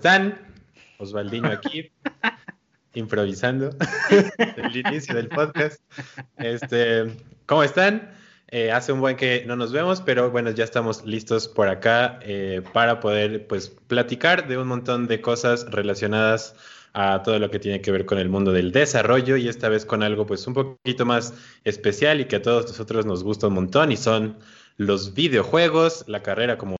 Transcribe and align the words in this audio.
devs, 0.00 0.12
¿cómo 0.14 0.30
están? 0.30 0.38
Osvaldiño 0.98 1.48
aquí, 1.48 1.90
improvisando 2.94 3.70
el 4.56 4.76
inicio 4.76 5.14
del 5.14 5.28
podcast. 5.28 5.80
Este, 6.36 7.16
¿Cómo 7.46 7.62
están? 7.62 8.10
Eh, 8.48 8.72
hace 8.72 8.92
un 8.92 9.00
buen 9.00 9.16
que 9.16 9.44
no 9.46 9.56
nos 9.56 9.72
vemos, 9.72 10.00
pero 10.00 10.30
bueno, 10.30 10.50
ya 10.50 10.64
estamos 10.64 11.04
listos 11.04 11.48
por 11.48 11.68
acá 11.68 12.18
eh, 12.22 12.62
para 12.72 13.00
poder 13.00 13.46
pues 13.46 13.68
platicar 13.68 14.48
de 14.48 14.56
un 14.56 14.68
montón 14.68 15.06
de 15.06 15.20
cosas 15.20 15.66
relacionadas 15.70 16.54
a 16.94 17.22
todo 17.22 17.38
lo 17.38 17.50
que 17.50 17.58
tiene 17.58 17.80
que 17.80 17.92
ver 17.92 18.06
con 18.06 18.18
el 18.18 18.28
mundo 18.28 18.52
del 18.52 18.72
desarrollo 18.72 19.36
y 19.36 19.48
esta 19.48 19.68
vez 19.68 19.84
con 19.84 20.02
algo 20.02 20.26
pues 20.26 20.46
un 20.46 20.54
poquito 20.54 21.04
más 21.04 21.34
especial 21.64 22.20
y 22.20 22.24
que 22.24 22.36
a 22.36 22.42
todos 22.42 22.66
nosotros 22.68 23.04
nos 23.04 23.22
gusta 23.22 23.48
un 23.48 23.54
montón 23.54 23.92
y 23.92 23.96
son 23.96 24.38
los 24.78 25.12
videojuegos, 25.12 26.04
la 26.06 26.22
carrera 26.22 26.56
como 26.56 26.76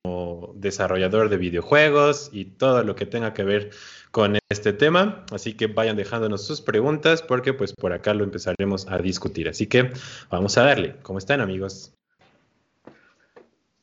desarrollador 0.54 1.28
de 1.28 1.36
videojuegos 1.36 2.30
y 2.32 2.46
todo 2.46 2.84
lo 2.84 2.94
que 2.94 3.06
tenga 3.06 3.34
que 3.34 3.42
ver 3.42 3.70
con 4.12 4.38
este 4.48 4.72
tema. 4.72 5.26
Así 5.32 5.54
que 5.54 5.66
vayan 5.66 5.96
dejándonos 5.96 6.46
sus 6.46 6.60
preguntas 6.60 7.22
porque 7.22 7.52
pues 7.52 7.74
por 7.74 7.92
acá 7.92 8.14
lo 8.14 8.24
empezaremos 8.24 8.88
a 8.88 8.98
discutir. 8.98 9.48
Así 9.48 9.66
que 9.66 9.90
vamos 10.30 10.56
a 10.56 10.64
darle. 10.64 10.96
¿Cómo 11.02 11.18
están 11.18 11.40
amigos? 11.40 11.92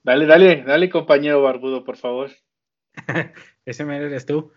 Dale, 0.03 0.25
dale, 0.25 0.63
dale 0.63 0.89
compañero 0.89 1.41
Barbudo, 1.41 1.83
por 1.83 1.97
favor. 1.97 2.31
Ese 3.65 3.83
me 3.83 3.97
eres 3.97 4.25
tú. 4.25 4.51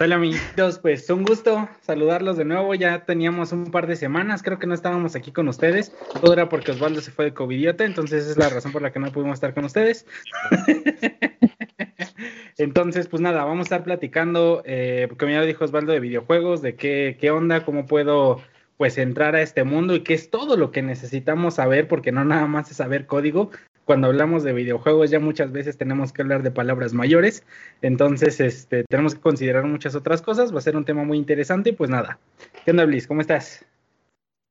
Hola 0.00 0.14
amiguitos, 0.14 0.78
pues 0.78 1.10
un 1.10 1.22
gusto 1.22 1.68
saludarlos 1.82 2.38
de 2.38 2.46
nuevo. 2.46 2.74
Ya 2.74 3.04
teníamos 3.04 3.52
un 3.52 3.70
par 3.70 3.86
de 3.86 3.94
semanas, 3.94 4.42
creo 4.42 4.58
que 4.58 4.66
no 4.66 4.72
estábamos 4.72 5.14
aquí 5.14 5.32
con 5.32 5.48
ustedes. 5.48 5.92
Todo 6.18 6.32
era 6.32 6.48
porque 6.48 6.70
Osvaldo 6.70 7.02
se 7.02 7.10
fue 7.10 7.26
de 7.26 7.34
covidiota, 7.34 7.84
entonces 7.84 8.26
es 8.26 8.38
la 8.38 8.48
razón 8.48 8.72
por 8.72 8.80
la 8.80 8.90
que 8.90 8.98
no 8.98 9.12
pudimos 9.12 9.34
estar 9.34 9.52
con 9.52 9.66
ustedes. 9.66 10.06
entonces, 12.56 13.06
pues 13.06 13.20
nada, 13.20 13.44
vamos 13.44 13.60
a 13.60 13.62
estar 13.64 13.84
platicando, 13.84 14.62
eh, 14.64 15.08
como 15.18 15.30
ya 15.30 15.42
dijo 15.42 15.66
Osvaldo, 15.66 15.92
de 15.92 16.00
videojuegos, 16.00 16.62
de 16.62 16.74
qué, 16.74 17.18
qué 17.20 17.30
onda, 17.30 17.66
cómo 17.66 17.84
puedo 17.84 18.40
pues 18.78 18.96
entrar 18.96 19.36
a 19.36 19.42
este 19.42 19.62
mundo 19.62 19.94
y 19.94 20.00
qué 20.00 20.14
es 20.14 20.30
todo 20.30 20.56
lo 20.56 20.70
que 20.70 20.80
necesitamos 20.80 21.54
saber, 21.54 21.86
porque 21.86 22.12
no 22.12 22.24
nada 22.24 22.46
más 22.46 22.70
es 22.70 22.78
saber 22.78 23.06
código, 23.06 23.50
cuando 23.84 24.08
hablamos 24.08 24.44
de 24.44 24.52
videojuegos 24.52 25.10
ya 25.10 25.20
muchas 25.20 25.52
veces 25.52 25.76
tenemos 25.76 26.12
que 26.12 26.22
hablar 26.22 26.42
de 26.42 26.50
palabras 26.50 26.94
mayores, 26.94 27.44
entonces 27.80 28.40
este, 28.40 28.84
tenemos 28.88 29.14
que 29.14 29.20
considerar 29.20 29.64
muchas 29.64 29.94
otras 29.94 30.22
cosas, 30.22 30.54
va 30.54 30.58
a 30.58 30.62
ser 30.62 30.76
un 30.76 30.84
tema 30.84 31.04
muy 31.04 31.18
interesante 31.18 31.72
pues 31.72 31.90
nada. 31.90 32.18
¿Qué 32.64 32.70
onda, 32.70 32.84
Bliss? 32.84 33.06
¿Cómo 33.06 33.20
estás? 33.20 33.64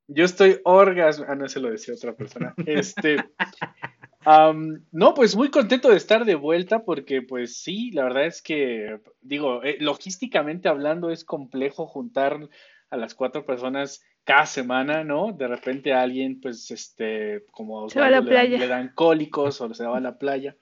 Yo 0.07 0.25
estoy 0.25 0.59
orgasmo, 0.65 1.25
ah, 1.29 1.35
no 1.35 1.47
se 1.47 1.61
lo 1.61 1.71
decía 1.71 1.93
otra 1.93 2.13
persona. 2.13 2.53
Este, 2.65 3.17
no, 4.91 5.13
pues 5.13 5.35
muy 5.35 5.49
contento 5.49 5.89
de 5.89 5.97
estar 5.97 6.25
de 6.25 6.35
vuelta 6.35 6.83
porque 6.83 7.21
pues 7.21 7.57
sí, 7.57 7.91
la 7.91 8.03
verdad 8.03 8.25
es 8.25 8.41
que, 8.41 8.99
digo, 9.21 9.63
eh, 9.63 9.77
logísticamente 9.79 10.69
hablando 10.69 11.11
es 11.11 11.23
complejo 11.23 11.87
juntar 11.87 12.49
a 12.89 12.97
las 12.97 13.15
cuatro 13.15 13.45
personas 13.45 14.03
cada 14.23 14.45
semana, 14.45 15.03
¿no? 15.03 15.31
De 15.31 15.47
repente 15.47 15.93
a 15.93 16.01
alguien, 16.01 16.39
pues, 16.39 16.69
este, 16.71 17.43
como 17.51 17.89
se 17.89 17.99
va 17.99 18.07
a 18.07 18.11
la 18.11 18.21
le, 18.21 18.27
playa. 18.27 18.57
le 18.57 18.67
dan 18.67 18.91
cólicos 18.93 19.61
o 19.61 19.73
se 19.73 19.85
va 19.85 19.97
a 19.97 20.01
la 20.01 20.17
playa. 20.17 20.55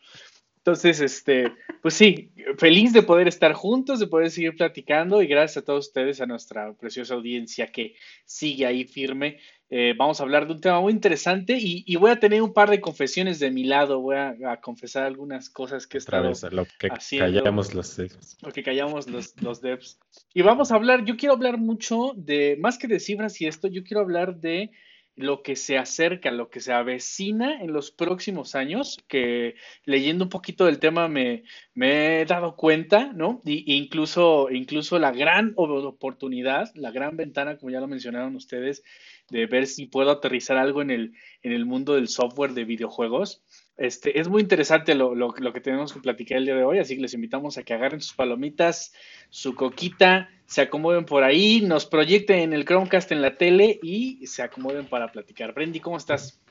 Entonces, 0.57 0.99
este, 0.99 1.53
pues 1.81 1.93
sí, 1.93 2.31
feliz 2.57 2.93
de 2.93 3.01
poder 3.01 3.27
estar 3.27 3.53
juntos, 3.53 3.99
de 3.99 4.07
poder 4.07 4.29
seguir 4.29 4.55
platicando 4.55 5.21
y 5.21 5.27
gracias 5.27 5.63
a 5.63 5.66
todos 5.66 5.88
ustedes, 5.88 6.19
a 6.21 6.25
nuestra 6.25 6.73
preciosa 6.73 7.16
audiencia 7.16 7.71
que 7.71 7.95
sigue 8.25 8.66
ahí 8.66 8.83
firme. 8.83 9.39
Eh, 9.72 9.94
vamos 9.95 10.20
a 10.20 10.23
hablar 10.23 10.48
de 10.48 10.53
un 10.53 10.62
tema 10.62 10.81
muy 10.81 10.92
interesante 10.92 11.58
y, 11.59 11.84
y, 11.85 11.96
voy 11.96 12.09
a 12.09 12.19
tener 12.19 12.41
un 12.41 12.53
par 12.53 12.72
de 12.72 12.81
confesiones 12.81 13.38
de 13.38 13.52
mi 13.52 13.66
lado, 13.66 14.02
voy 14.02 14.16
a, 14.16 14.35
a 14.47 14.62
confesar 14.62 15.03
algunas 15.03 15.50
cosas 15.52 15.85
que 15.85 15.97
he 15.97 16.02
Otra 16.02 16.18
estado 16.18 16.50
vez, 16.50 16.53
lo 16.53 16.66
que 16.80 16.88
haciendo. 16.88 17.40
callamos 17.40 17.75
los 17.75 17.96
devs. 17.96 18.38
Lo 18.41 18.52
que 18.52 18.63
callamos 18.63 19.08
los, 19.08 19.40
los 19.44 19.62
devs. 19.62 20.00
Y 20.34 20.41
vamos 20.41 20.72
a 20.72 20.75
hablar, 20.75 21.06
yo 21.06 21.18
quiero 21.18 21.35
hablar 21.35 21.59
mucho 21.59 22.13
de, 22.16 22.58
más 22.59 22.79
que 22.79 22.88
de 22.88 23.00
cifras 23.00 23.40
y 23.41 23.46
esto, 23.46 23.68
yo 23.68 23.84
quiero 23.84 24.02
hablar 24.02 24.38
de 24.38 24.72
lo 25.19 25.44
que 25.44 25.58
se 25.58 25.78
acerca, 25.78 26.31
lo 26.31 26.50
que 26.50 26.62
se 26.62 26.72
avecina 26.72 27.62
en 27.62 27.74
los 27.74 27.91
próximos 27.91 28.56
años, 28.56 28.97
que 29.09 29.56
leyendo 29.84 30.24
un 30.24 30.29
poquito 30.29 30.66
del 30.66 30.79
tema 30.79 31.09
me, 31.09 31.44
me 31.74 32.22
he 32.22 32.25
dado 32.25 32.56
cuenta, 32.56 33.12
¿no? 33.13 33.41
Y, 33.44 33.75
incluso, 33.75 34.50
incluso 34.50 34.97
la 34.97 35.12
gran 35.12 35.53
oportunidad, 35.58 36.72
la 36.74 36.91
gran 36.91 37.18
ventana, 37.18 37.58
como 37.58 37.69
ya 37.69 37.81
lo 37.81 37.88
mencionaron 37.88 38.35
ustedes, 38.38 38.81
de 39.29 39.45
ver 39.45 39.67
si 39.67 39.85
puedo 39.85 40.12
aterrizar 40.12 40.57
algo 40.57 40.81
en 40.81 40.91
el, 40.91 41.13
en 41.44 41.51
el 41.51 41.66
mundo 41.66 41.95
del 41.95 42.07
software 42.07 42.53
de 42.53 42.66
videojuegos. 42.66 43.41
Este, 43.78 44.19
es 44.19 44.28
muy 44.28 44.41
interesante 44.41 44.94
lo, 44.95 45.16
lo, 45.16 45.34
lo, 45.38 45.53
que 45.53 45.62
tenemos 45.62 45.94
que 45.94 46.01
platicar 46.01 46.38
el 46.40 46.45
día 46.45 46.56
de 46.56 46.63
hoy, 46.63 46.79
así 46.79 46.95
que 46.95 47.01
les 47.01 47.13
invitamos 47.13 47.57
a 47.57 47.63
que 47.63 47.73
agarren 47.73 48.01
sus 48.01 48.13
palomitas, 48.13 48.94
su 49.29 49.56
coquita, 49.56 50.29
se 50.45 50.62
acomoden 50.62 51.06
por 51.06 51.23
ahí, 51.23 51.62
nos 51.62 51.85
proyecten 51.85 52.40
en 52.40 52.53
el 52.53 52.66
Chromecast 52.66 53.12
en 53.13 53.22
la 53.22 53.38
tele 53.38 53.79
y 53.81 54.25
se 54.28 54.41
acomoden 54.44 54.85
para 54.88 55.12
platicar. 55.12 55.53
Brendy, 55.53 55.79
¿cómo 55.79 55.96
estás? 55.97 56.41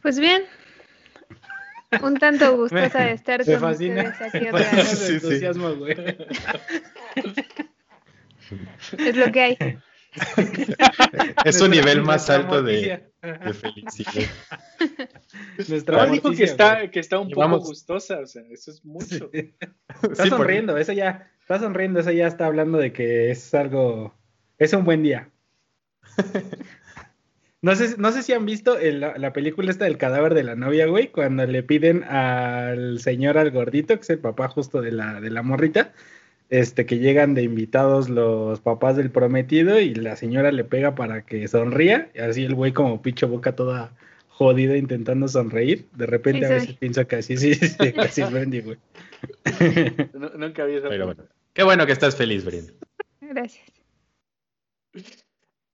Pues 0.00 0.18
bien, 0.18 0.42
un 2.02 2.16
tanto 2.18 2.56
gustosa 2.56 3.04
de 3.04 3.12
estar 3.12 3.44
Me 3.46 3.52
con 3.52 3.60
fascina. 3.62 4.02
ustedes 4.10 4.34
aquí 4.34 4.46
otra 4.48 4.70
vez. 4.70 4.88
su 4.88 4.96
Sí, 4.96 5.06
sí. 5.06 5.12
entusiasmo, 5.26 5.74
güey. 5.74 5.96
Es 8.98 9.16
lo 9.16 9.32
que 9.32 9.40
hay. 9.40 9.58
Es 11.44 11.60
un 11.60 11.70
nivel 11.70 12.02
más 12.02 12.28
nuestra 12.28 12.34
alto 12.36 12.62
de, 12.62 13.02
de 13.22 13.54
felicidad. 13.54 14.12
Nuestra 15.68 16.06
dijo 16.06 16.32
que 16.32 16.44
está, 16.44 16.90
que 16.90 17.00
está 17.00 17.18
un 17.18 17.30
poco 17.30 17.58
gustosa, 17.60 18.20
o 18.20 18.26
sea, 18.26 18.42
eso 18.50 18.70
es 18.70 18.84
mucho. 18.84 19.30
Está 19.32 20.24
Sí, 20.24 20.28
sonriendo, 20.28 20.76
eso 20.76 20.92
ya, 20.92 21.30
está 21.40 21.58
sonriendo, 21.58 22.00
eso 22.00 22.10
ya 22.12 22.26
está 22.26 22.46
hablando 22.46 22.78
de 22.78 22.92
que 22.92 23.30
es 23.30 23.54
algo, 23.54 24.14
es 24.58 24.72
un 24.72 24.84
buen 24.84 25.02
día. 25.02 25.30
No 27.64 27.76
sé, 27.76 27.94
no 27.96 28.10
sé 28.10 28.24
si 28.24 28.32
han 28.32 28.44
visto 28.44 28.76
el- 28.76 28.98
la, 28.98 29.16
la 29.18 29.32
película 29.32 29.70
esta 29.70 29.84
del 29.84 29.96
cadáver 29.96 30.34
de 30.34 30.42
la 30.42 30.56
novia, 30.56 30.86
güey, 30.86 31.12
cuando 31.12 31.46
le 31.46 31.62
piden 31.62 32.02
al 32.02 32.98
señor 32.98 33.38
al 33.38 33.52
gordito, 33.52 33.94
que 33.94 34.00
es 34.00 34.10
el 34.10 34.18
papá 34.18 34.48
justo 34.48 34.82
de 34.82 34.90
la, 34.90 35.20
de 35.20 35.30
la 35.30 35.42
morrita, 35.44 35.92
este, 36.52 36.84
que 36.84 36.98
llegan 36.98 37.32
de 37.32 37.42
invitados 37.42 38.10
los 38.10 38.60
papás 38.60 38.94
del 38.98 39.10
prometido 39.10 39.80
y 39.80 39.94
la 39.94 40.16
señora 40.16 40.52
le 40.52 40.64
pega 40.64 40.94
para 40.94 41.24
que 41.24 41.48
sonría, 41.48 42.10
y 42.14 42.18
así 42.18 42.44
el 42.44 42.54
güey 42.54 42.72
como 42.72 43.00
pinche 43.00 43.24
boca 43.24 43.56
toda 43.56 43.96
jodida 44.28 44.76
intentando 44.76 45.28
sonreír, 45.28 45.86
de 45.96 46.04
repente 46.04 46.46
Sí 46.46 46.52
a 46.52 46.54
veces 46.56 46.76
pienso 46.76 47.06
que 47.08 47.16
así, 47.16 47.36
sí, 47.38 47.54
sí, 47.54 47.68
sí, 47.68 47.94
así 47.96 48.20
es 48.20 48.30
Brandy, 48.30 48.60
güey. 48.60 48.76
No- 50.12 50.28
nunca 50.36 50.64
había 50.64 50.76
esa 50.76 50.90
Pero 50.90 51.06
bueno, 51.06 51.24
qué 51.54 51.62
bueno 51.62 51.86
que 51.86 51.92
estás 51.92 52.16
feliz, 52.16 52.44
Brenda. 52.44 52.74
Gracias. 53.22 53.64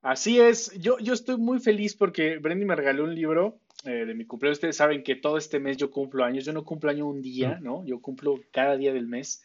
Así 0.01 0.39
es, 0.39 0.71
yo, 0.79 0.97
yo 0.99 1.13
estoy 1.13 1.35
muy 1.35 1.59
feliz 1.59 1.93
porque 1.93 2.37
Brendy 2.37 2.63
me 2.63 2.77
regaló 2.77 3.03
un 3.03 3.13
libro 3.13 3.59
eh, 3.83 4.05
de 4.05 4.13
mi 4.13 4.23
cumpleaños. 4.23 4.59
Ustedes 4.59 4.77
saben 4.77 5.03
que 5.03 5.15
todo 5.17 5.37
este 5.37 5.59
mes 5.59 5.75
yo 5.75 5.91
cumplo 5.91 6.23
años. 6.23 6.45
Yo 6.45 6.53
no 6.53 6.63
cumplo 6.63 6.89
año 6.89 7.05
un 7.05 7.21
día, 7.21 7.59
¿no? 7.61 7.85
Yo 7.85 7.99
cumplo 8.01 8.39
cada 8.51 8.77
día 8.77 8.93
del 8.93 9.07
mes. 9.07 9.43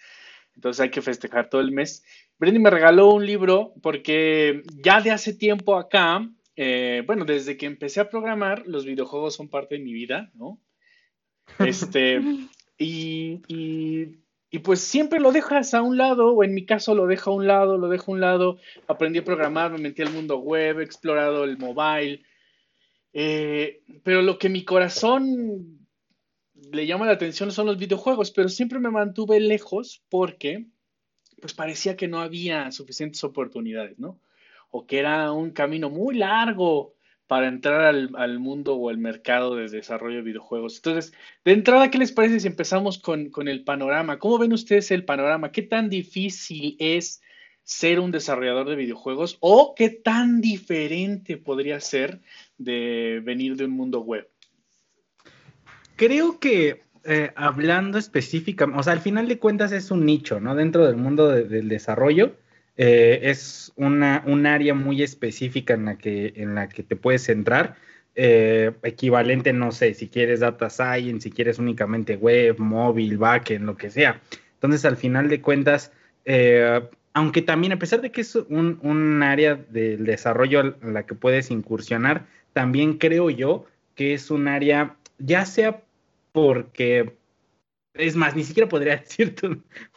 Entonces 0.54 0.80
hay 0.80 0.90
que 0.90 1.02
festejar 1.02 1.48
todo 1.48 1.60
el 1.60 1.72
mes. 1.72 2.04
Brendy 2.38 2.58
me 2.58 2.70
regaló 2.70 3.12
un 3.12 3.26
libro 3.26 3.74
porque 3.82 4.62
ya 4.82 5.00
de 5.00 5.10
hace 5.10 5.34
tiempo 5.34 5.76
acá, 5.76 6.28
eh, 6.56 7.02
bueno, 7.06 7.24
desde 7.24 7.56
que 7.56 7.66
empecé 7.66 8.00
a 8.00 8.08
programar, 8.08 8.64
los 8.66 8.84
videojuegos 8.84 9.34
son 9.34 9.48
parte 9.48 9.76
de 9.76 9.84
mi 9.84 9.92
vida, 9.92 10.30
¿no? 10.34 10.60
Este, 11.58 12.20
y, 12.78 13.42
y, 13.48 14.08
y 14.50 14.58
pues 14.60 14.80
siempre 14.80 15.20
lo 15.20 15.32
dejas 15.32 15.74
a 15.74 15.82
un 15.82 15.98
lado, 15.98 16.32
o 16.32 16.44
en 16.44 16.54
mi 16.54 16.64
caso 16.64 16.94
lo 16.94 17.06
dejo 17.06 17.32
a 17.32 17.34
un 17.34 17.46
lado, 17.46 17.76
lo 17.76 17.88
dejo 17.88 18.12
a 18.12 18.14
un 18.14 18.20
lado. 18.20 18.58
Aprendí 18.86 19.18
a 19.18 19.24
programar, 19.24 19.72
me 19.72 19.78
metí 19.78 20.02
al 20.02 20.12
mundo 20.12 20.38
web, 20.38 20.80
he 20.80 20.84
explorado 20.84 21.44
el 21.44 21.58
mobile. 21.58 22.22
Eh, 23.12 23.82
pero 24.02 24.22
lo 24.22 24.38
que 24.38 24.48
mi 24.48 24.64
corazón 24.64 25.83
le 26.74 26.86
llama 26.86 27.06
la 27.06 27.12
atención 27.12 27.50
son 27.52 27.66
los 27.66 27.78
videojuegos, 27.78 28.30
pero 28.30 28.48
siempre 28.48 28.78
me 28.78 28.90
mantuve 28.90 29.40
lejos 29.40 30.02
porque 30.08 30.66
pues 31.40 31.54
parecía 31.54 31.96
que 31.96 32.08
no 32.08 32.20
había 32.20 32.70
suficientes 32.72 33.22
oportunidades, 33.24 33.98
¿no? 33.98 34.20
O 34.70 34.86
que 34.86 34.98
era 34.98 35.32
un 35.32 35.50
camino 35.50 35.90
muy 35.90 36.16
largo 36.16 36.94
para 37.26 37.48
entrar 37.48 37.80
al, 37.82 38.38
mundo 38.38 38.76
o 38.76 38.90
al 38.90 38.98
mercado 38.98 39.54
de 39.56 39.68
desarrollo 39.68 40.16
de 40.16 40.22
videojuegos. 40.22 40.76
Entonces, 40.76 41.14
de 41.44 41.52
entrada, 41.52 41.90
¿qué 41.90 41.98
les 41.98 42.12
parece 42.12 42.40
si 42.40 42.46
empezamos 42.46 42.98
con, 42.98 43.30
con 43.30 43.48
el 43.48 43.64
panorama? 43.64 44.18
¿Cómo 44.18 44.38
ven 44.38 44.52
ustedes 44.52 44.90
el 44.90 45.04
panorama? 45.04 45.52
¿Qué 45.52 45.62
tan 45.62 45.88
difícil 45.88 46.76
es 46.78 47.22
ser 47.62 47.98
un 47.98 48.10
desarrollador 48.10 48.68
de 48.68 48.76
videojuegos 48.76 49.38
o 49.40 49.74
qué 49.74 49.88
tan 49.88 50.40
diferente 50.40 51.38
podría 51.38 51.80
ser 51.80 52.20
de 52.58 53.20
venir 53.24 53.56
de 53.56 53.64
un 53.64 53.70
mundo 53.70 54.02
web? 54.02 54.30
Creo 55.96 56.38
que 56.40 56.80
eh, 57.04 57.30
hablando 57.36 57.98
específicamente, 57.98 58.80
o 58.80 58.82
sea, 58.82 58.94
al 58.94 59.00
final 59.00 59.28
de 59.28 59.38
cuentas 59.38 59.72
es 59.72 59.90
un 59.90 60.04
nicho, 60.06 60.40
¿no? 60.40 60.54
Dentro 60.54 60.86
del 60.86 60.96
mundo 60.96 61.28
de- 61.28 61.44
del 61.44 61.68
desarrollo, 61.68 62.36
eh, 62.76 63.20
es 63.24 63.72
una, 63.76 64.22
un 64.26 64.46
área 64.46 64.74
muy 64.74 65.02
específica 65.02 65.74
en 65.74 65.84
la 65.84 65.96
que, 65.98 66.32
en 66.36 66.54
la 66.54 66.68
que 66.68 66.82
te 66.82 66.96
puedes 66.96 67.22
centrar. 67.24 67.76
eh, 68.16 68.70
equivalente, 68.84 69.52
no 69.52 69.72
sé, 69.72 69.92
si 69.94 70.06
quieres 70.08 70.38
data 70.38 70.70
science, 70.70 71.22
si 71.28 71.30
quieres 71.32 71.58
únicamente 71.58 72.14
web, 72.16 72.56
móvil, 72.60 73.18
backend, 73.18 73.64
lo 73.66 73.76
que 73.76 73.90
sea. 73.90 74.20
Entonces, 74.54 74.84
al 74.84 74.96
final 74.96 75.28
de 75.28 75.40
cuentas, 75.40 75.90
aunque 77.12 77.42
también, 77.42 77.72
a 77.72 77.78
pesar 77.78 78.00
de 78.00 78.10
que 78.10 78.20
es 78.22 78.34
un, 78.36 78.78
un 78.82 79.22
área 79.22 79.54
del 79.56 80.04
desarrollo 80.04 80.76
a 80.82 80.86
la 80.86 81.06
que 81.06 81.14
puedes 81.14 81.50
incursionar, 81.50 82.26
también 82.52 82.98
creo 82.98 83.30
yo 83.30 83.66
que 83.94 84.14
es 84.14 84.30
un 84.30 84.48
área, 84.48 84.96
ya 85.18 85.46
sea 85.46 85.82
porque, 86.32 87.16
es 87.94 88.16
más, 88.16 88.34
ni 88.34 88.44
siquiera 88.44 88.68
podría 88.68 88.96
decirte 88.98 89.48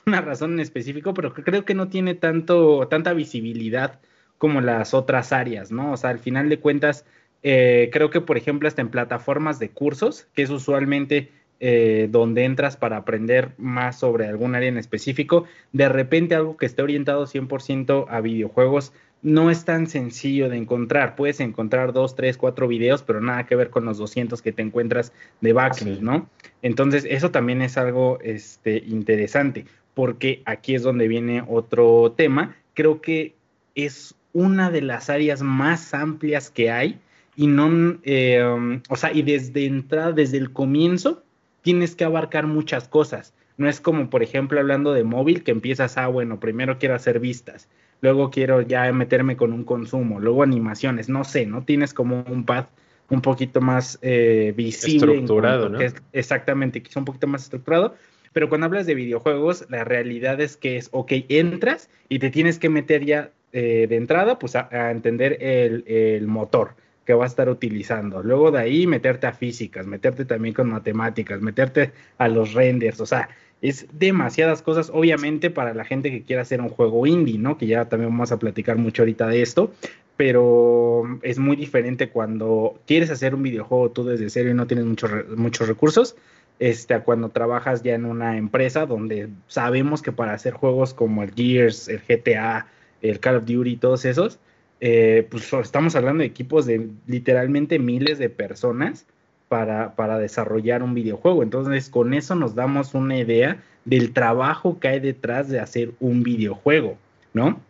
una 0.05 0.21
razón 0.21 0.53
en 0.53 0.59
específico, 0.59 1.13
pero 1.13 1.33
creo 1.33 1.65
que 1.65 1.73
no 1.73 1.87
tiene 1.89 2.15
tanto, 2.15 2.87
tanta 2.87 3.13
visibilidad 3.13 3.99
como 4.37 4.61
las 4.61 4.93
otras 4.93 5.33
áreas, 5.33 5.71
¿no? 5.71 5.93
O 5.93 5.97
sea, 5.97 6.11
al 6.11 6.19
final 6.19 6.49
de 6.49 6.59
cuentas, 6.59 7.05
eh, 7.43 7.89
creo 7.91 8.09
que, 8.09 8.21
por 8.21 8.37
ejemplo, 8.37 8.67
hasta 8.67 8.81
en 8.81 8.89
plataformas 8.89 9.59
de 9.59 9.69
cursos, 9.69 10.27
que 10.33 10.43
es 10.43 10.49
usualmente 10.49 11.31
eh, 11.59 12.07
donde 12.11 12.45
entras 12.45 12.77
para 12.77 12.97
aprender 12.97 13.49
más 13.57 13.97
sobre 13.97 14.27
algún 14.27 14.53
área 14.53 14.69
en 14.69 14.77
específico, 14.77 15.45
de 15.71 15.89
repente 15.89 16.35
algo 16.35 16.55
que 16.55 16.67
esté 16.67 16.83
orientado 16.83 17.25
100% 17.25 18.05
a 18.09 18.21
videojuegos 18.21 18.93
no 19.21 19.49
es 19.49 19.65
tan 19.65 19.87
sencillo 19.87 20.49
de 20.49 20.57
encontrar. 20.57 21.15
Puedes 21.15 21.39
encontrar 21.39 21.93
dos, 21.93 22.15
tres, 22.15 22.37
cuatro 22.37 22.67
videos, 22.67 23.03
pero 23.03 23.21
nada 23.21 23.45
que 23.45 23.55
ver 23.55 23.69
con 23.69 23.85
los 23.85 23.97
200 23.97 24.41
que 24.41 24.51
te 24.51 24.61
encuentras 24.61 25.11
de 25.41 25.53
backlink, 25.53 26.01
¿no? 26.01 26.29
Entonces, 26.61 27.05
eso 27.09 27.31
también 27.31 27.61
es 27.61 27.77
algo 27.77 28.19
este, 28.21 28.77
interesante, 28.77 29.65
porque 29.93 30.41
aquí 30.45 30.75
es 30.75 30.83
donde 30.83 31.07
viene 31.07 31.43
otro 31.47 32.13
tema. 32.15 32.55
Creo 32.73 33.01
que 33.01 33.35
es 33.75 34.15
una 34.33 34.69
de 34.69 34.81
las 34.81 35.09
áreas 35.09 35.41
más 35.41 35.93
amplias 35.93 36.49
que 36.49 36.69
hay 36.69 36.99
y 37.35 37.47
no, 37.47 37.99
eh, 38.03 38.43
um, 38.43 38.81
o 38.89 38.95
sea, 38.95 39.13
y 39.13 39.21
desde 39.21 39.65
entrada, 39.65 40.11
desde 40.11 40.37
el 40.37 40.51
comienzo, 40.51 41.23
tienes 41.61 41.95
que 41.95 42.03
abarcar 42.03 42.47
muchas 42.47 42.87
cosas. 42.87 43.33
No 43.57 43.67
es 43.67 43.81
como, 43.81 44.09
por 44.09 44.23
ejemplo, 44.23 44.59
hablando 44.59 44.93
de 44.93 45.03
móvil, 45.03 45.43
que 45.43 45.51
empiezas, 45.51 45.97
ah, 45.97 46.07
bueno, 46.07 46.39
primero 46.39 46.77
quiero 46.79 46.95
hacer 46.95 47.19
vistas, 47.19 47.67
luego 48.01 48.29
quiero 48.29 48.61
ya 48.61 48.91
meterme 48.93 49.37
con 49.37 49.53
un 49.53 49.63
consumo, 49.63 50.19
luego 50.19 50.43
animaciones, 50.43 51.09
no 51.09 51.23
sé, 51.23 51.45
¿no? 51.45 51.63
Tienes 51.63 51.93
como 51.93 52.23
un 52.29 52.45
path 52.45 52.69
un 53.09 53.21
poquito 53.21 53.61
más 53.61 53.97
eh, 54.01 54.53
visible. 54.55 55.13
Estructurado, 55.13 55.69
¿no? 55.69 55.79
exactamente, 56.13 56.81
quizá 56.81 56.99
un 56.99 57.05
poquito 57.05 57.27
más 57.27 57.43
estructurado. 57.43 57.95
Pero 58.33 58.49
cuando 58.49 58.65
hablas 58.65 58.85
de 58.85 58.93
videojuegos, 58.93 59.65
la 59.69 59.83
realidad 59.83 60.39
es 60.41 60.57
que 60.57 60.77
es, 60.77 60.89
ok, 60.91 61.11
entras 61.29 61.89
y 62.09 62.19
te 62.19 62.29
tienes 62.29 62.59
que 62.59 62.69
meter 62.69 63.05
ya 63.05 63.31
eh, 63.53 63.87
de 63.89 63.95
entrada, 63.95 64.37
pues 64.37 64.55
a, 64.55 64.91
entender 64.91 65.37
el, 65.41 65.83
el 65.87 66.27
motor 66.27 66.75
que 67.05 67.13
va 67.13 67.23
a 67.23 67.27
estar 67.27 67.49
utilizando. 67.49 68.21
Luego 68.21 68.51
de 68.51 68.59
ahí 68.59 68.85
meterte 68.85 69.27
a 69.27 69.31
físicas, 69.31 69.87
meterte 69.87 70.25
también 70.25 70.53
con 70.53 70.69
matemáticas, 70.69 71.41
meterte 71.41 71.93
a 72.17 72.27
los 72.27 72.53
renders, 72.53 72.99
o 72.99 73.05
sea, 73.05 73.29
es 73.61 73.87
demasiadas 73.91 74.61
cosas, 74.61 74.91
obviamente 74.93 75.49
para 75.49 75.73
la 75.73 75.83
gente 75.83 76.11
que 76.11 76.21
quiera 76.23 76.43
hacer 76.43 76.61
un 76.61 76.69
juego 76.69 77.07
indie, 77.07 77.37
¿no? 77.37 77.57
Que 77.57 77.67
ya 77.67 77.85
también 77.89 78.11
vamos 78.11 78.31
a 78.31 78.39
platicar 78.39 78.77
mucho 78.77 79.01
ahorita 79.01 79.27
de 79.27 79.41
esto, 79.41 79.71
pero 80.15 81.19
es 81.23 81.39
muy 81.39 81.55
diferente 81.55 82.09
cuando 82.09 82.79
quieres 82.85 83.09
hacer 83.09 83.35
un 83.35 83.43
videojuego 83.43 83.91
tú 83.91 84.03
desde 84.03 84.29
cero 84.29 84.49
y 84.49 84.53
no 84.53 84.67
tienes 84.67 84.85
muchos 84.85 85.11
muchos 85.35 85.67
recursos, 85.67 86.15
este, 86.59 86.99
cuando 87.01 87.29
trabajas 87.29 87.83
ya 87.83 87.95
en 87.95 88.05
una 88.05 88.37
empresa 88.37 88.85
donde 88.85 89.29
sabemos 89.47 90.01
que 90.01 90.11
para 90.11 90.33
hacer 90.33 90.53
juegos 90.53 90.93
como 90.93 91.23
el 91.23 91.33
Gears, 91.33 91.87
el 91.87 91.99
GTA, 91.99 92.67
el 93.01 93.19
Call 93.19 93.37
of 93.37 93.45
Duty, 93.45 93.77
todos 93.77 94.05
esos, 94.05 94.39
eh, 94.79 95.27
pues 95.29 95.51
estamos 95.53 95.95
hablando 95.95 96.21
de 96.21 96.27
equipos 96.27 96.65
de 96.65 96.89
literalmente 97.07 97.79
miles 97.79 98.19
de 98.19 98.29
personas 98.29 99.05
para, 99.47 99.95
para 99.95 100.19
desarrollar 100.19 100.83
un 100.83 100.93
videojuego. 100.93 101.43
Entonces, 101.43 101.89
con 101.89 102.13
eso 102.13 102.35
nos 102.35 102.55
damos 102.55 102.93
una 102.93 103.17
idea 103.17 103.61
del 103.85 104.13
trabajo 104.13 104.79
que 104.79 104.89
hay 104.89 104.99
detrás 104.99 105.47
de 105.49 105.59
hacer 105.59 105.91
un 105.99 106.23
videojuego, 106.23 106.97
¿no? 107.33 107.61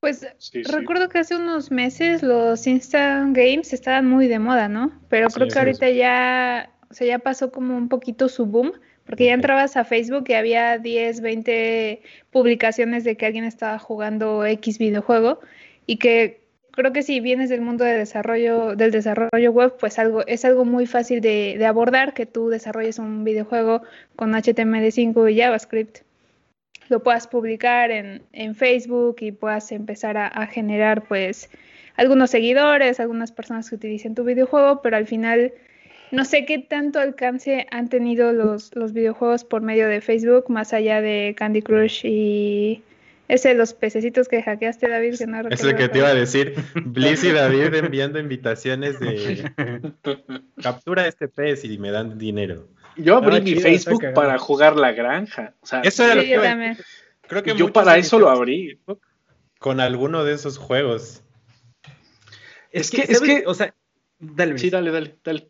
Pues 0.00 0.26
recuerdo 0.66 1.08
que 1.08 1.18
hace 1.18 1.34
unos 1.34 1.70
meses 1.70 2.22
los 2.22 2.66
Instant 2.66 3.34
Games 3.34 3.72
estaban 3.72 4.06
muy 4.06 4.28
de 4.28 4.38
moda, 4.38 4.68
¿no? 4.68 4.92
Pero 5.08 5.28
creo 5.28 5.48
que 5.48 5.58
ahorita 5.58 5.88
ya, 5.88 6.70
o 6.90 6.94
sea, 6.94 7.06
ya 7.06 7.18
pasó 7.20 7.50
como 7.50 7.74
un 7.74 7.88
poquito 7.88 8.28
su 8.28 8.44
boom, 8.44 8.72
porque 9.06 9.24
ya 9.26 9.32
entrabas 9.32 9.78
a 9.78 9.84
Facebook 9.84 10.24
y 10.28 10.34
había 10.34 10.76
10, 10.76 11.22
20 11.22 12.02
publicaciones 12.30 13.04
de 13.04 13.16
que 13.16 13.24
alguien 13.24 13.44
estaba 13.44 13.78
jugando 13.78 14.44
X 14.44 14.76
videojuego 14.76 15.40
y 15.86 15.96
que 15.96 16.43
creo 16.74 16.92
que 16.92 17.02
si 17.02 17.20
vienes 17.20 17.50
del 17.50 17.60
mundo 17.60 17.84
de 17.84 17.96
desarrollo, 17.96 18.76
del 18.76 18.90
desarrollo 18.90 19.52
web, 19.52 19.76
pues 19.78 19.98
algo, 19.98 20.26
es 20.26 20.44
algo 20.44 20.64
muy 20.64 20.86
fácil 20.86 21.20
de, 21.20 21.56
de 21.58 21.66
abordar 21.66 22.14
que 22.14 22.26
tú 22.26 22.48
desarrolles 22.48 22.98
un 22.98 23.24
videojuego 23.24 23.82
con 24.16 24.32
HTML5 24.32 25.32
y 25.32 25.38
JavaScript. 25.38 25.98
Lo 26.88 27.02
puedas 27.02 27.26
publicar 27.26 27.90
en, 27.90 28.22
en 28.32 28.54
Facebook 28.54 29.16
y 29.20 29.32
puedas 29.32 29.72
empezar 29.72 30.18
a, 30.18 30.46
generar 30.48 31.06
pues 31.06 31.48
algunos 31.96 32.30
seguidores, 32.30 33.00
algunas 33.00 33.32
personas 33.32 33.70
que 33.70 33.76
utilicen 33.76 34.14
tu 34.14 34.24
videojuego, 34.24 34.82
pero 34.82 34.96
al 34.96 35.06
final 35.06 35.52
no 36.10 36.24
sé 36.24 36.44
qué 36.44 36.58
tanto 36.58 36.98
alcance 36.98 37.66
han 37.70 37.88
tenido 37.88 38.32
los 38.32 38.92
videojuegos 38.92 39.44
por 39.44 39.62
medio 39.62 39.88
de 39.88 40.00
Facebook, 40.00 40.50
más 40.50 40.72
allá 40.72 41.00
de 41.00 41.34
Candy 41.36 41.62
Crush 41.62 42.04
y 42.04 42.82
ese 43.28 43.50
de 43.50 43.54
los 43.54 43.72
pececitos 43.72 44.28
que 44.28 44.42
hackeaste, 44.42 44.88
David, 44.88 45.16
que 45.18 45.26
no 45.26 45.48
Es 45.48 45.62
lo 45.62 45.74
que 45.76 45.88
te 45.88 45.98
iba 45.98 46.08
a 46.08 46.14
decir. 46.14 46.54
Bliss 46.84 47.24
y 47.24 47.32
David 47.32 47.74
enviando 47.74 48.18
invitaciones 48.18 49.00
de 49.00 49.52
captura 50.62 51.06
este 51.06 51.28
pez 51.28 51.64
y 51.64 51.78
me 51.78 51.90
dan 51.90 52.18
dinero. 52.18 52.68
Yo 52.96 53.16
abrí 53.16 53.40
mi 53.40 53.56
Facebook 53.56 54.12
para 54.14 54.38
jugar 54.38 54.76
la 54.76 54.92
granja. 54.92 55.54
O 55.60 55.66
sea, 55.66 55.80
eso 55.80 56.04
era 56.04 56.14
lo 56.14 56.22
que 56.22 56.76
Creo 57.26 57.42
que 57.42 57.56
yo 57.56 57.72
para 57.72 57.96
eso 57.96 58.18
lo 58.18 58.28
abrí. 58.28 58.78
Con 59.58 59.80
alguno 59.80 60.24
de 60.24 60.34
esos 60.34 60.58
juegos. 60.58 61.22
Es, 62.70 62.90
que, 62.90 63.02
es 63.02 63.20
que, 63.20 63.44
o 63.46 63.54
sea, 63.54 63.74
dale, 64.18 64.58
sí, 64.58 64.68
dale, 64.68 64.90
dale, 64.90 65.16
dale. 65.24 65.48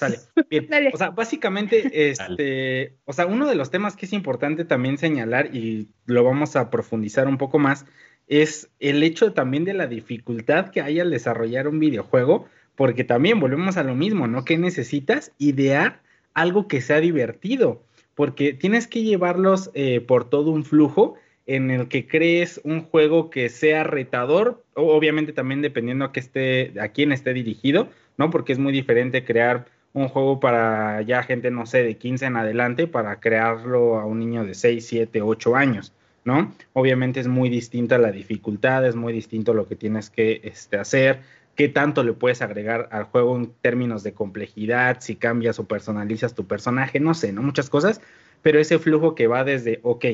Sale. 0.00 0.18
Bien. 0.50 0.66
O 0.92 0.96
sea, 0.96 1.10
básicamente, 1.10 1.82
este, 2.10 2.96
o 3.04 3.12
sea, 3.12 3.26
uno 3.26 3.46
de 3.46 3.54
los 3.54 3.70
temas 3.70 3.96
que 3.96 4.06
es 4.06 4.12
importante 4.14 4.64
también 4.64 4.96
señalar 4.96 5.54
y 5.54 5.88
lo 6.06 6.24
vamos 6.24 6.56
a 6.56 6.70
profundizar 6.70 7.28
un 7.28 7.36
poco 7.36 7.58
más 7.58 7.84
es 8.26 8.70
el 8.78 9.02
hecho 9.02 9.32
también 9.32 9.64
de 9.64 9.74
la 9.74 9.86
dificultad 9.86 10.70
que 10.70 10.80
hay 10.80 11.00
al 11.00 11.10
desarrollar 11.10 11.68
un 11.68 11.80
videojuego, 11.80 12.46
porque 12.76 13.04
también 13.04 13.40
volvemos 13.40 13.76
a 13.76 13.82
lo 13.82 13.94
mismo, 13.94 14.26
¿no? 14.26 14.44
Que 14.44 14.56
necesitas 14.56 15.32
idear 15.36 16.00
algo 16.32 16.66
que 16.66 16.80
sea 16.80 17.00
divertido, 17.00 17.82
porque 18.14 18.54
tienes 18.54 18.86
que 18.86 19.02
llevarlos 19.02 19.70
eh, 19.74 20.00
por 20.00 20.30
todo 20.30 20.50
un 20.52 20.64
flujo 20.64 21.16
en 21.46 21.70
el 21.72 21.88
que 21.88 22.06
crees 22.06 22.60
un 22.62 22.82
juego 22.82 23.28
que 23.28 23.48
sea 23.48 23.82
retador, 23.82 24.64
obviamente 24.74 25.32
también 25.32 25.60
dependiendo 25.60 26.04
a, 26.04 26.12
que 26.12 26.20
esté, 26.20 26.72
a 26.80 26.88
quién 26.88 27.10
esté 27.10 27.34
dirigido, 27.34 27.88
¿no? 28.16 28.30
Porque 28.30 28.52
es 28.52 28.60
muy 28.60 28.72
diferente 28.72 29.24
crear 29.24 29.66
un 29.92 30.08
juego 30.08 30.40
para 30.40 31.02
ya 31.02 31.22
gente, 31.22 31.50
no 31.50 31.66
sé, 31.66 31.82
de 31.82 31.96
15 31.96 32.26
en 32.26 32.36
adelante, 32.36 32.86
para 32.86 33.20
crearlo 33.20 33.98
a 33.98 34.06
un 34.06 34.20
niño 34.20 34.44
de 34.44 34.54
6, 34.54 34.86
7, 34.86 35.22
8 35.22 35.56
años, 35.56 35.92
¿no? 36.24 36.52
Obviamente 36.72 37.20
es 37.20 37.28
muy 37.28 37.48
distinta 37.48 37.98
la 37.98 38.12
dificultad, 38.12 38.86
es 38.86 38.94
muy 38.94 39.12
distinto 39.12 39.54
lo 39.54 39.66
que 39.66 39.76
tienes 39.76 40.10
que 40.10 40.40
este, 40.44 40.76
hacer, 40.76 41.20
qué 41.56 41.68
tanto 41.68 42.04
le 42.04 42.12
puedes 42.12 42.40
agregar 42.40 42.88
al 42.92 43.04
juego 43.04 43.36
en 43.36 43.52
términos 43.60 44.02
de 44.02 44.12
complejidad, 44.12 44.98
si 45.00 45.16
cambias 45.16 45.58
o 45.58 45.66
personalizas 45.66 46.34
tu 46.34 46.46
personaje, 46.46 47.00
no 47.00 47.14
sé, 47.14 47.32
¿no? 47.32 47.42
Muchas 47.42 47.68
cosas, 47.68 48.00
pero 48.42 48.60
ese 48.60 48.78
flujo 48.78 49.14
que 49.14 49.26
va 49.26 49.44
desde, 49.44 49.80
ok, 49.82 50.04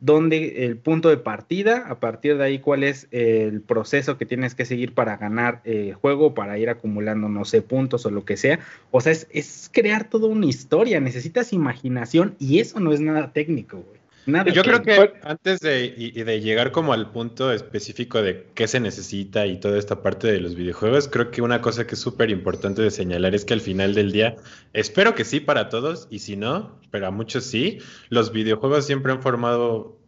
dónde 0.00 0.64
el 0.64 0.76
punto 0.76 1.08
de 1.08 1.16
partida, 1.16 1.84
a 1.88 1.98
partir 1.98 2.36
de 2.38 2.44
ahí 2.44 2.58
cuál 2.58 2.84
es 2.84 3.08
el 3.10 3.60
proceso 3.60 4.16
que 4.16 4.26
tienes 4.26 4.54
que 4.54 4.64
seguir 4.64 4.94
para 4.94 5.16
ganar 5.16 5.60
el 5.64 5.94
juego, 5.94 6.34
para 6.34 6.58
ir 6.58 6.70
acumulando, 6.70 7.28
no 7.28 7.44
sé, 7.44 7.62
puntos 7.62 8.06
o 8.06 8.10
lo 8.10 8.24
que 8.24 8.36
sea. 8.36 8.60
O 8.90 9.00
sea, 9.00 9.12
es, 9.12 9.70
crear 9.72 10.08
toda 10.08 10.28
una 10.28 10.46
historia, 10.46 11.00
necesitas 11.00 11.52
imaginación 11.52 12.36
y 12.38 12.60
eso 12.60 12.80
no 12.80 12.92
es 12.92 13.00
nada 13.00 13.32
técnico, 13.32 13.78
güey. 13.78 13.97
Nada 14.28 14.52
Yo 14.52 14.62
creo 14.62 14.82
que 14.82 15.14
antes 15.22 15.60
de, 15.60 16.12
de 16.14 16.40
llegar 16.42 16.70
como 16.70 16.92
al 16.92 17.12
punto 17.12 17.50
específico 17.50 18.20
de 18.20 18.46
qué 18.54 18.68
se 18.68 18.78
necesita 18.78 19.46
y 19.46 19.58
toda 19.58 19.78
esta 19.78 20.02
parte 20.02 20.30
de 20.30 20.38
los 20.38 20.54
videojuegos, 20.54 21.08
creo 21.08 21.30
que 21.30 21.40
una 21.40 21.62
cosa 21.62 21.86
que 21.86 21.94
es 21.94 22.00
súper 22.00 22.28
importante 22.28 22.82
de 22.82 22.90
señalar 22.90 23.34
es 23.34 23.46
que 23.46 23.54
al 23.54 23.62
final 23.62 23.94
del 23.94 24.12
día, 24.12 24.36
espero 24.74 25.14
que 25.14 25.24
sí 25.24 25.40
para 25.40 25.70
todos, 25.70 26.08
y 26.10 26.18
si 26.18 26.36
no, 26.36 26.78
pero 26.90 27.06
a 27.06 27.10
muchos 27.10 27.44
sí, 27.44 27.78
los 28.10 28.30
videojuegos 28.30 28.84
siempre 28.84 29.12
han 29.12 29.22
formado 29.22 29.98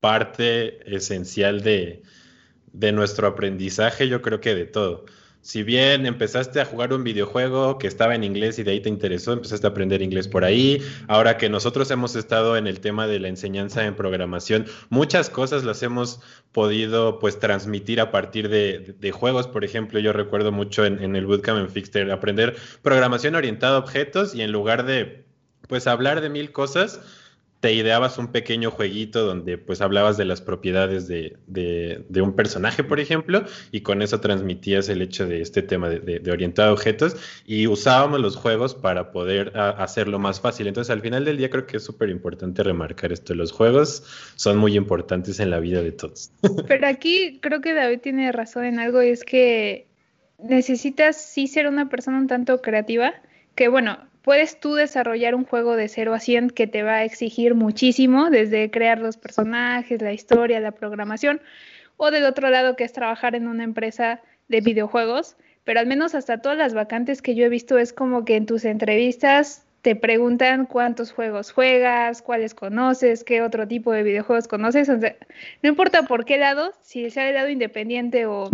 parte 0.00 0.96
esencial 0.96 1.60
de, 1.62 2.02
de 2.72 2.92
nuestro 2.92 3.26
aprendizaje, 3.26 4.08
yo 4.08 4.22
creo 4.22 4.40
que 4.40 4.54
de 4.54 4.64
todo 4.64 5.04
si 5.42 5.64
bien 5.64 6.06
empezaste 6.06 6.60
a 6.60 6.64
jugar 6.64 6.92
un 6.92 7.02
videojuego 7.02 7.76
que 7.76 7.88
estaba 7.88 8.14
en 8.14 8.22
inglés 8.22 8.60
y 8.60 8.62
de 8.62 8.70
ahí 8.70 8.80
te 8.80 8.88
interesó, 8.88 9.32
empezaste 9.32 9.66
a 9.66 9.70
aprender 9.70 10.00
inglés 10.00 10.28
por 10.28 10.44
ahí, 10.44 10.80
ahora 11.08 11.36
que 11.36 11.48
nosotros 11.48 11.90
hemos 11.90 12.14
estado 12.14 12.56
en 12.56 12.68
el 12.68 12.78
tema 12.78 13.08
de 13.08 13.18
la 13.18 13.26
enseñanza 13.26 13.84
en 13.84 13.96
programación, 13.96 14.66
muchas 14.88 15.30
cosas 15.30 15.64
las 15.64 15.82
hemos 15.82 16.20
podido 16.52 17.18
pues 17.18 17.40
transmitir 17.40 18.00
a 18.00 18.12
partir 18.12 18.48
de, 18.48 19.12
juegos, 19.12 19.48
por 19.48 19.64
ejemplo, 19.64 19.98
yo 19.98 20.12
recuerdo 20.12 20.52
mucho 20.52 20.86
en, 20.86 21.02
en 21.02 21.16
el 21.16 21.26
Bootcamp 21.26 21.58
en 21.58 21.68
Fixter 21.68 22.10
aprender 22.12 22.56
programación 22.82 23.34
orientada 23.34 23.76
a 23.76 23.80
objetos 23.80 24.34
y 24.36 24.42
en 24.42 24.52
lugar 24.52 24.86
de 24.86 25.24
pues 25.68 25.86
hablar 25.88 26.20
de 26.20 26.28
mil 26.28 26.52
cosas, 26.52 27.00
te 27.62 27.72
ideabas 27.72 28.18
un 28.18 28.32
pequeño 28.32 28.72
jueguito 28.72 29.24
donde 29.24 29.56
pues 29.56 29.80
hablabas 29.80 30.16
de 30.16 30.24
las 30.24 30.40
propiedades 30.40 31.06
de, 31.06 31.36
un 32.20 32.34
personaje, 32.34 32.82
por 32.82 32.98
ejemplo, 32.98 33.44
y 33.70 33.82
con 33.82 34.02
eso 34.02 34.18
transmitías 34.18 34.88
el 34.88 35.00
hecho 35.00 35.28
de 35.28 35.40
este 35.40 35.62
tema 35.62 35.88
de, 35.88 36.18
de 36.18 36.32
orientado 36.32 36.70
a 36.70 36.72
objetos 36.72 37.16
y 37.46 37.68
usábamos 37.68 38.18
los 38.18 38.34
juegos 38.34 38.74
para 38.74 39.12
poder 39.12 39.56
hacerlo 39.56 40.18
más 40.18 40.40
fácil. 40.40 40.66
Entonces 40.66 40.90
al 40.90 41.02
final 41.02 41.24
del 41.24 41.36
día 41.36 41.50
creo 41.50 41.64
que 41.64 41.76
es 41.76 41.84
súper 41.84 42.08
importante 42.08 42.64
remarcar 42.64 43.12
esto. 43.12 43.32
Los 43.32 43.52
juegos 43.52 44.02
son 44.34 44.58
muy 44.58 44.76
importantes 44.76 45.38
en 45.38 45.50
la 45.50 45.60
vida 45.60 45.82
de 45.82 45.92
todos. 45.92 46.32
Pero 46.66 46.88
aquí 46.88 47.38
creo 47.40 47.60
que 47.60 47.74
David 47.74 48.00
tiene 48.00 48.32
razón 48.32 48.64
en 48.64 48.80
algo, 48.80 49.00
es 49.00 49.22
que 49.22 49.86
necesitas 50.42 51.16
sí 51.16 51.46
ser 51.46 51.68
una 51.68 51.88
persona 51.88 52.18
un 52.18 52.26
tanto 52.26 52.60
creativa, 52.60 53.14
que 53.54 53.68
bueno, 53.68 53.98
puedes 54.22 54.58
tú 54.58 54.74
desarrollar 54.74 55.34
un 55.34 55.44
juego 55.44 55.76
de 55.76 55.88
0 55.88 56.14
a 56.14 56.20
100 56.20 56.50
que 56.50 56.66
te 56.66 56.82
va 56.82 56.96
a 56.96 57.04
exigir 57.04 57.54
muchísimo, 57.54 58.30
desde 58.30 58.70
crear 58.70 58.98
los 58.98 59.16
personajes, 59.16 60.00
la 60.00 60.12
historia, 60.12 60.60
la 60.60 60.72
programación, 60.72 61.40
o 61.96 62.10
del 62.10 62.24
otro 62.24 62.50
lado 62.50 62.76
que 62.76 62.84
es 62.84 62.92
trabajar 62.92 63.34
en 63.34 63.46
una 63.46 63.64
empresa 63.64 64.20
de 64.48 64.60
videojuegos, 64.60 65.36
pero 65.64 65.80
al 65.80 65.86
menos 65.86 66.14
hasta 66.14 66.38
todas 66.38 66.58
las 66.58 66.74
vacantes 66.74 67.22
que 67.22 67.34
yo 67.34 67.44
he 67.44 67.48
visto 67.48 67.78
es 67.78 67.92
como 67.92 68.24
que 68.24 68.36
en 68.36 68.46
tus 68.46 68.64
entrevistas 68.64 69.64
te 69.82 69.96
preguntan 69.96 70.66
cuántos 70.66 71.12
juegos 71.12 71.52
juegas, 71.52 72.22
cuáles 72.22 72.54
conoces, 72.54 73.24
qué 73.24 73.42
otro 73.42 73.66
tipo 73.66 73.92
de 73.92 74.04
videojuegos 74.04 74.46
conoces, 74.46 74.88
no 74.88 75.68
importa 75.68 76.04
por 76.04 76.24
qué 76.24 76.38
lado, 76.38 76.72
si 76.82 77.10
sea 77.10 77.24
de 77.24 77.32
lado 77.32 77.48
independiente 77.48 78.26
o 78.26 78.50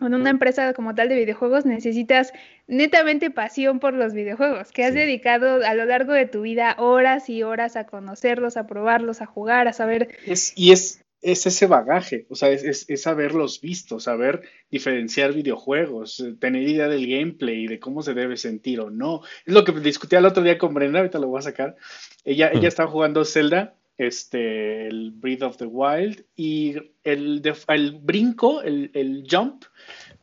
en 0.00 0.14
una 0.14 0.30
empresa 0.30 0.72
como 0.74 0.94
tal 0.94 1.08
de 1.08 1.16
videojuegos 1.16 1.64
necesitas 1.64 2.32
netamente 2.66 3.30
pasión 3.30 3.80
por 3.80 3.94
los 3.94 4.12
videojuegos, 4.12 4.70
que 4.72 4.84
has 4.84 4.94
dedicado 4.94 5.64
a 5.64 5.74
lo 5.74 5.86
largo 5.86 6.12
de 6.12 6.26
tu 6.26 6.42
vida 6.42 6.76
horas 6.78 7.30
y 7.30 7.42
horas 7.42 7.76
a 7.76 7.86
conocerlos, 7.86 8.56
a 8.56 8.66
probarlos, 8.66 9.22
a 9.22 9.26
jugar, 9.26 9.68
a 9.68 9.72
saber. 9.72 10.08
Es, 10.26 10.52
y 10.54 10.72
es, 10.72 11.02
es 11.22 11.46
ese 11.46 11.66
bagaje, 11.66 12.26
o 12.28 12.34
sea, 12.34 12.50
es, 12.50 12.84
es, 12.88 13.02
saberlos 13.02 13.60
visto, 13.60 13.98
saber 13.98 14.42
diferenciar 14.70 15.32
videojuegos, 15.32 16.20
eh, 16.20 16.34
tener 16.38 16.62
idea 16.62 16.88
del 16.88 17.06
gameplay, 17.06 17.66
de 17.66 17.80
cómo 17.80 18.02
se 18.02 18.12
debe 18.12 18.36
sentir 18.36 18.80
o 18.80 18.90
no. 18.90 19.22
Es 19.46 19.54
lo 19.54 19.64
que 19.64 19.72
discutía 19.72 20.18
el 20.18 20.26
otro 20.26 20.42
día 20.42 20.58
con 20.58 20.74
Brenda, 20.74 20.98
ahorita 20.98 21.18
lo 21.18 21.28
voy 21.28 21.38
a 21.38 21.42
sacar. 21.42 21.76
Ella, 22.24 22.50
ella 22.52 22.68
estaba 22.68 22.90
jugando 22.90 23.24
Zelda 23.24 23.76
este, 23.98 24.88
el 24.88 25.10
Breath 25.12 25.42
of 25.42 25.56
the 25.56 25.66
Wild 25.66 26.24
y 26.36 26.74
el, 27.04 27.42
el 27.68 27.92
brinco, 27.92 28.62
el, 28.62 28.90
el, 28.94 29.24
jump 29.30 29.64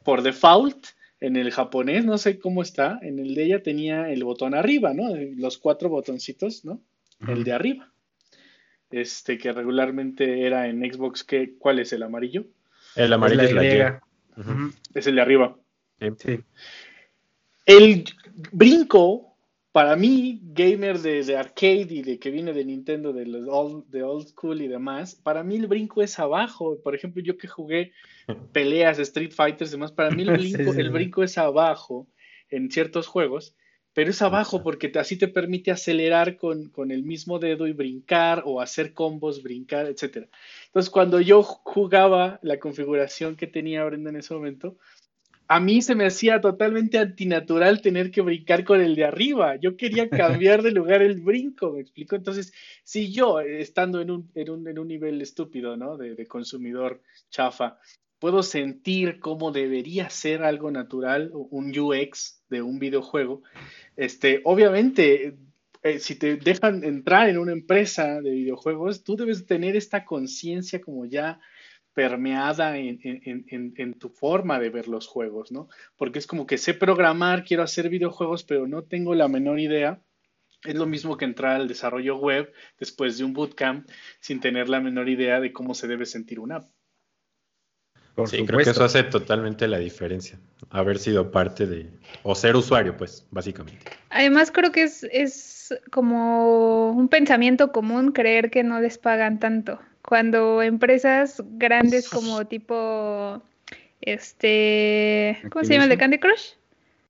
por 0.04 0.22
default 0.22 0.88
en 1.20 1.38
el 1.38 1.52
japonés, 1.52 2.06
no 2.06 2.18
sé 2.18 2.38
cómo 2.38 2.62
está, 2.62 3.00
en 3.02 3.20
el 3.20 3.34
de 3.34 3.46
ella 3.46 3.64
tenía 3.64 4.12
el 4.12 4.24
botón 4.24 4.54
arriba, 4.54 4.94
¿no? 4.94 5.16
Los 5.38 5.58
cuatro 5.58 5.90
botoncitos, 5.90 6.66
¿no? 6.66 6.82
El 7.28 7.44
de 7.46 7.54
arriba. 7.54 7.92
Este 8.92 9.38
que 9.38 9.54
regularmente 9.54 10.46
era 10.46 10.68
en 10.68 10.82
Xbox, 10.82 11.24
¿qué, 11.24 11.56
¿cuál 11.58 11.80
es 11.80 11.94
el 11.94 12.04
amarillo? 12.04 12.46
El 12.96 13.14
amarillo 13.14 13.42
es 13.42 13.54
la, 13.54 14.02
Es 14.94 15.08
el 15.08 15.16
de 15.16 15.22
arriba. 15.22 15.58
Sí. 16.18 16.40
El 17.66 18.04
brinco 18.52 19.33
para 19.74 19.96
mí, 19.96 20.40
gamer 20.44 21.00
de, 21.00 21.36
arcade 21.36 21.88
y 21.90 22.04
de 22.04 22.20
que 22.20 22.30
viene 22.30 22.54
de 22.54 22.64
Nintendo, 22.64 23.12
de, 23.12 23.26
los 23.26 23.48
old, 23.50 23.88
de 23.90 24.04
old 24.04 24.28
school 24.28 24.62
y 24.62 24.68
demás, 24.68 25.16
para 25.16 25.44
mí 25.44 25.56
el 25.56 25.66
brinco 25.66 26.04
es 26.04 26.20
abajo. 26.20 26.78
Por 26.84 26.94
ejemplo, 26.94 27.24
yo 27.24 27.40
que 27.40 27.48
jugué 27.48 27.92
peleas, 28.54 29.00
Street 29.00 29.32
Fighters 29.32 29.72
y 29.72 29.74
demás, 29.74 29.92
para 29.92 30.12
mí 30.12 30.22
el 30.22 30.30
brinco, 30.38 30.74
el 30.74 30.92
brinco 30.92 31.24
es 31.24 31.40
abajo 31.40 32.08
en 32.52 32.70
ciertos 32.70 33.08
juegos, 33.08 33.56
pero 33.94 34.12
es 34.12 34.22
abajo 34.22 34.62
porque 34.62 34.92
así 34.94 35.18
te 35.18 35.28
permite 35.28 35.72
acelerar 35.72 36.38
con, 36.38 36.70
con, 36.70 36.92
el 36.92 37.02
mismo 37.02 37.40
dedo 37.40 37.66
y 37.66 37.74
brincar 37.74 38.44
o 38.46 38.62
hacer 38.62 38.94
combos, 38.94 39.42
brincar, 39.42 39.88
etc. 39.88 40.28
Entonces, 40.68 40.92
cuando 40.92 41.20
yo 41.20 41.42
jugaba 41.42 42.40
la 42.44 42.60
configuración 42.60 43.36
que 43.36 43.48
tenía 43.48 43.84
Brenda 43.86 44.12
en 44.12 44.18
ese 44.18 44.36
momento, 44.36 44.78
a 45.54 45.60
mí 45.60 45.84
se 45.84 45.94
me 45.94 46.08
hacía 46.08 46.42
totalmente 46.42 46.98
antinatural 46.98 47.80
tener 47.84 48.10
que 48.10 48.22
brincar 48.22 48.64
con 48.64 48.82
el 48.82 48.96
de 48.96 49.06
arriba. 49.06 49.56
Yo 49.58 49.78
quería 49.78 50.10
cambiar 50.10 50.64
de 50.64 50.72
lugar 50.72 51.04
el 51.04 51.22
brinco, 51.22 51.74
¿me 51.74 51.82
explico? 51.82 52.16
Entonces, 52.16 52.52
si 52.84 53.14
yo, 53.14 53.40
estando 53.40 54.02
en 54.02 54.10
un, 54.10 54.88
nivel 54.88 55.22
estúpido, 55.22 55.78
¿no? 55.78 55.96
De, 55.96 56.26
consumidor 56.26 57.04
chafa, 57.30 57.78
puedo 58.18 58.42
sentir 58.42 59.20
cómo 59.20 59.52
debería 59.52 60.10
ser 60.10 60.42
algo 60.42 60.72
natural, 60.72 61.30
un 61.32 61.78
UX 61.78 62.44
de 62.50 62.64
un 62.64 62.80
videojuego, 62.80 63.44
este, 63.96 64.42
obviamente, 64.46 65.38
eh, 65.84 66.00
si 66.00 66.16
te 66.16 66.38
dejan 66.38 66.84
entrar 66.84 67.30
en 67.30 67.38
una 67.38 67.52
empresa 67.52 68.22
de 68.22 68.32
videojuegos, 68.32 69.04
tú 69.04 69.18
debes 69.18 69.46
tener 69.46 69.76
esta 69.76 70.04
conciencia 70.04 70.82
como 70.82 71.06
ya 71.06 71.40
permeada 71.94 72.78
en, 72.78 73.94
tu 74.00 74.10
forma 74.10 74.60
de 74.60 74.70
ver 74.70 74.88
los 74.88 75.08
juegos, 75.08 75.52
¿no? 75.52 75.70
Porque 75.96 76.20
es 76.20 76.28
como 76.28 76.46
que 76.48 76.58
sé 76.58 76.74
programar, 76.74 77.44
quiero 77.44 77.64
hacer 77.64 77.90
videojuegos, 77.90 78.44
pero 78.44 78.68
no 78.68 78.84
tengo 78.84 79.14
la 79.16 79.28
menor 79.28 79.60
idea. 79.60 80.02
Es 80.64 80.76
lo 80.76 80.86
mismo 80.86 81.18
que 81.18 81.26
entrar 81.26 81.56
al 81.56 81.68
desarrollo 81.68 82.18
web 82.18 82.52
después 82.80 83.18
de 83.18 83.26
un 83.26 83.34
bootcamp 83.34 83.88
sin 84.20 84.40
tener 84.40 84.70
la 84.70 84.80
menor 84.80 85.10
idea 85.10 85.40
de 85.40 85.52
cómo 85.52 85.76
se 85.76 85.88
debe 85.88 86.06
sentir 86.06 86.40
una 86.40 86.58
app. 86.58 86.72
sí, 88.26 88.46
creo 88.46 88.60
que 88.60 88.70
eso 88.70 88.84
hace 88.84 89.04
totalmente 89.04 89.68
la 89.68 89.78
diferencia. 89.78 90.40
Haber 90.70 90.98
sido 91.00 91.32
parte 91.32 91.68
de, 91.68 91.92
o 92.24 92.34
ser 92.34 92.56
usuario, 92.56 92.96
pues, 92.96 93.28
básicamente. 93.30 93.86
Además, 94.10 94.52
creo 94.52 94.72
que 94.72 94.84
es, 94.84 95.04
es 95.12 95.78
como 95.92 96.92
un 96.92 97.10
pensamiento 97.10 97.72
común 97.72 98.14
creer 98.14 98.50
que 98.50 98.64
no 98.64 98.80
les 98.80 98.98
pagan 98.98 99.40
tanto 99.40 99.80
cuando 100.08 100.62
empresas 100.62 101.42
grandes 101.58 102.10
como 102.10 102.46
tipo 102.46 103.42
este 104.02 105.38
¿cómo 105.50 105.64
se 105.64 105.74
llama 105.74 105.86
el 105.86 105.90
de 105.90 105.98
Candy 105.98 106.20
Crush? 106.20 106.52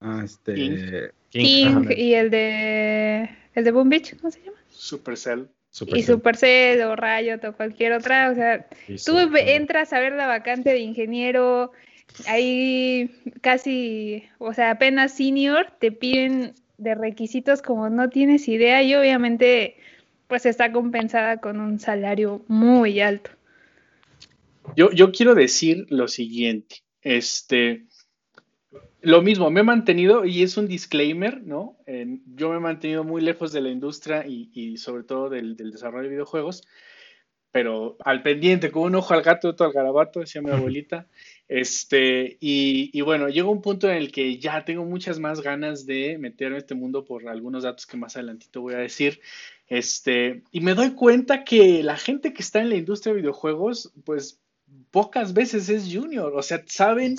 Ah, 0.01 0.21
este 0.23 1.11
King, 1.29 1.87
y 1.89 2.13
el 2.13 2.29
de 2.29 3.29
el 3.55 3.63
de 3.63 3.71
Boom 3.71 3.89
Beach, 3.89 4.15
¿cómo 4.17 4.31
se 4.31 4.41
llama? 4.41 4.57
Supercell. 4.69 5.47
y 5.87 6.03
Supercell 6.03 6.81
o 6.81 6.95
Riot 6.95 7.43
o 7.45 7.53
cualquier 7.53 7.93
otra, 7.93 8.29
o 8.29 8.35
sea, 8.35 8.67
tú 9.05 9.17
entras 9.37 9.93
a 9.93 9.99
ver 9.99 10.13
la 10.13 10.27
vacante 10.27 10.71
de 10.71 10.79
ingeniero, 10.79 11.71
ahí 12.27 13.09
casi, 13.41 14.23
o 14.37 14.53
sea, 14.53 14.71
apenas 14.71 15.13
senior, 15.13 15.67
te 15.79 15.91
piden 15.91 16.53
de 16.77 16.95
requisitos 16.95 17.61
como 17.61 17.89
no 17.89 18.09
tienes 18.09 18.47
idea 18.47 18.83
y 18.83 18.93
obviamente 18.95 19.77
pues 20.27 20.45
está 20.45 20.71
compensada 20.71 21.37
con 21.37 21.59
un 21.59 21.79
salario 21.79 22.43
muy 22.47 22.99
alto. 22.99 23.31
Yo, 24.75 24.91
yo 24.91 25.11
quiero 25.11 25.35
decir 25.35 25.85
lo 25.89 26.07
siguiente, 26.07 26.83
este, 27.01 27.85
lo 29.03 29.21
mismo, 29.21 29.51
me 29.51 29.59
he 29.59 29.63
mantenido, 29.63 30.23
y 30.23 30.43
es 30.43 30.55
un 30.55 30.67
disclaimer, 30.67 31.41
¿no? 31.43 31.77
yo 32.35 32.49
me 32.49 32.55
he 32.55 32.59
mantenido 32.61 33.03
muy 33.03 33.21
lejos 33.21 33.51
de 33.51 33.59
la 33.59 33.69
industria 33.69 34.25
y, 34.25 34.77
sobre 34.77 35.03
todo 35.03 35.29
del, 35.29 35.57
desarrollo 35.57 36.03
de 36.03 36.13
videojuegos, 36.15 36.63
pero 37.51 37.97
al 38.03 38.23
pendiente, 38.23 38.71
con 38.71 38.83
un 38.83 38.95
ojo 38.95 39.13
al 39.13 39.21
gato, 39.21 39.49
otro 39.49 39.65
al 39.65 39.73
garabato, 39.73 40.21
decía 40.21 40.41
mi 40.41 40.49
abuelita. 40.49 41.07
Este, 41.47 42.37
y, 42.39 42.89
y, 42.93 43.01
bueno, 43.01 43.29
llega 43.29 43.47
un 43.47 43.61
punto 43.61 43.87
en 43.87 43.97
el 43.97 44.11
que 44.11 44.39
ya 44.39 44.65
tengo 44.65 44.85
muchas 44.85 45.19
más 45.19 45.41
ganas 45.41 45.85
de 45.85 46.17
meterme 46.17 46.55
en 46.55 46.61
este 46.61 46.73
mundo 46.73 47.05
por 47.05 47.27
algunos 47.27 47.61
datos 47.61 47.85
que 47.85 47.97
más 47.97 48.15
adelantito 48.15 48.61
voy 48.61 48.73
a 48.73 48.77
decir. 48.77 49.19
Este, 49.73 50.43
y 50.51 50.61
me 50.61 50.75
doy 50.75 50.91
cuenta 50.91 51.43
que 51.43 51.81
la 51.81 51.97
gente 51.97 52.31
que 52.31 52.43
está 52.43 52.61
en 52.61 52.69
la 52.69 52.75
industria 52.75 53.11
de 53.11 53.21
videojuegos, 53.21 53.91
pues 54.05 54.39
pocas 54.91 55.33
veces 55.33 55.67
es 55.67 55.91
junior, 55.91 56.31
o 56.35 56.43
sea, 56.43 56.63
saben 56.67 57.15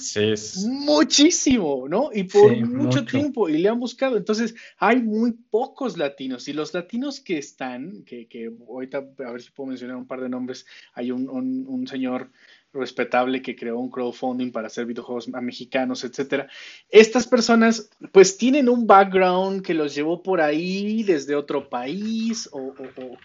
muchísimo, 0.68 1.88
¿no? 1.88 2.11
Y 2.12 2.23
por 2.23 2.56
mucho, 2.64 3.04
tiempo, 3.04 3.49
y 3.49 3.58
le 3.58 3.68
han 3.68 3.80
buscado. 3.80 4.16
Entonces, 4.16 4.54
hay 4.78 5.02
muy 5.02 5.32
pocos 5.32 5.99
latinos, 5.99 6.46
y 6.46 6.52
los 6.52 6.73
latinos 6.73 7.18
que 7.18 7.38
están, 7.38 8.04
que, 8.04 8.28
que 8.28 8.52
ahorita, 8.68 8.99
a 8.99 9.32
ver 9.32 9.42
si 9.42 9.50
puedo 9.50 9.70
mencionar 9.70 9.96
un 9.96 10.06
par 10.06 10.20
de 10.20 10.28
nombres, 10.28 10.64
hay 10.92 11.11
un, 11.11 11.28
un, 11.28 11.66
un 11.66 11.88
señor 11.88 12.30
respetable 12.75 13.40
que 13.40 13.57
creó 13.57 13.78
un 13.78 13.90
crowdfunding 13.90 14.50
para 14.50 14.66
hacer 14.66 14.85
videojuegos 14.87 15.28
a 15.33 15.40
mexicanos, 15.40 16.04
etcétera. 16.04 16.49
Estas 16.90 17.26
personas, 17.26 17.90
pues, 18.12 18.37
tienen 18.37 18.69
un 18.69 18.87
background 18.87 19.62
que 19.62 19.75
los 19.75 19.95
llevó 19.95 20.23
por 20.23 20.40
ahí 20.40 21.02
desde 21.02 21.35
otro 21.35 21.69
país 21.69 22.49
o, 22.52 22.75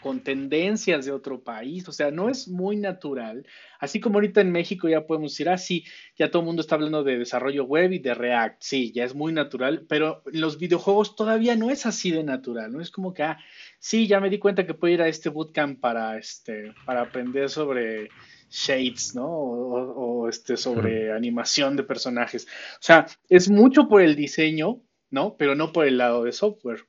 con 0.01 0.21
tendencias 0.21 1.05
de 1.05 1.11
otro 1.11 1.41
país. 1.41 1.87
O 1.89 1.91
sea, 1.91 2.11
no 2.11 2.29
es 2.29 2.47
muy 2.47 2.77
natural. 2.77 3.45
Así 3.79 3.99
como 3.99 4.17
ahorita 4.17 4.41
en 4.41 4.51
México 4.51 4.87
ya 4.87 5.07
podemos 5.07 5.31
decir, 5.31 5.49
ah, 5.49 5.57
sí, 5.57 5.85
ya 6.17 6.29
todo 6.29 6.41
el 6.41 6.45
mundo 6.45 6.61
está 6.61 6.75
hablando 6.75 7.03
de 7.03 7.17
desarrollo 7.17 7.63
web 7.63 7.91
y 7.93 7.99
de 7.99 8.13
React. 8.13 8.61
Sí, 8.61 8.91
ya 8.93 9.05
es 9.05 9.15
muy 9.15 9.33
natural, 9.33 9.85
pero 9.87 10.21
los 10.25 10.59
videojuegos 10.59 11.15
todavía 11.15 11.55
no 11.55 11.71
es 11.71 11.85
así 11.85 12.11
de 12.11 12.23
natural. 12.23 12.71
No 12.71 12.81
es 12.81 12.91
como 12.91 13.13
que, 13.13 13.23
ah, 13.23 13.39
sí, 13.79 14.07
ya 14.07 14.19
me 14.19 14.29
di 14.29 14.37
cuenta 14.37 14.65
que 14.65 14.73
puedo 14.73 14.93
ir 14.93 15.01
a 15.01 15.07
este 15.07 15.29
bootcamp 15.29 15.79
para, 15.79 16.17
este, 16.17 16.73
para 16.85 17.01
aprender 17.01 17.49
sobre 17.49 18.09
shades, 18.49 19.15
¿no? 19.15 19.27
O, 19.27 20.27
este, 20.27 20.57
sobre 20.57 21.11
animación 21.11 21.75
de 21.75 21.83
personajes. 21.83 22.47
O 22.73 22.81
sea, 22.81 23.05
es 23.29 23.49
mucho 23.49 23.87
por 23.87 24.01
el 24.01 24.15
diseño, 24.15 24.81
¿no? 25.09 25.35
Pero 25.37 25.55
no 25.55 25.71
por 25.71 25.87
el 25.87 25.97
lado 25.97 26.23
de 26.23 26.31
software. 26.31 26.85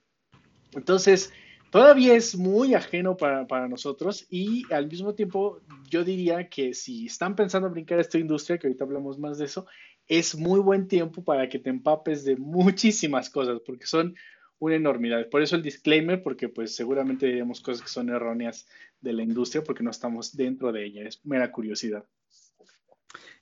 Entonces, 0.73 1.33
todavía 1.71 2.15
es 2.15 2.37
muy 2.37 2.75
ajeno 2.75 3.17
para, 3.17 3.47
para, 3.47 3.69
nosotros 3.69 4.27
y 4.31 4.65
al 4.73 4.89
mismo 4.89 5.15
tiempo 5.15 5.61
yo 5.89 6.05
diría 6.05 6.49
que 6.49 6.75
si 6.75 7.07
están 7.07 7.35
pensando 7.35 7.69
en 7.69 7.75
brincar 7.75 7.99
a 7.99 8.03
esta 8.03 8.19
industria, 8.19 8.59
que 8.59 8.67
ahorita 8.67 8.85
hablamos 8.85 9.19
más 9.19 9.39
de 9.39 9.47
eso, 9.47 9.67
es 10.07 10.37
muy 10.37 10.61
buen 10.61 10.89
tiempo 10.89 11.23
para 11.23 11.49
que 11.49 11.59
te 11.59 11.71
empapes 11.71 12.25
de 12.25 12.37
muchísimas 12.37 13.31
cosas, 13.31 13.61
porque 13.65 13.87
son 13.87 14.17
una 14.59 14.77
enormidad. 14.77 15.29
Por 15.31 15.43
eso 15.43 15.57
el 15.57 15.63
disclaimer, 15.63 16.23
porque 16.23 16.49
pues 16.49 16.75
seguramente 16.75 17.27
diríamos 17.27 17.61
cosas 17.61 17.83
que 17.83 17.89
son 17.89 18.11
erróneas 18.11 18.67
de 19.01 19.13
la 19.13 19.23
industria 19.23 19.63
porque 19.65 19.83
no 19.83 19.91
estamos 19.91 20.37
dentro 20.37 20.73
de 20.73 20.85
ella, 20.85 21.03
es 21.07 21.25
mera 21.25 21.51
curiosidad. 21.53 22.05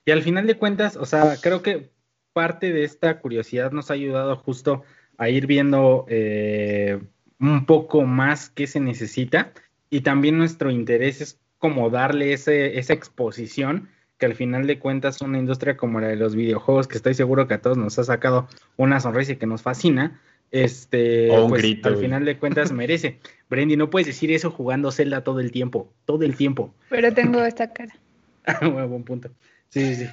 Y 0.05 0.11
al 0.11 0.23
final 0.23 0.47
de 0.47 0.57
cuentas, 0.57 0.95
o 0.95 1.05
sea, 1.05 1.37
creo 1.41 1.61
que 1.61 1.91
parte 2.33 2.71
de 2.71 2.83
esta 2.83 3.19
curiosidad 3.19 3.71
nos 3.71 3.91
ha 3.91 3.95
ayudado 3.95 4.35
justo 4.37 4.83
a 5.17 5.29
ir 5.29 5.47
viendo 5.47 6.05
eh, 6.07 6.99
un 7.39 7.65
poco 7.65 8.03
más 8.03 8.49
qué 8.49 8.67
se 8.67 8.79
necesita 8.79 9.53
y 9.89 10.01
también 10.01 10.37
nuestro 10.37 10.71
interés 10.71 11.21
es 11.21 11.39
como 11.57 11.89
darle 11.89 12.33
esa 12.33 12.93
exposición 12.93 13.89
que 14.17 14.25
al 14.25 14.35
final 14.35 14.67
de 14.67 14.79
cuentas 14.79 15.21
una 15.21 15.39
industria 15.39 15.77
como 15.77 15.99
la 15.99 16.07
de 16.07 16.17
los 16.17 16.35
videojuegos, 16.35 16.87
que 16.87 16.97
estoy 16.97 17.13
seguro 17.13 17.47
que 17.47 17.55
a 17.55 17.61
todos 17.61 17.77
nos 17.77 17.97
ha 17.99 18.03
sacado 18.03 18.47
una 18.75 18.99
sonrisa 18.99 19.33
y 19.33 19.37
que 19.37 19.45
nos 19.45 19.61
fascina, 19.61 20.21
este, 20.51 21.29
pues, 21.47 21.63
al 21.83 21.97
final 21.97 22.25
de 22.25 22.37
cuentas 22.37 22.71
merece. 22.71 23.19
Brendy, 23.49 23.77
no 23.77 23.89
puedes 23.89 24.07
decir 24.07 24.31
eso 24.31 24.51
jugando 24.51 24.91
Zelda 24.91 25.23
todo 25.23 25.39
el 25.39 25.51
tiempo, 25.51 25.91
todo 26.05 26.23
el 26.23 26.35
tiempo. 26.35 26.73
Pero 26.89 27.13
tengo 27.13 27.43
esta 27.43 27.71
cara. 27.73 27.95
bueno, 28.61 28.87
buen 28.87 29.03
punto. 29.03 29.29
Sí, 29.69 29.95
sí, 29.95 30.05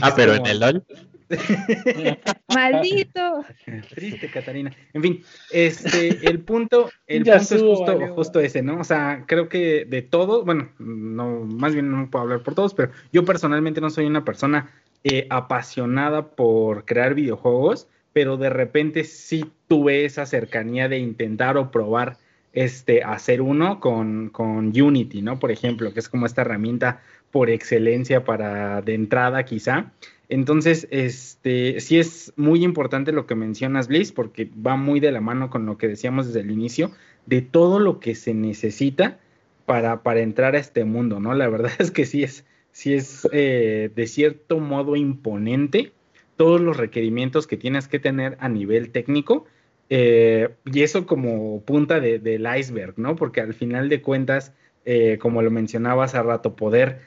ah, 0.00 0.12
pero 0.16 0.34
en 0.34 0.46
el 0.46 0.60
LOL. 0.60 0.84
Maldito. 2.54 3.44
Triste, 3.90 4.30
Catarina. 4.30 4.72
En 4.92 5.02
fin, 5.02 5.24
este, 5.50 6.26
el 6.28 6.40
punto, 6.40 6.90
el 7.06 7.24
punto 7.24 7.36
es 7.36 7.62
justo, 7.62 8.14
justo, 8.14 8.40
ese, 8.40 8.62
¿no? 8.62 8.80
O 8.80 8.84
sea, 8.84 9.24
creo 9.26 9.48
que 9.48 9.84
de 9.84 10.02
todo, 10.02 10.44
bueno, 10.44 10.70
no, 10.78 11.40
más 11.40 11.74
bien 11.74 11.90
no 11.90 12.10
puedo 12.10 12.22
hablar 12.22 12.42
por 12.42 12.54
todos, 12.54 12.74
pero 12.74 12.92
yo 13.12 13.24
personalmente 13.24 13.80
no 13.80 13.90
soy 13.90 14.06
una 14.06 14.24
persona 14.24 14.70
eh, 15.02 15.26
apasionada 15.28 16.28
por 16.30 16.84
crear 16.84 17.14
videojuegos, 17.14 17.88
pero 18.14 18.38
de 18.38 18.48
repente 18.48 19.04
sí 19.04 19.44
tuve 19.68 20.06
esa 20.06 20.24
cercanía 20.24 20.88
de 20.88 20.98
intentar 20.98 21.58
o 21.58 21.70
probar 21.70 22.16
este, 22.54 23.02
hacer 23.02 23.42
uno 23.42 23.80
con, 23.80 24.30
con 24.30 24.68
Unity, 24.68 25.20
¿no? 25.20 25.38
Por 25.40 25.50
ejemplo, 25.50 25.92
que 25.92 26.00
es 26.00 26.08
como 26.08 26.24
esta 26.24 26.42
herramienta 26.42 27.02
por 27.32 27.50
excelencia 27.50 28.24
para 28.24 28.80
de 28.80 28.94
entrada 28.94 29.44
quizá. 29.44 29.92
Entonces, 30.28 30.86
este, 30.90 31.80
sí 31.80 31.98
es 31.98 32.32
muy 32.36 32.62
importante 32.62 33.10
lo 33.10 33.26
que 33.26 33.34
mencionas, 33.34 33.88
Bliss, 33.88 34.12
porque 34.12 34.48
va 34.64 34.76
muy 34.76 35.00
de 35.00 35.10
la 35.10 35.20
mano 35.20 35.50
con 35.50 35.66
lo 35.66 35.76
que 35.76 35.88
decíamos 35.88 36.28
desde 36.28 36.40
el 36.40 36.52
inicio, 36.52 36.92
de 37.26 37.42
todo 37.42 37.80
lo 37.80 37.98
que 37.98 38.14
se 38.14 38.32
necesita 38.32 39.18
para, 39.66 40.04
para 40.04 40.20
entrar 40.20 40.54
a 40.54 40.60
este 40.60 40.84
mundo, 40.84 41.18
¿no? 41.18 41.34
La 41.34 41.48
verdad 41.48 41.72
es 41.80 41.90
que 41.90 42.06
sí 42.06 42.22
es, 42.22 42.44
sí 42.70 42.94
es 42.94 43.28
eh, 43.32 43.90
de 43.92 44.06
cierto 44.06 44.60
modo 44.60 44.94
imponente 44.94 45.92
todos 46.36 46.60
los 46.60 46.76
requerimientos 46.76 47.46
que 47.46 47.56
tienes 47.56 47.88
que 47.88 47.98
tener 47.98 48.36
a 48.40 48.48
nivel 48.48 48.90
técnico. 48.90 49.46
Eh, 49.90 50.48
y 50.64 50.82
eso 50.82 51.06
como 51.06 51.62
punta 51.62 52.00
del 52.00 52.46
iceberg, 52.58 52.94
¿no? 52.98 53.16
Porque 53.16 53.40
al 53.40 53.54
final 53.54 53.88
de 53.88 54.00
cuentas, 54.02 54.52
eh, 54.84 55.18
como 55.20 55.42
lo 55.42 55.50
mencionaba 55.50 56.04
hace 56.04 56.22
rato, 56.22 56.56
poder 56.56 57.00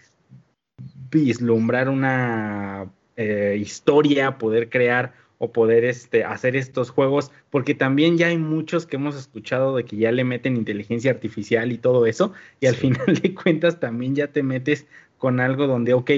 vislumbrar 1.10 1.90
una 1.90 2.92
eh, 3.16 3.58
historia, 3.60 4.38
poder 4.38 4.70
crear 4.70 5.14
o 5.40 5.52
poder 5.52 5.86
este, 5.86 6.24
hacer 6.24 6.56
estos 6.56 6.90
juegos, 6.90 7.32
porque 7.50 7.76
también 7.76 8.18
ya 8.18 8.28
hay 8.28 8.38
muchos 8.38 8.86
que 8.86 8.96
hemos 8.96 9.16
escuchado 9.16 9.76
de 9.76 9.86
que 9.86 9.98
ya 9.98 10.12
le 10.12 10.24
meten 10.24 10.58
inteligencia 10.58 11.12
artificial 11.12 11.72
y 11.72 11.78
todo 11.78 12.06
eso, 12.06 12.34
y 12.60 12.66
al 12.66 12.76
final 12.76 13.06
de 13.22 13.34
cuentas 13.36 13.80
también 13.80 14.16
ya 14.16 14.28
te 14.28 14.42
metes 14.44 14.88
con 15.18 15.40
algo 15.40 15.68
donde, 15.68 15.94
ok, 15.94 16.12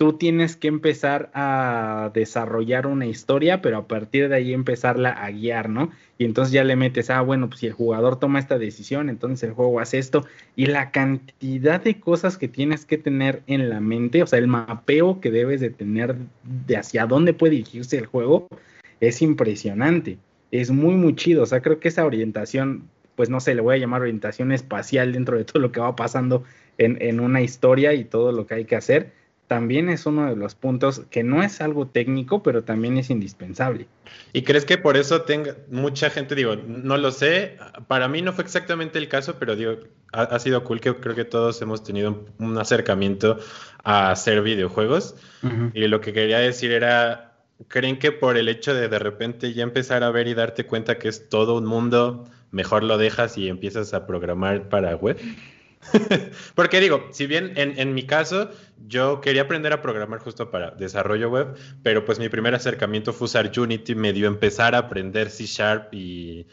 tú 0.00 0.14
tienes 0.14 0.56
que 0.56 0.68
empezar 0.68 1.30
a 1.34 2.10
desarrollar 2.14 2.86
una 2.86 3.04
historia, 3.04 3.60
pero 3.60 3.76
a 3.76 3.86
partir 3.86 4.30
de 4.30 4.36
ahí 4.36 4.54
empezarla 4.54 5.10
a 5.10 5.30
guiar, 5.30 5.68
¿no? 5.68 5.90
Y 6.16 6.24
entonces 6.24 6.54
ya 6.54 6.64
le 6.64 6.74
metes, 6.74 7.10
ah, 7.10 7.20
bueno, 7.20 7.48
pues 7.50 7.60
si 7.60 7.66
el 7.66 7.74
jugador 7.74 8.18
toma 8.18 8.38
esta 8.38 8.58
decisión, 8.58 9.10
entonces 9.10 9.50
el 9.50 9.54
juego 9.54 9.78
hace 9.78 9.98
esto. 9.98 10.24
Y 10.56 10.64
la 10.64 10.90
cantidad 10.90 11.82
de 11.82 12.00
cosas 12.00 12.38
que 12.38 12.48
tienes 12.48 12.86
que 12.86 12.96
tener 12.96 13.42
en 13.46 13.68
la 13.68 13.80
mente, 13.80 14.22
o 14.22 14.26
sea, 14.26 14.38
el 14.38 14.46
mapeo 14.46 15.20
que 15.20 15.30
debes 15.30 15.60
de 15.60 15.68
tener 15.68 16.16
de 16.44 16.78
hacia 16.78 17.04
dónde 17.04 17.34
puede 17.34 17.56
dirigirse 17.56 17.98
el 17.98 18.06
juego, 18.06 18.48
es 19.00 19.20
impresionante. 19.20 20.16
Es 20.50 20.70
muy, 20.70 20.94
muy 20.94 21.14
chido. 21.14 21.42
O 21.42 21.46
sea, 21.46 21.60
creo 21.60 21.78
que 21.78 21.88
esa 21.88 22.06
orientación, 22.06 22.88
pues 23.16 23.28
no 23.28 23.38
sé, 23.38 23.54
le 23.54 23.60
voy 23.60 23.74
a 23.74 23.78
llamar 23.78 24.00
orientación 24.00 24.50
espacial 24.52 25.12
dentro 25.12 25.36
de 25.36 25.44
todo 25.44 25.58
lo 25.60 25.72
que 25.72 25.80
va 25.80 25.94
pasando 25.94 26.42
en, 26.78 26.96
en 27.02 27.20
una 27.20 27.42
historia 27.42 27.92
y 27.92 28.04
todo 28.04 28.32
lo 28.32 28.46
que 28.46 28.54
hay 28.54 28.64
que 28.64 28.76
hacer 28.76 29.19
también 29.50 29.88
es 29.88 30.06
uno 30.06 30.26
de 30.26 30.36
los 30.36 30.54
puntos 30.54 31.02
que 31.10 31.24
no 31.24 31.42
es 31.42 31.60
algo 31.60 31.88
técnico, 31.88 32.40
pero 32.40 32.62
también 32.62 32.96
es 32.98 33.10
indispensable. 33.10 33.88
¿Y 34.32 34.42
crees 34.42 34.64
que 34.64 34.78
por 34.78 34.96
eso 34.96 35.22
tenga 35.22 35.56
mucha 35.72 36.08
gente, 36.08 36.36
digo, 36.36 36.54
no 36.54 36.96
lo 36.96 37.10
sé, 37.10 37.56
para 37.88 38.06
mí 38.06 38.22
no 38.22 38.32
fue 38.32 38.44
exactamente 38.44 39.00
el 39.00 39.08
caso, 39.08 39.40
pero 39.40 39.56
digo, 39.56 39.78
ha, 40.12 40.38
sido 40.38 40.62
cool 40.62 40.80
que 40.80 40.94
creo 40.94 41.16
que 41.16 41.24
todos 41.24 41.60
hemos 41.62 41.82
tenido 41.82 42.26
un, 42.38 42.58
acercamiento 42.58 43.40
a 43.82 44.12
hacer 44.12 44.40
videojuegos. 44.40 45.16
Y 45.74 45.88
lo 45.88 46.00
que 46.00 46.12
quería 46.12 46.38
decir 46.38 46.70
era, 46.70 47.32
¿creen 47.66 47.98
que 47.98 48.12
por 48.12 48.36
el 48.36 48.48
hecho 48.48 48.72
de 48.72 48.88
de 48.88 49.00
repente 49.00 49.52
ya 49.52 49.64
empezar 49.64 50.04
a 50.04 50.12
ver 50.12 50.28
y 50.28 50.34
darte 50.34 50.64
cuenta 50.64 50.96
que 50.96 51.08
es 51.08 51.28
todo 51.28 51.58
un 51.58 51.66
mundo, 51.66 52.30
mejor 52.52 52.84
lo 52.84 52.98
dejas 52.98 53.36
y 53.36 53.48
empiezas 53.48 53.94
a 53.94 54.06
programar 54.06 54.68
para 54.68 54.94
web? 54.94 55.18
Porque 56.54 56.80
digo, 56.80 57.08
si 57.12 57.26
bien 57.26 57.52
en, 57.56 57.94
mi 57.94 58.04
caso 58.04 58.50
yo 58.86 59.20
quería 59.20 59.42
aprender 59.42 59.72
a 59.72 59.82
programar 59.82 60.20
justo 60.20 60.50
para 60.50 60.72
desarrollo 60.72 61.30
web, 61.30 61.56
pero 61.82 62.04
pues 62.04 62.18
mi 62.18 62.28
primer 62.28 62.54
acercamiento 62.54 63.12
fue 63.12 63.26
usar 63.26 63.50
Unity, 63.56 63.94
me 63.94 64.12
dio 64.12 64.28
empezar 64.28 64.74
a 64.74 64.78
aprender 64.78 65.30
C 65.30 65.46
Sharp 65.46 65.94
y 65.94 66.46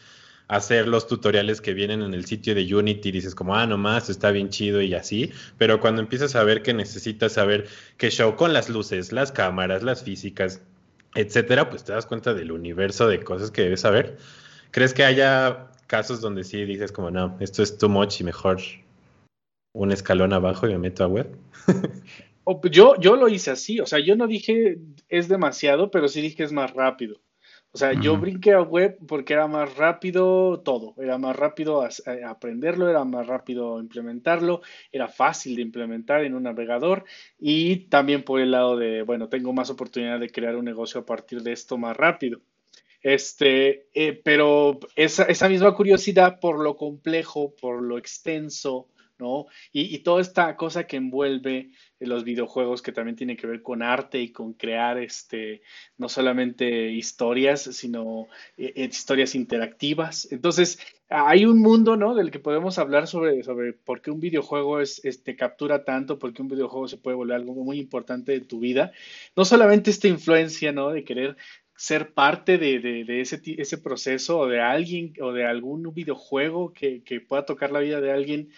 hacer 0.48 0.88
los 0.88 1.08
tutoriales 1.08 1.60
que 1.60 1.74
vienen 1.74 2.02
en 2.02 2.14
el 2.14 2.26
sitio 2.26 2.56
de 2.56 2.74
Unity, 2.74 3.12
dices 3.12 3.36
como, 3.36 3.56
ah, 3.56 3.68
nomás, 3.68 4.10
está 4.10 4.32
bien 4.32 4.50
chido 4.50 4.82
y 4.82 4.94
así, 4.94 5.32
pero 5.58 5.82
cuando 5.82 6.02
empiezas 6.02 6.36
a 6.36 6.44
ver 6.44 6.64
que 6.64 6.74
necesitas 6.74 7.34
saber 7.34 7.68
qué 7.98 8.10
show 8.10 8.36
con 8.36 8.54
las 8.54 8.70
luces, 8.70 9.12
las 9.12 9.34
cámaras, 9.34 9.84
las 9.84 10.04
físicas, 10.04 10.62
etcétera, 11.16 11.70
pues 11.70 11.84
te 11.84 11.92
das 11.92 12.06
cuenta 12.06 12.34
del 12.34 12.52
universo 12.52 13.10
de 13.10 13.24
cosas 13.24 13.52
que 13.52 13.64
debes 13.64 13.82
saber. 13.82 14.18
¿Crees 14.72 14.94
que 14.94 15.04
haya 15.04 15.68
casos 15.88 16.22
donde 16.22 16.44
sí 16.44 16.64
dices 16.64 16.92
como, 16.94 17.12
no, 17.12 17.36
esto 17.42 17.62
es 17.64 17.78
too 17.78 17.90
much 17.90 18.22
y 18.22 18.24
mejor 18.24 18.60
un 19.78 19.92
escalón 19.92 20.34
abajo 20.34 20.68
y 20.68 20.72
me 20.72 20.80
meto 20.80 21.04
a 21.04 21.08
web. 21.08 21.30
yo, 22.72 22.96
yo 23.00 23.16
lo 23.16 23.28
hice 23.28 23.52
así, 23.52 23.80
o 23.80 23.86
sea, 23.86 24.00
yo 24.00 24.16
no 24.16 24.28
dije 24.28 24.80
es 25.10 25.28
demasiado, 25.28 25.92
pero 25.92 26.08
sí 26.08 26.22
dije 26.22 26.44
es 26.44 26.52
más 26.52 26.74
rápido. 26.74 27.20
O 27.74 27.78
sea, 27.78 27.94
yo 27.94 28.18
brinqué 28.18 28.54
a 28.54 28.62
web 28.62 28.98
porque 29.08 29.34
era 29.34 29.46
más 29.48 29.76
rápido 29.76 30.62
todo, 30.62 30.96
era 30.98 31.20
más 31.20 31.36
rápido 31.36 31.88
aprenderlo, 32.26 32.90
era 32.90 33.04
más 33.04 33.28
rápido 33.28 33.80
implementarlo, 33.80 34.62
era 34.92 35.08
fácil 35.08 35.56
de 35.56 35.62
implementar 35.62 36.24
en 36.24 36.34
un 36.34 36.44
navegador 36.44 37.04
y 37.38 37.88
también 37.90 38.24
por 38.24 38.40
el 38.40 38.50
lado 38.52 38.78
de, 38.78 39.04
bueno, 39.04 39.30
tengo 39.30 39.54
más 39.54 39.70
oportunidad 39.70 40.20
de 40.20 40.32
crear 40.32 40.56
un 40.56 40.66
negocio 40.66 41.02
a 41.02 41.06
partir 41.06 41.44
de 41.44 41.52
esto 41.52 41.78
más 41.78 41.96
rápido. 41.96 42.42
Este, 43.04 43.88
eh, 43.94 44.20
pero 44.24 44.80
esa, 44.96 45.26
esa 45.26 45.48
misma 45.48 45.76
curiosidad 45.76 46.40
por 46.40 46.60
lo 46.64 46.78
complejo, 46.78 47.54
por 47.62 47.84
lo 47.84 48.00
extenso, 48.00 48.88
¿no? 49.20 49.48
Y, 49.72 50.00
toda 50.00 50.22
esta 50.22 50.56
cosa 50.56 50.86
que 50.86 50.98
envuelve 50.98 51.72
los 52.00 52.24
videojuegos 52.24 52.82
que 52.82 52.92
también 52.92 53.16
tiene 53.16 53.36
que 53.36 53.48
ver 53.48 53.62
con 53.62 53.82
arte 53.82 54.20
y 54.20 54.32
con 54.32 54.54
crear 54.54 54.98
este, 54.98 55.62
no 55.98 56.10
solamente 56.10 56.92
historias, 56.92 57.62
sino 57.62 58.28
eh, 58.58 58.74
eh, 58.76 58.86
historias 58.86 59.36
interactivas. 59.36 60.32
Entonces, 60.32 60.80
hay 61.10 61.46
un 61.46 61.60
mundo, 61.60 61.96
¿no? 61.96 62.16
Del 62.16 62.32
que 62.32 62.40
podemos 62.40 62.78
hablar 62.80 63.08
sobre, 63.08 63.44
sobre 63.44 63.74
por 63.74 64.02
qué 64.02 64.12
un 64.12 64.20
videojuego 64.20 64.82
es, 64.82 65.04
este, 65.06 65.36
captura 65.36 65.86
tanto, 65.86 66.20
por 66.20 66.34
qué 66.34 66.42
un 66.42 66.50
videojuego 66.50 66.88
se 66.88 66.98
puede 66.98 67.16
volver 67.16 67.38
algo 67.38 67.54
muy 67.54 67.80
importante 67.80 68.34
de 68.34 68.42
tu 68.42 68.60
vida. 68.60 68.92
No 69.36 69.46
solamente 69.46 69.90
esta 69.90 70.08
influencia, 70.08 70.72
¿no? 70.72 70.90
De 70.90 71.04
querer 71.04 71.38
ser 71.78 72.14
parte 72.14 72.58
de, 72.58 72.80
de, 72.80 73.22
ese, 73.22 73.40
ese, 73.46 73.78
proceso 73.78 74.40
o 74.40 74.48
de 74.48 74.60
alguien 74.60 75.14
o 75.22 75.32
de 75.32 75.46
algún 75.46 75.94
videojuego 75.94 76.74
que, 76.74 77.04
que 77.04 77.22
pueda 77.22 77.46
tocar 77.46 77.72
la 77.72 77.80
vida 77.80 78.02
de 78.02 78.12
alguien 78.12 78.50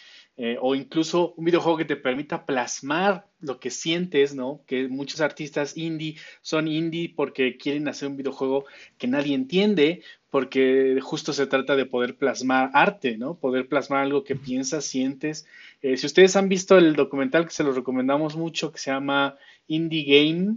eh, 0.41 0.57
o 0.61 0.73
incluso 0.73 1.33
un 1.35 1.43
videojuego 1.43 1.77
que 1.77 1.83
te 1.83 1.97
permita 1.97 2.45
plasmar 2.45 3.27
lo 3.41 3.59
que 3.59 3.69
sientes, 3.69 4.33
¿no? 4.33 4.61
Que 4.65 4.87
muchos 4.87 5.19
artistas 5.19 5.75
indie 5.75 6.15
son 6.41 6.69
indie 6.69 7.13
porque 7.13 7.57
quieren 7.57 7.89
hacer 7.89 8.07
un 8.07 8.15
videojuego 8.15 8.63
que 8.97 9.07
nadie 9.07 9.35
entiende, 9.35 10.01
porque 10.29 10.97
justo 11.01 11.33
se 11.33 11.45
trata 11.45 11.75
de 11.75 11.85
poder 11.85 12.15
plasmar 12.15 12.71
arte, 12.73 13.17
¿no? 13.17 13.35
Poder 13.35 13.67
plasmar 13.67 14.03
algo 14.03 14.23
que 14.23 14.37
piensas, 14.37 14.85
sientes. 14.85 15.45
Eh, 15.81 15.97
si 15.97 16.05
ustedes 16.05 16.37
han 16.37 16.47
visto 16.47 16.77
el 16.77 16.95
documental 16.95 17.43
que 17.43 17.51
se 17.51 17.65
lo 17.65 17.73
recomendamos 17.73 18.37
mucho, 18.37 18.71
que 18.71 18.79
se 18.79 18.91
llama 18.91 19.35
Indie 19.67 20.05
Game, 20.05 20.55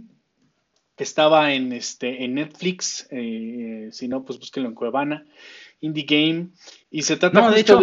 que 0.95 1.03
estaba 1.03 1.53
en, 1.53 1.73
este, 1.73 2.23
en 2.23 2.35
Netflix, 2.35 3.05
eh, 3.11 3.89
si 3.91 4.07
no, 4.07 4.23
pues 4.23 4.39
búsquenlo 4.39 4.69
en 4.69 4.75
Cuevana. 4.75 5.25
Indie 5.83 6.05
game. 6.07 6.47
Y 6.89 7.03
se 7.03 7.17
trata 7.17 7.41
no, 7.41 7.51
de 7.51 7.59
hecho, 7.59 7.79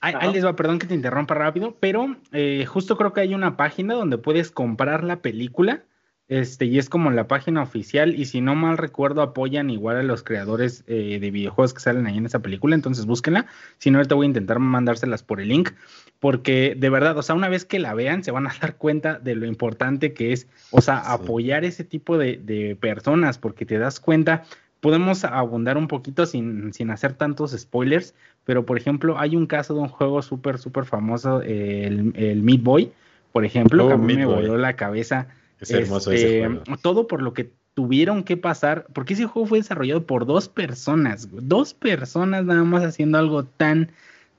ahí 0.00 0.32
les 0.32 0.44
va, 0.44 0.56
perdón 0.56 0.78
que 0.78 0.86
te 0.86 0.94
interrumpa 0.94 1.34
rápido, 1.34 1.76
pero 1.78 2.16
eh, 2.32 2.64
justo 2.66 2.96
creo 2.96 3.12
que 3.12 3.20
hay 3.20 3.34
una 3.34 3.56
página 3.56 3.94
donde 3.94 4.18
puedes 4.18 4.50
comprar 4.50 5.04
la 5.04 5.20
película 5.20 5.84
este, 6.28 6.66
y 6.66 6.78
es 6.78 6.90
como 6.90 7.10
la 7.10 7.26
página 7.26 7.62
oficial, 7.62 8.14
y 8.14 8.26
si 8.26 8.42
no 8.42 8.54
mal 8.54 8.76
recuerdo, 8.76 9.22
apoyan 9.22 9.70
igual 9.70 9.96
a 9.96 10.02
los 10.02 10.22
creadores 10.22 10.84
eh, 10.86 11.18
de 11.18 11.30
videojuegos 11.30 11.72
que 11.72 11.80
salen 11.80 12.06
ahí 12.06 12.18
en 12.18 12.26
esa 12.26 12.40
película, 12.40 12.74
entonces 12.74 13.06
búsquenla. 13.06 13.46
Si 13.78 13.90
no, 13.90 13.96
ahorita 13.96 14.14
voy 14.14 14.26
a 14.26 14.28
intentar 14.28 14.58
mandárselas 14.58 15.22
por 15.22 15.40
el 15.40 15.48
link, 15.48 15.70
porque 16.20 16.74
de 16.76 16.90
verdad, 16.90 17.16
o 17.16 17.22
sea, 17.22 17.34
una 17.34 17.48
vez 17.48 17.64
que 17.64 17.78
la 17.78 17.94
vean, 17.94 18.24
se 18.24 18.30
van 18.30 18.46
a 18.46 18.52
dar 18.60 18.76
cuenta 18.76 19.18
de 19.18 19.36
lo 19.36 19.46
importante 19.46 20.12
que 20.12 20.34
es, 20.34 20.46
o 20.70 20.82
sea, 20.82 20.98
apoyar 20.98 21.64
ese 21.64 21.82
tipo 21.82 22.18
de, 22.18 22.76
personas, 22.78 23.38
porque 23.38 23.64
te 23.64 23.78
das 23.78 23.98
cuenta, 23.98 24.44
podemos 24.80 25.24
abundar 25.24 25.76
un 25.76 25.88
poquito 25.88 26.26
sin, 26.26 26.72
sin 26.72 26.90
hacer 26.90 27.14
tantos 27.14 27.52
spoilers, 27.52 28.14
pero 28.44 28.64
por 28.64 28.78
ejemplo, 28.78 29.18
hay 29.18 29.36
un 29.36 29.46
caso 29.46 29.74
de 29.74 29.80
un 29.80 29.88
juego 29.88 30.22
súper, 30.22 30.58
súper 30.58 30.84
famoso, 30.84 31.42
el, 31.42 32.12
el 32.16 32.42
Meat 32.42 32.62
Boy, 32.62 32.92
por 33.32 33.44
ejemplo, 33.44 33.86
que 33.86 33.92
a 33.92 33.96
oh, 33.96 33.98
mí 33.98 34.16
me 34.16 34.26
voló 34.26 34.56
la 34.56 34.76
cabeza. 34.76 35.28
Es 35.60 35.70
hermoso 35.70 36.12
ese 36.12 36.44
este, 36.44 36.60
Todo 36.82 37.06
por 37.06 37.22
lo 37.22 37.34
que 37.34 37.50
tuvieron 37.74 38.24
que 38.24 38.36
pasar, 38.36 38.86
porque 38.92 39.14
ese 39.14 39.26
juego 39.26 39.46
fue 39.46 39.58
desarrollado 39.58 40.06
por 40.06 40.26
dos 40.26 40.48
personas, 40.48 41.28
dos 41.30 41.74
personas 41.74 42.44
nada 42.44 42.64
más 42.64 42.84
haciendo 42.84 43.18
algo 43.18 43.44
tan, 43.44 43.92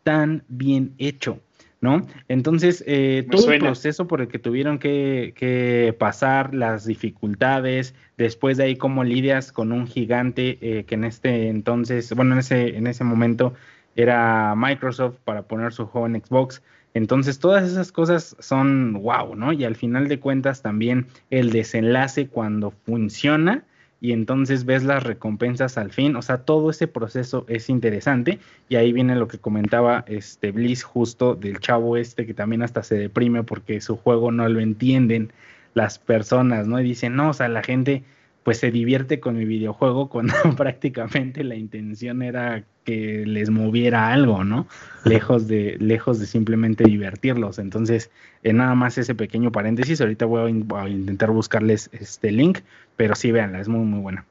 tan 0.03 0.43
bien 0.47 0.93
hecho, 0.97 1.39
¿no? 1.81 2.05
Entonces, 2.27 2.83
eh, 2.87 3.25
todo 3.29 3.51
el 3.51 3.59
proceso 3.59 4.07
por 4.07 4.21
el 4.21 4.27
que 4.27 4.39
tuvieron 4.39 4.79
que, 4.79 5.95
pasar, 5.97 6.53
las 6.53 6.85
dificultades, 6.85 7.95
después 8.17 8.57
de 8.57 8.65
ahí 8.65 8.75
cómo 8.75 9.03
lidias 9.03 9.51
con 9.51 9.71
un 9.71 9.87
gigante 9.87 10.57
eh, 10.61 10.83
que 10.85 10.95
en 10.95 11.05
este 11.05 11.47
entonces, 11.47 12.13
bueno, 12.13 12.33
en 12.33 12.39
ese, 12.39 12.77
en 12.77 12.87
ese 12.87 13.03
momento 13.03 13.53
era 13.95 14.55
Microsoft 14.55 15.17
para 15.23 15.43
poner 15.43 15.73
su 15.73 15.85
juego 15.85 16.07
en 16.07 16.21
Xbox, 16.21 16.61
entonces, 16.93 17.39
todas 17.39 17.69
esas 17.69 17.91
cosas 17.91 18.35
son 18.39 18.93
wow, 18.93 19.35
¿no? 19.35 19.53
Y 19.53 19.63
al 19.63 19.75
final 19.75 20.07
de 20.07 20.19
cuentas 20.19 20.61
también 20.61 21.07
el 21.29 21.51
desenlace 21.51 22.27
cuando 22.27 22.71
funciona 22.71 23.63
y 24.01 24.13
entonces 24.13 24.65
ves 24.65 24.83
las 24.83 25.03
recompensas 25.03 25.77
al 25.77 25.91
fin, 25.91 26.15
o 26.15 26.21
sea, 26.21 26.39
todo 26.39 26.69
ese 26.69 26.87
proceso 26.87 27.45
es 27.47 27.69
interesante 27.69 28.39
y 28.69 28.75
ahí 28.75 28.93
viene 28.93 29.15
lo 29.15 29.27
que 29.27 29.39
comentaba 29.39 30.05
este 30.07 30.51
Bliss 30.51 30.83
justo 30.83 31.35
del 31.35 31.59
chavo 31.59 31.97
este 31.97 32.25
que 32.25 32.33
también 32.33 32.61
hasta 32.61 32.83
se 32.83 32.95
deprime 32.95 33.43
porque 33.43 33.81
su 33.81 33.97
juego 33.97 34.31
no 34.31 34.47
lo 34.47 34.59
entienden 34.59 35.33
las 35.73 35.99
personas, 35.99 36.67
¿no? 36.67 36.79
Y 36.79 36.83
dicen, 36.83 37.15
"No, 37.15 37.29
o 37.29 37.33
sea, 37.33 37.49
la 37.49 37.61
gente 37.63 38.03
pues 38.43 38.59
se 38.59 38.71
divierte 38.71 39.19
con 39.19 39.37
mi 39.37 39.45
videojuego 39.45 40.09
cuando 40.09 40.33
prácticamente 40.57 41.43
la 41.43 41.55
intención 41.55 42.21
era 42.21 42.63
que 42.85 43.23
les 43.25 43.49
moviera 43.49 44.11
algo, 44.11 44.43
¿no? 44.43 44.67
Lejos 45.05 45.47
de, 45.47 45.77
lejos 45.79 46.19
de 46.19 46.25
simplemente 46.25 46.83
divertirlos. 46.83 47.59
Entonces, 47.59 48.09
eh, 48.43 48.53
nada 48.53 48.75
más 48.75 48.97
ese 48.97 49.15
pequeño 49.15 49.51
paréntesis. 49.51 50.01
Ahorita 50.01 50.25
voy 50.25 50.65
a, 50.75 50.89
intentar 50.89 51.31
buscarles 51.31 51.89
este 51.93 52.31
link, 52.31 52.59
pero 52.95 53.15
sí, 53.15 53.31
véanla, 53.31 53.59
es 53.59 53.67
muy, 53.67 53.85
muy 53.85 53.99
buena. 53.99 54.25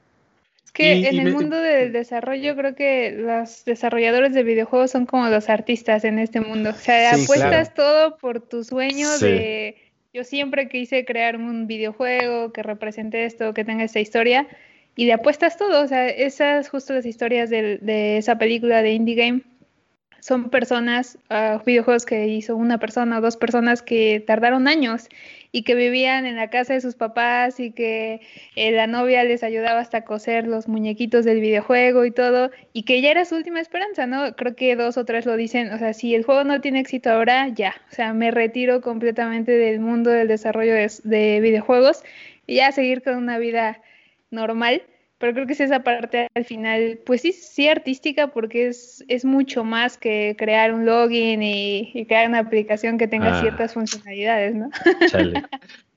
Es 0.64 0.72
que 0.72 1.08
en 1.08 1.26
el 1.26 1.32
mundo 1.32 1.56
del 1.56 1.92
desarrollo 1.92 2.54
creo 2.54 2.74
que 2.74 3.12
los 3.12 3.64
desarrolladores 3.64 4.34
de 4.34 4.42
videojuegos 4.42 4.90
son 4.90 5.06
como 5.06 5.28
los 5.28 5.48
artistas 5.48 6.04
en 6.04 6.18
este 6.18 6.40
mundo. 6.40 6.70
O 6.70 6.74
sea, 6.74 7.14
apuestas 7.14 7.74
todo 7.74 8.18
por 8.18 8.40
tu 8.40 8.64
sueño 8.64 9.08
de 9.18 9.76
yo 10.18 10.24
siempre 10.24 10.68
quise 10.68 11.04
crear 11.04 11.36
un 11.36 11.68
videojuego 11.68 12.52
que 12.52 12.64
represente 12.64 13.24
esto, 13.24 13.54
que 13.54 13.64
tenga 13.64 13.84
esa 13.84 14.00
historia, 14.00 14.48
y 14.96 15.06
de 15.06 15.12
apuestas 15.12 15.56
todo, 15.56 15.80
o 15.80 15.86
sea, 15.86 16.08
esas 16.08 16.68
justo 16.68 16.92
las 16.92 17.06
historias 17.06 17.50
de, 17.50 17.78
de 17.78 18.16
esa 18.18 18.36
película 18.36 18.82
de 18.82 18.94
Indie 18.94 19.14
Game 19.14 19.42
son 20.20 20.50
personas, 20.50 21.18
uh, 21.30 21.62
videojuegos 21.64 22.04
que 22.04 22.26
hizo 22.26 22.56
una 22.56 22.78
persona 22.78 23.18
o 23.18 23.20
dos 23.20 23.36
personas 23.36 23.82
que 23.82 24.22
tardaron 24.26 24.68
años 24.68 25.08
y 25.52 25.62
que 25.62 25.74
vivían 25.74 26.26
en 26.26 26.36
la 26.36 26.50
casa 26.50 26.74
de 26.74 26.80
sus 26.80 26.94
papás 26.94 27.60
y 27.60 27.70
que 27.70 28.20
eh, 28.56 28.72
la 28.72 28.86
novia 28.86 29.24
les 29.24 29.42
ayudaba 29.42 29.80
hasta 29.80 30.04
coser 30.04 30.46
los 30.46 30.68
muñequitos 30.68 31.24
del 31.24 31.40
videojuego 31.40 32.04
y 32.04 32.10
todo, 32.10 32.50
y 32.72 32.82
que 32.82 33.00
ya 33.00 33.10
era 33.10 33.24
su 33.24 33.36
última 33.36 33.60
esperanza, 33.60 34.06
¿no? 34.06 34.36
Creo 34.36 34.54
que 34.54 34.76
dos 34.76 34.98
o 34.98 35.04
tres 35.04 35.24
lo 35.24 35.36
dicen, 35.36 35.72
o 35.72 35.78
sea, 35.78 35.94
si 35.94 36.14
el 36.14 36.24
juego 36.24 36.44
no 36.44 36.60
tiene 36.60 36.80
éxito 36.80 37.10
ahora, 37.10 37.48
ya, 37.48 37.74
o 37.90 37.94
sea, 37.94 38.12
me 38.12 38.30
retiro 38.30 38.80
completamente 38.80 39.52
del 39.52 39.80
mundo 39.80 40.10
del 40.10 40.28
desarrollo 40.28 40.74
de, 40.74 40.90
de 41.04 41.40
videojuegos 41.40 42.02
y 42.46 42.56
ya 42.56 42.72
seguir 42.72 43.02
con 43.02 43.16
una 43.16 43.38
vida 43.38 43.80
normal 44.30 44.82
pero 45.18 45.34
creo 45.34 45.46
que 45.46 45.52
es 45.52 45.60
esa 45.60 45.82
parte 45.82 46.28
al 46.34 46.44
final, 46.44 47.00
pues 47.04 47.22
sí, 47.22 47.32
sí 47.32 47.68
artística 47.68 48.28
porque 48.28 48.68
es, 48.68 49.04
es 49.08 49.24
mucho 49.24 49.64
más 49.64 49.98
que 49.98 50.36
crear 50.38 50.72
un 50.72 50.86
login 50.86 51.42
y, 51.42 52.06
crear 52.06 52.28
una 52.28 52.38
aplicación 52.38 52.98
que 52.98 53.08
tenga 53.08 53.38
ah. 53.38 53.40
ciertas 53.40 53.74
funcionalidades, 53.74 54.54
¿no? 54.54 54.70
Chale. 55.08 55.42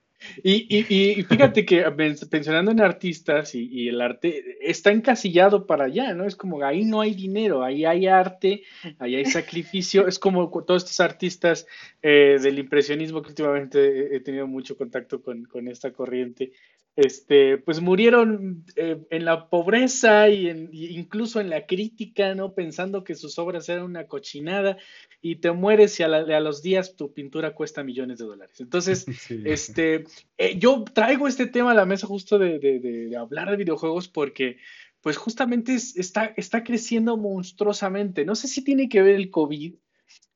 Y, 0.43 0.67
y, 0.69 1.19
y, 1.19 1.23
fíjate 1.23 1.65
que 1.65 1.84
pensando 2.29 2.71
en 2.71 2.79
artistas 2.79 3.55
y, 3.55 3.89
el 3.89 4.01
arte 4.01 4.57
está 4.62 4.91
encasillado 4.91 5.65
para 5.65 5.86
allá, 5.86 6.13
¿no? 6.13 6.25
Es 6.25 6.36
como 6.36 6.63
ahí 6.63 6.86
no 6.86 7.01
hay 7.01 7.13
dinero, 7.15 7.63
ahí 7.63 7.86
hay 7.86 8.07
arte, 8.07 8.63
ahí 8.99 9.15
hay 9.15 9.25
sacrificio. 9.25 10.07
es 10.07 10.19
como 10.19 10.49
todos 10.63 10.84
estos 10.84 10.99
artistas 10.99 11.65
eh, 12.01 12.38
del 12.41 12.60
impresionismo 12.60 13.21
que 13.21 13.29
últimamente 13.29 14.15
he 14.15 14.19
tenido 14.19 14.47
mucho 14.47 14.77
contacto 14.77 15.21
con, 15.21 15.45
con 15.45 15.67
esta 15.67 15.91
corriente 15.91 16.51
este, 16.95 17.58
pues 17.58 17.80
murieron 17.80 18.65
eh, 18.75 19.01
en 19.10 19.25
la 19.25 19.49
pobreza 19.49 20.30
y, 20.30 20.49
incluso 20.71 21.39
en 21.39 21.49
la 21.49 21.65
crítica, 21.65 22.36
¿no? 22.36 22.54
Pensando 22.54 23.04
que 23.04 23.15
sus 23.15 23.39
obras 23.39 23.69
eran 23.69 23.86
una 23.86 24.08
cochinada 24.08 24.77
y 25.21 25.38
te 25.38 25.51
mueres 25.51 25.99
y 25.99 26.04
a, 26.04 26.39
los 26.39 26.62
días 26.62 26.95
tu 26.95 27.13
pintura 27.13 27.56
cuesta 27.56 27.84
millones 27.84 28.19
de 28.19 28.25
dólares. 28.25 28.60
Entonces, 28.60 29.06
este, 29.45 30.04
eh, 30.38 30.58
yo 30.58 30.84
traigo 30.84 31.27
este 31.27 31.47
tema 31.47 31.71
a 31.71 31.75
la 31.75 31.86
mesa 31.86 32.08
justo 32.08 32.38
de, 32.38 32.60
de, 32.60 33.15
hablar 33.17 33.49
de 33.49 33.58
videojuegos 33.58 34.08
porque 34.08 34.58
pues 35.01 35.17
justamente 35.17 35.73
está, 35.73 36.34
está 36.36 36.63
creciendo 36.63 37.17
monstruosamente. 37.17 38.25
No 38.25 38.36
sé 38.36 38.47
si 38.47 38.63
tiene 38.63 38.89
que 38.89 39.01
ver 39.01 39.15
el 39.15 39.32
COVID, 39.32 39.75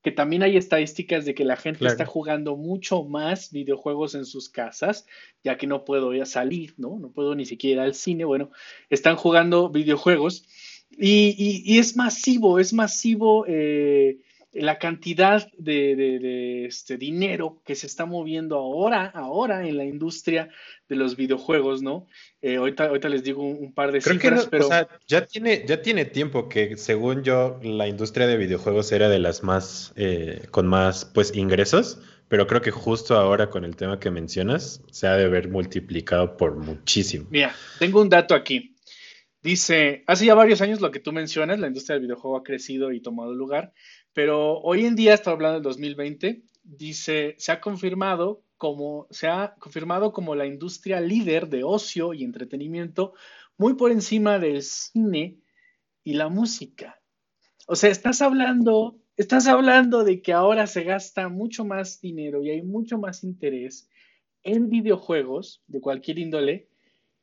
que 0.02 0.12
también 0.12 0.44
hay 0.44 0.56
estadísticas 0.56 1.26
de 1.26 1.34
que 1.34 1.46
la 1.46 1.56
gente 1.58 1.88
está 1.88 2.06
jugando 2.06 2.56
mucho 2.56 3.04
más 3.04 3.52
videojuegos 3.52 4.14
en 4.14 4.26
sus 4.26 4.50
casas, 4.50 5.08
ya 5.44 5.58
que 5.58 5.66
no 5.66 5.84
puedo 5.84 6.14
ya 6.14 6.28
salir, 6.28 6.76
¿no? 6.78 7.00
No 7.00 7.12
puedo 7.12 7.34
ni 7.34 7.46
siquiera 7.46 7.82
ir 7.82 7.88
al 7.88 7.96
cine, 7.96 8.24
bueno, 8.24 8.52
están 8.92 9.16
jugando 9.16 9.70
videojuegos 9.70 10.48
y, 10.92 11.80
es 11.80 11.96
masivo, 11.96 12.60
es 12.60 12.72
masivo 12.72 13.46
eh, 13.48 14.20
la 14.56 14.80
cantidad 14.80 15.52
de, 15.58 16.66
este 16.66 16.98
dinero 16.98 17.62
que 17.66 17.76
se 17.76 17.88
está 17.88 18.06
moviendo 18.06 18.58
ahora, 18.58 19.06
ahora 19.08 19.68
en 19.68 19.78
la 19.78 19.84
industria 19.84 20.50
de 20.88 20.96
los 20.96 21.16
videojuegos, 21.16 21.82
¿no? 21.82 22.08
Eh, 22.42 22.56
ahorita, 22.56 22.86
ahorita 22.86 23.10
les 23.10 23.24
digo 23.24 23.44
un, 23.44 23.74
par 23.74 23.92
de 23.92 24.02
cifras, 24.02 24.48
pero... 24.48 24.66
O 24.66 24.70
sea, 24.70 24.88
ya 25.08 25.26
tiene, 25.26 25.66
ya 25.68 25.82
tiene 25.82 26.06
tiempo 26.06 26.48
que, 26.48 26.78
según 26.78 27.24
yo, 27.24 27.60
la 27.64 27.88
industria 27.88 28.28
de 28.28 28.38
videojuegos 28.38 28.92
era 28.92 29.10
de 29.10 29.20
las 29.20 29.44
más, 29.44 29.94
eh, 29.98 30.48
con 30.52 30.68
más, 30.68 31.06
pues, 31.06 31.36
ingresos, 31.36 32.00
pero 32.30 32.48
creo 32.48 32.62
que 32.62 32.72
justo 32.72 33.18
ahora 33.18 33.50
con 33.50 33.66
el 33.66 33.76
tema 33.76 34.00
que 34.00 34.10
mencionas, 34.10 34.82
se 34.90 35.08
ha 35.08 35.16
de 35.16 35.28
ver 35.28 35.50
multiplicado 35.50 36.38
por 36.38 36.56
muchísimo. 36.56 37.28
Mira, 37.30 37.54
tengo 37.80 38.02
un 38.02 38.10
dato 38.10 38.34
aquí. 38.34 38.76
Dice, 39.46 40.04
hace 40.08 40.26
ya 40.26 40.34
varios 40.34 40.62
años 40.62 40.82
lo 40.82 40.90
que 40.90 41.00
tú 41.00 41.12
mencionas, 41.12 41.60
la 41.60 41.68
industria 41.68 41.94
del 41.96 42.06
videojuego 42.06 42.38
ha 42.38 42.44
crecido 42.44 42.92
y 42.92 43.00
tomado 43.00 43.36
lugar, 43.36 43.74
pero 44.16 44.62
hoy 44.62 44.86
en 44.86 44.96
día, 44.96 45.14
estoy 45.14 45.34
hablando 45.34 45.56
del 45.56 45.64
2020, 45.64 46.42
dice, 46.64 47.36
se 47.38 47.52
ha 47.52 47.60
confirmado 47.60 48.46
como, 48.56 49.08
se 49.12 49.28
ha 49.28 49.56
confirmado 49.60 50.14
como 50.14 50.36
la 50.36 50.46
industria 50.46 51.02
líder 51.02 51.50
de 51.50 51.66
ocio 51.66 52.14
y 52.14 52.24
entretenimiento, 52.24 53.14
muy 53.58 53.74
por 53.74 53.92
encima 53.92 54.40
del 54.40 54.64
cine 54.64 55.42
y 56.06 56.14
la 56.14 56.30
música. 56.30 57.02
O 57.68 57.76
sea, 57.76 57.90
estás 57.90 58.22
hablando, 58.22 59.02
estás 59.18 59.48
hablando 59.48 60.06
de 60.06 60.22
que 60.22 60.32
ahora 60.32 60.66
se 60.66 60.86
gasta 60.86 61.28
mucho 61.28 61.66
más 61.66 62.00
dinero 62.00 62.42
y 62.42 62.52
hay 62.52 62.62
mucho 62.62 62.98
más 62.98 63.22
interés 63.26 63.90
en 64.44 64.70
videojuegos 64.70 65.62
de 65.68 65.82
cualquier 65.82 66.20
índole 66.20 66.70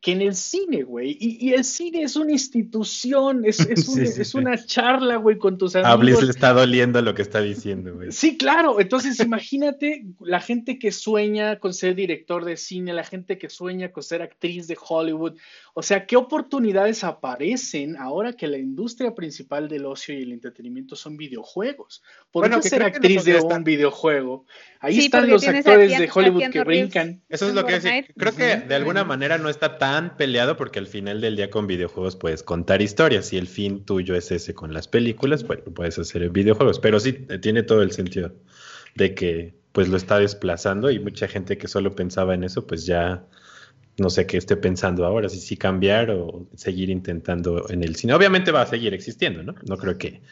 que 0.03 0.11
en 0.11 0.21
el 0.21 0.35
cine, 0.35 0.83
güey. 0.83 1.17
Y, 1.21 1.53
el 1.53 1.65
cine 1.65 2.03
es 2.03 2.17
una 2.17 2.33
institución, 2.33 3.45
es, 3.45 3.61
es, 4.19 4.35
una 4.35 4.63
charla, 4.67 5.15
güey, 5.15 5.39
con 5.39 5.57
tus 5.57 5.77
amigos. 5.77 5.93
A 5.93 5.97
Bliss 5.97 6.23
le 6.23 6.31
está 6.31 6.53
doliendo 6.53 7.01
lo 7.01 7.15
que 7.15 7.23
está 7.23 7.41
diciendo, 7.41 7.95
güey. 7.95 8.11
Sí, 8.11 8.37
claro. 8.37 8.81
Entonces, 8.81 9.21
imagínate 9.21 10.05
la 10.19 10.41
gente 10.41 10.81
que 10.81 10.91
sueña 10.91 11.61
con 11.61 11.73
ser 11.73 11.95
director 11.95 12.45
de 12.45 12.57
cine, 12.57 12.93
la 12.93 13.05
gente 13.05 13.39
que 13.39 13.49
sueña 13.49 13.93
con 13.93 14.03
ser 14.03 14.23
actriz 14.23 14.67
de 14.67 14.77
Hollywood. 14.77 15.37
O 15.73 15.85
sea, 15.85 16.05
¿qué 16.05 16.17
oportunidades 16.17 17.05
aparecen 17.05 17.97
ahora 17.97 18.33
que 18.33 18.49
la 18.49 18.59
industria 18.59 19.15
principal 19.15 19.69
del 19.69 19.87
ocio 19.87 20.19
y 20.19 20.23
el 20.25 20.33
entretenimiento 20.33 20.97
son 20.97 21.17
videojuegos? 21.17 22.03
¿Por 22.33 22.51
qué 22.51 22.69
ser 22.69 22.83
actriz 22.83 23.25
de 23.25 23.41
un 23.41 23.63
videojuego? 23.63 24.47
Ahí 24.81 24.99
están 24.99 25.31
los 25.31 25.47
actores 25.47 25.97
de 25.97 26.11
Hollywood 26.13 26.51
que 26.51 26.65
brincan. 26.65 27.23
Eso 27.29 27.47
es 27.47 27.55
lo 27.55 27.65
que 27.65 27.75
decir. 27.79 28.13
Creo 28.17 28.35
que 28.35 28.57
de 28.57 28.75
alguna 28.75 29.05
manera 29.05 29.39
no 29.39 29.49
está 29.49 29.79
tan 29.79 29.92
tan 29.93 30.17
peleado 30.17 30.57
porque 30.57 30.79
al 30.79 30.87
final 30.87 31.21
del 31.21 31.37
día 31.37 31.51
con 31.51 31.67
videojuegos 31.67 32.17
puedes 32.17 32.43
contar 32.43 32.81
historias 32.81 33.31
y 33.35 33.37
el 33.37 33.47
fin 33.47 33.85
tuyo 33.85 34.15
es 34.17 34.31
ese 34.31 34.55
con 34.55 34.73
las 34.73 34.89
películas, 34.89 35.45
pues 35.45 35.59
lo 35.67 35.75
puedes 35.75 35.99
hacer 35.99 36.23
en 36.23 36.33
videojuegos, 36.33 36.81
pero 36.81 36.99
sí 36.99 37.13
tiene 37.13 37.63
todo 37.63 37.83
el 37.83 37.93
sentido 37.93 38.33
de 38.95 39.15
que 39.15 39.55
pues 39.73 39.91
lo 39.91 39.99
está 39.99 40.19
desplazando 40.19 40.91
y 40.91 40.99
mucha 40.99 41.29
gente 41.29 41.59
que 41.59 41.69
solo 41.69 41.95
pensaba 41.95 42.33
en 42.33 42.43
eso 42.43 42.67
pues 42.67 42.87
ya 42.87 43.27
no 43.99 44.09
sé 44.09 44.27
qué 44.27 44.39
esté 44.39 44.57
pensando 44.57 45.05
ahora, 45.05 45.29
si 45.29 45.39
sí 45.39 45.59
cambiar 45.59 46.11
o 46.11 46.47
seguir 46.57 46.89
intentando 46.89 47.69
en 47.69 47.83
el 47.83 47.95
cine. 47.95 48.15
Obviamente 48.15 48.51
va 48.51 48.63
a 48.63 48.67
seguir 48.67 48.95
existiendo, 48.95 49.43
¿no? 49.43 49.55
No 49.69 49.77
creo 49.77 49.99
que 49.99 50.23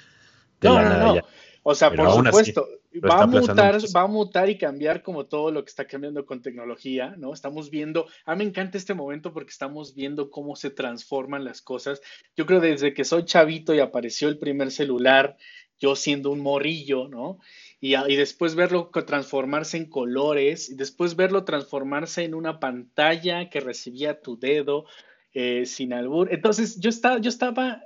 no, 0.62 0.80
no, 0.80 1.14
no. 1.16 1.20
O 1.64 1.74
sea, 1.74 1.92
por 1.92 2.10
supuesto, 2.10 2.66
va 2.98 3.22
a 3.22 3.26
mutar, 3.26 3.78
va 3.94 4.00
a 4.02 4.06
mutar 4.06 4.50
y 4.50 4.58
cambiar 4.58 5.02
como 5.02 5.26
todo 5.26 5.50
lo 5.50 5.64
que 5.64 5.70
está 5.70 5.86
cambiando 5.86 6.26
con 6.26 6.42
tecnología, 6.42 7.14
¿no? 7.16 7.32
Estamos 7.32 7.70
viendo, 7.70 8.06
a 8.24 8.34
mí 8.34 8.44
me 8.44 8.50
encanta 8.50 8.78
este 8.78 8.94
momento 8.94 9.32
porque 9.32 9.50
estamos 9.50 9.94
viendo 9.94 10.30
cómo 10.30 10.56
se 10.56 10.70
transforman 10.70 11.44
las 11.44 11.62
cosas. 11.62 12.00
Yo 12.36 12.46
creo 12.46 12.60
desde 12.60 12.92
que 12.92 13.04
soy 13.04 13.24
chavito 13.24 13.74
y 13.74 13.80
apareció 13.80 14.28
el 14.28 14.38
primer 14.38 14.70
celular, 14.72 15.36
yo 15.78 15.96
siendo 15.96 16.30
un 16.30 16.40
morrillo, 16.40 17.08
¿no? 17.08 17.38
Y, 17.80 17.94
y, 17.96 18.16
después 18.16 18.54
verlo 18.54 18.90
transformarse 19.06 19.78
en 19.78 19.86
colores, 19.86 20.68
y 20.68 20.74
después 20.74 21.16
verlo 21.16 21.44
transformarse 21.44 22.24
en 22.24 22.34
una 22.34 22.60
pantalla 22.60 23.48
que 23.48 23.60
recibía 23.60 24.20
tu 24.20 24.38
dedo, 24.38 24.84
eh, 25.32 25.64
sin 25.64 25.92
albur. 25.92 26.32
Entonces, 26.32 26.80
yo 26.80 26.90
estaba, 26.90 27.18
yo 27.20 27.28
estaba, 27.28 27.84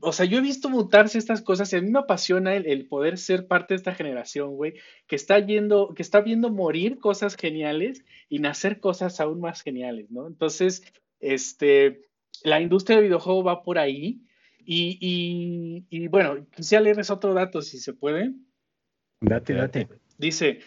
o 0.00 0.12
sea, 0.12 0.26
yo 0.26 0.38
he 0.38 0.40
visto 0.40 0.68
mutarse 0.68 1.18
estas 1.18 1.40
cosas 1.40 1.72
y 1.72 1.76
a 1.76 1.80
mí 1.80 1.88
me 1.88 2.00
apasiona 2.00 2.54
el, 2.54 2.86
poder 2.86 3.16
ser 3.16 3.46
parte 3.46 3.74
de 3.74 3.76
esta 3.76 3.94
generación, 3.94 4.56
güey, 4.56 4.74
que 5.06 5.14
está 5.14 5.38
yendo, 5.38 5.94
que 5.94 6.02
está 6.02 6.20
viendo 6.20 6.50
morir 6.50 6.98
cosas 6.98 7.36
geniales 7.36 8.04
y 8.28 8.40
nacer 8.40 8.80
cosas 8.80 9.20
aún 9.20 9.40
más 9.40 9.62
geniales, 9.62 10.10
¿no? 10.10 10.26
Entonces, 10.26 10.82
este, 11.20 12.08
la 12.42 12.60
industria 12.60 12.96
del 12.96 13.06
videojuego 13.06 13.44
va 13.44 13.62
por 13.62 13.78
ahí 13.78 14.22
y, 14.64 14.98
y, 15.00 15.84
y 15.90 16.08
bueno, 16.08 16.44
quisiera 16.54 16.82
leerles 16.82 17.10
otro 17.10 17.34
dato, 17.34 17.62
si 17.62 17.78
se 17.78 17.92
puede. 17.92 18.32
Date, 19.20 19.54
date. 19.54 19.88
Dice, 20.18 20.60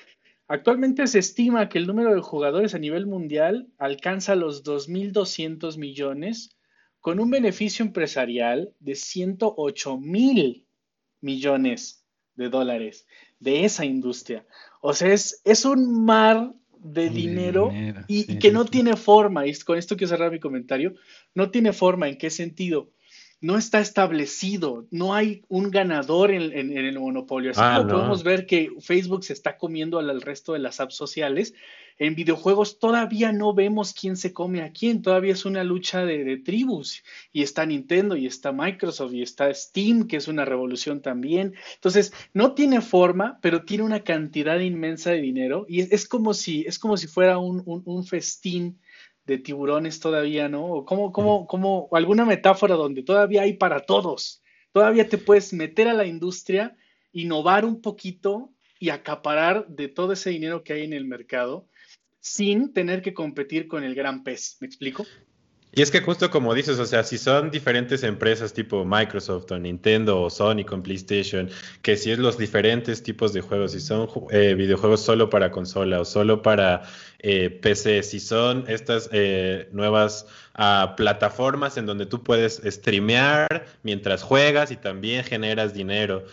Actualmente 0.48 1.08
se 1.08 1.20
estima 1.20 1.70
que 1.70 1.78
el 1.78 1.88
número 1.88 2.14
de 2.14 2.22
jugadores 2.22 2.76
a 2.76 2.80
nivel 2.80 3.08
mundial 3.08 3.70
alcanza 3.78 4.36
los 4.36 4.64
2.200 4.64 5.78
millones, 5.78 6.58
con 7.00 7.20
un 7.20 7.30
beneficio 7.30 7.84
empresarial 7.84 8.74
de 8.80 8.96
108 8.96 9.98
mil 9.98 10.66
millones 11.22 12.06
de 12.36 12.50
dólares 12.50 13.08
de 13.40 13.66
esa 13.66 13.86
industria. 13.86 14.46
O 14.82 14.94
sea, 14.94 15.14
es, 15.14 15.42
es 15.44 15.66
un 15.66 16.06
mar 16.06 16.54
de 16.84 17.10
dinero, 17.10 17.72
y, 18.08 18.40
que 18.40 18.52
no 18.52 18.66
tiene 18.66 18.98
forma, 18.98 19.48
y 19.48 19.56
con 19.60 19.78
esto 19.78 19.96
quiero 19.96 20.10
cerrar 20.10 20.32
mi 20.32 20.40
comentario, 20.40 20.94
no 21.34 21.50
tiene 21.50 21.72
forma, 21.72 22.10
¿en 22.10 22.18
qué 22.18 22.30
sentido? 22.30 22.92
No 23.44 23.58
está 23.58 23.82
establecido, 23.82 24.88
no 24.90 25.14
hay 25.14 25.44
un 25.50 25.70
ganador 25.70 26.32
en, 26.32 26.78
el 26.78 26.98
monopolio. 26.98 27.52
Así 27.52 27.60
ah, 27.62 27.80
como 27.80 27.90
podemos 27.90 28.24
ver 28.24 28.46
que 28.46 28.72
Facebook 28.80 29.26
se 29.26 29.34
está 29.34 29.58
comiendo 29.58 30.00
al, 30.00 30.22
resto 30.22 30.54
de 30.54 30.60
las 30.60 30.80
apps 30.80 30.96
sociales, 30.96 31.54
en 32.00 32.16
videojuegos 32.16 32.80
todavía 32.80 33.34
no 33.34 33.54
vemos 33.54 33.94
quién 33.94 34.16
se 34.16 34.32
come 34.32 34.62
a 34.62 34.72
quién, 34.72 35.02
todavía 35.02 35.34
es 35.34 35.44
una 35.44 35.66
lucha 35.66 36.06
de, 36.06 36.38
tribus. 36.38 37.04
Y 37.34 37.44
está 37.44 37.66
Nintendo, 37.66 38.16
y 38.16 38.28
está 38.28 38.54
Microsoft, 38.54 39.14
y 39.14 39.22
está 39.22 39.54
Steam, 39.54 40.08
que 40.08 40.16
es 40.16 40.30
una 40.30 40.46
revolución 40.46 41.02
también. 41.02 41.54
Entonces, 41.76 42.14
no 42.34 42.54
tiene 42.54 42.80
forma, 42.80 43.40
pero 43.42 43.66
tiene 43.66 43.84
una 43.84 44.06
cantidad 44.06 44.58
inmensa 44.58 45.12
de 45.12 45.20
dinero, 45.20 45.66
y 45.68 45.82
es, 45.82 46.08
como, 46.08 46.34
si, 46.34 46.62
es 46.62 46.80
como 46.80 46.96
si 46.96 47.08
fuera 47.08 47.40
un, 47.40 47.62
un 47.66 48.06
festín 48.06 48.80
de 49.26 49.38
tiburones 49.38 50.00
todavía, 50.00 50.50
¿no? 50.50 50.66
O 50.66 50.86
como, 50.86 51.12
como, 51.12 51.48
como 51.48 51.90
alguna 51.92 52.26
metáfora 52.26 52.76
donde 52.76 53.04
todavía 53.04 53.44
hay 53.44 53.54
para 53.54 53.82
todos. 53.82 54.42
Todavía 54.72 55.08
te 55.08 55.18
puedes 55.18 55.54
meter 55.54 55.88
a 55.88 55.94
la 55.94 56.06
industria, 56.06 56.76
innovar 57.12 57.66
un 57.66 57.82
poquito 57.82 58.52
y 58.80 58.90
acaparar 58.90 59.68
de 59.68 59.88
todo 59.88 60.14
ese 60.14 60.32
dinero 60.32 60.64
que 60.64 60.74
hay 60.74 60.84
en 60.84 60.94
el 60.94 61.06
mercado 61.06 61.68
sin 62.20 62.74
tener 62.74 63.02
que 63.02 63.14
competir 63.14 63.68
con 63.68 63.84
el 63.84 63.96
gran 63.96 64.24
pez. 64.24 64.58
¿Me 64.62 64.68
explico? 64.68 65.06
Y 65.76 65.82
es 65.82 65.90
que 65.90 66.02
justo 66.02 66.30
como 66.30 66.54
dices, 66.54 66.78
o 66.78 66.86
sea, 66.86 67.04
si 67.04 67.18
son 67.18 67.50
diferentes 67.50 68.04
empresas 68.04 68.54
tipo 68.54 68.86
Microsoft 68.86 69.52
o 69.52 69.58
Nintendo 69.58 70.22
o 70.22 70.30
Sony 70.30 70.64
con 70.68 70.84
PlayStation, 70.84 71.50
que 71.82 71.98
si 71.98 72.12
es 72.12 72.20
los 72.20 72.38
diferentes 72.38 73.02
tipos 73.02 73.34
de 73.34 73.42
juegos, 73.42 73.72
si 73.72 73.80
son 73.80 74.08
eh, 74.30 74.54
videojuegos 74.54 75.02
solo 75.02 75.32
para 75.32 75.50
consola 75.50 76.00
o 76.00 76.06
solo 76.06 76.44
para 76.44 76.84
eh, 77.18 77.50
PC, 77.50 78.04
si 78.04 78.20
son 78.20 78.66
estas 78.68 79.10
eh, 79.14 79.68
nuevas 79.72 80.28
ah, 80.54 80.94
plataformas 80.96 81.76
en 81.78 81.88
donde 81.88 82.06
tú 82.06 82.22
puedes 82.22 82.62
streamear 82.64 83.66
mientras 83.82 84.22
juegas 84.22 84.70
y 84.70 84.76
también 84.76 85.24
generas 85.24 85.74
dinero, 85.74 86.24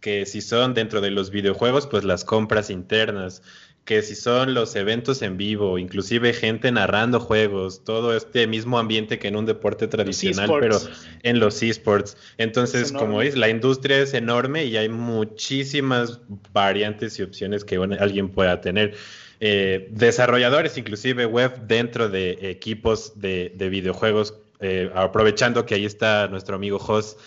que 0.00 0.24
si 0.24 0.40
son 0.40 0.72
dentro 0.72 1.02
de 1.02 1.10
los 1.10 1.28
videojuegos, 1.28 1.86
pues 1.86 2.02
las 2.02 2.24
compras 2.24 2.70
internas 2.70 3.42
que 3.86 4.02
si 4.02 4.16
son 4.16 4.52
los 4.52 4.74
eventos 4.74 5.22
en 5.22 5.36
vivo, 5.36 5.78
inclusive 5.78 6.32
gente 6.32 6.72
narrando 6.72 7.20
juegos, 7.20 7.84
todo 7.84 8.16
este 8.16 8.48
mismo 8.48 8.80
ambiente 8.80 9.20
que 9.20 9.28
en 9.28 9.36
un 9.36 9.46
deporte 9.46 9.86
tradicional, 9.86 10.50
pero 10.58 10.80
en 11.22 11.38
los 11.38 11.62
esports. 11.62 12.16
Entonces, 12.36 12.90
como 12.90 13.22
es, 13.22 13.36
la 13.36 13.48
industria 13.48 14.00
es 14.00 14.12
enorme 14.12 14.64
y 14.64 14.76
hay 14.76 14.88
muchísimas 14.88 16.18
variantes 16.52 17.16
y 17.20 17.22
opciones 17.22 17.64
que 17.64 17.76
alguien 17.76 18.28
pueda 18.28 18.60
tener. 18.60 18.94
Eh, 19.38 19.86
desarrolladores, 19.92 20.76
inclusive 20.76 21.24
web, 21.24 21.68
dentro 21.68 22.08
de 22.08 22.50
equipos 22.50 23.12
de, 23.14 23.52
videojuegos, 23.56 24.34
eh, 24.58 24.90
aprovechando 24.96 25.64
que 25.64 25.76
ahí 25.76 25.84
está 25.84 26.26
nuestro 26.26 26.56
amigo 26.56 26.80
Jos 26.80 27.18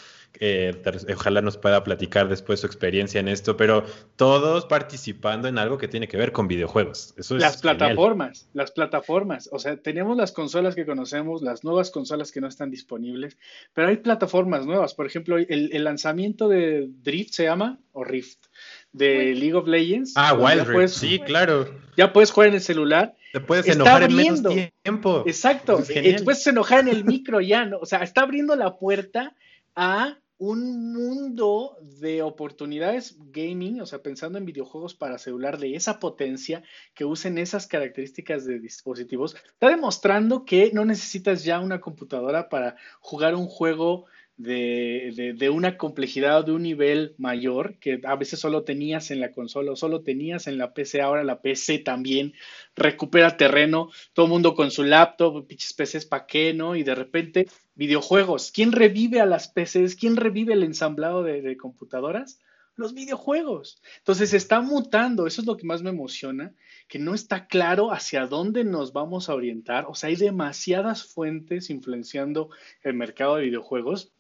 eh, 0.42 0.82
ojalá 1.14 1.42
nos 1.42 1.58
pueda 1.58 1.84
platicar 1.84 2.30
después 2.30 2.62
su 2.62 2.66
experiencia 2.66 3.20
en 3.20 3.28
esto, 3.28 3.58
pero 3.58 3.84
todos 4.16 4.66
participando 4.66 5.50
en 5.50 5.58
algo 5.58 5.78
que 5.78 5.90
tiene 5.90 6.08
que 6.08 6.16
ver 6.16 6.32
con 6.32 6.48
videojuegos. 6.48 7.14
Eso 7.18 7.36
las 7.36 7.58
plataformas, 7.58 8.48
las 8.54 8.72
plataformas, 8.72 9.50
o 9.52 9.60
sea, 9.60 9.76
tenemos 9.76 10.16
las 10.16 10.32
consolas 10.32 10.76
que 10.76 10.86
conocemos, 10.86 11.42
las 11.42 11.66
nuevas 11.66 11.92
consolas 11.92 12.32
que 12.32 12.40
no 12.40 12.48
están 12.48 12.72
disponibles, 12.72 13.38
pero 13.74 13.90
hay 13.90 13.98
plataformas 13.98 14.66
nuevas. 14.66 14.94
Por 14.94 15.06
ejemplo, 15.06 15.38
el, 15.38 15.84
lanzamiento 15.84 16.48
de 16.48 16.88
Drift 16.90 17.34
se 17.34 17.44
llama, 17.44 17.80
o 17.92 18.06
Rift, 18.06 18.46
de 18.94 19.36
League 19.36 19.56
of 19.56 19.68
Legends. 19.68 20.14
Ah, 20.16 20.34
Wild 20.34 20.68
Rift, 20.68 20.94
sí, 20.94 21.20
claro. 21.20 21.68
Ya 21.98 22.14
puedes 22.14 22.32
jugar 22.32 22.50
en 22.50 22.56
el 22.56 22.62
celular. 22.62 23.14
Te 23.34 23.42
puedes 23.42 23.68
enojar 23.68 24.04
en 24.04 24.16
menos 24.16 24.42
tiempo. 24.84 25.24
Exacto, 25.28 25.84
puedes 26.24 26.48
enojar 26.48 26.80
en 26.80 26.88
el 26.88 27.04
micro 27.04 27.42
ya, 27.42 27.66
¿no? 27.66 27.80
O 27.80 27.86
sea, 27.86 28.00
está 28.04 28.22
abriendo 28.22 28.56
la 28.56 28.78
puerta 28.78 29.36
a 29.76 30.18
un 30.40 30.94
mundo 30.94 31.78
de 31.82 32.22
oportunidades 32.22 33.18
gaming, 33.32 33.82
o 33.82 33.86
sea, 33.86 34.02
pensando 34.02 34.38
en 34.38 34.46
videojuegos 34.46 34.96
para 34.96 35.18
celular 35.18 35.60
de 35.60 35.76
esa 35.76 36.00
potencia, 36.00 36.64
que 36.96 37.04
usen 37.04 37.38
esas 37.38 37.68
características 37.68 38.46
de 38.46 38.60
dispositivos, 38.60 39.36
está 39.36 39.70
demostrando 39.70 40.46
que 40.46 40.72
no 40.74 40.86
necesitas 40.86 41.44
ya 41.44 41.60
una 41.60 41.82
computadora 41.82 42.48
para 42.48 42.78
jugar 43.02 43.36
un 43.36 43.48
juego 43.48 44.06
de, 44.40 45.34
de, 45.38 45.50
una 45.50 45.76
complejidad 45.76 46.46
de 46.46 46.54
un 46.54 46.64
nivel 46.64 47.14
mayor 47.18 47.78
que 47.80 48.00
a 48.06 48.16
veces 48.16 48.40
solo 48.40 48.64
tenías 48.64 49.12
en 49.12 49.20
la 49.20 49.34
consola 49.34 49.74
o 49.74 49.76
solo 49.76 50.02
tenías 50.02 50.48
en 50.48 50.58
la 50.58 50.74
PC, 50.74 51.02
ahora 51.02 51.26
la 51.26 51.42
PC 51.42 51.80
también 51.80 52.34
recupera 52.74 53.36
terreno, 53.36 53.90
todo 54.14 54.28
mundo 54.28 54.56
con 54.56 54.72
su 54.72 54.86
laptop, 54.86 55.46
pinches 55.46 55.74
PCs 55.74 56.06
pa' 56.06 56.26
qué, 56.26 56.54
¿no? 56.54 56.78
Y 56.78 56.84
de 56.84 56.96
repente 56.96 57.48
videojuegos, 57.80 58.52
¿quién 58.52 58.74
revive 58.74 59.22
a 59.22 59.26
las 59.26 59.48
PCs? 59.48 59.96
¿Quién 59.96 60.18
revive 60.18 60.54
el 60.54 60.64
ensamblado 60.64 61.24
de, 61.24 61.42
de 61.42 61.56
computadoras? 61.56 62.42
Los 62.76 62.94
videojuegos. 62.94 63.82
Entonces 64.00 64.34
está 64.34 64.60
mutando, 64.60 65.26
eso 65.26 65.40
es 65.40 65.48
lo 65.48 65.56
que 65.56 65.66
más 65.66 65.82
me 65.82 65.90
emociona, 65.90 66.54
que 66.90 67.00
no 67.00 67.14
está 67.14 67.48
claro 67.48 67.94
hacia 67.94 68.28
dónde 68.28 68.66
nos 68.66 68.92
vamos 68.92 69.30
a 69.30 69.34
orientar, 69.34 69.86
o 69.88 69.96
sea, 69.96 70.10
hay 70.10 70.18
demasiadas 70.18 71.06
fuentes 71.06 71.70
influenciando 71.70 72.50
el 72.84 72.96
mercado 72.96 73.38
de 73.38 73.46
videojuegos 73.46 74.12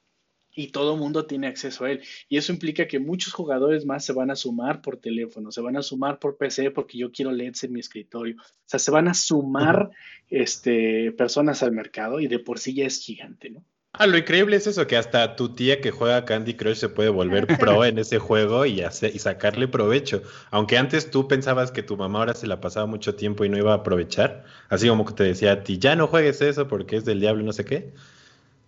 y 0.59 0.67
todo 0.67 0.95
el 0.95 0.99
mundo 0.99 1.25
tiene 1.25 1.47
acceso 1.47 1.85
a 1.85 1.91
él. 1.91 2.01
Y 2.27 2.37
eso 2.37 2.51
implica 2.51 2.85
que 2.85 2.99
muchos 2.99 3.31
jugadores 3.31 3.85
más 3.85 4.03
se 4.03 4.11
van 4.11 4.29
a 4.29 4.35
sumar 4.35 4.81
por 4.81 4.97
teléfono, 4.97 5.53
se 5.53 5.61
van 5.61 5.77
a 5.77 5.81
sumar 5.81 6.19
por 6.19 6.35
PC 6.35 6.71
porque 6.71 6.97
yo 6.97 7.13
quiero 7.13 7.31
LEDs 7.31 7.63
en 7.63 7.71
mi 7.71 7.79
escritorio. 7.79 8.35
O 8.37 8.65
sea, 8.65 8.77
se 8.77 8.91
van 8.91 9.07
a 9.07 9.13
sumar 9.13 9.89
este, 10.29 11.13
personas 11.13 11.63
al 11.63 11.71
mercado 11.71 12.19
y 12.19 12.27
de 12.27 12.39
por 12.39 12.59
sí 12.59 12.73
ya 12.73 12.85
es 12.85 12.99
gigante, 12.99 13.49
¿no? 13.49 13.63
Ah, 13.93 14.05
lo 14.05 14.17
increíble 14.17 14.55
es 14.57 14.67
eso, 14.67 14.85
que 14.85 14.97
hasta 14.97 15.35
tu 15.35 15.55
tía 15.55 15.81
que 15.81 15.91
juega 15.91 16.25
Candy 16.25 16.53
Crush 16.53 16.75
se 16.75 16.89
puede 16.89 17.09
volver 17.09 17.47
pro 17.57 17.83
en 17.85 17.97
ese 17.97 18.19
juego 18.19 18.65
y, 18.65 18.81
hacer, 18.81 19.15
y 19.15 19.19
sacarle 19.19 19.69
provecho. 19.69 20.21
Aunque 20.51 20.77
antes 20.77 21.09
tú 21.09 21.27
pensabas 21.27 21.71
que 21.71 21.83
tu 21.83 21.95
mamá 21.95 22.19
ahora 22.19 22.35
se 22.35 22.47
la 22.47 22.59
pasaba 22.59 22.85
mucho 22.85 23.15
tiempo 23.15 23.45
y 23.45 23.49
no 23.49 23.57
iba 23.57 23.71
a 23.71 23.77
aprovechar, 23.77 24.43
así 24.67 24.89
como 24.89 25.05
que 25.05 25.13
te 25.13 25.23
decía 25.23 25.53
a 25.53 25.63
ti, 25.63 25.79
ya 25.79 25.95
no 25.95 26.07
juegues 26.07 26.41
eso 26.41 26.67
porque 26.67 26.97
es 26.97 27.05
del 27.05 27.21
diablo 27.21 27.43
y 27.43 27.45
no 27.45 27.53
sé 27.53 27.63
qué. 27.63 27.93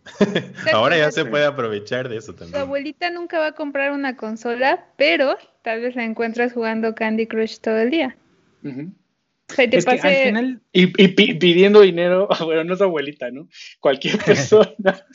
Ahora 0.74 0.98
ya 0.98 1.12
se 1.12 1.26
puede 1.26 1.46
aprovechar 1.46 2.10
de 2.10 2.18
eso 2.18 2.34
también. 2.34 2.54
Tu 2.54 2.60
abuelita 2.60 3.10
nunca 3.10 3.40
va 3.40 3.48
a 3.48 3.52
comprar 3.54 3.92
una 3.92 4.16
consola, 4.18 4.88
pero 4.98 5.38
tal 5.62 5.82
vez 5.82 5.96
la 5.96 6.04
encuentras 6.04 6.54
jugando 6.54 6.96
Candy 6.96 7.28
Crush 7.28 7.60
todo 7.60 7.78
el 7.78 7.92
día. 7.92 8.18
y, 10.72 10.88
pidiendo 10.88 11.82
dinero, 11.82 12.28
bueno, 12.46 12.64
no 12.64 12.74
es 12.74 12.82
abuelita, 12.82 13.32
¿no? 13.32 13.48
Cualquier 13.80 14.18
persona. 14.26 15.06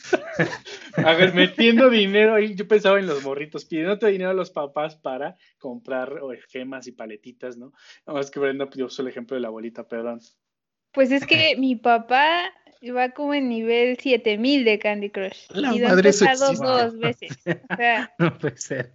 a 0.95 1.13
ver, 1.13 1.33
metiendo 1.33 1.89
dinero 1.89 2.39
yo 2.39 2.67
pensaba 2.67 2.99
en 2.99 3.07
los 3.07 3.23
morritos, 3.23 3.65
pidiéndote 3.65 4.07
dinero 4.07 4.31
a 4.31 4.35
los 4.35 4.51
papás 4.51 4.95
para 4.95 5.35
comprar 5.57 6.13
gemas 6.49 6.87
y 6.87 6.91
paletitas, 6.93 7.57
¿no? 7.57 7.73
Nada 8.05 8.19
más 8.19 8.31
que 8.31 8.39
Brenda 8.39 8.69
pidió 8.69 8.89
solo 8.89 9.07
el 9.07 9.11
ejemplo 9.11 9.35
de 9.35 9.41
la 9.41 9.47
abuelita, 9.49 9.87
perdón. 9.87 10.21
Pues 10.93 11.11
es 11.11 11.25
que 11.25 11.55
mi 11.57 11.75
papá 11.75 12.51
va 12.95 13.09
como 13.09 13.33
en 13.33 13.49
nivel 13.49 13.97
7000 13.97 14.65
de 14.65 14.79
Candy 14.79 15.09
Crush. 15.09 15.47
La 15.49 15.75
y 15.75 15.81
madre 15.81 16.11
dos 16.11 16.99
veces. 16.99 17.37
O 17.69 17.75
sea, 17.77 18.13
no 18.19 18.37
puede 18.37 18.57
ser. 18.57 18.93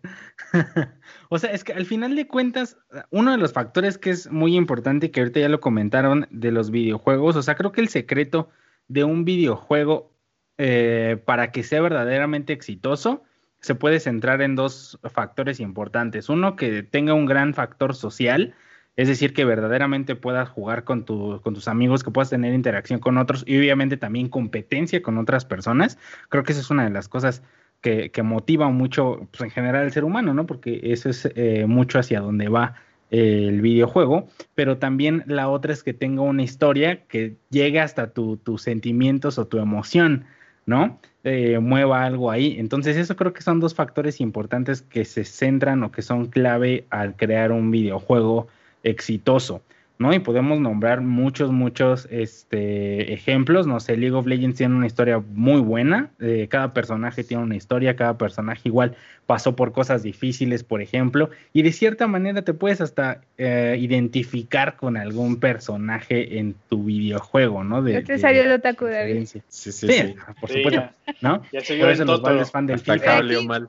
o 1.29 1.39
sea, 1.39 1.51
es 1.53 1.65
que 1.65 1.73
al 1.73 1.87
final 1.87 2.17
de 2.17 2.27
cuentas, 2.27 2.77
uno 3.11 3.33
de 3.33 3.39
los 3.39 3.53
factores 3.53 3.99
que 3.99 4.11
es 4.11 4.31
muy 4.31 4.57
importante, 4.57 5.11
que 5.11 5.21
ahorita 5.21 5.41
ya 5.41 5.49
lo 5.49 5.61
comentaron, 5.61 6.27
de 6.31 6.53
los 6.53 6.71
videojuegos, 6.71 7.37
o 7.37 7.43
sea, 7.43 7.55
creo 7.55 7.73
que 7.73 7.81
el 7.81 7.89
secreto 7.89 8.51
de 8.89 9.05
un 9.05 9.25
videojuego 9.25 10.13
eh, 10.59 11.21
para 11.25 11.51
que 11.51 11.63
sea 11.63 11.81
verdaderamente 11.81 12.53
exitoso 12.53 13.25
se 13.61 13.75
puede 13.75 14.01
centrar 14.01 14.43
en 14.43 14.57
dos 14.57 14.99
factores 15.13 15.61
importantes. 15.61 16.29
Uno, 16.29 16.57
que 16.57 16.83
tenga 16.83 17.15
un 17.15 17.27
gran 17.27 17.55
factor 17.55 17.95
social, 17.95 18.55
es 18.97 19.09
decir, 19.09 19.33
que 19.33 19.45
verdaderamente 19.45 20.15
puedas 20.17 20.49
jugar 20.49 20.85
con, 20.85 21.03
con 21.03 21.55
tus 21.55 21.69
amigos, 21.69 22.05
que 22.05 22.11
puedas 22.11 22.31
tener 22.31 22.55
interacción 22.55 23.01
con 23.01 23.19
otros 23.19 23.45
y 23.47 23.59
obviamente 23.59 23.97
también 23.97 24.29
competencia 24.29 25.03
con 25.03 25.19
otras 25.19 25.45
personas. 25.45 25.99
Creo 26.29 26.45
que 26.45 26.53
esa 26.53 26.61
es 26.61 26.71
una 26.71 26.85
de 26.85 26.91
las 26.91 27.09
cosas 27.09 27.43
que, 27.83 28.23
motiva 28.23 28.69
mucho 28.69 29.29
pues, 29.31 29.43
en 29.43 29.51
general 29.51 29.83
al 29.85 29.93
ser 29.93 30.05
humano, 30.05 30.33
¿no? 30.35 30.47
Porque 30.47 30.81
eso 30.85 31.11
es 31.11 31.29
eh, 31.35 31.67
mucho 31.67 31.99
hacia 31.99 32.21
donde 32.21 32.49
va 32.49 32.77
el 33.11 33.61
videojuego, 33.61 34.29
pero 34.55 34.79
también 34.79 35.23
la 35.27 35.51
otra 35.51 35.75
es 35.75 35.83
que 35.83 35.93
tenga 35.93 36.23
una 36.23 36.43
historia 36.43 37.05
que 37.09 37.37
llegue 37.51 37.79
hasta 37.79 38.11
tus 38.11 38.63
sentimientos 38.63 39.39
o 39.39 39.47
tu 39.47 39.59
emoción, 39.59 40.25
¿no? 40.65 40.99
Eh, 41.23 41.59
mueva 41.59 42.05
algo 42.05 42.31
ahí. 42.31 42.57
Entonces, 42.59 42.97
eso 42.97 43.15
creo 43.15 43.35
que 43.35 43.43
son 43.43 43.61
dos 43.61 43.75
factores 43.75 44.19
importantes 44.21 44.81
que 44.81 45.05
se 45.05 45.25
centran 45.25 45.83
o 45.83 45.93
que 45.93 46.01
son 46.01 46.27
clave 46.27 46.87
al 46.89 47.15
crear 47.15 47.53
un 47.53 47.71
videojuego 47.71 48.49
exitoso, 48.83 49.63
¿no? 49.99 50.13
Y 50.13 50.19
podemos 50.19 50.59
nombrar 50.61 51.01
muchos, 51.01 51.53
muchos 51.53 52.09
este, 52.11 53.13
ejemplos, 53.13 53.67
no 53.67 53.79
sé, 53.81 53.97
League 53.97 54.17
of 54.17 54.27
Legends 54.27 54.59
tiene 54.59 54.75
una 54.75 54.87
historia 54.87 55.23
muy 55.33 55.61
buena, 55.61 56.11
eh, 56.21 56.49
cada 56.51 56.75
personaje 56.75 57.23
tiene 57.25 57.43
una 57.45 57.55
historia, 57.55 57.95
cada 57.95 58.19
personaje 58.19 58.63
igual 58.65 58.97
pasó 59.27 59.55
por 59.55 59.73
cosas 59.73 60.03
difíciles, 60.03 60.65
por 60.65 60.83
ejemplo, 60.83 61.31
y 61.53 61.63
de 61.63 61.73
cierta 61.73 62.07
manera 62.07 62.43
te 62.43 62.53
puedes 62.53 62.81
hasta 62.81 63.21
eh, 63.39 63.77
identificar 63.79 64.77
con 64.77 64.97
algún 64.97 65.39
personaje 65.39 66.39
en 66.39 66.55
tu 66.69 66.85
videojuego, 66.85 67.63
¿no? 67.63 67.83
De, 67.83 68.03
te 68.03 68.19
salió 68.19 68.43
el 68.43 68.53
otaku, 68.53 68.87
David. 68.87 69.27
Sí, 69.27 69.41
sí, 69.49 69.73
sí, 69.73 70.15
por 70.41 70.51
supuesto, 70.51 70.91
¿no? 71.21 71.43
Ya 71.53 71.61
se 71.61 71.79
por 71.79 71.91
eso 71.91 72.05
los 72.05 72.51
fan 72.51 72.67
del 72.67 72.81
FIFA. 72.81 73.23
mal. 73.47 73.69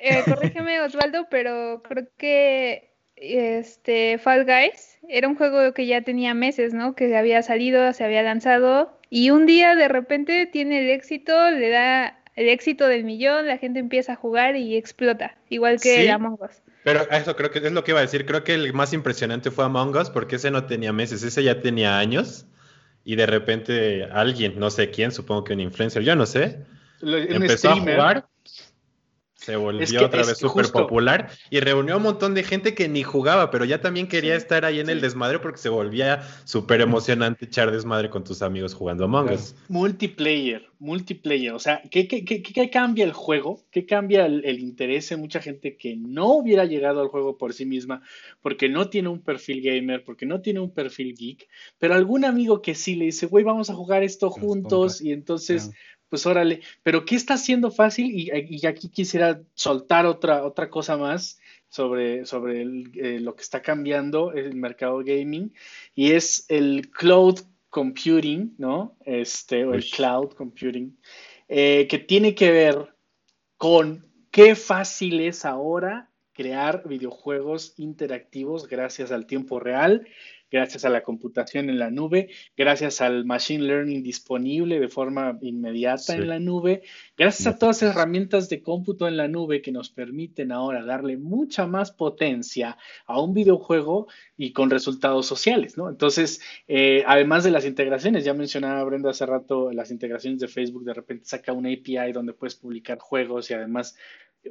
Eh, 0.00 0.22
corrígeme, 0.24 0.80
Osvaldo, 0.82 1.26
pero 1.30 1.82
creo 1.82 2.06
que 2.16 2.87
este 3.20 4.18
Fall 4.18 4.44
Guys 4.44 4.98
era 5.08 5.28
un 5.28 5.36
juego 5.36 5.72
que 5.72 5.86
ya 5.86 6.02
tenía 6.02 6.34
meses, 6.34 6.74
¿no? 6.74 6.94
Que 6.94 7.16
había 7.16 7.42
salido, 7.42 7.92
se 7.92 8.04
había 8.04 8.22
lanzado 8.22 8.98
y 9.10 9.30
un 9.30 9.46
día 9.46 9.74
de 9.74 9.88
repente 9.88 10.46
tiene 10.46 10.80
el 10.80 10.90
éxito, 10.90 11.50
le 11.50 11.70
da 11.70 12.20
el 12.36 12.48
éxito 12.48 12.86
del 12.86 13.04
millón, 13.04 13.46
la 13.46 13.58
gente 13.58 13.80
empieza 13.80 14.12
a 14.12 14.16
jugar 14.16 14.56
y 14.56 14.76
explota, 14.76 15.36
igual 15.48 15.80
que 15.80 16.10
Among 16.10 16.38
Us. 16.40 16.62
Pero 16.84 17.10
eso 17.10 17.34
creo 17.34 17.50
que 17.50 17.58
es 17.58 17.72
lo 17.72 17.82
que 17.84 17.90
iba 17.90 17.98
a 17.98 18.02
decir. 18.02 18.24
Creo 18.24 18.44
que 18.44 18.54
el 18.54 18.72
más 18.72 18.92
impresionante 18.92 19.50
fue 19.50 19.64
Among 19.64 19.96
Us 19.96 20.10
porque 20.10 20.36
ese 20.36 20.50
no 20.50 20.66
tenía 20.66 20.92
meses, 20.92 21.22
ese 21.22 21.42
ya 21.42 21.60
tenía 21.60 21.98
años 21.98 22.46
y 23.04 23.16
de 23.16 23.26
repente 23.26 24.04
alguien, 24.04 24.58
no 24.58 24.70
sé 24.70 24.90
quién, 24.90 25.10
supongo 25.10 25.44
que 25.44 25.54
un 25.54 25.60
influencer, 25.60 26.02
yo 26.02 26.14
no 26.14 26.26
sé, 26.26 26.60
empezó 27.00 27.70
a 27.70 27.76
jugar 27.76 28.26
se 29.48 29.56
volvió 29.56 30.04
otra 30.04 30.24
vez 30.24 30.36
súper 30.36 30.70
popular 30.70 31.30
y 31.48 31.60
reunió 31.60 31.94
a 31.94 31.96
un 31.96 32.02
montón 32.02 32.34
de 32.34 32.44
gente 32.44 32.74
que 32.74 32.86
ni 32.86 33.02
jugaba, 33.02 33.50
pero 33.50 33.64
ya 33.64 33.80
también 33.80 34.06
quería 34.06 34.36
estar 34.36 34.66
ahí 34.66 34.78
en 34.78 34.90
el 34.90 35.00
desmadre 35.00 35.38
porque 35.38 35.56
se 35.56 35.70
volvía 35.70 36.22
súper 36.44 36.82
emocionante 36.82 37.46
echar 37.46 37.70
desmadre 37.70 38.10
con 38.10 38.24
tus 38.24 38.42
amigos 38.42 38.74
jugando 38.74 39.06
Among 39.06 39.32
Us. 39.32 39.54
Multiplayer, 39.68 40.68
multiplayer, 40.78 41.54
o 41.54 41.58
sea, 41.58 41.80
¿qué, 41.90 42.06
qué, 42.06 42.70
cambia 42.70 43.06
el 43.06 43.14
juego? 43.14 43.64
¿Qué 43.70 43.86
cambia 43.86 44.26
el, 44.26 44.58
interés 44.58 45.10
en 45.12 45.20
mucha 45.20 45.40
gente 45.40 45.78
que 45.78 45.96
no 45.96 46.34
hubiera 46.34 46.66
llegado 46.66 47.00
al 47.00 47.08
juego 47.08 47.38
por 47.38 47.54
sí 47.54 47.64
misma 47.64 48.02
porque 48.42 48.68
no 48.68 48.90
tiene 48.90 49.08
un 49.08 49.22
perfil 49.22 49.62
gamer, 49.62 50.04
porque 50.04 50.26
no 50.26 50.42
tiene 50.42 50.60
un 50.60 50.74
perfil 50.74 51.14
geek, 51.14 51.48
pero 51.78 51.94
algún 51.94 52.26
amigo 52.26 52.60
que 52.60 52.74
sí 52.74 52.96
le 52.96 53.06
dice, 53.06 53.24
güey, 53.24 53.44
vamos 53.44 53.70
a 53.70 53.74
jugar 53.74 54.02
esto 54.02 54.28
juntos 54.28 55.00
y 55.00 55.12
entonces 55.12 55.70
pues 56.08 56.26
órale, 56.26 56.60
pero 56.82 57.04
¿qué 57.04 57.16
está 57.16 57.34
haciendo 57.34 57.70
fácil? 57.70 58.10
Y, 58.12 58.66
aquí 58.66 58.88
quisiera 58.88 59.42
soltar 59.54 60.06
otra, 60.06 60.44
otra 60.44 60.70
cosa 60.70 60.96
más 60.96 61.38
sobre, 61.68 62.24
sobre 62.24 62.62
eh, 62.62 63.20
lo 63.20 63.36
que 63.36 63.42
está 63.42 63.62
cambiando 63.62 64.32
el 64.32 64.54
mercado 64.54 64.98
gaming, 65.04 65.52
y 65.94 66.12
es 66.12 66.46
el 66.48 66.90
cloud 66.90 67.40
computing, 67.70 68.54
¿no? 68.58 68.96
Este, 69.04 69.64
o 69.64 69.74
el 69.74 69.84
cloud 69.84 70.30
computing, 70.30 70.98
eh, 71.48 71.86
que 71.88 71.98
tiene 71.98 72.34
que 72.34 72.50
ver 72.50 72.94
con 73.56 74.06
qué 74.30 74.54
fácil 74.54 75.20
es 75.20 75.44
ahora 75.44 76.10
crear 76.32 76.86
videojuegos 76.86 77.74
interactivos 77.78 78.68
gracias 78.68 79.10
al 79.10 79.26
tiempo 79.26 79.58
real, 79.58 80.06
gracias 80.50 80.84
a 80.84 80.90
la 80.90 81.02
computación 81.02 81.70
en 81.70 81.78
la 81.78 81.90
nube, 81.90 82.30
gracias 82.56 83.00
al 83.00 83.24
machine 83.24 83.64
learning 83.64 84.02
disponible 84.02 84.80
de 84.80 84.88
forma 84.88 85.38
inmediata 85.42 86.14
en 86.14 86.28
la 86.28 86.38
nube, 86.38 86.82
gracias 87.16 87.46
a 87.46 87.58
todas 87.58 87.82
las 87.82 87.90
herramientas 87.90 88.48
de 88.48 88.62
cómputo 88.62 89.08
en 89.08 89.16
la 89.16 89.28
nube 89.28 89.62
que 89.62 89.72
nos 89.72 89.90
permiten 89.90 90.52
ahora 90.52 90.84
darle 90.84 91.16
mucha 91.16 91.66
más 91.66 91.90
potencia 91.90 92.76
a 93.06 93.20
un 93.20 93.34
videojuego 93.34 94.08
y 94.36 94.52
con 94.52 94.70
resultados 94.70 95.26
sociales, 95.26 95.76
¿no? 95.76 95.88
Entonces, 95.88 96.40
eh, 96.68 97.02
además 97.06 97.44
de 97.44 97.50
las 97.50 97.64
integraciones, 97.64 98.24
ya 98.24 98.34
mencionaba 98.34 98.84
Brenda 98.84 99.10
hace 99.10 99.26
rato 99.26 99.72
las 99.72 99.90
integraciones 99.90 100.40
de 100.40 100.48
Facebook, 100.48 100.84
de 100.84 100.94
repente 100.94 101.26
saca 101.26 101.52
una 101.52 101.70
API 101.70 102.12
donde 102.12 102.32
puedes 102.32 102.54
publicar 102.54 102.98
juegos 102.98 103.50
y 103.50 103.54
además 103.54 103.96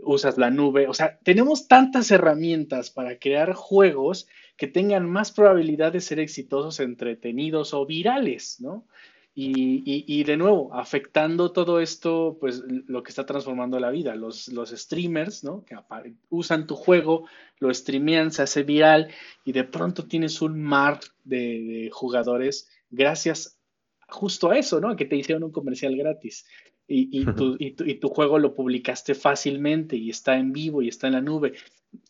usas 0.04 0.38
la 0.38 0.50
nube. 0.50 0.88
O 0.88 0.94
sea, 0.94 1.20
tenemos 1.24 1.68
tantas 1.68 2.12
herramientas 2.12 2.90
para 2.90 3.20
crear 3.20 3.54
juegos 3.54 4.28
que 4.58 4.68
tengan 4.68 5.10
más 5.10 5.32
probabilidad 5.32 5.94
de 5.94 6.02
ser 6.02 6.20
exitosos, 6.20 6.80
entretenidos 6.80 7.74
o 7.74 7.86
virales, 7.86 8.60
¿no? 8.60 8.86
Y, 9.40 10.24
de 10.24 10.36
nuevo, 10.36 10.74
afectando 10.74 11.52
todo 11.52 11.80
esto, 11.80 12.38
pues 12.40 12.64
lo 12.88 13.04
que 13.04 13.10
está 13.10 13.28
transformando 13.28 13.80
la 13.80 13.92
vida, 13.92 14.16
los, 14.16 14.48
los 14.48 14.72
streamers, 14.72 15.44
¿no? 15.44 15.64
Que 15.64 15.76
usan 16.30 16.66
tu 16.66 16.76
juego, 16.76 17.28
lo 17.60 17.72
streamean, 17.72 18.32
se 18.32 18.42
hace 18.42 18.64
viral 18.64 19.14
y 19.46 19.52
de 19.52 19.64
pronto 19.64 20.08
tienes 20.08 20.42
un 20.42 20.60
mar 20.64 21.02
de, 21.24 21.92
jugadores 21.94 22.68
gracias 22.90 23.60
justo 24.10 24.50
a 24.50 24.58
eso, 24.58 24.82
¿no? 24.82 24.90
A 24.90 24.96
que 24.96 25.06
te 25.06 25.16
hicieron 25.16 25.44
un 25.44 25.52
comercial 25.52 25.96
gratis. 25.96 26.48
Y, 26.90 27.26
tu, 27.26 27.58
y, 27.60 27.96
tu, 27.96 28.08
juego 28.08 28.40
lo 28.40 28.54
publicaste 28.54 29.14
fácilmente 29.14 29.98
y 29.98 30.10
está 30.10 30.38
en 30.38 30.54
vivo 30.54 30.82
y 30.82 30.88
está 30.88 31.08
en 31.08 31.14
la 31.14 31.22
nube. 31.22 31.54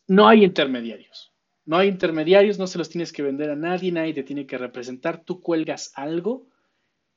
No 0.06 0.28
hay 0.28 0.44
intermediarios. 0.44 1.32
No 1.66 1.76
hay 1.76 1.88
intermediarios, 1.88 2.58
no 2.58 2.66
se 2.66 2.78
los 2.78 2.88
tienes 2.88 3.12
que 3.12 3.22
vender 3.22 3.50
a 3.50 3.56
nadie, 3.56 3.92
nadie 3.92 4.14
te 4.14 4.22
tiene 4.22 4.46
que 4.46 4.56
representar. 4.56 5.22
Tú 5.24 5.40
cuelgas 5.40 5.92
algo 5.96 6.46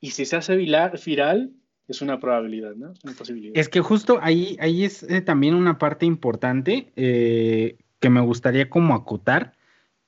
y 0.00 0.10
si 0.10 0.24
se 0.24 0.36
hace 0.36 0.56
viral, 0.56 1.52
es 1.88 2.02
una 2.02 2.18
probabilidad, 2.18 2.74
¿no? 2.74 2.92
Es 2.92 3.04
una 3.04 3.14
posibilidad. 3.14 3.56
Es 3.56 3.68
que 3.68 3.80
justo 3.80 4.18
ahí, 4.20 4.56
ahí 4.60 4.84
es 4.84 5.04
eh, 5.04 5.20
también 5.20 5.54
una 5.54 5.78
parte 5.78 6.04
importante 6.04 6.92
eh, 6.96 7.76
que 8.00 8.10
me 8.10 8.20
gustaría 8.20 8.68
como 8.68 8.94
acotar. 8.94 9.54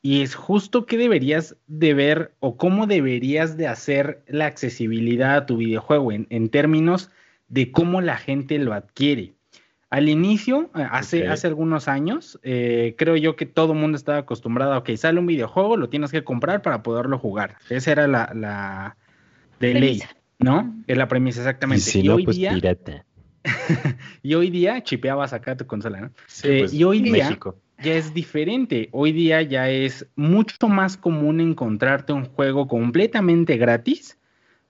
Y 0.02 0.20
es 0.20 0.34
justo 0.34 0.84
qué 0.84 0.98
deberías 0.98 1.56
de 1.66 1.94
ver 1.94 2.34
o 2.40 2.58
cómo 2.58 2.86
deberías 2.86 3.56
de 3.56 3.68
hacer 3.68 4.22
la 4.26 4.46
accesibilidad 4.46 5.36
a 5.36 5.46
tu 5.46 5.56
videojuego 5.56 6.12
en, 6.12 6.26
en 6.28 6.50
términos 6.50 7.10
de 7.48 7.70
cómo 7.70 8.00
la 8.00 8.16
gente 8.16 8.58
lo 8.58 8.72
adquiere. 8.72 9.34
Al 9.90 10.08
inicio, 10.08 10.70
eh, 10.74 10.86
hace, 10.90 11.28
hace 11.28 11.46
algunos 11.46 11.86
años, 11.86 12.40
eh, 12.42 12.96
creo 12.98 13.16
yo 13.16 13.36
que 13.36 13.46
todo 13.46 13.74
el 13.74 13.78
mundo 13.78 13.96
estaba 13.96 14.18
acostumbrado 14.18 14.74
a, 14.74 14.82
que 14.82 14.96
sale 14.96 15.20
un 15.20 15.26
videojuego, 15.26 15.76
lo 15.76 15.88
tienes 15.88 16.10
que 16.10 16.24
comprar 16.24 16.62
para 16.62 16.82
poderlo 16.82 17.18
jugar. 17.18 17.58
Esa 17.70 17.92
era 17.92 18.08
la, 18.08 18.32
la 18.34 18.96
de 19.60 19.74
ley, 19.74 20.02
¿no? 20.40 20.74
Es 20.88 20.96
la 20.96 21.06
premisa 21.06 21.40
exactamente. 21.40 21.98
Y, 21.98 22.08
hoy 22.08 22.24
pues 22.24 22.36
día, 22.36 22.58
y 24.22 24.34
hoy 24.34 24.50
día, 24.50 24.82
chipeabas 24.82 25.32
acá 25.32 25.56
tu 25.56 25.66
consola, 25.66 26.00
¿no? 26.00 26.06
Eh, 26.42 26.60
pues, 26.60 26.74
y 26.74 26.82
hoy 26.82 27.00
día 27.00 27.38
ya 27.82 27.94
es 27.94 28.14
diferente. 28.14 28.88
Hoy 28.92 29.12
día 29.12 29.42
ya 29.42 29.68
es 29.68 30.06
mucho 30.16 30.68
más 30.68 30.96
común 30.96 31.40
encontrarte 31.40 32.12
un 32.12 32.24
juego 32.24 32.66
completamente 32.66 33.56
gratis, 33.56 34.18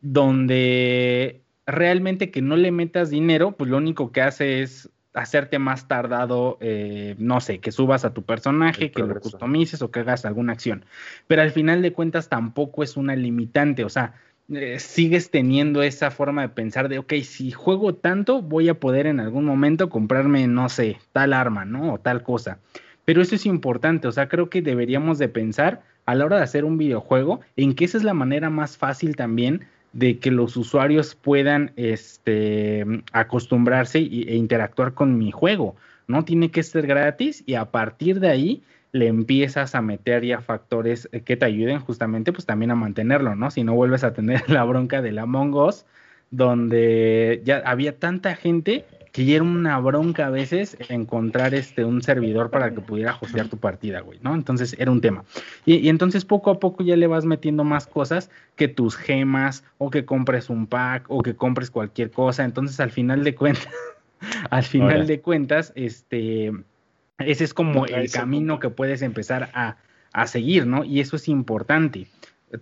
donde 0.00 1.43
realmente 1.66 2.30
que 2.30 2.42
no 2.42 2.56
le 2.56 2.70
metas 2.70 3.10
dinero, 3.10 3.52
pues 3.52 3.70
lo 3.70 3.76
único 3.76 4.12
que 4.12 4.22
hace 4.22 4.62
es 4.62 4.90
hacerte 5.14 5.60
más 5.60 5.86
tardado, 5.86 6.58
eh, 6.60 7.14
no 7.18 7.40
sé, 7.40 7.60
que 7.60 7.70
subas 7.70 8.04
a 8.04 8.12
tu 8.12 8.22
personaje, 8.22 8.90
que 8.90 9.02
lo 9.02 9.20
customices 9.20 9.80
o 9.80 9.90
que 9.90 10.00
hagas 10.00 10.24
alguna 10.24 10.52
acción. 10.52 10.84
Pero 11.28 11.42
al 11.42 11.52
final 11.52 11.82
de 11.82 11.92
cuentas 11.92 12.28
tampoco 12.28 12.82
es 12.82 12.96
una 12.96 13.14
limitante, 13.14 13.84
o 13.84 13.88
sea, 13.88 14.14
eh, 14.52 14.78
sigues 14.78 15.30
teniendo 15.30 15.82
esa 15.82 16.10
forma 16.10 16.42
de 16.42 16.48
pensar 16.50 16.88
de, 16.88 16.98
ok, 16.98 17.14
si 17.22 17.52
juego 17.52 17.94
tanto, 17.94 18.42
voy 18.42 18.68
a 18.68 18.78
poder 18.78 19.06
en 19.06 19.20
algún 19.20 19.44
momento 19.44 19.88
comprarme, 19.88 20.46
no 20.48 20.68
sé, 20.68 20.98
tal 21.12 21.32
arma, 21.32 21.64
¿no? 21.64 21.94
O 21.94 21.98
tal 21.98 22.22
cosa. 22.22 22.58
Pero 23.04 23.22
eso 23.22 23.36
es 23.36 23.46
importante, 23.46 24.08
o 24.08 24.12
sea, 24.12 24.28
creo 24.28 24.50
que 24.50 24.62
deberíamos 24.62 25.18
de 25.18 25.28
pensar 25.28 25.82
a 26.06 26.14
la 26.14 26.24
hora 26.24 26.36
de 26.38 26.42
hacer 26.42 26.64
un 26.64 26.76
videojuego 26.76 27.40
en 27.56 27.74
que 27.74 27.84
esa 27.84 27.96
es 27.96 28.04
la 28.04 28.14
manera 28.14 28.50
más 28.50 28.76
fácil 28.76 29.16
también 29.16 29.66
de 29.94 30.18
que 30.18 30.30
los 30.30 30.56
usuarios 30.56 31.14
puedan 31.14 31.72
este, 31.76 32.84
acostumbrarse 33.12 33.98
e 33.98 34.34
interactuar 34.34 34.92
con 34.92 35.16
mi 35.16 35.30
juego. 35.30 35.76
No 36.08 36.24
tiene 36.24 36.50
que 36.50 36.62
ser 36.62 36.86
gratis 36.86 37.42
y 37.46 37.54
a 37.54 37.70
partir 37.70 38.20
de 38.20 38.28
ahí 38.28 38.62
le 38.92 39.06
empiezas 39.06 39.74
a 39.74 39.80
meter 39.80 40.24
ya 40.24 40.40
factores 40.40 41.08
que 41.24 41.36
te 41.36 41.44
ayuden 41.44 41.78
justamente 41.80 42.32
pues 42.32 42.44
también 42.44 42.72
a 42.72 42.74
mantenerlo, 42.74 43.34
¿no? 43.36 43.50
Si 43.50 43.64
no 43.64 43.74
vuelves 43.74 44.04
a 44.04 44.12
tener 44.12 44.42
la 44.50 44.64
bronca 44.64 45.00
de 45.00 45.12
la 45.12 45.22
Among 45.22 45.54
Us, 45.54 45.86
donde 46.30 47.40
ya 47.44 47.62
había 47.64 47.96
tanta 47.96 48.34
gente 48.34 48.84
que 49.14 49.24
ya 49.24 49.36
era 49.36 49.44
una 49.44 49.78
bronca 49.78 50.26
a 50.26 50.30
veces 50.30 50.76
encontrar 50.88 51.54
este 51.54 51.84
un 51.84 52.02
servidor 52.02 52.50
para 52.50 52.74
que 52.74 52.80
pudiera 52.80 53.16
hostear 53.20 53.46
tu 53.46 53.56
partida, 53.58 54.00
güey, 54.00 54.18
¿no? 54.22 54.34
Entonces 54.34 54.74
era 54.76 54.90
un 54.90 55.00
tema. 55.00 55.22
Y, 55.64 55.76
y, 55.76 55.88
entonces 55.88 56.24
poco 56.24 56.50
a 56.50 56.58
poco 56.58 56.82
ya 56.82 56.96
le 56.96 57.06
vas 57.06 57.24
metiendo 57.24 57.62
más 57.62 57.86
cosas 57.86 58.28
que 58.56 58.66
tus 58.66 58.96
gemas, 58.96 59.62
o 59.78 59.88
que 59.88 60.04
compres 60.04 60.50
un 60.50 60.66
pack, 60.66 61.04
o 61.06 61.22
que 61.22 61.36
compres 61.36 61.70
cualquier 61.70 62.10
cosa. 62.10 62.42
Entonces 62.42 62.80
al 62.80 62.90
final 62.90 63.22
de 63.22 63.36
cuentas, 63.36 63.68
al 64.50 64.64
final 64.64 65.06
de 65.06 65.20
cuentas, 65.20 65.72
este, 65.76 66.50
ese 67.18 67.44
es 67.44 67.54
como 67.54 67.86
el 67.86 68.10
camino 68.10 68.58
que 68.58 68.70
puedes 68.70 69.00
empezar 69.00 69.48
a, 69.54 69.76
a 70.12 70.26
seguir, 70.26 70.66
¿no? 70.66 70.82
Y 70.82 70.98
eso 70.98 71.14
es 71.14 71.28
importante 71.28 72.08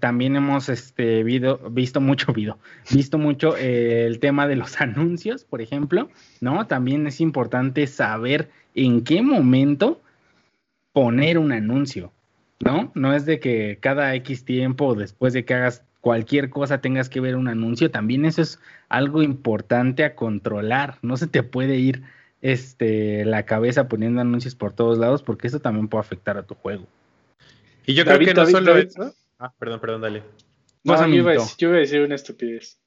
también 0.00 0.36
hemos 0.36 0.68
este, 0.68 1.22
visto 1.24 2.00
mucho 2.00 2.32
video, 2.32 2.58
visto 2.90 3.18
mucho 3.18 3.56
eh, 3.56 4.06
el 4.06 4.18
tema 4.18 4.46
de 4.46 4.56
los 4.56 4.80
anuncios, 4.80 5.44
por 5.44 5.60
ejemplo, 5.60 6.08
¿no? 6.40 6.66
También 6.66 7.06
es 7.06 7.20
importante 7.20 7.86
saber 7.86 8.50
en 8.74 9.04
qué 9.04 9.22
momento 9.22 10.00
poner 10.92 11.38
un 11.38 11.52
anuncio, 11.52 12.12
¿no? 12.60 12.92
No 12.94 13.14
es 13.14 13.26
de 13.26 13.40
que 13.40 13.78
cada 13.80 14.14
X 14.16 14.44
tiempo, 14.44 14.94
después 14.94 15.32
de 15.32 15.44
que 15.44 15.54
hagas 15.54 15.84
cualquier 16.02 16.50
cosa, 16.50 16.80
tengas 16.80 17.08
que 17.08 17.20
ver 17.20 17.36
un 17.36 17.48
anuncio. 17.48 17.90
También 17.90 18.26
eso 18.26 18.42
es 18.42 18.58
algo 18.88 19.22
importante 19.22 20.04
a 20.04 20.14
controlar. 20.14 20.98
No 21.00 21.16
se 21.16 21.28
te 21.28 21.42
puede 21.42 21.76
ir 21.76 22.02
este, 22.42 23.24
la 23.24 23.44
cabeza 23.44 23.88
poniendo 23.88 24.20
anuncios 24.20 24.54
por 24.54 24.72
todos 24.72 24.98
lados, 24.98 25.22
porque 25.22 25.46
eso 25.46 25.60
también 25.60 25.88
puede 25.88 26.00
afectar 26.00 26.36
a 26.36 26.42
tu 26.42 26.54
juego. 26.54 26.86
Y 27.86 27.94
yo 27.94 28.04
creo 28.04 28.18
que 28.18 28.34
no 28.34 28.46
solo 28.46 28.76
eso. 28.76 29.14
Ah, 29.42 29.52
perdón, 29.58 29.80
perdón, 29.80 30.02
dale. 30.02 30.22
No, 30.84 30.94
yo 31.08 31.14
iba, 31.14 31.32
a 31.32 31.80
decir, 31.80 32.00
una 32.00 32.14
estupidez. 32.14 32.78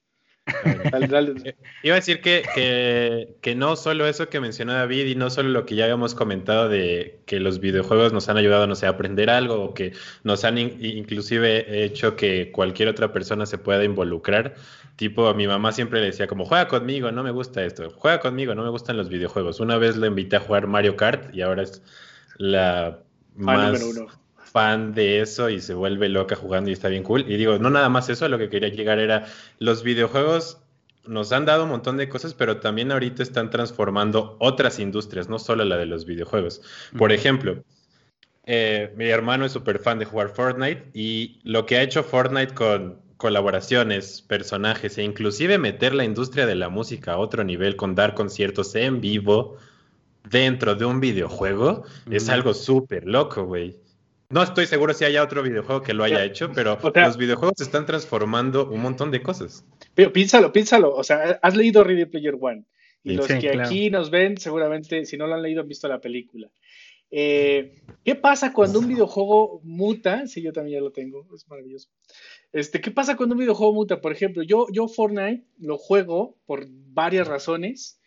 Iba 1.84 1.96
a 1.96 2.00
decir 2.00 2.22
que, 2.22 3.36
que, 3.42 3.56
no 3.56 3.76
solo 3.76 4.08
eso 4.08 4.30
que 4.30 4.40
mencionó 4.40 4.74
David 4.74 5.08
y 5.08 5.16
no 5.16 5.30
solo 5.32 5.50
lo 5.50 5.66
que 5.66 5.76
ya 5.76 5.86
habíamos 5.86 6.14
comentado 6.14 6.70
de 6.70 7.20
que 7.26 7.40
los 7.42 7.60
videojuegos 7.60 8.14
nos 8.14 8.30
han 8.30 8.38
ayudado, 8.38 8.68
no 8.68 8.76
sé, 8.76 8.86
a 8.86 8.90
aprender 8.90 9.30
algo 9.30 9.56
o 9.56 9.74
que 9.74 9.94
nos 10.24 10.46
han 10.46 10.58
inclusive 10.58 11.84
hecho 11.84 12.16
que 12.16 12.52
cualquier 12.54 12.88
otra 12.88 13.12
persona 13.12 13.46
se 13.46 13.58
pueda 13.58 13.84
involucrar. 13.84 14.56
Tipo, 14.96 15.28
a 15.28 15.34
mi 15.34 15.48
mamá 15.48 15.74
siempre 15.74 16.00
le 16.00 16.06
decía 16.06 16.28
como, 16.28 16.46
juega 16.46 16.70
conmigo, 16.70 17.12
no 17.12 17.24
me 17.24 17.32
gusta 17.32 17.66
esto, 17.66 17.90
juega 17.90 18.22
conmigo, 18.22 18.56
no 18.56 18.64
me 18.64 18.70
gustan 18.70 18.96
los 18.96 19.10
videojuegos. 19.10 19.60
Una 19.60 19.78
vez 19.78 19.98
le 19.98 20.08
invité 20.08 20.38
a 20.38 20.40
jugar 20.40 20.68
Mario 20.68 20.96
Kart 20.96 21.36
y 21.36 21.42
ahora 21.42 21.64
es 21.64 21.82
la 22.38 23.00
más 23.36 23.82
fan 24.56 24.94
de 24.94 25.20
eso 25.20 25.50
y 25.50 25.60
se 25.60 25.74
vuelve 25.74 26.08
loca 26.08 26.38
jugando 26.38 26.70
y 26.70 26.74
está 26.74 26.88
bien 26.88 27.04
cool. 27.04 27.30
Y 27.30 27.36
digo, 27.36 27.60
no 27.60 27.70
nada 27.70 27.90
más 27.90 28.08
eso, 28.08 28.24
a 28.24 28.30
lo 28.30 28.38
que 28.38 28.48
quería 28.48 28.70
llegar 28.70 29.00
era, 29.00 29.26
los 29.60 29.84
videojuegos 29.84 30.60
nos 31.06 31.34
han 31.34 31.44
dado 31.44 31.66
un 31.66 31.72
montón 31.72 31.98
de 31.98 32.08
cosas, 32.08 32.34
pero 32.34 32.62
también 32.62 32.90
ahorita 32.94 33.22
están 33.22 33.50
transformando 33.50 34.38
otras 34.40 34.80
industrias, 34.80 35.28
no 35.28 35.40
solo 35.40 35.66
la 35.66 35.76
de 35.76 35.88
los 35.88 36.06
videojuegos. 36.06 36.62
Por 36.98 37.12
ejemplo, 37.12 37.66
eh, 38.46 38.94
mi 38.96 39.10
hermano 39.10 39.44
es 39.44 39.52
súper 39.52 39.80
fan 39.80 40.00
de 40.00 40.06
jugar 40.06 40.30
Fortnite 40.30 40.90
y 40.94 41.42
lo 41.44 41.66
que 41.66 41.76
ha 41.76 41.82
hecho 41.82 42.02
Fortnite 42.02 42.54
con 42.54 43.02
colaboraciones, 43.18 44.22
personajes 44.22 44.98
e 44.98 45.04
inclusive 45.04 45.58
meter 45.58 45.94
la 45.94 46.06
industria 46.06 46.46
de 46.46 46.56
la 46.56 46.70
música 46.70 47.12
a 47.12 47.18
otro 47.18 47.44
nivel 47.44 47.76
con 47.76 47.94
dar 47.94 48.14
conciertos 48.14 48.74
en 48.76 49.02
vivo 49.02 49.58
dentro 50.24 50.76
de 50.76 50.86
un 50.86 51.02
videojuego 51.02 51.84
es 52.10 52.30
algo 52.30 52.54
súper 52.54 53.06
loco, 53.06 53.44
güey. 53.44 53.84
No 54.36 54.44
estoy 54.44 54.66
seguro 54.66 54.94
si 54.94 55.06
haya 55.06 55.24
otro 55.24 55.42
videojuego 55.42 55.82
que 55.82 55.94
lo 55.94 56.04
haya 56.04 56.22
hecho, 56.26 56.52
pero 56.54 56.78
los 56.94 57.16
videojuegos 57.16 57.62
están 57.62 57.86
transformando 57.86 58.70
un 58.70 58.82
montón 58.82 59.10
de 59.10 59.24
cosas. 59.24 59.64
Pero 59.94 60.12
piénsalo, 60.12 60.52
piénsalo. 60.52 60.94
O 60.94 61.06
sea, 61.06 61.40
has 61.42 61.56
leído 61.56 61.86
Ready 61.86 62.04
Player 62.04 62.36
One. 62.38 62.66
Y 63.02 63.14
los 63.14 63.28
que 63.28 63.58
aquí 63.62 63.90
nos 63.90 64.10
ven, 64.10 64.38
seguramente, 64.38 65.06
si 65.06 65.16
no 65.16 65.26
lo 65.26 65.36
han 65.36 65.42
leído, 65.42 65.62
han 65.62 65.70
visto 65.70 65.88
la 65.88 66.02
película. 66.02 66.50
Eh, 67.12 67.76
¿Qué 68.04 68.16
pasa 68.16 68.52
cuando 68.52 68.80
un 68.80 68.90
videojuego 68.90 69.62
muta? 69.64 70.28
Sí, 70.28 70.42
yo 70.42 70.52
también 70.52 70.80
ya 70.80 70.84
lo 70.84 70.92
tengo, 70.92 71.26
es 71.34 71.48
maravilloso. 71.48 71.88
Este, 72.52 72.82
¿Qué 72.82 72.92
pasa 72.92 73.16
cuando 73.16 73.36
un 73.36 73.40
videojuego 73.40 73.72
muta? 73.72 74.02
Por 74.02 74.12
ejemplo, 74.12 74.44
yo, 74.44 74.68
yo 74.70 74.90
Fortnite 74.90 75.46
lo 75.60 75.78
juego 75.78 76.36
por 76.46 76.66
varias 76.68 77.30
razones 77.30 78.02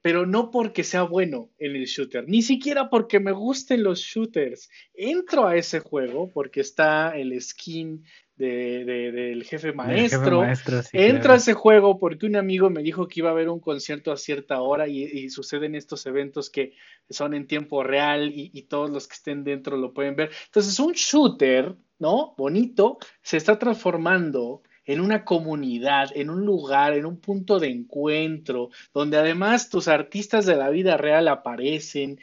pero 0.00 0.26
no 0.26 0.50
porque 0.50 0.84
sea 0.84 1.02
bueno 1.02 1.50
en 1.58 1.74
el 1.74 1.86
shooter, 1.86 2.28
ni 2.28 2.42
siquiera 2.42 2.88
porque 2.88 3.20
me 3.20 3.32
gusten 3.32 3.82
los 3.82 4.00
shooters. 4.00 4.70
Entro 4.94 5.46
a 5.46 5.56
ese 5.56 5.80
juego 5.80 6.30
porque 6.32 6.60
está 6.60 7.16
el 7.16 7.40
skin 7.40 8.04
del 8.36 9.42
jefe 9.44 9.72
maestro. 9.72 10.44
Entro 10.92 11.32
a 11.32 11.36
ese 11.36 11.54
juego 11.54 11.98
porque 11.98 12.26
un 12.26 12.36
amigo 12.36 12.70
me 12.70 12.82
dijo 12.82 13.08
que 13.08 13.20
iba 13.20 13.30
a 13.30 13.32
haber 13.32 13.48
un 13.48 13.58
concierto 13.58 14.12
a 14.12 14.16
cierta 14.16 14.60
hora 14.60 14.86
y, 14.86 15.28
suceden 15.30 15.74
estos 15.74 16.06
eventos 16.06 16.48
que 16.48 16.74
son 17.10 17.34
en 17.34 17.46
tiempo 17.46 17.82
real 17.82 18.30
y, 18.32 18.50
y 18.54 18.62
todos 18.62 18.90
los 18.90 19.08
que 19.08 19.14
estén 19.14 19.42
dentro 19.42 19.76
lo 19.76 19.92
pueden 19.92 20.14
ver. 20.14 20.30
Entonces, 20.46 20.78
un 20.78 20.92
shooter, 20.92 21.74
¿no? 21.98 22.34
Bonito, 22.38 22.98
se 23.22 23.36
está 23.36 23.58
transformando 23.58 24.62
en 24.88 25.02
una 25.02 25.22
comunidad, 25.24 26.10
en 26.14 26.30
un 26.30 26.46
lugar, 26.46 26.94
en 26.94 27.04
un 27.04 27.20
punto 27.20 27.60
de 27.60 27.68
encuentro, 27.68 28.70
donde 28.94 29.18
además 29.18 29.68
tus 29.68 29.86
artistas 29.86 30.46
de 30.46 30.56
la 30.56 30.70
vida 30.70 30.96
real 30.96 31.28
aparecen, 31.28 32.18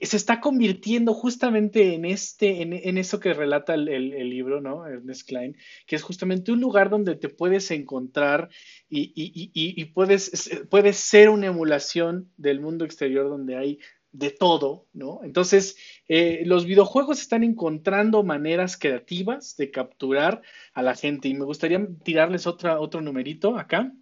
se 0.00 0.16
está 0.16 0.40
convirtiendo 0.40 1.12
justamente 1.12 1.94
en 1.94 2.04
este, 2.04 2.62
en, 2.62 2.98
eso 2.98 3.18
que 3.18 3.34
relata 3.34 3.74
el, 3.74 4.30
libro, 4.30 4.60
¿no? 4.60 4.86
Ernest 4.86 5.26
Klein, 5.26 5.56
que 5.86 5.96
es 5.96 6.02
justamente 6.02 6.52
un 6.52 6.60
lugar 6.60 6.88
donde 6.88 7.16
te 7.16 7.28
puedes 7.28 7.70
encontrar 7.72 8.48
y, 8.88 9.12
y 9.16 9.84
puedes, 9.86 10.50
puedes 10.70 10.96
ser 10.96 11.30
una 11.30 11.46
emulación 11.46 12.30
del 12.36 12.60
mundo 12.60 12.84
exterior 12.84 13.28
donde 13.28 13.56
hay 13.56 13.78
de 14.14 14.30
todo, 14.30 14.86
¿no? 14.92 15.20
Entonces, 15.24 15.76
eh, 16.08 16.44
los 16.46 16.66
videojuegos 16.66 17.20
están 17.20 17.42
encontrando 17.42 18.22
maneras 18.22 18.76
creativas 18.78 19.56
de 19.56 19.72
capturar 19.72 20.40
a 20.72 20.82
la 20.82 20.94
gente 20.94 21.28
y 21.28 21.34
me 21.34 21.44
gustaría 21.44 21.84
tirarles 22.04 22.46
otra, 22.46 22.80
otro 22.80 23.00
numerito 23.00 23.58
acá. 23.58 23.92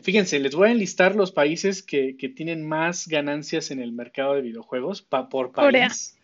Fíjense, 0.00 0.40
les 0.40 0.54
voy 0.54 0.70
a 0.70 0.72
enlistar 0.72 1.14
los 1.14 1.30
países 1.30 1.82
que, 1.82 2.14
tienen 2.34 2.66
más 2.66 3.06
ganancias 3.06 3.70
en 3.70 3.80
el 3.80 3.92
mercado 3.92 4.34
de 4.34 4.40
videojuegos 4.40 5.02
por 5.02 5.52
país. 5.52 6.18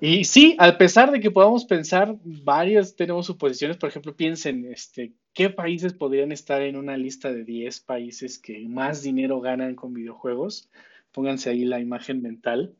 Y 0.00 0.24
sí, 0.24 0.54
a 0.58 0.78
pesar 0.78 1.10
de 1.10 1.18
que 1.18 1.30
podamos 1.30 1.64
pensar, 1.64 2.16
varios 2.22 2.94
tenemos 2.94 3.26
suposiciones, 3.26 3.78
por 3.78 3.88
ejemplo, 3.88 4.14
piensen, 4.14 4.70
este, 4.70 5.12
¿qué 5.32 5.50
países 5.50 5.92
podrían 5.92 6.30
estar 6.30 6.62
en 6.62 6.76
una 6.76 6.96
lista 6.96 7.32
de 7.32 7.42
10 7.42 7.80
países 7.80 8.38
que 8.38 8.68
más 8.68 9.02
dinero 9.02 9.40
ganan 9.40 9.74
con 9.74 9.94
videojuegos? 9.94 10.70
Pónganse 11.18 11.50
ahí 11.50 11.64
la 11.64 11.80
imagen 11.80 12.22
mental. 12.22 12.76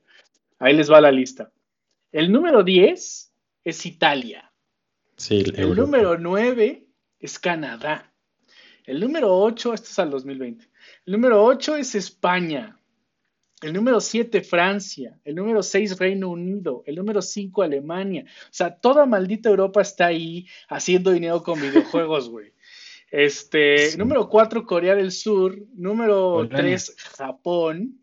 Ahí 0.60 0.72
les 0.72 0.88
va 0.88 1.00
la 1.00 1.10
lista. 1.10 1.50
El 2.12 2.30
número 2.30 2.62
10 2.62 3.32
es 3.64 3.84
Italia. 3.84 4.52
Sí, 5.16 5.42
el, 5.56 5.74
número 5.74 6.16
9 6.16 6.86
es 7.18 7.38
Canadá. 7.40 8.12
El 8.84 9.00
número 9.00 9.36
8, 9.36 9.74
esto 9.74 9.88
es 9.90 9.98
al 9.98 10.10
2020. 10.10 10.68
El 11.06 11.12
número 11.14 11.44
8 11.44 11.78
es 11.78 11.96
España. 11.96 12.78
El 13.60 13.72
número 13.72 13.98
7, 14.00 14.40
Francia. 14.42 15.18
El 15.24 15.34
número 15.34 15.60
6, 15.60 15.98
Reino 15.98 16.28
Unido. 16.28 16.84
El 16.86 16.94
número 16.94 17.20
5, 17.20 17.62
Alemania. 17.62 18.24
O 18.24 18.52
sea, 18.52 18.72
toda 18.72 19.04
maldita 19.04 19.48
Europa 19.48 19.82
está 19.82 20.06
ahí 20.06 20.46
haciendo 20.68 21.10
dinero 21.10 21.42
con 21.42 21.60
videojuegos, 21.60 22.28
güey. 22.30 22.52
Este, 23.10 23.96
número 23.96 24.28
4, 24.28 24.64
Corea 24.64 24.94
del 24.94 25.10
Sur. 25.10 25.58
Número 25.74 26.48
3, 26.48 26.94
Japón. 27.16 27.98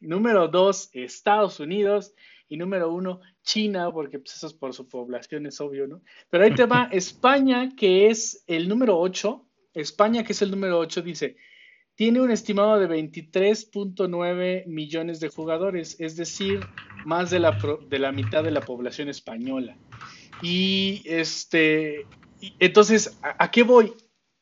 Número 0.00 0.48
dos, 0.48 0.90
Estados 0.92 1.60
Unidos. 1.60 2.14
Y 2.50 2.56
número 2.56 2.90
uno, 2.90 3.20
China, 3.42 3.90
porque 3.92 4.18
pues, 4.18 4.36
eso 4.36 4.46
es 4.46 4.54
por 4.54 4.72
su 4.72 4.88
población, 4.88 5.44
es 5.44 5.60
obvio, 5.60 5.86
¿no? 5.86 6.00
Pero 6.30 6.44
ahí 6.44 6.54
te 6.54 6.64
va 6.64 6.88
España, 6.92 7.74
que 7.76 8.08
es 8.08 8.42
el 8.46 8.68
número 8.68 8.98
ocho. 8.98 9.46
España, 9.74 10.24
que 10.24 10.32
es 10.32 10.40
el 10.40 10.50
número 10.50 10.78
ocho, 10.78 11.02
dice, 11.02 11.36
tiene 11.94 12.20
un 12.20 12.30
estimado 12.30 12.78
de 12.78 12.88
23.9 12.88 14.66
millones 14.66 15.18
de 15.18 15.28
jugadores, 15.28 15.96
es 15.98 16.16
decir, 16.16 16.60
más 17.04 17.30
de 17.30 17.40
la, 17.40 17.58
de 17.88 17.98
la 17.98 18.12
mitad 18.12 18.44
de 18.44 18.52
la 18.52 18.60
población 18.60 19.08
española. 19.08 19.76
Y 20.40 21.02
este, 21.06 22.06
entonces, 22.60 23.18
¿a, 23.22 23.50
qué 23.50 23.64
voy? 23.64 23.92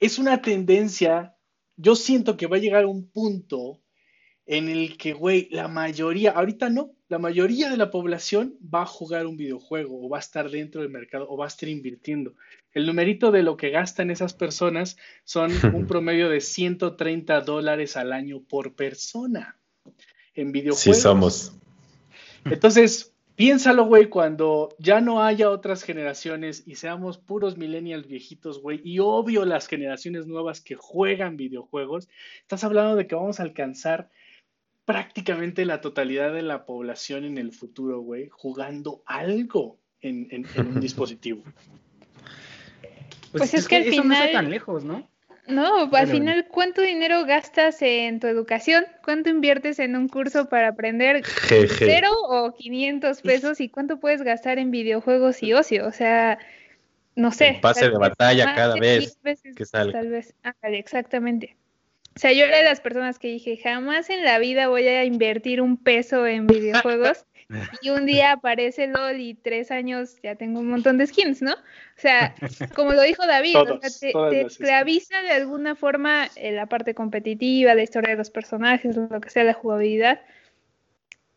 Es 0.01 0.19
una 0.19 0.43
tendencia, 0.43 1.35
yo 1.77 1.97
siento 1.97 2.37
que 2.37 2.47
va 2.47 2.57
a 2.57 2.61
llegar 2.61 2.85
a 2.85 2.89
un 2.89 3.11
punto 3.11 3.81
en 4.47 4.69
el 4.69 4.97
que, 4.97 5.13
güey, 5.13 5.49
la 5.51 5.67
mayoría, 5.67 6.31
ahorita 6.31 6.71
no, 6.71 6.93
la 7.09 7.19
mayoría 7.19 7.69
de 7.69 7.77
la 7.77 7.91
población 7.91 8.57
va 8.63 8.83
a 8.83 8.87
jugar 8.87 9.27
un 9.27 9.37
videojuego 9.37 10.05
o 10.05 10.09
va 10.09 10.19
a 10.19 10.21
estar 10.21 10.51
dentro 10.51 10.83
del 10.83 10.91
mercado 10.91 11.27
o 11.29 11.37
va 11.37 11.47
a 11.47 11.49
estar 11.49 11.69
invirtiendo. 11.69 12.35
El 12.73 12.87
numerito 12.87 13.33
de 13.33 13.43
lo 13.43 13.57
que 13.57 13.71
gastan 13.71 14.11
esas 14.11 14.35
personas 14.35 14.97
son 15.25 15.51
un 15.75 15.87
promedio 15.87 16.29
de 16.29 16.41
130 16.41 17.41
dólares 17.41 17.97
al 17.97 18.13
año 18.13 18.41
por 18.41 18.75
persona 18.75 19.57
en 20.35 20.53
videojuegos. 20.53 20.97
Sí, 20.97 21.03
somos. 21.03 21.53
Entonces, 22.45 23.15
piénsalo, 23.35 23.87
güey, 23.87 24.09
cuando 24.09 24.69
ya 24.79 25.01
no 25.01 25.23
haya 25.23 25.51
otras 25.51 25.83
generaciones 25.83 26.63
y 26.67 26.77
seamos 26.77 27.19
puros 27.19 27.57
millennials 27.57 28.07
viejitos, 28.07 28.63
güey, 28.63 28.81
y 28.85 29.01
obvio 29.01 29.45
las 29.45 29.67
generaciones 29.67 30.27
nuevas 30.27 30.61
que 30.61 30.77
juegan 30.77 31.37
videojuegos, 31.37 32.09
estás 32.43 32.63
hablando 32.63 32.95
de 32.95 33.09
que 33.09 33.17
vamos 33.17 33.41
a 33.41 33.43
alcanzar 33.43 34.09
prácticamente 34.87 35.67
la 35.67 35.83
totalidad 35.83 36.33
de 36.33 36.43
la 36.43 36.65
población 36.65 37.25
en 37.25 37.37
el 37.37 37.53
futuro, 37.53 38.01
güey, 38.01 38.29
jugando 38.31 39.03
algo 39.05 39.79
en, 40.01 40.47
un 40.57 40.81
dispositivo. 40.81 41.43
Pues, 43.33 43.51
pues 43.51 43.55
es, 43.55 43.69
que, 43.69 43.77
al 43.77 43.85
final... 43.85 44.09
no 44.09 44.15
está 44.15 44.33
tan 44.33 44.51
lejos, 44.51 44.85
¿no? 44.85 45.07
No, 45.49 45.89
al 45.93 46.09
final, 46.09 46.49
¿cuánto 46.49 46.83
dinero 46.83 47.25
gastas 47.25 47.81
en 47.81 48.19
tu 48.19 48.27
educación? 48.27 48.85
¿Cuánto 49.05 49.31
inviertes 49.31 49.79
en 49.79 49.95
un 49.95 50.09
curso 50.09 50.49
para 50.49 50.69
aprender 50.69 51.23
cero 51.25 52.11
o 52.29 52.53
500 52.53 53.21
pesos? 53.23 53.61
¿Y 53.61 53.69
cuánto 53.69 54.01
puedes 54.01 54.23
gastar 54.23 54.59
en 54.59 54.73
videojuegos 54.73 55.45
y 55.45 55.53
ocio? 55.53 55.87
O 55.87 55.93
sea, 55.93 56.39
no 57.15 57.31
sé. 57.31 57.59
pase 57.63 57.89
de 57.89 57.97
batalla 57.97 58.57
cada 58.57 58.75
vez 58.75 59.19
que 59.55 59.65
sale. 59.65 59.93
Tal 59.93 60.09
vez, 60.09 60.35
exactamente. 60.63 61.57
O 62.17 62.19
sea, 62.19 62.33
yo 62.33 62.47
era 62.47 62.57
de 62.57 62.65
las 62.65 62.81
personas 62.81 63.19
que 63.19 63.29
dije, 63.29 63.59
jamás 63.59 64.09
en 64.09 64.25
la 64.25 64.39
vida 64.39 64.69
voy 64.69 64.89
a 64.89 65.05
invertir 65.05 65.61
un 65.61 65.77
peso 65.77 66.27
en 66.27 66.47
videojuegos. 66.47 67.27
y 67.83 67.91
un 67.91 68.07
día 68.07 68.33
aparece 68.33 68.89
LOL 68.89 69.21
y 69.21 69.35
tres 69.35 69.71
años 69.71 70.17
ya 70.23 70.35
tengo 70.35 70.61
un 70.61 70.69
montón 70.69 70.97
de 70.97 71.07
skins, 71.07 71.43
¿no? 71.43 71.53
O 71.53 71.97
sea, 71.97 72.35
como 72.75 72.93
lo 72.93 73.03
dijo 73.03 73.25
David, 73.27 73.57
te, 74.01 74.41
esclaviza 74.41 75.21
de 75.23 75.31
alguna 75.31 75.77
forma 75.77 76.29
la 76.41 76.67
parte 76.67 76.95
competitiva, 76.95 77.75
la 77.75 77.83
historia 77.83 78.13
de 78.13 78.17
los 78.17 78.31
personajes, 78.31 78.97
lo 78.97 79.21
que 79.21 79.31
sea, 79.31 79.45
la 79.45 79.53
jugabilidad. 79.53 80.23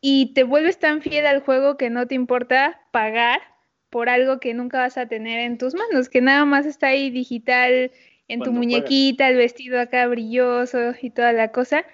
Y 0.02 0.34
te 0.34 0.44
vuelves 0.44 0.80
tan 0.80 1.02
fiel 1.02 1.26
al 1.26 1.42
juego 1.42 1.76
que 1.76 1.90
no 1.90 2.08
te 2.08 2.16
importa 2.16 2.82
pagar 2.92 3.42
por 3.90 4.08
algo 4.08 4.40
que 4.40 4.54
nunca 4.54 4.80
vas 4.80 4.98
a 4.98 5.08
tener 5.08 5.40
en 5.40 5.58
tus 5.58 5.76
manos, 5.76 6.08
que 6.08 6.22
nada 6.22 6.46
más 6.46 6.66
está 6.66 6.88
ahí 6.88 7.10
digital 7.10 7.92
en 8.30 8.42
tu 8.42 8.54
muñequita, 8.54 9.28
el 9.28 9.36
vestido 9.36 9.80
acá 9.80 10.08
brilloso 10.08 10.94
y 11.02 11.10
toda 11.10 11.34
la 11.34 11.52
cosa. 11.52 11.86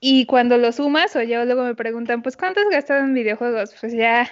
Y 0.00 0.26
cuando 0.26 0.56
lo 0.56 0.72
sumas, 0.72 1.14
o 1.16 1.22
ya 1.22 1.44
luego 1.44 1.64
me 1.64 1.74
preguntan, 1.74 2.22
pues 2.22 2.36
¿cuánto 2.36 2.60
has 2.60 2.68
gastado 2.70 3.04
en 3.04 3.14
videojuegos? 3.14 3.74
Pues 3.80 3.92
ya, 3.92 4.30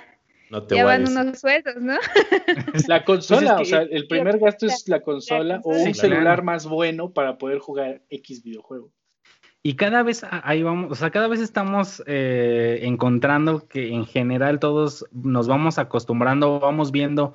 ya 0.70 0.84
van 0.84 1.08
unos 1.08 1.40
sueldos, 1.40 1.76
¿no? 1.82 1.94
La 2.88 3.04
consola, 3.04 3.56
pues 3.56 3.68
o 3.68 3.70
sea, 3.70 3.82
el 3.82 4.06
primer 4.06 4.38
gasto 4.38 4.66
es 4.66 4.88
la 4.88 5.00
consola 5.00 5.60
o 5.64 5.70
un 5.70 5.94
celular 5.94 6.42
más 6.42 6.66
bueno 6.66 7.12
para 7.12 7.38
poder 7.38 7.58
jugar 7.58 8.02
X 8.10 8.42
videojuego. 8.42 8.92
Y 9.62 9.76
cada 9.76 10.02
vez 10.02 10.22
ahí 10.30 10.62
vamos, 10.62 10.92
o 10.92 10.94
sea, 10.94 11.10
cada 11.10 11.26
vez 11.26 11.40
estamos 11.40 12.02
eh, 12.06 12.80
encontrando 12.82 13.66
que 13.66 13.88
en 13.88 14.04
general 14.04 14.60
todos 14.60 15.06
nos 15.10 15.48
vamos 15.48 15.78
acostumbrando, 15.78 16.60
vamos 16.60 16.92
viendo 16.92 17.34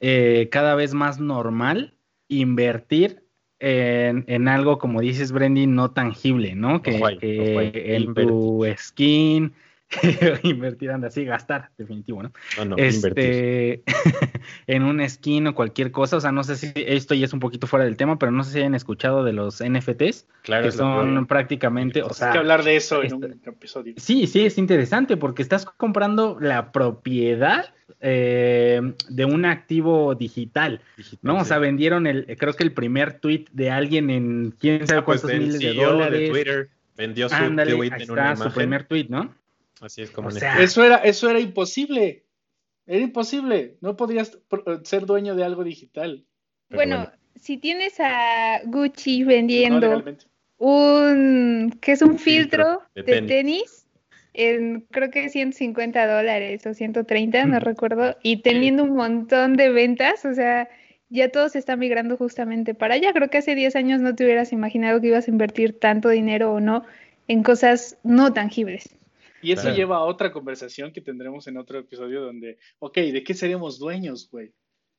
eh, 0.00 0.48
cada 0.50 0.74
vez 0.74 0.94
más 0.94 1.20
normal 1.20 1.94
invertir 2.28 3.25
en, 3.58 4.48
algo, 4.48 4.78
como 4.78 5.00
dices, 5.00 5.32
Brendy, 5.32 5.66
no 5.66 5.90
tangible, 5.90 6.54
¿no? 6.54 6.82
Que, 6.82 7.00
en 7.20 8.14
tu 8.14 8.64
skin, 8.76 9.52
invertir, 10.42 10.90
anda 10.90 11.08
así, 11.08 11.24
gastar, 11.24 11.70
definitivo, 11.78 12.22
¿no? 12.22 12.32
No, 12.58 12.64
no, 12.64 12.76
este, 12.76 13.82
en 14.66 14.82
un 14.82 15.06
skin 15.08 15.46
o 15.46 15.54
cualquier 15.54 15.92
cosa, 15.92 16.16
o 16.16 16.20
sea, 16.20 16.32
no 16.32 16.42
sé 16.44 16.56
si 16.56 16.72
esto 16.74 17.14
ya 17.14 17.24
es 17.24 17.32
un 17.32 17.40
poquito 17.40 17.66
fuera 17.66 17.84
del 17.84 17.96
tema, 17.96 18.18
pero 18.18 18.32
no 18.32 18.42
sé 18.42 18.52
si 18.52 18.58
hayan 18.58 18.74
escuchado 18.74 19.24
de 19.24 19.32
los 19.32 19.62
NFTs, 19.62 20.26
claro, 20.42 20.64
que 20.64 20.72
son 20.72 21.26
prácticamente, 21.26 22.02
o 22.02 22.12
sea... 22.12 22.28
Hay 22.28 22.32
que 22.32 22.38
hablar 22.38 22.64
de 22.64 22.76
eso 22.76 23.02
en 23.02 23.14
un 23.14 23.40
episodio. 23.44 23.94
Sí, 23.96 24.26
sí, 24.26 24.44
es 24.44 24.58
interesante 24.58 25.16
porque 25.16 25.42
estás 25.42 25.64
comprando 25.64 26.36
la 26.40 26.72
propiedad 26.72 27.72
eh, 28.00 28.80
de 29.08 29.24
un 29.24 29.44
activo 29.44 30.14
digital, 30.14 30.80
¿no? 31.22 31.38
O 31.38 31.44
sea, 31.44 31.58
vendieron 31.58 32.06
el, 32.06 32.26
creo 32.38 32.52
que 32.54 32.64
el 32.64 32.72
primer 32.72 33.20
tweet 33.20 33.46
de 33.52 33.70
alguien 33.70 34.10
en 34.10 34.54
quién 34.58 34.86
sabe 34.86 35.00
ah, 35.00 35.04
pues 35.04 35.22
cuántos 35.22 35.40
miles 35.40 35.60
de 35.60 35.74
dólares. 35.74 36.20
De 36.20 36.28
Twitter 36.28 36.70
vendió 36.96 37.28
su 37.28 37.36
tweet 37.36 37.92
en 37.98 38.10
una 38.10 38.36
su 38.36 38.52
primer 38.52 38.84
tweet, 38.84 39.06
¿no? 39.08 39.34
Así 39.80 40.02
es 40.02 40.10
como. 40.10 40.30
eso 40.30 40.84
era, 40.84 40.96
eso 40.96 41.30
era 41.30 41.40
imposible. 41.40 42.24
Era 42.86 43.02
imposible. 43.02 43.76
No 43.80 43.96
podías 43.96 44.38
ser 44.84 45.06
dueño 45.06 45.34
de 45.34 45.44
algo 45.44 45.64
digital. 45.64 46.24
Bueno, 46.70 47.10
si 47.34 47.58
tienes 47.58 48.00
a 48.00 48.60
Gucci 48.64 49.24
vendiendo 49.24 50.02
un, 50.58 51.76
que 51.80 51.92
es 51.92 52.02
un 52.02 52.18
filtro, 52.18 52.82
de, 52.94 53.22
tenis 53.22 53.86
en 54.32 54.82
creo 54.90 55.10
que 55.10 55.28
150 55.28 56.06
dólares 56.06 56.66
o 56.66 56.74
130, 56.74 57.46
no 57.46 57.60
recuerdo, 57.60 58.16
y 58.22 58.42
teniendo 58.42 58.84
un 58.84 58.94
montón 58.94 59.54
de 59.54 59.70
ventas, 59.70 60.24
o 60.24 60.34
sea, 60.34 60.68
ya 61.08 61.30
todo 61.30 61.48
se 61.48 61.58
está 61.58 61.76
migrando 61.76 62.16
justamente 62.16 62.74
para 62.74 62.94
allá. 62.94 63.12
Creo 63.12 63.30
que 63.30 63.38
hace 63.38 63.54
10 63.54 63.76
años 63.76 64.00
no 64.00 64.14
te 64.14 64.24
hubieras 64.24 64.52
imaginado 64.52 65.00
que 65.00 65.08
ibas 65.08 65.28
a 65.28 65.30
invertir 65.30 65.78
tanto 65.78 66.08
dinero 66.08 66.52
o 66.52 66.60
no 66.60 66.84
en 67.28 67.42
cosas 67.42 67.96
no 68.02 68.32
tangibles. 68.32 68.96
Y 69.46 69.52
eso 69.52 69.72
lleva 69.72 69.98
a 69.98 70.04
otra 70.04 70.32
conversación 70.32 70.92
que 70.92 71.00
tendremos 71.00 71.46
en 71.46 71.56
otro 71.56 71.78
episodio 71.78 72.20
donde, 72.20 72.58
ok, 72.80 72.96
¿de 72.96 73.22
qué 73.22 73.32
seremos 73.32 73.78
dueños, 73.78 74.28
güey? 74.28 74.52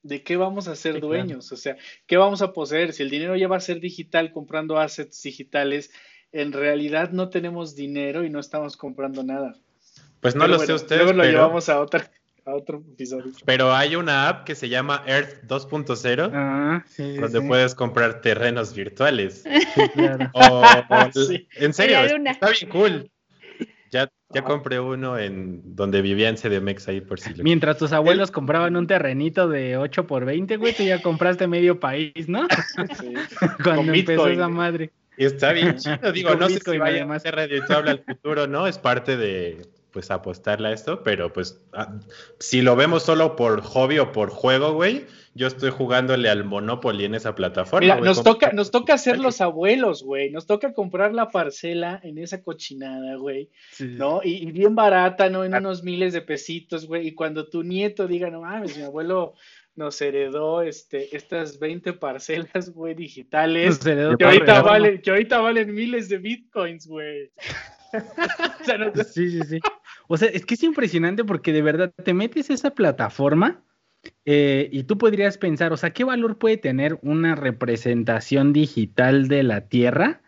¿De 0.03 0.23
qué 0.23 0.37
vamos 0.37 0.69
a 0.69 0.75
ser 0.77 1.01
dueños? 1.01 1.51
O 1.51 1.57
sea, 1.57 1.75
¿qué 2.05 2.15
vamos 2.15 2.41
a 2.41 2.53
poseer? 2.53 2.93
Si 2.93 3.03
el 3.03 3.09
dinero 3.09 3.35
ya 3.35 3.49
va 3.49 3.57
a 3.57 3.59
ser 3.59 3.81
digital 3.81 4.31
comprando 4.31 4.77
assets 4.77 5.21
digitales, 5.21 5.91
en 6.31 6.53
realidad 6.53 7.11
no 7.11 7.29
tenemos 7.29 7.75
dinero 7.75 8.23
y 8.23 8.29
no 8.29 8.39
estamos 8.39 8.77
comprando 8.77 9.21
nada. 9.21 9.53
Pues 10.21 10.33
no 10.33 10.47
lo 10.47 10.59
sé 10.59 10.71
ustedes. 10.71 11.03
Luego 11.03 11.17
lo 11.17 11.25
llevamos 11.25 11.67
a, 11.67 11.81
otra, 11.81 12.09
a 12.45 12.55
otro 12.55 12.81
episodio. 12.93 13.33
Pero 13.43 13.73
hay 13.73 13.97
una 13.97 14.29
app 14.29 14.45
que 14.45 14.55
se 14.55 14.69
llama 14.69 15.03
Earth 15.05 15.43
2.0 15.45 16.31
ah, 16.33 16.85
donde 17.19 17.41
puedes 17.41 17.75
comprar 17.75 18.21
terrenos 18.21 18.73
virtuales. 18.73 19.43
En 21.57 21.73
serio, 21.73 21.99
está 21.99 22.49
bien 22.51 22.69
cool. 22.71 23.11
Ya, 23.91 24.09
ya 24.33 24.43
compré 24.43 24.79
uno 24.79 25.17
en 25.17 25.75
donde 25.75 26.01
vivía 26.01 26.29
en 26.29 26.35
CDMX 26.35 26.87
ahí 26.89 27.01
por 27.01 27.19
si 27.19 27.33
Mientras 27.41 27.77
tus 27.77 27.93
abuelos 27.93 28.31
compraban 28.31 28.75
un 28.75 28.87
terrenito 28.87 29.47
de 29.47 29.77
8 29.77 30.07
por 30.07 30.25
20, 30.25 30.57
güey, 30.57 30.73
tú 30.73 30.83
ya 30.83 31.01
compraste 31.01 31.47
medio 31.47 31.79
país, 31.79 32.27
¿no? 32.27 32.47
Sí. 32.99 33.13
Cuando 33.63 33.93
empezó 33.93 34.27
esa 34.27 34.49
madre. 34.49 34.91
Y 35.17 35.25
está 35.25 35.51
bien 35.51 35.77
chido, 35.77 36.11
digo, 36.11 36.35
no 36.35 36.47
sé 36.47 36.59
si 36.59 36.77
vaya 36.77 37.11
a 37.11 37.19
ser 37.19 37.39
al 37.39 38.03
futuro, 38.03 38.45
¿no? 38.47 38.67
Es 38.67 38.77
parte 38.77 39.17
de, 39.17 39.65
pues, 39.97 40.11
apostarle 40.11 40.67
a 40.67 40.73
esto, 40.73 41.01
pero 41.01 41.33
pues, 41.33 41.59
ah, 41.73 41.91
si 42.37 42.61
lo 42.61 42.75
vemos 42.75 43.01
solo 43.01 43.35
por 43.35 43.61
hobby 43.61 43.97
o 43.97 44.11
por 44.11 44.29
juego, 44.29 44.73
güey, 44.73 45.07
yo 45.33 45.47
estoy 45.47 45.71
jugándole 45.71 46.29
al 46.29 46.43
Monopoly 46.43 47.05
en 47.05 47.15
esa 47.15 47.33
plataforma. 47.33 47.95
Mira, 47.95 47.99
nos 47.99 48.21
toca, 48.21 48.51
nos 48.51 48.69
toca 48.69 48.95
ser 48.99 49.17
los 49.17 49.41
abuelos, 49.41 50.03
güey, 50.03 50.29
nos 50.29 50.45
toca 50.45 50.75
comprar 50.75 51.15
la 51.15 51.29
parcela 51.29 51.99
en 52.03 52.19
esa 52.19 52.43
cochinada, 52.43 53.15
güey, 53.15 53.49
¿no? 53.79 54.21
Y, 54.23 54.47
y, 54.47 54.51
bien 54.51 54.75
barata, 54.75 55.31
¿no? 55.31 55.43
En 55.43 55.55
ah. 55.55 55.57
unos 55.57 55.81
miles 55.81 56.13
de 56.13 56.21
pesitos, 56.21 56.85
güey, 56.85 57.07
y 57.07 57.15
cuando 57.15 57.49
tu 57.49 57.63
nieto 57.63 58.05
diga, 58.05 58.29
no 58.29 58.41
mames, 58.41 58.77
mi 58.77 58.83
abuelo 58.83 59.33
nos 59.75 59.99
heredó 59.99 60.61
este, 60.61 61.15
estas 61.15 61.57
20 61.57 61.93
parcelas, 61.93 62.69
güey, 62.69 62.93
digitales. 62.93 63.79
Que 63.79 64.25
ahorita, 64.25 64.61
valen, 64.61 65.01
que 65.01 65.09
ahorita 65.09 65.39
valen 65.39 65.73
miles 65.73 66.07
de 66.07 66.19
bitcoins, 66.19 66.85
güey. 66.85 67.31
Sí, 69.13 69.29
sí, 69.31 69.39
sí. 69.47 69.59
O 70.07 70.17
sea, 70.17 70.29
es 70.29 70.45
que 70.45 70.55
es 70.55 70.63
impresionante 70.63 71.23
porque 71.23 71.53
de 71.53 71.61
verdad 71.61 71.93
te 72.03 72.13
metes 72.13 72.49
a 72.49 72.53
esa 72.53 72.71
plataforma 72.71 73.63
eh, 74.25 74.69
y 74.71 74.83
tú 74.83 74.97
podrías 74.97 75.37
pensar, 75.37 75.73
o 75.73 75.77
sea, 75.77 75.91
¿qué 75.91 76.03
valor 76.03 76.37
puede 76.37 76.57
tener 76.57 76.97
una 77.01 77.35
representación 77.35 78.53
digital 78.53 79.27
de 79.27 79.43
la 79.43 79.67
Tierra? 79.67 80.21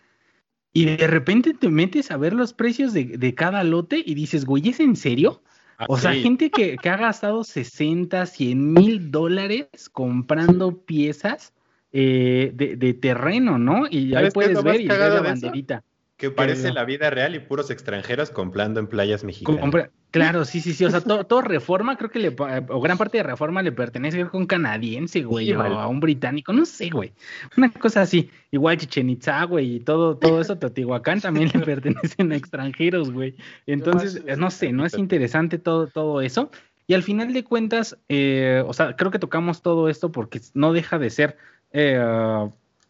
Y 0.74 0.86
de 0.86 1.08
repente 1.08 1.54
te 1.54 1.70
metes 1.70 2.12
a 2.12 2.18
ver 2.18 2.34
los 2.34 2.54
precios 2.54 2.94
de, 2.94 3.06
de 3.06 3.36
cada 3.36 3.64
lote 3.64 4.04
y 4.06 4.14
dices, 4.14 4.46
güey, 4.46 4.70
¿es 4.70 4.80
en 4.80 4.96
serio? 4.96 5.42
O 5.88 5.98
sea, 5.98 6.14
gente 6.14 6.52
que, 6.52 6.78
ha 6.84 6.98
gastado 6.98 7.44
60, 7.44 8.26
100 8.26 8.74
mil 8.74 9.12
dólares 9.12 9.68
comprando 9.92 10.78
piezas 10.84 11.54
eh, 11.94 12.52
de, 12.54 12.94
terreno, 12.96 13.58
¿no? 13.58 13.88
Y 13.90 14.14
ahí 14.14 14.30
puedes 14.32 14.62
ver 14.62 14.82
y 14.82 14.86
la 14.86 15.22
banderita. 15.22 15.84
Que 16.20 16.32
parece 16.32 16.74
la 16.74 16.84
vida 16.84 17.10
real 17.10 17.34
y 17.34 17.40
puros 17.40 17.72
extranjeros 17.72 18.30
comprando 18.30 18.82
en 18.82 18.88
playas 18.88 19.24
mexicanas. 19.24 19.90
Claro, 20.12 20.44
sí, 20.44 20.60
sí, 20.60 20.74
sí. 20.74 20.84
O 20.84 20.90
sea, 20.90 21.00
todo, 21.00 21.42
Reforma, 21.42 21.96
creo 21.96 22.12
que 22.12 22.20
le, 22.20 22.36
o 22.68 22.82
gran 22.82 22.98
parte 22.98 23.20
de 23.20 23.24
Reforma 23.24 23.62
le 23.62 23.72
pertenece 23.72 24.22
a 24.22 24.30
un 24.34 24.46
canadiense, 24.46 25.22
güey, 25.22 25.54
o 25.54 25.62
a 25.62 25.88
un 25.88 26.02
británico, 26.02 26.52
no 26.52 26.66
sé, 26.66 26.90
güey. 26.90 27.14
Una 27.56 27.72
cosa 27.72 28.02
así. 28.02 28.30
Igual 28.52 28.76
Chichen 28.76 29.10
Itza, 29.10 29.42
güey, 29.46 29.78
y 29.78 29.80
todo, 29.80 30.18
todo 30.18 30.42
eso, 30.42 30.58
Teotihuacán 30.58 31.22
también 31.22 31.52
le 31.54 31.62
pertenecen 31.62 32.34
a 32.34 32.36
extranjeros, 32.36 33.14
güey. 33.14 33.38
Entonces, 33.66 34.22
no 34.38 34.52
sé, 34.52 34.74
no 34.74 34.86
es 34.86 34.98
interesante 34.98 35.58
todo, 35.58 35.88
todo 35.88 36.20
eso. 36.20 36.52
Y 36.86 36.96
al 36.96 37.04
final 37.04 37.32
de 37.32 37.46
cuentas, 37.46 37.98
eh, 38.10 38.62
o 38.68 38.74
sea, 38.74 38.98
creo 38.98 39.10
que 39.10 39.20
tocamos 39.20 39.62
todo 39.62 39.88
esto 39.88 40.12
porque 40.12 40.42
no 40.54 40.74
deja 40.74 41.00
de 41.00 41.12
ser 41.12 41.38
eh, 41.72 42.50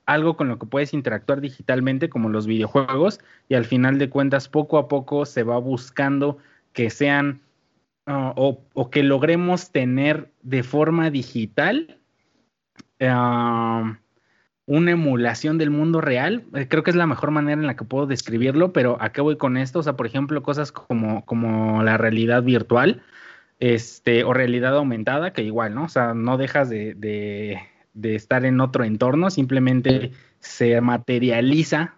algo 0.10 0.36
con 0.36 0.48
lo 0.48 0.58
que 0.58 0.66
puedes 0.66 0.94
interactuar 0.94 1.40
digitalmente 1.40 2.10
como 2.10 2.30
los 2.30 2.48
videojuegos 2.48 3.20
y 3.48 3.54
al 3.54 3.66
final 3.66 4.00
de 4.00 4.10
cuentas 4.10 4.50
poco 4.50 4.80
a 4.80 4.88
poco 4.88 5.26
se 5.26 5.44
va 5.44 5.60
buscando 5.60 6.40
que 6.74 6.90
sean 6.90 7.42
ah, 8.08 8.34
o, 8.36 8.90
que 8.90 9.04
logremos 9.04 9.72
tener 9.72 10.32
de 10.42 10.64
forma 10.64 11.12
digital 11.12 12.00
ah, 13.02 14.00
una 14.66 14.92
emulación 14.92 15.60
del 15.60 15.70
mundo 15.70 16.02
real. 16.02 16.44
Eh, 16.56 16.68
creo 16.68 16.84
que 16.84 16.90
es 16.90 16.98
la 16.98 17.08
mejor 17.08 17.30
manera 17.30 17.62
en 17.62 17.68
la 17.68 17.76
que 17.76 17.86
puedo 17.86 18.08
describirlo, 18.08 18.74
pero 18.74 18.98
¿a 19.02 19.12
qué 19.12 19.22
voy 19.22 19.38
con 19.38 19.58
esto? 19.58 19.80
O 19.80 19.84
sea, 19.84 19.94
por 19.94 20.08
ejemplo, 20.08 20.42
cosas 20.42 20.72
como, 20.72 21.24
como 21.26 21.84
la 21.84 21.98
realidad 21.98 22.42
virtual 22.42 23.04
este, 23.60 24.24
o 24.24 24.34
realidad 24.34 24.76
aumentada, 24.76 25.34
que 25.34 25.44
igual, 25.44 25.76
¿no? 25.76 25.84
O 25.84 25.90
sea, 25.90 26.14
no 26.16 26.38
dejas 26.38 26.70
de 26.70 26.96
de 26.96 27.60
estar 28.04 28.46
en 28.46 28.62
otro 28.62 28.84
entorno, 28.84 29.30
simplemente 29.30 30.12
se 30.40 30.80
materializa, 30.82 31.96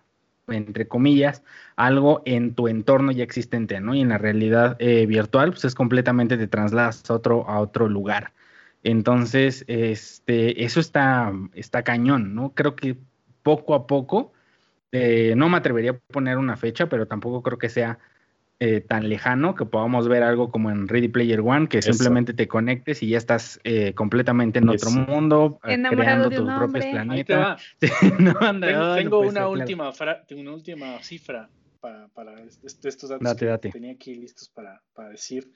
entre 0.47 0.87
comillas, 0.87 1.43
algo 1.75 2.21
en 2.25 2.53
tu 2.53 2.67
entorno 2.67 3.11
ya 3.11 3.23
existente, 3.23 3.79
¿no? 3.79 3.95
Y 3.95 4.01
en 4.01 4.09
la 4.09 4.17
realidad 4.17 4.75
eh, 4.79 5.05
virtual, 5.05 5.51
pues 5.51 5.65
es 5.65 5.75
completamente 5.75 6.37
te 6.37 6.47
trasladas 6.47 7.09
a 7.09 7.13
otro, 7.13 7.47
a 7.49 7.59
otro 7.59 7.87
lugar. 7.87 8.33
Entonces, 8.83 9.63
este, 9.67 10.63
eso 10.63 10.79
está, 10.79 11.31
está 11.53 11.83
cañón, 11.83 12.35
¿no? 12.35 12.53
Creo 12.53 12.75
que 12.75 12.97
poco 13.43 13.75
a 13.75 13.87
poco, 13.87 14.33
eh, 14.91 15.33
no 15.37 15.49
me 15.49 15.57
atrevería 15.57 15.91
a 15.91 15.99
poner 16.13 16.37
una 16.37 16.57
fecha, 16.57 16.87
pero 16.89 17.07
tampoco 17.07 17.41
creo 17.43 17.57
que 17.57 17.69
sea 17.69 17.99
eh, 18.63 18.79
tan 18.79 19.09
lejano 19.09 19.55
que 19.55 19.65
podamos 19.65 20.07
ver 20.07 20.21
algo 20.21 20.51
como 20.51 20.69
en 20.69 20.87
Ready 20.87 21.07
Player 21.07 21.39
One, 21.39 21.67
que 21.67 21.81
simplemente 21.81 22.31
te 22.35 22.47
conectes 22.47 23.01
y 23.01 23.09
ya 23.09 23.17
estás 23.17 23.59
eh, 23.63 23.95
completamente 23.95 24.59
en 24.59 24.69
otro 24.69 24.91
mundo, 24.91 25.59
eh, 25.63 25.81
creando 25.89 26.29
tus 26.29 26.47
propios 26.47 26.85
planetas. 26.85 27.59
tengo, 27.79 29.21
una, 29.21 29.47
última 29.47 29.91
una 30.35 30.51
última 30.53 31.01
cifra 31.01 31.49
para, 31.79 32.07
para 32.09 32.39
estos 32.43 33.09
datos 33.09 33.35
que 33.61 33.69
tenía 33.69 33.93
aquí 33.93 34.13
listos 34.13 34.47
para, 34.49 34.83
para 34.93 35.09
decir. 35.09 35.51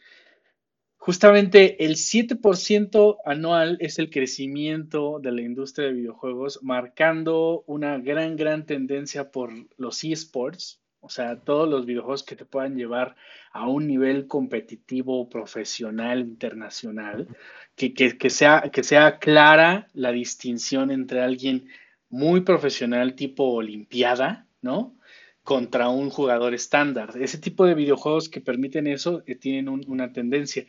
Justamente 0.98 1.86
el 1.86 1.98
7% 1.98 3.18
anual 3.24 3.78
es 3.82 4.00
el 4.00 4.10
crecimiento 4.10 5.20
de 5.20 5.32
la 5.32 5.42
industria 5.44 5.90
de 5.90 5.94
videojuegos, 5.94 6.58
marcando 6.64 7.64
una 7.68 8.00
gran, 8.00 8.36
gran 8.36 8.66
tendencia 8.66 9.30
por 9.30 9.54
los 9.78 10.04
esports, 10.04 10.82
o 11.06 11.10
sea, 11.10 11.40
todos 11.40 11.70
los 11.70 11.86
videojuegos 11.86 12.24
que 12.24 12.36
te 12.36 12.46
puedan 12.46 12.76
llevar 12.76 13.16
a 13.52 13.68
un 13.68 13.88
nivel 13.88 14.28
competitivo, 14.28 15.30
profesional, 15.30 16.22
internacional, 16.22 17.28
que, 17.76 17.94
que, 17.94 18.30
sea, 18.30 18.70
que 18.74 18.84
sea 18.84 19.20
clara 19.20 19.88
la 19.94 20.12
distinción 20.12 20.90
entre 20.90 21.22
alguien 21.22 21.70
muy 22.10 22.42
profesional 22.42 23.16
tipo 23.16 23.44
Olimpiada, 23.54 24.48
¿no? 24.62 24.98
Contra 25.44 25.90
un 25.90 26.10
jugador 26.10 26.56
estándar. 26.56 27.14
Ese 27.20 27.38
tipo 27.38 27.66
de 27.66 27.76
videojuegos 27.76 28.28
que 28.28 28.42
permiten 28.42 28.88
eso 28.88 29.22
eh, 29.28 29.36
tienen 29.36 29.70
una 29.70 30.12
tendencia. 30.12 30.66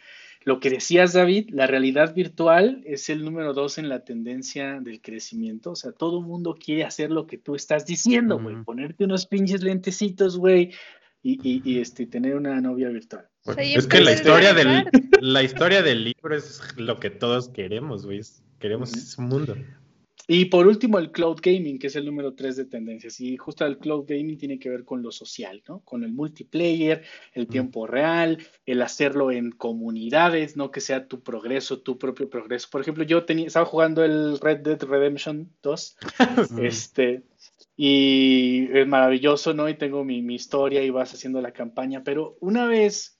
Lo 0.46 0.60
que 0.60 0.70
decías, 0.70 1.12
David, 1.12 1.50
la 1.50 1.66
realidad 1.66 2.14
virtual 2.14 2.80
es 2.86 3.10
el 3.10 3.24
número 3.24 3.52
dos 3.52 3.78
en 3.78 3.88
la 3.88 4.04
tendencia 4.04 4.78
del 4.80 5.00
crecimiento. 5.00 5.72
O 5.72 5.74
sea, 5.74 5.90
todo 5.90 6.20
el 6.20 6.24
mundo 6.24 6.54
quiere 6.54 6.84
hacer 6.84 7.10
lo 7.10 7.26
que 7.26 7.36
tú 7.36 7.56
estás 7.56 7.84
diciendo, 7.84 8.38
güey. 8.38 8.62
Ponerte 8.62 9.02
unos 9.02 9.26
pinches 9.26 9.64
lentecitos, 9.64 10.38
güey, 10.38 10.72
y, 11.20 11.80
este, 11.80 12.06
tener 12.06 12.36
una 12.36 12.60
novia 12.60 12.90
virtual. 12.90 13.26
es 13.58 13.88
que 13.88 14.00
la 14.00 14.12
historia, 14.12 14.54
del, 14.54 14.84
la 15.20 15.42
historia 15.42 15.82
del 15.82 16.04
libro 16.04 16.36
es 16.36 16.60
lo 16.76 17.00
que 17.00 17.10
todos 17.10 17.48
queremos, 17.48 18.06
güey. 18.06 18.20
Queremos 18.60 18.92
ese 18.96 19.20
mundo. 19.20 19.56
Y 20.28 20.46
por 20.46 20.66
último, 20.66 20.98
el 20.98 21.12
cloud 21.12 21.38
gaming, 21.40 21.78
que 21.78 21.86
es 21.86 21.94
el 21.94 22.04
número 22.04 22.34
tres 22.34 22.56
de 22.56 22.64
tendencias. 22.64 23.20
Y 23.20 23.36
justo 23.36 23.64
el 23.64 23.78
cloud 23.78 24.06
gaming 24.08 24.36
tiene 24.36 24.58
que 24.58 24.68
ver 24.68 24.84
con 24.84 25.00
lo 25.00 25.12
social, 25.12 25.62
¿no? 25.68 25.80
Con 25.80 26.02
el 26.02 26.12
multiplayer, 26.12 27.04
el 27.32 27.46
tiempo 27.46 27.86
real, 27.86 28.38
el 28.64 28.82
hacerlo 28.82 29.30
en 29.30 29.52
comunidades, 29.52 30.56
no 30.56 30.72
que 30.72 30.80
sea 30.80 31.06
tu 31.06 31.22
progreso, 31.22 31.80
tu 31.80 31.96
propio 31.96 32.28
progreso. 32.28 32.68
Por 32.72 32.80
ejemplo, 32.80 33.04
yo 33.04 33.24
tenía, 33.24 33.46
estaba 33.46 33.66
jugando 33.66 34.04
el 34.04 34.40
Red 34.40 34.58
Dead 34.58 34.82
Redemption 34.82 35.48
2, 35.62 35.96
este, 36.60 37.22
y 37.76 38.68
es 38.72 38.86
maravilloso, 38.88 39.54
¿no? 39.54 39.68
Y 39.68 39.74
tengo 39.74 40.04
mi, 40.04 40.22
mi 40.22 40.34
historia 40.34 40.82
y 40.82 40.90
vas 40.90 41.14
haciendo 41.14 41.40
la 41.40 41.52
campaña, 41.52 42.02
pero 42.02 42.36
una 42.40 42.66
vez 42.66 43.15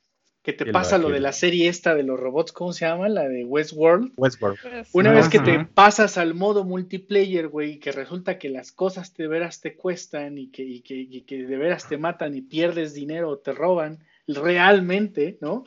que 0.47 0.53
te 0.53 0.67
pasa 0.67 0.97
lo 0.97 1.09
de 1.09 1.19
la 1.19 1.33
serie 1.33 1.67
esta 1.67 1.97
de 1.97 2.05
los 2.05 2.21
robots, 2.21 2.53
¿cómo 2.53 2.73
se 2.73 2.87
llama? 2.87 3.09
La 3.09 3.29
de 3.29 3.45
Westworld. 3.45 4.13
Westworld. 4.17 4.57
Una 4.93 5.11
vez 5.11 5.29
que 5.29 5.41
te 5.41 5.65
pasas 5.65 6.19
al 6.19 6.35
modo 6.35 6.63
multiplayer, 6.63 7.49
güey, 7.49 7.81
que 7.81 7.91
resulta 7.91 8.39
que 8.39 8.49
las 8.49 8.71
cosas 8.71 9.13
de 9.17 9.27
veras 9.27 9.61
te 9.61 9.75
cuestan 9.75 10.39
y 10.39 10.53
que, 10.53 10.63
y 10.63 10.83
que, 10.83 10.95
y 10.95 11.23
que 11.23 11.43
de 11.43 11.57
veras 11.57 11.89
te 11.89 11.99
matan 11.99 12.37
y 12.37 12.43
pierdes 12.43 12.95
dinero 12.95 13.31
o 13.31 13.39
te 13.39 13.55
roban 13.55 13.99
realmente, 14.29 15.37
¿no? 15.41 15.65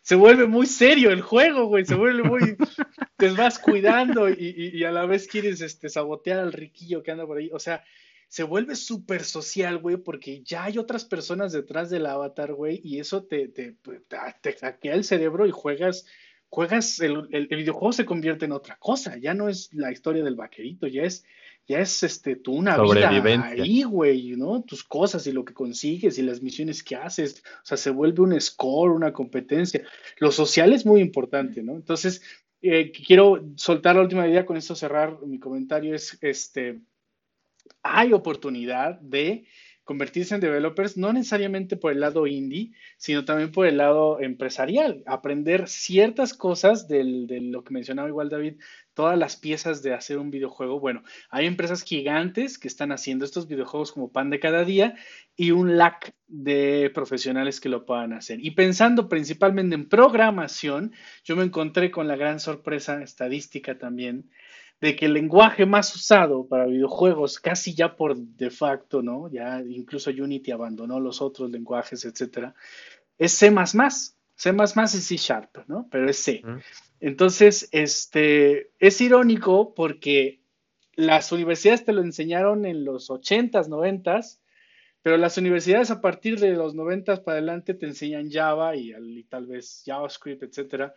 Se 0.00 0.14
vuelve 0.14 0.46
muy 0.46 0.66
serio 0.66 1.10
el 1.10 1.20
juego, 1.20 1.66
güey, 1.66 1.84
se 1.84 1.94
vuelve 1.94 2.22
muy... 2.22 2.56
te 3.18 3.32
vas 3.32 3.58
cuidando 3.58 4.30
y, 4.30 4.72
y, 4.72 4.82
a 4.84 4.92
la 4.92 5.04
vez 5.04 5.28
quieres 5.28 5.60
este, 5.60 5.90
sabotear 5.90 6.38
al 6.38 6.54
riquillo 6.54 7.02
que 7.02 7.10
anda 7.10 7.26
por 7.26 7.36
ahí. 7.36 7.50
O 7.52 7.58
sea, 7.58 7.84
se 8.32 8.44
vuelve 8.44 8.76
súper 8.76 9.24
social, 9.24 9.76
güey, 9.76 9.98
porque 9.98 10.42
ya 10.42 10.64
hay 10.64 10.78
otras 10.78 11.04
personas 11.04 11.52
detrás 11.52 11.90
del 11.90 12.06
avatar, 12.06 12.54
güey, 12.54 12.80
y 12.82 12.98
eso 12.98 13.24
te, 13.24 13.48
te, 13.48 13.76
te, 14.40 14.52
hackea 14.54 14.94
el 14.94 15.04
cerebro 15.04 15.46
y 15.46 15.50
juegas, 15.50 16.06
juegas, 16.48 16.98
el, 17.00 17.28
el, 17.30 17.46
videojuego 17.46 17.92
se 17.92 18.06
convierte 18.06 18.46
en 18.46 18.52
otra 18.52 18.78
cosa, 18.78 19.18
ya 19.18 19.34
no 19.34 19.50
es 19.50 19.68
la 19.74 19.92
historia 19.92 20.24
del 20.24 20.34
vaquerito, 20.34 20.86
ya 20.86 21.02
es, 21.02 21.26
ya 21.68 21.80
es 21.80 22.02
este, 22.04 22.36
tú 22.36 22.54
una 22.54 22.82
vida 22.82 23.10
ahí, 23.50 23.82
güey, 23.82 24.30
¿no? 24.30 24.62
Tus 24.62 24.82
cosas 24.82 25.26
y 25.26 25.32
lo 25.32 25.44
que 25.44 25.52
consigues 25.52 26.16
y 26.16 26.22
las 26.22 26.40
misiones 26.40 26.82
que 26.82 26.96
haces, 26.96 27.42
o 27.62 27.66
sea, 27.66 27.76
se 27.76 27.90
vuelve 27.90 28.22
un 28.22 28.40
score, 28.40 28.92
una 28.92 29.12
competencia. 29.12 29.82
Lo 30.16 30.32
social 30.32 30.72
es 30.72 30.86
muy 30.86 31.02
importante, 31.02 31.62
¿no? 31.62 31.74
Entonces, 31.74 32.22
eh, 32.62 32.92
quiero 32.92 33.44
soltar 33.56 33.96
la 33.96 34.02
última 34.02 34.26
idea, 34.26 34.46
con 34.46 34.56
esto 34.56 34.74
cerrar 34.74 35.18
mi 35.26 35.38
comentario, 35.38 35.94
es, 35.94 36.16
este, 36.22 36.80
hay 37.82 38.12
oportunidad 38.12 39.00
de 39.00 39.44
convertirse 39.84 40.34
en 40.34 40.40
developers, 40.40 40.96
no 40.96 41.12
necesariamente 41.12 41.76
por 41.76 41.92
el 41.92 42.00
lado 42.00 42.26
indie, 42.26 42.72
sino 42.96 43.24
también 43.24 43.50
por 43.50 43.66
el 43.66 43.78
lado 43.78 44.20
empresarial, 44.20 45.02
aprender 45.06 45.68
ciertas 45.68 46.34
cosas 46.34 46.86
de 46.86 47.02
lo 47.04 47.64
que 47.64 47.74
mencionaba 47.74 48.08
igual 48.08 48.28
David, 48.28 48.54
todas 48.94 49.18
las 49.18 49.36
piezas 49.36 49.82
de 49.82 49.92
hacer 49.92 50.18
un 50.18 50.30
videojuego. 50.30 50.78
Bueno, 50.78 51.02
hay 51.30 51.46
empresas 51.46 51.82
gigantes 51.82 52.58
que 52.58 52.68
están 52.68 52.92
haciendo 52.92 53.24
estos 53.24 53.48
videojuegos 53.48 53.90
como 53.90 54.12
pan 54.12 54.30
de 54.30 54.38
cada 54.38 54.64
día 54.64 54.94
y 55.34 55.50
un 55.50 55.76
lack 55.76 56.14
de 56.28 56.90
profesionales 56.94 57.60
que 57.60 57.68
lo 57.68 57.84
puedan 57.84 58.12
hacer. 58.12 58.38
Y 58.44 58.52
pensando 58.52 59.08
principalmente 59.08 59.74
en 59.74 59.88
programación, 59.88 60.92
yo 61.24 61.34
me 61.34 61.44
encontré 61.44 61.90
con 61.90 62.06
la 62.06 62.16
gran 62.16 62.38
sorpresa 62.38 63.02
estadística 63.02 63.78
también 63.78 64.30
de 64.82 64.96
que 64.96 65.06
el 65.06 65.14
lenguaje 65.14 65.64
más 65.64 65.94
usado 65.94 66.48
para 66.48 66.66
videojuegos, 66.66 67.38
casi 67.38 67.72
ya 67.72 67.94
por 67.94 68.16
de 68.16 68.50
facto, 68.50 69.00
¿no? 69.00 69.30
Ya 69.30 69.60
incluso 69.60 70.10
Unity 70.10 70.50
abandonó 70.50 70.98
los 70.98 71.22
otros 71.22 71.52
lenguajes, 71.52 72.04
etcétera, 72.04 72.56
es 73.16 73.30
C++. 73.32 73.54
C++ 74.34 74.50
es 74.50 75.04
C 75.04 75.16
Sharp, 75.16 75.68
¿no? 75.68 75.86
Pero 75.88 76.10
es 76.10 76.16
C. 76.16 76.42
Entonces, 76.98 77.68
este, 77.70 78.72
es 78.80 79.00
irónico 79.00 79.72
porque 79.72 80.40
las 80.96 81.30
universidades 81.30 81.84
te 81.84 81.92
lo 81.92 82.02
enseñaron 82.02 82.66
en 82.66 82.84
los 82.84 83.08
80s, 83.08 83.68
90s, 83.68 84.40
pero 85.00 85.16
las 85.16 85.38
universidades 85.38 85.92
a 85.92 86.00
partir 86.00 86.40
de 86.40 86.54
los 86.54 86.74
90s 86.74 87.22
para 87.22 87.38
adelante 87.38 87.74
te 87.74 87.86
enseñan 87.86 88.32
Java 88.32 88.74
y, 88.74 88.92
y 88.92 89.22
tal 89.24 89.46
vez 89.46 89.84
JavaScript, 89.86 90.42
etcétera. 90.42 90.92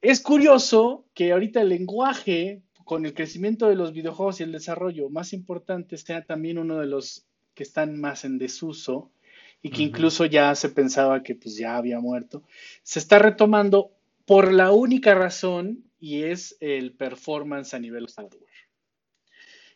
Es 0.00 0.20
curioso 0.20 1.06
que 1.14 1.30
ahorita 1.30 1.60
el 1.60 1.68
lenguaje 1.68 2.62
con 2.88 3.04
el 3.04 3.12
crecimiento 3.12 3.68
de 3.68 3.74
los 3.74 3.92
videojuegos 3.92 4.40
y 4.40 4.44
el 4.44 4.52
desarrollo 4.52 5.10
más 5.10 5.34
importante, 5.34 5.98
sea 5.98 6.24
también 6.24 6.56
uno 6.56 6.78
de 6.78 6.86
los 6.86 7.26
que 7.52 7.62
están 7.62 8.00
más 8.00 8.24
en 8.24 8.38
desuso 8.38 9.12
y 9.60 9.68
que 9.68 9.82
incluso 9.82 10.24
ya 10.24 10.54
se 10.54 10.70
pensaba 10.70 11.22
que 11.22 11.34
pues 11.34 11.58
ya 11.58 11.76
había 11.76 12.00
muerto, 12.00 12.44
se 12.82 12.98
está 12.98 13.18
retomando 13.18 13.90
por 14.24 14.54
la 14.54 14.72
única 14.72 15.14
razón 15.14 15.84
y 16.00 16.22
es 16.22 16.56
el 16.60 16.94
performance 16.94 17.74
a 17.74 17.78
nivel 17.78 18.06
hardware. 18.06 18.48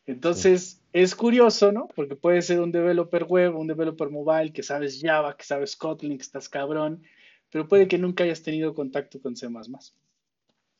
Entonces, 0.07 0.81
es 0.95 1.15
curioso, 1.15 1.71
¿no? 1.71 1.89
Porque 1.95 2.17
puede 2.17 2.41
ser 2.41 2.61
un 2.61 2.73
developer 2.73 3.25
web, 3.25 3.55
un 3.55 3.67
developer 3.67 4.09
mobile, 4.09 4.55
que 4.55 4.63
sabes 4.63 4.99
Java, 5.03 5.37
que 5.37 5.45
sabes 5.45 5.77
Kotlin, 5.77 6.17
que 6.17 6.23
estás 6.23 6.49
cabrón, 6.49 7.03
pero 7.51 7.69
puede 7.69 7.89
que 7.89 7.99
nunca 7.99 8.25
hayas 8.25 8.43
tenido 8.43 8.75
contacto 8.75 9.21
con 9.21 9.37
C++. 9.37 9.49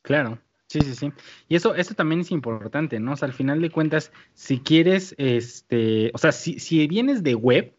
Claro, 0.01 0.41
sí, 0.73 0.81
sí, 0.81 0.95
sí. 0.95 1.13
Y 1.49 1.57
eso, 1.57 1.75
eso 1.75 1.95
también 1.95 2.21
es 2.21 2.31
importante, 2.31 2.99
¿no? 3.01 3.13
O 3.13 3.17
sea, 3.17 3.27
al 3.27 3.35
final 3.35 3.61
de 3.61 3.71
cuentas, 3.71 4.13
si 4.35 4.59
quieres, 4.59 5.15
este, 5.19 6.11
o 6.15 6.19
sea, 6.19 6.33
si, 6.33 6.59
si 6.59 6.87
vienes 6.87 7.23
de 7.23 7.35
web, 7.35 7.75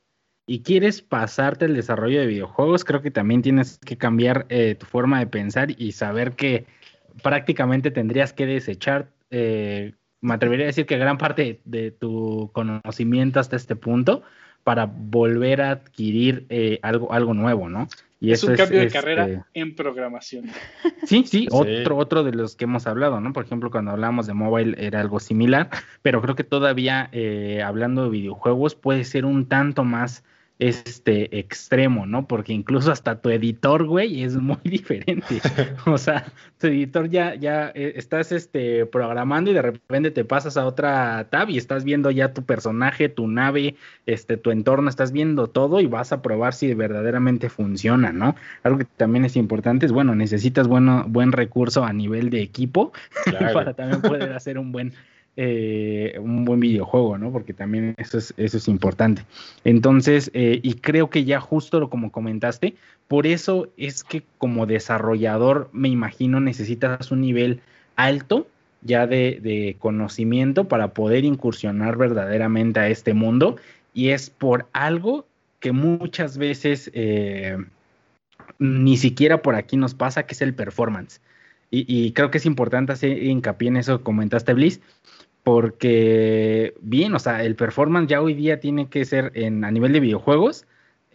y 0.46 0.62
quieres 0.62 1.02
pasarte 1.02 1.66
el 1.66 1.76
desarrollo 1.76 2.20
de 2.20 2.28
videojuegos, 2.28 2.84
creo 2.84 3.02
que 3.02 3.12
también 3.12 3.42
tienes 3.42 3.78
que 3.80 3.98
cambiar 3.98 4.46
eh, 4.50 4.76
tu 4.76 4.86
forma 4.86 5.20
de 5.20 5.28
pensar 5.28 5.70
y 5.80 5.94
saber 5.94 6.34
que 6.34 6.66
prácticamente 7.22 7.92
tendrías 7.92 8.34
que 8.34 8.46
desechar, 8.46 9.10
eh, 9.32 9.94
me 10.22 10.34
atrevería 10.34 10.66
a 10.66 10.68
decir 10.68 10.86
que 10.86 10.98
gran 10.98 11.18
parte 11.18 11.62
de, 11.64 11.92
tu 11.92 12.50
conocimiento 12.54 13.40
hasta 13.40 13.56
este 13.56 13.76
punto 13.76 14.24
para 14.64 14.86
volver 14.86 15.62
a 15.62 15.72
adquirir 15.72 16.46
eh, 16.50 16.80
algo, 16.82 17.12
algo 17.14 17.34
nuevo, 17.34 17.70
¿no? 17.70 17.88
Y 18.24 18.32
es 18.32 18.42
un 18.46 18.56
cambio 18.56 18.80
de 18.80 18.88
carrera 18.88 19.28
este 19.28 19.44
en 19.54 19.76
programación. 19.76 20.46
Sí, 21.06 21.26
sí, 21.28 21.46
otro, 21.52 21.98
otro 21.98 22.24
de 22.24 22.32
los 22.32 22.56
que 22.56 22.64
hemos 22.64 22.88
hablado, 22.88 23.20
¿no? 23.20 23.34
Por 23.34 23.44
ejemplo, 23.44 23.70
cuando 23.70 23.92
hablamos 23.92 24.28
de 24.28 24.34
mobile 24.34 24.76
era 24.80 25.02
algo 25.02 25.20
similar, 25.20 25.70
pero 26.02 26.22
creo 26.22 26.34
que 26.34 26.46
todavía 26.46 27.12
hablando 27.66 28.06
de 28.06 28.10
videojuegos 28.10 28.76
puede 28.76 29.04
ser 29.04 29.26
un 29.26 29.50
tanto 29.50 29.84
más 29.84 30.24
este 30.70 31.40
extremo, 31.40 32.06
¿no? 32.06 32.28
Porque 32.28 32.54
incluso 32.54 32.92
hasta 32.92 33.20
tu 33.20 33.30
editor, 33.30 33.86
güey, 33.86 34.24
es 34.24 34.36
muy 34.36 34.58
diferente. 34.64 35.42
o 35.86 35.98
sea, 35.98 36.26
tu 36.60 36.68
editor 36.68 37.10
ya, 37.10 37.36
ya 37.36 37.72
eh, 37.76 37.94
estás 37.96 38.32
este, 38.32 38.86
programando 38.86 39.52
y 39.52 39.54
de 39.54 39.62
repente 39.62 40.12
te 40.12 40.24
pasas 40.24 40.58
a 40.58 40.66
otra 40.66 41.28
tab 41.30 41.50
y 41.50 41.58
estás 41.58 41.84
viendo 41.84 42.12
ya 42.12 42.34
tu 42.34 42.44
personaje, 42.44 43.10
tu 43.10 43.28
nave, 43.28 43.76
este, 44.06 44.38
tu 44.38 44.52
entorno, 44.52 44.90
estás 44.90 45.12
viendo 45.12 45.48
todo 45.48 45.82
y 45.82 45.88
vas 45.88 46.14
a 46.14 46.22
probar 46.22 46.54
si 46.54 46.74
verdaderamente 46.74 47.50
funciona, 47.50 48.12
¿no? 48.12 48.36
Algo 48.64 48.80
que 48.80 48.86
también 48.86 49.26
es 49.26 49.36
importante 49.36 49.86
es, 49.86 49.92
bueno, 49.92 50.16
necesitas 50.16 50.68
bueno, 50.68 51.06
buen 51.08 51.32
recurso 51.32 51.84
a 51.84 51.94
nivel 51.94 52.30
de 52.30 52.42
equipo 52.42 52.94
para 53.54 53.74
también 53.74 54.02
poder 54.02 54.34
hacer 54.34 54.58
un 54.58 54.72
buen 54.72 54.94
eh, 55.36 56.16
un 56.20 56.46
buen 56.46 56.60
videojuego, 56.60 57.18
¿no? 57.18 57.32
Porque 57.32 57.54
también 57.54 57.96
eso 57.98 58.20
es, 58.20 58.68
importante. 58.68 59.26
Entonces, 59.64 60.30
eh, 60.36 60.60
y 60.62 60.76
creo 60.76 61.10
que 61.10 61.26
ya 61.26 61.40
justo 61.40 61.80
lo 61.80 61.90
como 61.90 62.12
comentaste, 62.12 62.76
por 63.08 63.26
eso 63.26 63.68
es 63.76 64.04
que 64.04 64.24
como 64.38 64.68
desarrollador, 64.68 65.70
me 65.74 65.90
imagino, 65.90 66.40
necesitas 66.40 67.12
un 67.12 67.22
nivel 67.22 67.62
alto 67.96 68.48
ya 68.84 69.08
de, 69.08 69.76
conocimiento 69.80 70.68
para 70.68 70.94
poder 70.94 71.26
incursionar 71.26 71.98
verdaderamente 71.98 72.80
a 72.80 72.90
este 72.90 73.16
mundo. 73.16 73.56
Y 73.94 74.10
es 74.10 74.30
por 74.30 74.68
algo 74.72 75.26
que 75.60 75.72
muchas 75.72 76.38
veces 76.38 76.92
eh, 76.94 77.58
ni 78.60 78.98
siquiera 78.98 79.42
por 79.42 79.56
aquí 79.56 79.78
nos 79.78 79.96
pasa, 79.96 80.28
que 80.28 80.34
es 80.36 80.42
el 80.42 80.54
performance. 80.54 81.22
Y, 81.72 81.86
y, 81.88 82.12
creo 82.12 82.30
que 82.30 82.38
es 82.38 82.46
importante 82.46 82.94
hacer 82.94 83.24
hincapié 83.24 83.70
en 83.70 83.78
eso 83.78 84.04
comentaste, 84.04 84.54
Bliss, 84.54 84.80
porque 85.44 86.74
bien, 86.82 87.14
o 87.16 87.20
sea, 87.20 87.44
el 87.44 87.56
performance 87.56 88.10
ya 88.10 88.22
hoy 88.22 88.34
día 88.34 88.60
tiene 88.60 88.90
que 88.90 89.06
ser 89.06 89.32
en, 89.36 89.64
a 89.64 89.72
nivel 89.72 89.94
de 89.94 90.00
videojuegos 90.00 90.66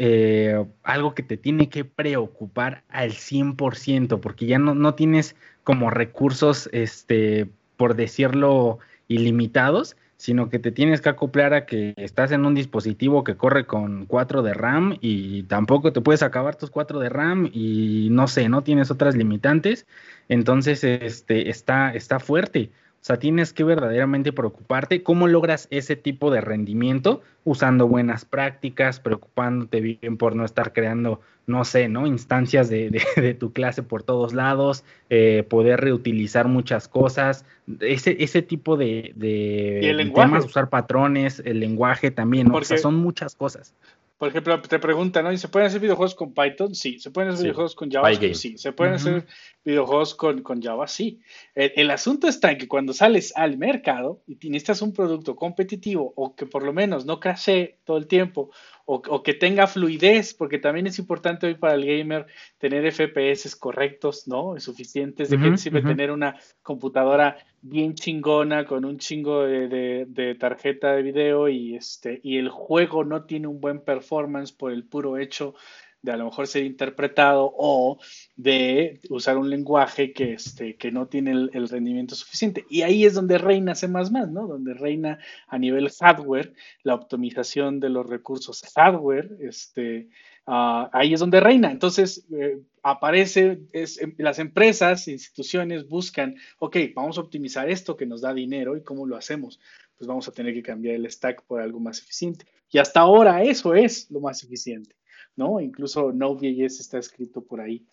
eh, 0.01 0.65
algo 0.85 1.15
que 1.15 1.25
te 1.25 1.37
tiene 1.37 1.69
que 1.69 1.85
preocupar 1.85 2.85
al 2.89 3.11
100%, 3.13 4.21
porque 4.21 4.47
ya 4.47 4.59
no, 4.61 4.75
no 4.75 4.95
tienes 4.95 5.35
como 5.65 5.91
recursos, 5.91 6.71
este, 6.73 7.49
por 7.77 7.97
decirlo, 7.97 8.79
ilimitados, 9.09 9.97
sino 10.17 10.51
que 10.51 10.61
te 10.61 10.71
tienes 10.71 11.01
que 11.01 11.09
acoplar 11.09 11.53
a 11.53 11.67
que 11.67 11.95
estás 11.97 12.31
en 12.31 12.45
un 12.45 12.55
dispositivo 12.55 13.25
que 13.25 13.37
corre 13.37 13.67
con 13.67 14.07
4 14.07 14.43
de 14.43 14.55
RAM 14.55 14.99
y 15.01 15.43
tampoco 15.45 15.93
te 15.93 16.01
puedes 16.01 16.23
acabar 16.23 16.57
tus 16.57 16.71
4 16.71 17.01
de 17.01 17.09
RAM 17.09 17.51
y 17.53 18.09
no 18.11 18.29
sé, 18.29 18.49
no 18.49 18.63
tienes 18.63 18.91
otras 18.93 19.17
limitantes, 19.17 19.87
entonces 20.29 20.85
este 20.85 21.51
está 21.51 21.93
está 21.93 22.21
fuerte. 22.21 22.71
O 23.01 23.05
sea, 23.09 23.19
tienes 23.19 23.53
que 23.53 23.63
verdaderamente 23.63 24.33
preocuparte 24.33 25.03
cómo 25.03 25.29
logras 25.29 25.69
ese 25.71 25.95
tipo 25.95 26.31
de 26.31 26.41
rendimiento 26.41 27.23
usando 27.45 27.87
buenas 27.87 28.25
prácticas, 28.25 28.99
preocupándote 28.99 29.81
bien 29.81 30.17
por 30.17 30.35
no 30.35 30.45
estar 30.45 30.73
creando, 30.73 31.21
no 31.47 31.65
sé, 31.65 31.89
¿no? 31.89 32.07
Instancias 32.07 32.69
de, 32.69 32.91
de, 32.91 33.35
tu 33.39 33.53
clase 33.53 33.83
por 33.85 34.03
todos 34.03 34.35
lados, 34.35 34.85
eh, 35.11 35.47
poder 35.49 35.81
reutilizar 35.81 36.49
muchas 36.49 36.89
cosas, 36.89 37.47
ese, 37.81 38.17
ese 38.23 38.43
tipo 38.43 38.77
de, 38.77 39.13
de 39.15 40.11
temas, 40.15 40.45
usar 40.45 40.69
patrones, 40.69 41.41
el 41.45 41.61
lenguaje 41.61 42.11
también, 42.11 42.49
¿no? 42.49 42.57
o 42.57 42.65
sea, 42.65 42.79
son 42.79 42.97
muchas 42.97 43.37
cosas. 43.37 43.75
Por 44.19 44.29
ejemplo, 44.31 44.61
te 44.61 44.81
preguntan, 44.81 45.25
¿no? 45.25 45.37
¿Se 45.37 45.47
pueden 45.47 45.69
hacer 45.69 45.81
videojuegos 45.81 46.17
con 46.17 46.35
Python? 46.35 46.75
Sí. 46.75 46.99
¿Se 46.99 47.13
pueden 47.13 47.31
hacer 47.31 47.45
videojuegos 47.45 47.77
con 47.77 47.89
Java? 47.89 48.13
Sí. 48.35 48.59
¿Se 48.59 48.73
pueden 48.73 48.95
hacer 48.95 49.27
videojuegos 49.65 50.17
con, 50.17 50.43
con 50.43 50.61
Java? 50.61 50.89
Sí. 50.89 51.21
El, 51.55 51.89
asunto 51.93 52.27
está 52.27 52.51
en 52.51 52.59
que 52.59 52.67
cuando 52.67 52.93
sales 52.93 53.33
al 53.37 53.57
mercado 53.59 54.21
y 54.27 54.35
necesitas 54.51 54.83
un 54.83 54.93
producto 54.93 55.37
competitivo 55.37 56.13
o 56.17 56.35
que 56.35 56.47
por 56.47 56.65
lo 56.65 56.73
menos 56.73 57.07
no 57.07 57.21
crashe 57.21 57.79
todo 57.85 57.97
el 57.97 58.09
tiempo 58.09 58.51
o, 58.91 59.23
que 59.23 59.35
tenga 59.35 59.67
fluidez, 59.67 60.33
porque 60.33 60.59
también 60.59 60.87
es 60.87 60.99
importante 60.99 61.47
hoy 61.47 61.57
para 61.57 61.75
el 61.75 61.85
gamer 61.85 62.27
tener 62.57 62.91
FPS 62.91 63.55
correctos, 63.57 64.27
¿no? 64.27 64.59
Suficientes. 64.59 65.29
¿De 65.29 65.39
qué 65.39 65.59
sirve 65.59 65.83
tener 65.83 66.11
una 66.11 66.37
computadora 66.63 67.37
bien 67.61 67.95
chingona 67.95 68.65
con 68.65 68.87
un 68.87 68.97
chingo 68.97 69.43
de, 69.43 70.37
tarjeta 70.41 70.93
de 70.93 71.03
video 71.03 71.51
y, 71.51 71.77
este, 71.77 72.21
y 72.23 72.39
el 72.39 72.49
juego 72.49 73.05
no 73.05 73.25
tiene 73.25 73.47
un 73.47 73.61
buen 73.61 73.81
performance 73.81 74.53
por 74.53 74.73
el 74.73 74.85
puro 74.85 75.19
hecho 75.19 75.55
de 76.03 76.13
a 76.13 76.17
lo 76.17 76.27
mejor 76.27 76.47
ser 76.47 76.65
interpretado 76.65 77.53
o 77.57 77.99
de 78.37 79.01
usar 79.11 79.37
un 79.37 79.51
lenguaje 79.51 80.13
que, 80.13 80.35
este, 80.35 80.77
que 80.77 80.93
no 80.93 81.09
tiene 81.09 81.33
el, 81.53 81.69
rendimiento 81.69 82.15
suficiente. 82.15 82.65
Y 82.71 82.83
ahí 82.83 83.05
es 83.05 83.15
donde 83.15 83.39
reina 83.39 83.75
C++, 83.75 83.89
¿no? 83.89 84.47
Donde 84.47 84.75
reina 84.75 85.19
a 85.49 85.59
nivel 85.59 85.91
hardware 85.91 86.55
la 86.83 86.95
optimización 86.95 87.81
de 87.81 87.91
los 87.91 88.07
recursos 88.07 88.63
hardware, 88.75 89.37
este, 89.41 90.09
ah, 90.47 90.89
ahí 90.93 91.15
es 91.15 91.21
donde 91.21 91.41
reina. 91.41 91.71
Entonces, 91.71 92.25
eh, 92.31 92.61
aparece, 92.83 93.61
es, 93.73 94.01
em, 94.01 94.15
las 94.19 94.39
empresas, 94.39 95.09
instituciones 95.09 95.89
buscan, 95.89 96.37
ok, 96.59 96.77
vamos 96.95 97.19
a 97.19 97.23
optimizar 97.23 97.69
esto 97.69 97.97
que 97.97 98.07
nos 98.07 98.21
da 98.21 98.33
dinero 98.33 98.77
y 98.77 98.83
cómo 98.83 99.07
lo 99.07 99.17
hacemos. 99.17 99.59
Pues 99.97 100.07
vamos 100.07 100.29
a 100.29 100.33
tener 100.33 100.55
que 100.55 100.63
cambiar 100.63 100.95
el 100.95 101.11
stack 101.11 101.43
por 101.45 101.61
algo 101.61 101.81
más 101.81 101.99
eficiente. 101.99 102.47
Y 102.71 102.79
hasta 102.79 103.01
ahora 103.01 103.43
eso 103.43 103.75
es 103.75 104.11
lo 104.11 104.21
más 104.21 104.45
eficiente. 104.45 104.95
¿No? 105.39 105.61
Incluso 105.61 106.13
Node.js 106.13 106.81
está 106.81 106.99
escrito 106.99 107.43
por 107.43 107.61
ahí 107.61 107.87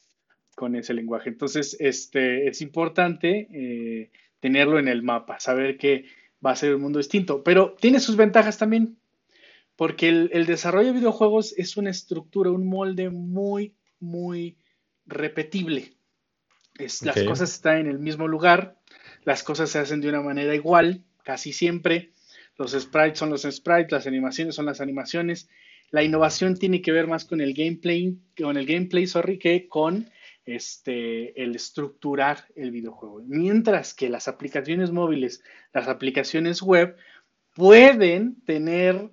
con 0.56 0.76
ese 0.76 0.94
lenguaje. 0.94 1.30
Entonces, 1.30 1.78
este, 1.80 2.48
es 2.48 2.62
importante 2.62 3.48
eh, 3.54 4.12
tenerlo 4.40 4.80
en 4.80 4.88
el 4.88 5.04
mapa, 5.04 5.40
saber 5.40 5.78
que 5.78 6.06
va 6.44 6.52
a 6.52 6.56
ser 6.56 6.76
un 6.76 6.82
mundo 6.82 6.98
distinto, 6.98 7.44
pero 7.44 7.76
tiene 7.80 8.00
sus 8.00 8.16
ventajas 8.18 8.58
también, 8.58 8.98
porque 9.76 10.10
el, 10.10 10.46
desarrollo 10.46 10.88
de 10.88 11.00
videojuegos 11.00 11.54
es 11.58 11.78
una 11.78 11.92
estructura, 11.92 12.50
un 12.50 12.68
molde 12.68 13.10
muy, 13.10 13.76
muy 14.00 14.58
repetible. 15.06 15.94
Las 16.78 17.24
cosas 17.24 17.54
están 17.54 17.78
en 17.78 17.88
el 17.88 18.00
mismo 18.00 18.28
lugar, 18.28 18.80
las 19.24 19.44
cosas 19.44 19.70
se 19.70 19.80
hacen 19.80 20.02
de 20.02 20.10
una 20.10 20.22
manera 20.22 20.56
igual, 20.56 21.04
casi 21.24 21.54
siempre. 21.54 22.12
Los 22.58 22.72
sprites 22.72 23.20
son 23.20 23.30
los 23.30 23.44
sprites, 23.44 23.92
las 23.92 24.08
animaciones 24.08 24.56
son 24.56 24.66
las 24.66 24.82
animaciones 24.82 25.50
la 25.96 26.04
innovación 26.04 26.58
tiene 26.58 26.82
que 26.82 26.92
ver 26.92 27.08
más 27.08 27.24
con 27.24 27.40
el 27.40 27.54
gameplay, 27.54 28.20
con 28.38 28.58
el 28.58 28.66
gameplay, 28.66 29.08
sorry, 29.08 29.40
que 29.40 29.70
con 29.70 30.10
este, 30.44 31.42
el 31.42 31.56
estructurar 31.56 32.50
el 32.54 32.72
videojuego. 32.72 33.22
Mientras 33.26 33.94
que 33.94 34.10
las 34.10 34.28
aplicaciones 34.28 34.92
móviles, 34.92 35.42
las 35.72 35.88
aplicaciones 35.88 36.62
web, 36.62 36.98
pueden 37.54 38.42
tener 38.42 39.10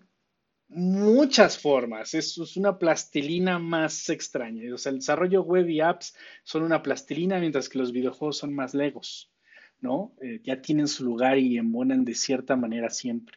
muchas 0.67 1.57
formas. 1.57 2.15
Es, 2.15 2.37
es 2.37 2.57
una 2.57 2.77
plastilina 2.81 3.61
más 3.61 4.09
extraña. 4.09 4.75
O 4.75 4.77
sea, 4.77 4.91
el 4.91 4.99
desarrollo 4.99 5.45
web 5.45 5.69
y 5.69 5.81
apps 5.81 6.17
son 6.43 6.65
una 6.65 6.83
plastilina, 6.83 7.39
mientras 7.39 7.69
que 7.69 7.79
los 7.79 7.93
videojuegos 7.93 8.39
son 8.39 8.53
más 8.57 8.75
legos, 8.75 9.31
¿no? 9.79 10.17
Eh, 10.21 10.41
ya 10.43 10.61
tienen 10.61 10.89
su 10.89 11.05
lugar 11.05 11.39
y 11.39 11.59
embonan 11.59 12.05
de 12.05 12.17
cierta 12.17 12.57
manera 12.57 12.91
siempre. 12.91 13.37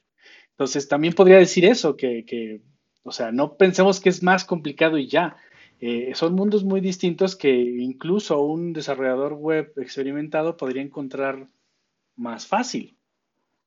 Entonces, 0.50 0.88
también 0.88 1.14
podría 1.14 1.38
decir 1.38 1.64
eso, 1.66 1.96
que, 1.96 2.26
que 2.26 2.64
o 3.06 3.12
sea, 3.12 3.32
no 3.32 3.53
pensemos 3.56 3.99
que 4.01 4.10
es 4.10 4.24
más 4.24 4.45
complicado 4.45 4.97
y 4.97 5.08
ya. 5.08 5.38
Eh, 5.80 6.14
son 6.16 6.34
mundos 6.34 6.64
muy 6.64 6.82
distintos 6.82 7.36
que 7.36 7.53
incluso 7.53 8.41
un 8.41 8.74
desarrollador 8.74 9.34
web 9.34 9.72
experimentado 9.78 10.58
podría 10.58 10.82
encontrar 10.82 11.47
más 12.16 12.47
fácil. 12.47 12.97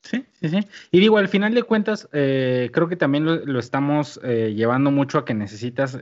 Sí, 0.02 0.24
sí, 0.40 0.48
sí. 0.48 0.58
Y 0.90 0.98
digo, 0.98 1.18
al 1.18 1.28
final 1.28 1.54
de 1.54 1.62
cuentas, 1.62 2.08
eh, 2.12 2.70
creo 2.72 2.88
que 2.88 2.96
también 2.96 3.24
lo, 3.24 3.58
estamos 3.60 4.18
eh, 4.24 4.54
llevando 4.56 4.90
mucho 4.90 5.18
a 5.18 5.24
que 5.24 5.34
necesitas 5.34 5.98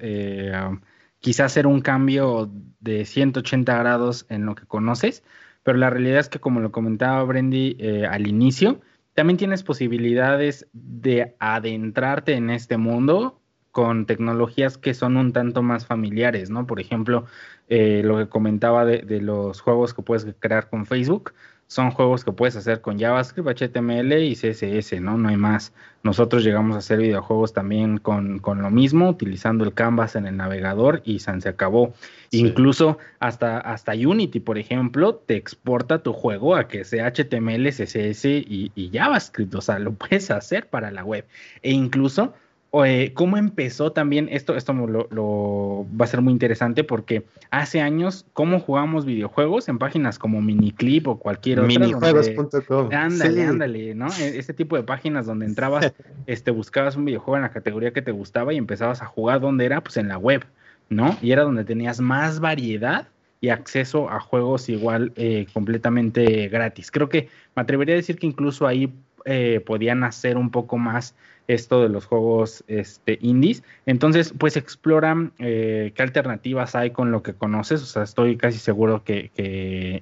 quizás 1.20 1.47
hacer 1.47 1.66
un 1.66 1.82
cambio 1.82 2.51
de 2.80 3.05
180 3.05 3.76
grados 3.76 4.24
en 4.30 4.47
lo 4.47 4.55
que 4.55 4.64
conoces, 4.64 5.22
pero 5.62 5.76
la 5.76 5.91
realidad 5.91 6.20
es 6.20 6.28
que 6.30 6.39
como 6.39 6.61
lo 6.61 6.72
comentaba 6.72 7.22
Brendy 7.24 7.76
al 8.09 8.28
inicio, 8.28 8.80
también 9.17 9.39
tienes 9.39 9.62
posibilidades 9.62 10.69
de 10.75 11.35
adentrarte 11.39 12.35
en 12.35 12.51
este 12.51 12.77
mundo 12.77 13.41
con 13.73 14.05
tecnologías 14.05 14.77
que 14.77 14.93
son 14.93 15.17
un 15.17 15.33
tanto 15.33 15.62
más 15.62 15.87
familiares, 15.87 16.51
¿no? 16.51 16.67
Por 16.67 16.81
ejemplo, 16.81 17.25
eh, 17.69 18.03
lo 18.05 18.19
que 18.19 18.29
comentaba 18.29 18.85
de, 18.85 18.99
de, 18.99 19.23
los 19.23 19.62
juegos 19.62 19.95
que 19.95 20.03
puedes 20.03 20.27
crear 20.39 20.69
con 20.69 20.85
Facebook, 20.85 21.33
son 21.69 21.91
juegos 21.91 22.25
que 22.25 22.33
puedes 22.33 22.55
hacer 22.55 22.81
con 22.81 22.99
JavaScript, 22.99 23.49
HTML 23.49 24.12
y 24.23 24.35
CSS, 24.35 25.01
¿no? 25.01 25.19
No 25.19 25.29
hay 25.29 25.37
más. 25.37 25.73
Nosotros 26.05 26.45
llegamos 26.45 26.77
a 26.77 26.79
hacer 26.79 26.99
videojuegos 26.99 27.53
también 27.53 27.99
con, 27.99 28.39
con 28.39 28.62
lo 28.62 28.71
mismo, 28.71 29.09
utilizando 29.09 29.64
el 29.64 29.75
Canvas 29.75 30.14
en 30.14 30.27
el 30.27 30.37
navegador 30.37 31.03
y 31.05 31.19
se 31.19 31.49
acabó. 31.49 31.93
Incluso 32.31 32.99
hasta, 33.19 33.59
hasta 33.59 33.93
Unity, 33.95 34.39
por 34.39 34.59
ejemplo, 34.59 35.17
te 35.17 35.35
exporta 35.35 36.03
tu 36.05 36.12
juego 36.12 36.55
a 36.55 36.69
que 36.69 36.85
sea 36.85 37.12
HTML, 37.12 37.69
CSS 37.71 38.25
y, 38.27 38.71
y 38.77 38.91
JavaScript, 38.93 39.55
o 39.57 39.61
sea, 39.61 39.81
lo 39.81 39.93
puedes 39.93 40.31
hacer 40.31 40.69
para 40.69 40.93
la 40.93 41.05
web. 41.05 41.27
E 41.62 41.73
incluso 41.73 42.35
eh, 42.73 43.12
cómo 43.14 43.37
empezó 43.37 43.93
también, 43.93 44.29
esto, 44.31 44.57
esto 44.57 44.73
lo, 44.73 45.87
va 45.99 46.05
a 46.05 46.09
ser 46.09 46.21
muy 46.21 46.33
interesante 46.33 46.85
porque 46.85 47.25
hace 47.51 47.81
años, 47.81 48.27
cómo 48.33 48.61
jugábamos 48.61 49.05
videojuegos 49.05 49.69
en 49.69 49.79
páginas 49.79 50.19
como 50.19 50.43
Miniclip 50.43 51.09
o 51.09 51.19
cualquier 51.19 51.61
otra. 51.61 51.69
Minijuegos.com. 51.69 52.91
Ándale, 52.93 53.45
ándale, 53.45 53.95
¿no? 53.95 54.09
E, 54.19 54.39
este 54.39 54.53
tipo 54.53 54.77
de 54.77 54.83
páginas 54.83 55.27
donde 55.27 55.47
entrabas, 55.47 55.93
este, 56.27 56.51
buscabas 56.51 56.97
un 56.97 57.05
videojuego 57.05 57.37
en 57.37 57.43
la 57.43 57.51
categoría 57.51 57.93
que 57.93 58.03
te 58.03 58.12
gustaba 58.12 58.53
y 58.53 58.59
empezabas 58.59 59.01
a 59.03 59.07
jugar, 59.07 59.41
¿dónde 59.41 59.64
era? 59.64 59.81
Pues 59.81 59.97
en 59.97 60.09
la 60.09 60.19
web, 60.19 60.45
¿no? 60.89 61.17
Y 61.23 61.33
era 61.33 61.43
donde 61.43 61.64
tenías 61.64 62.01
más 62.01 62.41
variedad 62.41 63.09
y 63.41 63.51
acceso 63.51 64.11
a 64.11 64.21
juegos 64.21 64.69
igual 64.69 65.12
eh, 65.17 65.47
completamente 65.53 66.49
gratis. 66.49 66.91
Creo 66.91 67.09
que 67.09 67.29
me 67.55 67.62
atrevería 67.62 67.95
a 67.95 67.97
decir 67.97 68.19
que 68.19 68.27
incluso 68.27 68.67
ahí 68.67 68.93
eh, 69.25 69.61
podían 69.64 70.05
hacer 70.05 70.37
un 70.37 70.51
poco 70.51 70.79
más 70.79 71.14
esto 71.49 71.82
de 71.82 71.88
los 71.88 72.07
juegos 72.07 72.64
este, 72.66 73.18
indies. 73.20 73.62
Entonces, 73.86 74.34
pues 74.36 74.57
exploran 74.57 75.32
eh, 75.38 75.92
qué 75.94 76.03
alternativas 76.03 76.74
hay 76.74 76.90
con 76.90 77.12
lo 77.12 77.22
que 77.22 77.34
conoces. 77.34 77.82
O 77.82 77.86
sea, 77.86 78.03
estoy 78.03 78.36
casi 78.36 78.59
seguro 78.59 79.05
que, 79.05 79.30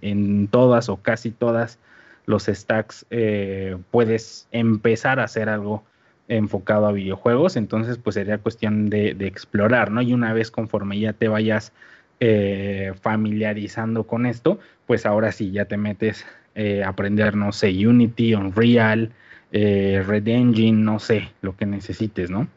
en 0.03 0.49
todas 0.49 0.89
o 0.89 0.97
casi 0.97 1.31
todas 1.31 1.79
los 2.27 2.45
stacks 2.45 3.05
eh, 3.11 3.77
puedes 3.91 4.49
empezar 4.51 5.21
a 5.21 5.25
hacer 5.25 5.49
algo 5.49 5.85
enfocado 6.29 6.87
a 6.87 6.93
videojuegos. 6.93 7.57
Entonces, 7.57 7.99
pues 7.99 8.15
sería 8.15 8.39
cuestión 8.39 8.89
de, 8.89 9.11
explorar, 9.21 9.91
¿no? 9.91 10.01
Y 10.01 10.15
una 10.15 10.33
vez 10.33 10.51
conforme 10.51 10.99
ya 10.99 11.13
te 11.13 11.29
vayas 11.29 11.73
eh, 12.21 12.93
familiarizando 13.03 14.05
con 14.05 14.25
esto, 14.25 14.59
pues 14.87 15.05
ahora 15.05 15.33
sí 15.33 15.51
ya 15.51 15.67
te 15.67 15.77
metes 15.77 16.25
a 16.57 16.89
aprender, 16.89 17.35
no 17.35 17.51
sé, 17.51 17.71
Unity, 17.85 18.35
Unreal, 18.37 19.11
eh, 19.57 20.03
Red 20.05 20.27
Engine, 20.27 20.83
no 20.83 20.99
sé, 20.99 21.29
lo 21.41 21.57
que 21.57 21.65
necesites, 21.65 22.29
¿no? 22.29 22.49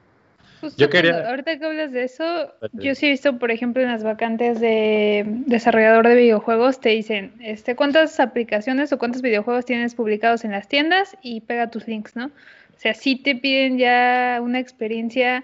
yo 0.77 0.89
quería... 0.89 1.29
ahorita 1.29 1.59
que 1.59 1.65
hablas 1.65 1.91
de 1.91 2.03
eso, 2.03 2.51
yo 2.73 2.95
sí 2.95 3.05
he 3.05 3.09
visto, 3.11 3.37
por 3.37 3.51
ejemplo, 3.51 3.83
en 3.83 3.89
las 3.89 4.03
vacantes 4.03 4.59
de 4.59 5.23
desarrollador 5.45 6.07
de 6.07 6.15
videojuegos, 6.15 6.81
te 6.81 6.89
dicen, 6.89 7.33
este, 7.39 7.75
¿cuántas 7.75 8.19
aplicaciones 8.19 8.91
o 8.91 8.97
cuántos 8.97 9.21
videojuegos 9.21 9.65
tienes 9.65 9.93
publicados 9.93 10.43
en 10.43 10.51
las 10.51 10.67
tiendas? 10.67 11.15
Y 11.21 11.41
pega 11.41 11.69
tus 11.69 11.87
links, 11.87 12.15
¿no? 12.15 12.25
O 12.25 12.79
sea, 12.79 12.95
sí 12.95 13.15
te 13.15 13.35
piden 13.35 13.77
ya 13.77 14.39
una 14.41 14.57
experiencia, 14.57 15.43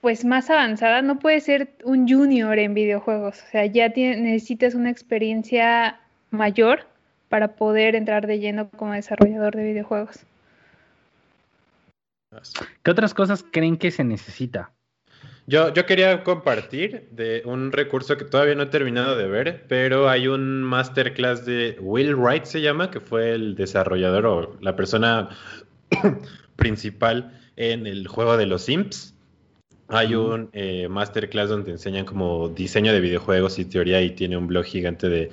pues, 0.00 0.24
más 0.24 0.50
avanzada. 0.50 1.00
No 1.00 1.20
puedes 1.20 1.44
ser 1.44 1.68
un 1.84 2.08
junior 2.08 2.58
en 2.58 2.74
videojuegos. 2.74 3.40
O 3.40 3.50
sea, 3.52 3.66
ya 3.66 3.88
necesitas 3.88 4.74
una 4.74 4.90
experiencia 4.90 6.00
mayor 6.30 6.86
para 7.28 7.54
poder 7.54 7.94
entrar 7.94 8.26
de 8.26 8.40
lleno 8.40 8.68
como 8.70 8.94
desarrollador 8.94 9.54
de 9.54 9.62
videojuegos. 9.62 10.26
¿Qué 12.82 12.90
otras 12.90 13.12
cosas 13.14 13.44
creen 13.50 13.76
que 13.76 13.90
se 13.90 14.04
necesita? 14.04 14.72
Yo, 15.46 15.74
yo 15.74 15.84
quería 15.84 16.22
compartir 16.22 17.08
de 17.10 17.42
un 17.44 17.72
recurso 17.72 18.16
que 18.16 18.24
todavía 18.24 18.54
no 18.54 18.64
he 18.64 18.66
terminado 18.66 19.16
de 19.16 19.26
ver, 19.26 19.64
pero 19.68 20.08
hay 20.08 20.28
un 20.28 20.62
masterclass 20.62 21.44
de 21.44 21.76
Will 21.80 22.14
Wright, 22.14 22.44
se 22.44 22.60
llama, 22.60 22.90
que 22.90 23.00
fue 23.00 23.32
el 23.32 23.56
desarrollador 23.56 24.26
o 24.26 24.56
la 24.60 24.76
persona 24.76 25.30
principal 26.56 27.36
en 27.56 27.86
el 27.86 28.06
juego 28.06 28.36
de 28.36 28.46
los 28.46 28.62
Simps. 28.62 29.14
Hay 29.88 30.14
un 30.14 30.50
eh, 30.52 30.86
masterclass 30.88 31.48
donde 31.48 31.72
enseñan 31.72 32.04
como 32.04 32.48
diseño 32.48 32.92
de 32.92 33.00
videojuegos 33.00 33.58
y 33.58 33.64
teoría 33.64 34.00
y 34.02 34.10
tiene 34.10 34.36
un 34.36 34.46
blog 34.46 34.64
gigante 34.64 35.08
de 35.08 35.30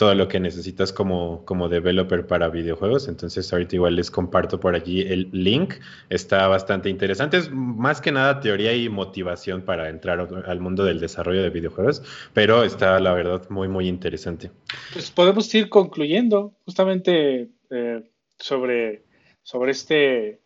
todo 0.00 0.14
lo 0.14 0.28
que 0.28 0.40
necesitas 0.40 0.94
como, 0.94 1.44
como 1.44 1.68
developer 1.68 2.26
para 2.26 2.48
videojuegos. 2.48 3.06
Entonces 3.06 3.52
ahorita 3.52 3.76
igual 3.76 3.96
les 3.96 4.10
comparto 4.10 4.58
por 4.58 4.74
allí 4.74 5.02
el 5.02 5.28
link. 5.30 5.74
Está 6.08 6.48
bastante 6.48 6.88
interesante. 6.88 7.36
Es 7.36 7.50
más 7.50 8.00
que 8.00 8.10
nada 8.10 8.40
teoría 8.40 8.74
y 8.74 8.88
motivación 8.88 9.60
para 9.60 9.90
entrar 9.90 10.26
al 10.46 10.60
mundo 10.60 10.84
del 10.84 11.00
desarrollo 11.00 11.42
de 11.42 11.50
videojuegos, 11.50 12.02
pero 12.32 12.64
está 12.64 12.98
la 12.98 13.12
verdad 13.12 13.42
muy, 13.50 13.68
muy 13.68 13.88
interesante. 13.88 14.50
Pues 14.94 15.10
podemos 15.10 15.54
ir 15.54 15.68
concluyendo 15.68 16.54
justamente 16.64 17.50
eh, 17.68 18.02
sobre, 18.38 19.04
sobre 19.42 19.72
este 19.72 20.39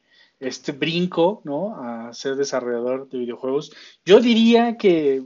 este 0.47 0.73
brinco, 0.73 1.43
¿no? 1.45 1.77
A 1.77 2.13
ser 2.13 2.37
desarrollador 2.37 3.09
de 3.09 3.19
videojuegos. 3.19 3.73
Yo 4.05 4.21
diría 4.21 4.77
que, 4.77 5.23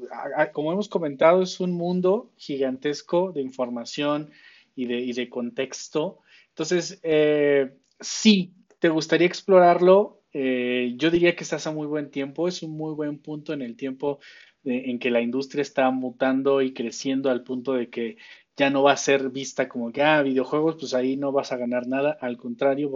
como 0.52 0.72
hemos 0.72 0.88
comentado, 0.88 1.42
es 1.42 1.60
un 1.60 1.72
mundo 1.72 2.30
gigantesco 2.36 3.32
de 3.32 3.42
información 3.42 4.30
y 4.74 5.12
de, 5.12 5.28
contexto. 5.28 6.20
Entonces, 6.50 7.00
eh, 7.02 7.72
sí, 7.98 8.54
te 8.78 8.88
gustaría 8.88 9.26
explorarlo. 9.26 10.22
Eh, 10.32 10.94
yo 10.96 11.10
diría 11.10 11.34
que 11.34 11.42
estás 11.42 11.66
a 11.66 11.72
muy 11.72 11.86
buen 11.86 12.10
tiempo. 12.10 12.46
Es 12.46 12.62
un 12.62 12.76
muy 12.76 12.94
buen 12.94 13.18
punto 13.18 13.52
en 13.52 13.62
el 13.62 13.76
tiempo 13.76 14.20
en 14.64 14.98
que 14.98 15.10
la 15.10 15.20
industria 15.20 15.62
está 15.62 15.90
mutando 15.90 16.62
y 16.62 16.72
creciendo 16.72 17.30
al 17.30 17.42
punto 17.42 17.72
de 17.72 17.88
que 17.88 18.16
ya 18.58 18.70
no 18.70 18.82
va 18.82 18.92
a 18.92 18.96
ser 18.96 19.30
vista 19.30 19.68
como 19.68 19.92
que, 19.92 20.02
ah, 20.02 20.20
videojuegos, 20.22 20.76
pues 20.78 20.92
ahí 20.92 21.16
no 21.16 21.30
vas 21.30 21.52
a 21.52 21.56
ganar 21.56 21.86
nada. 21.86 22.18
Al 22.20 22.36
contrario, 22.36 22.90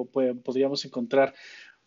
podríamos 0.45 0.85
encontrar 0.85 1.35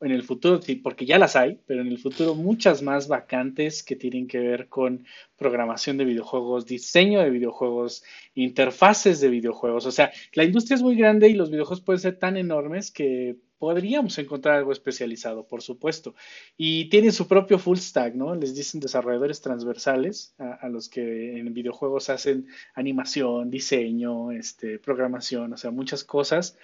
en 0.01 0.11
el 0.11 0.23
futuro, 0.23 0.59
porque 0.83 1.05
ya 1.05 1.17
las 1.17 1.35
hay, 1.35 1.59
pero 1.65 1.81
en 1.81 1.87
el 1.87 1.97
futuro 1.97 2.35
muchas 2.35 2.81
más 2.81 3.07
vacantes 3.07 3.81
que 3.83 3.95
tienen 3.95 4.27
que 4.27 4.39
ver 4.39 4.67
con 4.67 5.05
programación 5.37 5.97
de 5.97 6.05
videojuegos, 6.05 6.65
diseño 6.65 7.21
de 7.21 7.29
videojuegos, 7.29 8.03
interfaces 8.33 9.19
de 9.21 9.29
videojuegos. 9.29 9.85
O 9.85 9.91
sea, 9.91 10.11
la 10.33 10.43
industria 10.43 10.75
es 10.75 10.81
muy 10.81 10.95
grande 10.95 11.29
y 11.29 11.33
los 11.33 11.49
videojuegos 11.49 11.81
pueden 11.81 12.01
ser 12.01 12.19
tan 12.19 12.37
enormes 12.37 12.91
que 12.91 13.37
podríamos 13.57 14.17
encontrar 14.17 14.57
algo 14.57 14.71
especializado, 14.71 15.47
por 15.47 15.61
supuesto. 15.61 16.13
Y 16.57 16.89
tiene 16.89 17.11
su 17.11 17.27
propio 17.27 17.57
full 17.57 17.77
stack, 17.77 18.13
¿no? 18.13 18.35
Les 18.35 18.53
dicen 18.53 18.81
desarrolladores 18.81 19.41
transversales 19.41 20.35
a, 20.37 20.67
los 20.69 20.89
que 20.89 21.39
en 21.39 21.53
videojuegos 21.53 22.09
hacen 22.09 22.47
animación, 22.73 23.49
diseño, 23.49 24.31
este, 24.31 24.77
programación, 24.79 25.53
o 25.53 25.57
sea, 25.57 25.71
muchas 25.71 26.03
cosas. 26.03 26.57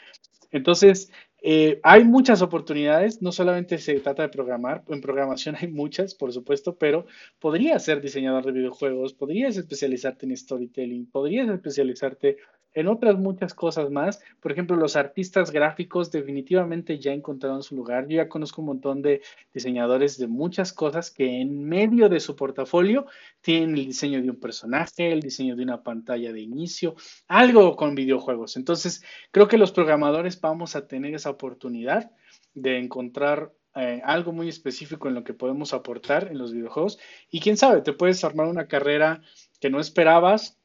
Entonces, 0.52 1.12
eh, 1.42 1.80
hay 1.82 2.04
muchas 2.04 2.44
oportunidades, 2.44 3.22
no 3.22 3.32
solamente 3.32 3.80
se 3.80 4.00
trata 4.00 4.22
de 4.22 4.30
programar, 4.30 4.84
en 4.88 5.02
programación 5.02 5.56
hay 5.60 5.68
muchas, 5.70 6.14
por 6.14 6.32
supuesto, 6.32 6.78
pero 6.78 7.08
podrías 7.40 7.84
ser 7.84 8.00
diseñador 8.00 8.46
de 8.46 8.52
videojuegos, 8.52 9.14
podrías 9.14 9.58
especializarte 9.58 10.28
en 10.28 10.38
storytelling, 10.38 11.10
podrías 11.10 11.50
especializarte 11.50 12.38
en 12.74 12.88
otras 12.88 13.18
muchas 13.18 13.54
cosas 13.54 13.90
más. 13.92 14.22
Por 14.40 14.52
ejemplo, 14.52 14.76
los 14.76 14.96
artistas 14.96 15.52
gráficos 15.52 16.12
definitivamente 16.12 17.00
ya 17.00 17.14
encontraron 17.14 17.64
su 17.64 17.76
lugar. 17.76 18.08
Yo 18.08 18.18
ya 18.18 18.30
conozco 18.30 18.62
un 18.62 18.68
montón 18.68 19.02
de 19.02 19.22
diseñadores 19.54 20.18
de 20.18 20.28
muchas 20.28 20.74
cosas 20.74 21.12
que 21.12 21.42
en 21.42 21.64
medio 21.64 22.10
de 22.10 22.20
su 22.20 22.36
portafolio 22.36 23.06
tienen 23.42 23.76
el 23.76 23.86
diseño 23.86 24.22
de 24.22 24.30
un 24.30 24.40
personaje, 24.40 25.12
el 25.12 25.22
diseño 25.22 25.56
de 25.56 25.64
una 25.64 25.84
pantalla 25.84 26.32
de 26.32 26.42
inicio, 26.42 26.96
algo 27.28 27.76
con 27.76 27.96
videojuegos. 27.96 28.58
Entonces, 28.58 29.04
creo 29.32 29.48
que 29.48 29.58
los 29.58 29.72
programadores 29.72 30.40
vamos 30.40 30.76
a 30.76 30.88
tener 30.88 31.14
esa 31.14 31.30
oportunidad 31.30 32.12
de 32.54 32.78
encontrar 32.78 33.52
eh, 33.76 34.02
algo 34.04 34.34
muy 34.34 34.50
específico 34.50 35.08
en 35.08 35.16
lo 35.16 35.24
que 35.24 35.34
podemos 35.34 35.74
aportar 35.74 36.28
en 36.30 36.38
los 36.38 36.54
videojuegos. 36.54 37.00
Y 37.30 37.40
quién 37.40 37.58
sabe, 37.58 37.82
te 37.82 37.94
puedes 37.94 38.24
armar 38.24 38.48
una 38.48 38.68
carrera 38.68 39.22
que 39.60 39.70
no 39.70 39.80
esperabas 39.80 40.61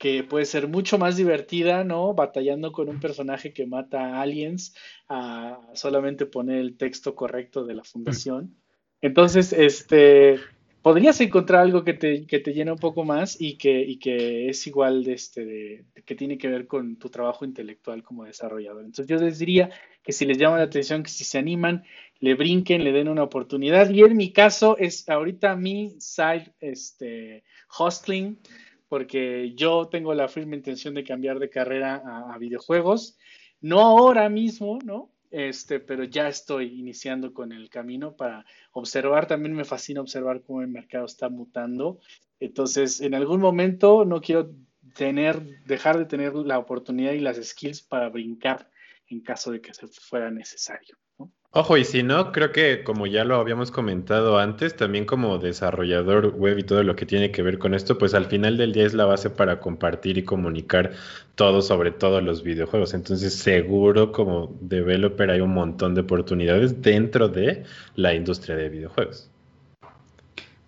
que 0.00 0.24
puede 0.24 0.46
ser 0.46 0.66
mucho 0.66 0.96
más 0.96 1.18
divertida, 1.18 1.84
¿no? 1.84 2.14
Batallando 2.14 2.72
con 2.72 2.88
un 2.88 3.00
personaje 3.00 3.52
que 3.52 3.66
mata 3.66 4.16
a 4.16 4.22
aliens 4.22 4.74
a 5.10 5.60
solamente 5.74 6.24
poner 6.24 6.56
el 6.56 6.78
texto 6.78 7.14
correcto 7.14 7.66
de 7.66 7.74
la 7.74 7.84
fundación. 7.84 8.56
Entonces, 9.02 9.52
este, 9.52 10.40
podrías 10.80 11.20
encontrar 11.20 11.60
algo 11.60 11.84
que 11.84 11.92
te, 11.92 12.26
que 12.26 12.38
te 12.38 12.54
llena 12.54 12.72
un 12.72 12.78
poco 12.78 13.04
más 13.04 13.38
y 13.38 13.58
que, 13.58 13.82
y 13.82 13.98
que 13.98 14.48
es 14.48 14.66
igual 14.66 15.04
de 15.04 15.12
este, 15.12 15.44
de, 15.44 15.84
que 16.06 16.14
tiene 16.14 16.38
que 16.38 16.48
ver 16.48 16.66
con 16.66 16.96
tu 16.96 17.10
trabajo 17.10 17.44
intelectual 17.44 18.02
como 18.02 18.24
desarrollador. 18.24 18.86
Entonces, 18.86 19.06
yo 19.06 19.22
les 19.22 19.38
diría 19.38 19.68
que 20.02 20.12
si 20.12 20.24
les 20.24 20.38
llama 20.38 20.56
la 20.56 20.64
atención, 20.64 21.02
que 21.02 21.10
si 21.10 21.24
se 21.24 21.36
animan, 21.36 21.84
le 22.20 22.32
brinquen, 22.36 22.84
le 22.84 22.92
den 22.92 23.08
una 23.08 23.24
oportunidad. 23.24 23.90
Y 23.90 24.00
en 24.00 24.16
mi 24.16 24.32
caso 24.32 24.78
es 24.78 25.06
ahorita 25.10 25.56
mi 25.56 25.96
side, 25.98 26.54
este, 26.58 27.44
hostling 27.78 28.38
porque 28.90 29.54
yo 29.54 29.86
tengo 29.86 30.12
la 30.14 30.26
firme 30.26 30.56
intención 30.56 30.94
de 30.94 31.04
cambiar 31.04 31.38
de 31.38 31.48
carrera 31.48 32.02
a, 32.04 32.36
videojuegos. 32.38 33.16
No 33.60 33.78
ahora 33.82 34.28
mismo, 34.28 34.80
¿no? 34.84 35.12
este, 35.30 35.78
pero 35.78 36.02
ya 36.02 36.26
estoy 36.26 36.80
iniciando 36.80 37.32
con 37.32 37.52
el 37.52 37.70
camino 37.70 38.16
para 38.16 38.44
observar. 38.72 39.28
También 39.28 39.54
me 39.54 39.64
fascina 39.64 40.00
observar 40.00 40.42
cómo 40.42 40.60
el 40.60 40.66
mercado 40.66 41.06
está 41.06 41.28
mutando. 41.28 42.00
Entonces, 42.40 43.00
en 43.00 43.14
algún 43.14 43.40
momento 43.40 44.04
no 44.04 44.20
quiero 44.20 44.50
tener, 44.96 45.62
dejar 45.66 45.96
de 45.96 46.06
tener 46.06 46.34
la 46.34 46.58
oportunidad 46.58 47.12
y 47.12 47.20
las 47.20 47.36
skills 47.36 47.82
para 47.82 48.08
brincar 48.08 48.68
en 49.06 49.20
caso 49.20 49.52
de 49.52 49.60
que 49.60 49.72
se 49.72 49.86
fuera 49.86 50.32
necesario. 50.32 50.96
Ojo, 51.52 51.76
y 51.76 51.84
si 51.84 52.04
no, 52.04 52.30
creo 52.30 52.52
que 52.52 52.84
como 52.84 53.08
ya 53.08 53.24
lo 53.24 53.34
habíamos 53.34 53.72
comentado 53.72 54.38
antes, 54.38 54.76
también 54.76 55.04
como 55.04 55.38
desarrollador 55.38 56.36
web 56.36 56.60
y 56.60 56.62
todo 56.62 56.84
lo 56.84 56.94
que 56.94 57.06
tiene 57.06 57.32
que 57.32 57.42
ver 57.42 57.58
con 57.58 57.74
esto, 57.74 57.98
pues 57.98 58.14
al 58.14 58.26
final 58.26 58.56
del 58.56 58.72
día 58.72 58.86
es 58.86 58.94
la 58.94 59.04
base 59.04 59.30
para 59.30 59.58
compartir 59.58 60.16
y 60.16 60.22
comunicar 60.22 60.92
todo 61.34 61.60
sobre 61.60 61.90
todos 61.90 62.22
los 62.22 62.44
videojuegos. 62.44 62.94
Entonces, 62.94 63.34
seguro 63.34 64.12
como 64.12 64.56
developer 64.60 65.28
hay 65.28 65.40
un 65.40 65.52
montón 65.52 65.96
de 65.96 66.02
oportunidades 66.02 66.82
dentro 66.82 67.28
de 67.28 67.64
la 67.96 68.14
industria 68.14 68.54
de 68.54 68.68
videojuegos. 68.68 69.28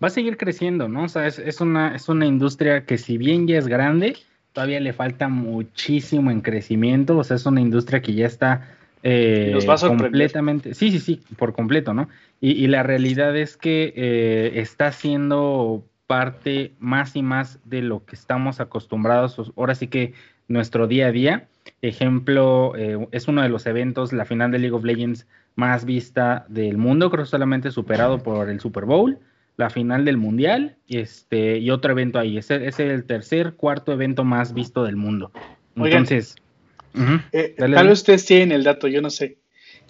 Va 0.03 0.07
a 0.07 0.09
seguir 0.09 0.35
creciendo, 0.35 0.89
¿no? 0.89 1.03
O 1.03 1.07
sea, 1.07 1.27
es, 1.27 1.61
una, 1.61 1.95
es 1.95 2.09
una 2.09 2.25
industria 2.25 2.85
que 2.85 2.97
si 2.97 3.17
bien 3.17 3.47
ya 3.47 3.57
es 3.57 3.69
grande, 3.69 4.17
todavía 4.51 4.81
le 4.81 4.91
falta 4.91 5.29
muchísimo 5.29 6.29
en 6.29 6.41
crecimiento. 6.41 7.17
O 7.17 7.23
sea, 7.23 7.37
es 7.37 7.45
una 7.45 7.61
industria 7.61 8.01
que 8.01 8.13
ya 8.13 8.25
está 8.25 8.67
eh, 9.03 9.53
completamente, 9.81 10.73
sí, 10.73 10.89
sí, 10.91 10.99
sí, 10.99 11.21
por 11.37 11.53
completo, 11.53 11.93
¿no? 11.93 12.07
Y, 12.39 12.67
la 12.67 12.83
realidad 12.83 13.35
es 13.37 13.57
que 13.57 13.93
eh, 13.95 14.51
está 14.55 14.91
siendo 14.91 15.85
parte 16.07 16.73
más 16.79 17.15
y 17.15 17.21
más 17.21 17.59
de 17.65 17.81
lo 17.81 18.05
que 18.05 18.15
estamos 18.15 18.59
acostumbrados, 18.59 19.51
ahora 19.55 19.75
sí 19.75 19.87
que 19.87 20.13
nuestro 20.47 20.87
día 20.87 21.07
a 21.07 21.11
día. 21.11 21.47
Ejemplo, 21.81 22.73
eh, 22.77 23.07
es 23.11 23.27
uno 23.27 23.41
de 23.41 23.49
los 23.49 23.65
eventos, 23.65 24.13
la 24.13 24.25
final 24.25 24.51
de 24.51 24.59
League 24.59 24.75
of 24.75 24.83
Legends 24.83 25.27
más 25.55 25.85
vista 25.85 26.45
del 26.49 26.77
mundo, 26.77 27.09
creo 27.11 27.25
solamente 27.25 27.71
superado 27.71 28.19
por 28.19 28.49
el 28.49 28.59
Super 28.59 28.85
Bowl, 28.85 29.19
la 29.57 29.69
final 29.69 30.03
del 30.05 30.17
Mundial 30.17 30.77
este, 30.87 31.57
y 31.59 31.69
otro 31.71 31.91
evento 31.91 32.19
ahí. 32.19 32.37
Es, 32.37 32.49
es 32.51 32.79
el 32.79 33.03
tercer, 33.03 33.53
cuarto 33.53 33.91
evento 33.91 34.23
más 34.23 34.53
visto 34.53 34.83
del 34.83 34.95
mundo. 34.95 35.31
Entonces, 35.75 36.35
eh, 37.31 37.55
tal 37.57 37.87
vez 37.87 37.99
ustedes 37.99 38.25
tienen 38.25 38.51
el 38.51 38.63
dato, 38.63 38.87
yo 38.87 39.01
no 39.01 39.09
sé. 39.09 39.37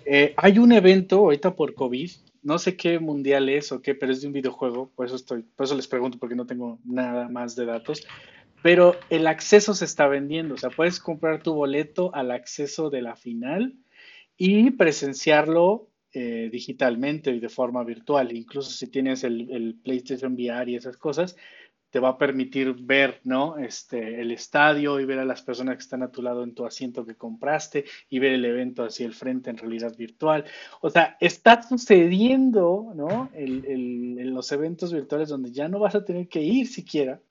Eh, 0.06 0.34
hay 0.38 0.60
un 0.60 0.72
evento 0.72 1.18
ahorita 1.18 1.56
por 1.56 1.74
COVID, 1.74 2.12
no 2.42 2.60
sé 2.60 2.76
qué 2.76 3.00
mundial 3.00 3.50
es 3.50 3.72
o 3.72 3.82
qué, 3.82 3.96
pero 3.96 4.12
es 4.12 4.22
de 4.22 4.28
un 4.28 4.34
videojuego, 4.34 4.92
por 4.96 5.06
eso 5.06 5.16
estoy, 5.16 5.44
por 5.56 5.66
eso 5.66 5.76
les 5.76 5.88
pregunto 5.88 6.18
porque 6.20 6.36
no 6.36 6.46
tengo 6.46 6.80
nada 6.84 7.30
más 7.30 7.56
de 7.56 7.66
datos. 7.66 8.06
Pero 8.62 8.96
el 9.10 9.28
acceso 9.28 9.74
se 9.74 9.86
está 9.86 10.08
vendiendo, 10.08 10.56
o 10.56 10.58
sea, 10.58 10.70
puedes 10.70 11.00
comprar 11.00 11.44
tu 11.44 11.54
boleto 11.54 12.14
al 12.16 12.32
acceso 12.32 12.90
de 12.90 13.02
la 13.02 13.16
final 13.16 13.76
y 14.38 14.72
presenciarlo 14.72 15.90
eh, 16.14 16.50
digitalmente 16.52 17.32
y 17.32 17.40
de 17.40 17.50
forma 17.50 17.84
virtual. 17.84 18.36
Incluso 18.36 18.72
si 18.72 18.88
tienes 18.88 19.24
el, 19.24 19.50
el 19.52 19.76
PlayStation 19.84 20.34
VR 20.34 20.72
y 20.72 20.76
esas 20.76 20.96
cosas, 20.96 21.36
te 21.94 22.00
va 22.00 22.10
a 22.10 22.18
permitir 22.18 22.74
ver, 22.74 23.22
¿no? 23.24 23.60
Este, 23.60 24.20
el 24.20 24.32
estadio 24.32 25.00
y 25.00 25.06
ver 25.06 25.20
a 25.20 25.26
las 25.26 25.44
personas 25.44 25.76
que 25.76 25.84
están 25.84 26.02
a 26.02 26.12
tu 26.12 26.24
lado 26.24 26.44
en 26.44 26.56
tu 26.56 26.66
asiento 26.66 27.06
que 27.06 27.14
compraste 27.14 27.86
y 28.10 28.18
ver 28.18 28.34
el 28.34 28.44
evento 28.46 28.84
hacia 28.84 29.06
el 29.06 29.14
frente 29.14 29.52
en 29.52 29.60
realidad 29.60 29.96
virtual. 29.96 30.44
O 30.82 30.90
sea, 30.90 31.18
está 31.20 31.62
sucediendo, 31.62 32.94
¿no? 32.96 33.30
en 33.36 34.34
los 34.34 34.52
eventos 34.52 34.92
virtuales 34.92 35.30
donde 35.30 35.52
ya 35.52 35.68
no 35.68 35.78
vas 35.78 35.94
a 35.94 36.04
tener 36.04 36.28
que 36.28 36.42
ir 36.42 36.66
siquiera. 36.66 37.22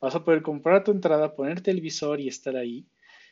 Vas 0.00 0.14
a 0.14 0.22
poder 0.22 0.42
comprar 0.42 0.84
tu 0.84 0.92
entrada, 0.92 1.34
poner 1.34 1.60
televisor 1.60 2.20
y 2.20 2.28
estar 2.28 2.54
ahí. 2.54 2.86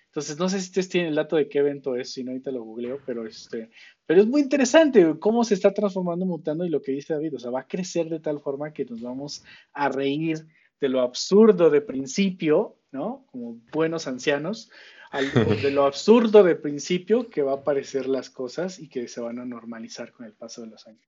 Entonces, 0.07 0.37
no 0.37 0.49
sé 0.49 0.61
si 0.61 0.67
ustedes 0.67 0.89
tienen 0.89 1.11
el 1.11 1.15
dato 1.15 1.37
de 1.37 1.49
qué 1.49 1.61
evento 1.61 1.95
es, 1.95 2.13
si 2.13 2.25
no, 2.25 2.33
ahorita 2.33 2.51
lo 2.51 2.65
googleo, 2.65 2.99
pero 3.07 3.25
este, 3.25 3.71
pero 4.05 4.21
es 4.21 4.27
muy 4.27 4.43
interesante 4.43 5.15
cómo 5.21 5.45
se 5.45 5.55
está 5.55 5.73
transformando, 5.73 6.27
mutando 6.27 6.67
y 6.67 6.71
lo 6.71 6.83
que 6.83 6.91
dice 6.93 7.15
David, 7.15 7.37
o 7.37 7.39
sea, 7.39 7.53
va 7.53 7.61
a 7.61 7.67
crecer 7.69 8.11
de 8.11 8.19
tal 8.19 8.41
forma 8.41 8.73
que 8.73 8.85
nos 8.85 9.01
vamos 9.01 9.45
a 9.73 9.89
reír 9.89 10.45
de 10.83 10.89
lo 10.89 11.01
absurdo 11.01 11.71
de 11.71 11.81
principio, 11.81 12.77
¿no? 12.91 13.25
Como 13.31 13.61
buenos 13.73 14.09
ancianos, 14.09 14.69
de 15.63 15.71
lo 15.71 15.85
absurdo 15.85 16.43
de 16.43 16.57
principio 16.57 17.31
que 17.31 17.43
va 17.43 17.53
a 17.53 17.57
aparecer 17.57 18.09
las 18.09 18.29
cosas 18.29 18.81
y 18.81 18.89
que 18.89 19.07
se 19.07 19.21
van 19.21 19.39
a 19.39 19.45
normalizar 19.45 20.13
con 20.13 20.27
el 20.27 20.33
paso 20.33 20.63
de 20.63 20.67
los 20.67 20.87
años. 20.87 21.07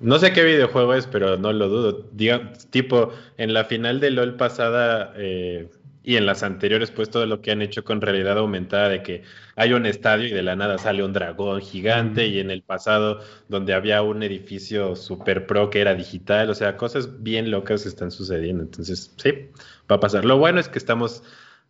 No 0.00 0.18
sé 0.18 0.32
qué 0.32 0.44
videojuego 0.44 0.94
es, 0.94 1.06
pero 1.06 1.36
no 1.36 1.52
lo 1.52 1.68
dudo. 1.68 2.10
Tipo, 2.70 3.10
en 3.36 3.52
la 3.52 3.64
final 3.64 4.00
de 4.00 4.10
LOL 4.10 4.36
pasada, 4.36 5.12
eh, 5.16 5.68
y 6.06 6.16
en 6.16 6.24
las 6.24 6.44
anteriores, 6.44 6.92
pues 6.92 7.10
todo 7.10 7.26
lo 7.26 7.40
que 7.40 7.50
han 7.50 7.62
hecho 7.62 7.82
con 7.82 8.00
realidad 8.00 8.38
aumentada 8.38 8.88
de 8.88 9.02
que 9.02 9.24
hay 9.56 9.72
un 9.72 9.86
estadio 9.86 10.28
y 10.28 10.30
de 10.30 10.44
la 10.44 10.54
nada 10.54 10.78
sale 10.78 11.02
un 11.02 11.12
dragón 11.12 11.60
gigante 11.60 12.28
y 12.28 12.38
en 12.38 12.52
el 12.52 12.62
pasado 12.62 13.24
donde 13.48 13.74
había 13.74 14.02
un 14.02 14.22
edificio 14.22 14.94
super 14.94 15.48
pro 15.48 15.68
que 15.68 15.80
era 15.80 15.96
digital, 15.96 16.48
o 16.48 16.54
sea, 16.54 16.76
cosas 16.76 17.24
bien 17.24 17.50
locas 17.50 17.86
están 17.86 18.12
sucediendo. 18.12 18.62
Entonces, 18.62 19.12
sí, 19.16 19.50
va 19.90 19.96
a 19.96 20.00
pasar. 20.00 20.24
Lo 20.24 20.38
bueno 20.38 20.60
es 20.60 20.68
que 20.68 20.78
estamos 20.78 21.24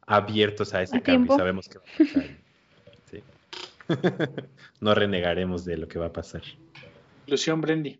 abiertos 0.06 0.74
a 0.74 0.82
ese 0.82 1.00
cambio 1.00 1.34
y 1.34 1.38
sabemos 1.38 1.66
que 1.70 1.78
va 1.78 1.84
a 1.84 1.98
pasar. 1.98 2.24
Sí. 3.10 3.22
no 4.80 4.94
renegaremos 4.94 5.64
de 5.64 5.78
lo 5.78 5.88
que 5.88 5.98
va 5.98 6.06
a 6.06 6.12
pasar. 6.12 6.42
Ilusión, 7.26 7.62
Brendy. 7.62 7.98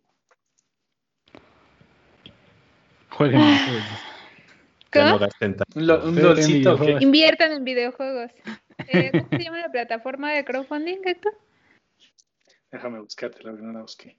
Jueguen. 3.09 3.41
Inviertan 7.01 7.53
en 7.53 7.65
videojuegos. 7.65 8.31
Eh, 8.89 9.11
¿Cómo 9.13 9.29
se 9.31 9.45
llama 9.45 9.59
la 9.59 9.71
plataforma 9.71 10.33
de 10.33 10.45
crowdfunding, 10.45 10.99
Héctor? 11.05 11.33
Déjame 12.71 13.01
buscarte, 13.01 13.43
la 13.43 13.53
no 13.53 13.73
la 13.73 13.83
busqué. 13.83 14.17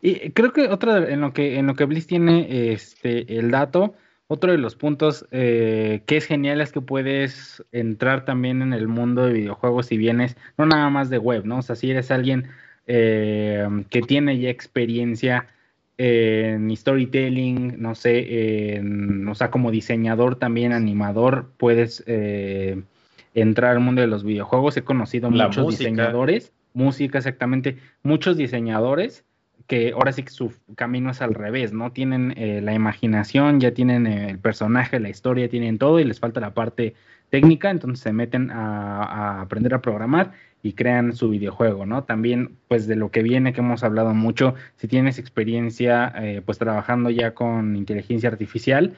Y 0.00 0.30
creo 0.30 0.52
que 0.52 0.68
otra 0.68 1.10
en 1.10 1.20
lo 1.20 1.32
que 1.32 1.58
en 1.58 1.66
lo 1.66 1.74
que 1.74 1.84
Bliss 1.84 2.06
tiene 2.06 2.72
este 2.72 3.38
el 3.38 3.50
dato, 3.50 3.94
otro 4.28 4.52
de 4.52 4.58
los 4.58 4.74
puntos 4.76 5.26
eh, 5.30 6.02
que 6.06 6.16
es 6.16 6.24
genial 6.24 6.60
es 6.60 6.72
que 6.72 6.80
puedes 6.80 7.62
entrar 7.70 8.24
también 8.24 8.62
en 8.62 8.72
el 8.72 8.88
mundo 8.88 9.26
de 9.26 9.34
videojuegos 9.34 9.86
si 9.86 9.98
vienes, 9.98 10.36
no 10.56 10.64
nada 10.64 10.88
más 10.88 11.10
de 11.10 11.18
web, 11.18 11.44
¿no? 11.44 11.58
O 11.58 11.62
sea, 11.62 11.76
si 11.76 11.90
eres 11.90 12.10
alguien 12.10 12.48
eh, 12.86 13.66
que 13.90 14.00
tiene 14.00 14.38
ya 14.38 14.48
experiencia 14.48 15.48
en 16.02 16.74
storytelling, 16.74 17.74
no 17.78 17.94
sé, 17.94 18.74
en, 18.76 19.28
o 19.28 19.34
sea, 19.34 19.50
como 19.50 19.70
diseñador 19.70 20.36
también, 20.36 20.72
animador, 20.72 21.50
puedes 21.58 22.02
eh, 22.06 22.80
entrar 23.34 23.72
al 23.72 23.80
mundo 23.80 24.00
de 24.00 24.06
los 24.06 24.24
videojuegos. 24.24 24.78
He 24.78 24.82
conocido 24.82 25.30
muchos 25.30 25.68
diseñadores, 25.68 26.54
música 26.72 27.18
exactamente, 27.18 27.76
muchos 28.02 28.38
diseñadores 28.38 29.26
que 29.66 29.92
ahora 29.92 30.12
sí 30.12 30.22
que 30.22 30.30
su 30.30 30.54
camino 30.74 31.10
es 31.10 31.20
al 31.20 31.34
revés, 31.34 31.74
¿no? 31.74 31.92
Tienen 31.92 32.32
eh, 32.38 32.62
la 32.62 32.72
imaginación, 32.72 33.60
ya 33.60 33.72
tienen 33.72 34.06
el 34.06 34.38
personaje, 34.38 35.00
la 35.00 35.10
historia, 35.10 35.50
tienen 35.50 35.76
todo 35.76 36.00
y 36.00 36.04
les 36.04 36.18
falta 36.18 36.40
la 36.40 36.54
parte 36.54 36.94
técnica, 37.28 37.70
entonces 37.70 38.02
se 38.02 38.12
meten 38.14 38.50
a 38.50 39.42
aprender 39.42 39.74
a 39.74 39.82
programar 39.82 40.32
y 40.62 40.72
crean 40.74 41.14
su 41.14 41.30
videojuego, 41.30 41.86
¿no? 41.86 42.04
También, 42.04 42.56
pues 42.68 42.86
de 42.86 42.96
lo 42.96 43.10
que 43.10 43.22
viene, 43.22 43.52
que 43.52 43.60
hemos 43.60 43.82
hablado 43.82 44.14
mucho, 44.14 44.54
si 44.76 44.88
tienes 44.88 45.18
experiencia, 45.18 46.12
eh, 46.16 46.42
pues 46.44 46.58
trabajando 46.58 47.10
ya 47.10 47.34
con 47.34 47.76
inteligencia 47.76 48.28
artificial, 48.28 48.94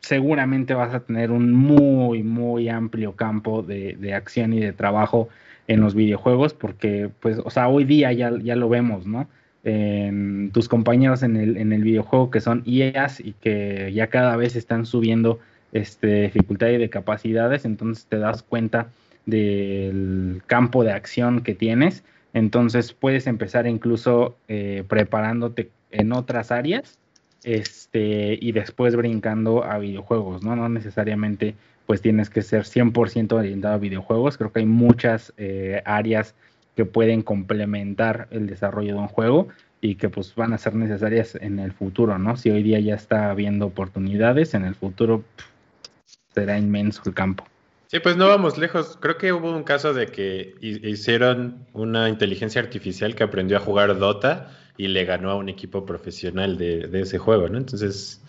seguramente 0.00 0.74
vas 0.74 0.94
a 0.94 1.00
tener 1.00 1.30
un 1.30 1.52
muy, 1.52 2.22
muy 2.22 2.68
amplio 2.68 3.14
campo 3.14 3.62
de, 3.62 4.14
acción 4.14 4.52
y 4.52 4.60
de 4.60 4.72
trabajo 4.72 5.28
en 5.68 5.80
los 5.80 5.94
videojuegos, 5.94 6.54
porque, 6.54 7.10
pues, 7.20 7.38
o 7.44 7.50
sea, 7.50 7.68
hoy 7.68 7.84
día 7.84 8.12
ya, 8.12 8.32
ya 8.42 8.56
lo 8.56 8.68
vemos, 8.68 9.06
¿no? 9.06 9.28
En 9.64 10.50
tus 10.52 10.68
compañeros 10.68 11.22
en 11.22 11.36
el, 11.36 11.56
en 11.56 11.72
el 11.72 11.84
videojuego 11.84 12.32
que 12.32 12.40
son 12.40 12.62
IEAs 12.64 13.20
y 13.20 13.32
que 13.34 13.92
ya 13.94 14.08
cada 14.08 14.34
vez 14.36 14.56
están 14.56 14.86
subiendo 14.86 15.38
este, 15.70 16.22
dificultad 16.22 16.68
y 16.68 16.78
de 16.78 16.90
capacidades, 16.90 17.64
entonces 17.64 18.06
te 18.06 18.18
das 18.18 18.42
cuenta 18.42 18.88
del 19.26 20.42
campo 20.46 20.84
de 20.84 20.92
acción 20.92 21.42
que 21.42 21.54
tienes. 21.54 22.04
Entonces 22.32 22.92
puedes 22.92 23.26
empezar 23.26 23.66
incluso 23.66 24.36
eh, 24.48 24.84
preparándote 24.88 25.70
en 25.90 26.12
otras 26.12 26.50
áreas 26.50 26.98
este, 27.44 28.38
y 28.40 28.52
después 28.52 28.96
brincando 28.96 29.64
a 29.64 29.78
videojuegos, 29.78 30.42
¿no? 30.42 30.56
No 30.56 30.68
necesariamente 30.68 31.54
pues 31.86 32.00
tienes 32.00 32.30
que 32.30 32.42
ser 32.42 32.62
100% 32.62 33.32
orientado 33.32 33.74
a 33.74 33.78
videojuegos. 33.78 34.38
Creo 34.38 34.52
que 34.52 34.60
hay 34.60 34.66
muchas 34.66 35.32
eh, 35.36 35.82
áreas 35.84 36.34
que 36.76 36.84
pueden 36.84 37.22
complementar 37.22 38.28
el 38.30 38.46
desarrollo 38.46 38.94
de 38.94 39.00
un 39.00 39.08
juego 39.08 39.48
y 39.80 39.96
que 39.96 40.08
pues 40.08 40.34
van 40.34 40.52
a 40.52 40.58
ser 40.58 40.74
necesarias 40.74 41.34
en 41.34 41.58
el 41.58 41.72
futuro, 41.72 42.18
¿no? 42.18 42.36
Si 42.36 42.50
hoy 42.50 42.62
día 42.62 42.78
ya 42.78 42.94
está 42.94 43.30
habiendo 43.30 43.66
oportunidades, 43.66 44.54
en 44.54 44.64
el 44.64 44.76
futuro 44.76 45.24
será 46.32 46.56
inmenso 46.56 47.02
el 47.04 47.14
campo. 47.14 47.44
Sí, 47.92 48.00
pues 48.00 48.16
no 48.16 48.26
vamos 48.26 48.56
lejos. 48.56 48.96
Creo 48.98 49.18
que 49.18 49.34
hubo 49.34 49.54
un 49.54 49.64
caso 49.64 49.92
de 49.92 50.06
que 50.06 50.54
hicieron 50.62 51.66
una 51.74 52.08
inteligencia 52.08 52.62
artificial 52.62 53.14
que 53.14 53.22
aprendió 53.22 53.58
a 53.58 53.60
jugar 53.60 53.98
Dota 53.98 54.48
y 54.78 54.88
le 54.88 55.04
ganó 55.04 55.30
a 55.30 55.36
un 55.36 55.50
equipo 55.50 55.84
profesional 55.84 56.56
de, 56.56 56.88
ese 56.94 57.18
juego, 57.18 57.50
¿no? 57.50 57.58
Entonces, 57.58 58.22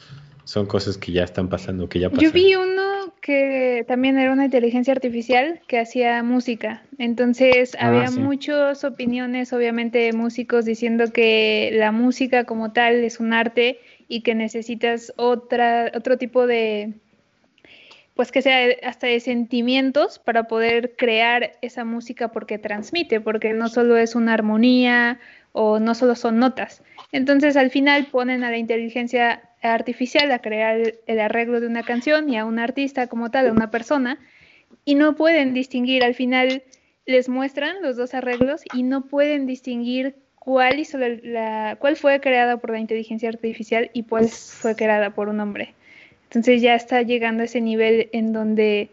son 0.44 0.66
cosas 0.66 0.98
que 0.98 1.14
ya 1.14 1.24
están 1.24 1.48
pasando, 1.48 1.88
que 1.88 2.00
ya 2.00 2.10
pasaron. 2.10 2.30
Yo 2.30 2.34
vi 2.34 2.56
uno 2.56 3.14
que 3.22 3.86
también 3.88 4.18
era 4.18 4.34
una 4.34 4.44
inteligencia 4.44 4.92
artificial 4.92 5.62
que 5.66 5.80
hacía 5.80 6.22
música. 6.24 6.84
Entonces 6.98 7.78
ah, 7.80 7.88
había 7.88 8.12
muchas 8.12 8.84
opiniones, 8.84 9.54
obviamente, 9.54 10.12
músicos 10.12 10.66
diciendo 10.66 11.06
que 11.14 11.72
la 11.72 11.94
música 11.94 12.44
como 12.44 12.74
tal 12.74 12.96
es 12.96 13.22
un 13.22 13.32
arte 13.32 13.80
y 14.10 14.24
que 14.24 14.36
necesitas 14.36 15.14
otra, 15.16 15.90
otro 15.96 16.18
tipo 16.18 16.48
de, 16.48 16.96
pues 18.16 18.32
que 18.32 18.42
sea 18.42 18.68
hasta 18.84 19.08
de 19.08 19.20
sentimientos 19.20 20.20
para 20.20 20.44
poder 20.44 20.96
crear 20.96 21.54
esa 21.62 21.84
música 21.84 22.30
porque 22.30 22.60
transmite, 22.60 23.20
porque 23.20 23.54
no 23.54 23.70
solo 23.70 23.98
es 23.98 24.16
una 24.16 24.34
armonía 24.34 25.20
o 25.52 25.80
no 25.80 25.96
solo 25.96 26.16
son 26.16 26.40
notas. 26.40 26.84
Entonces 27.12 27.58
al 27.58 27.72
final 27.72 28.08
ponen 28.12 28.44
a 28.44 28.52
la 28.52 28.58
inteligencia 28.58 29.42
artificial 29.62 30.32
a 30.32 30.40
crear 30.40 30.94
el 31.06 31.20
arreglo 31.20 31.60
de 31.60 31.68
una 31.68 31.84
canción 31.84 32.30
y 32.30 32.38
a 32.38 32.46
un 32.46 32.60
artista 32.60 33.08
como 33.08 33.32
tal, 33.32 33.48
a 33.48 33.52
una 33.52 33.72
persona, 33.72 34.20
y 34.86 34.96
no 34.96 35.16
pueden 35.16 35.54
distinguir, 35.54 36.04
al 36.04 36.16
final 36.16 36.64
les 37.06 37.30
muestran 37.30 37.82
los 37.82 37.98
dos 37.98 38.14
arreglos 38.14 38.62
y 38.74 38.84
no 38.84 39.06
pueden 39.06 39.46
distinguir 39.46 40.16
cuál 40.36 40.80
hizo 40.80 40.98
la, 40.98 41.78
cuál 41.80 41.96
fue 41.96 42.20
creada 42.20 42.58
por 42.58 42.72
la 42.72 42.80
inteligencia 42.80 43.30
artificial 43.30 43.90
y 43.94 44.04
cuál 44.04 44.28
fue 44.28 44.76
creada 44.76 45.12
por 45.12 45.30
un 45.30 45.40
hombre. 45.40 45.74
Entonces 46.34 46.64
ya 46.64 46.74
está 46.74 47.04
llegando 47.04 47.44
a 47.44 47.46
ese 47.46 47.62
nivel 47.62 48.10
en 48.12 48.34
donde 48.34 48.90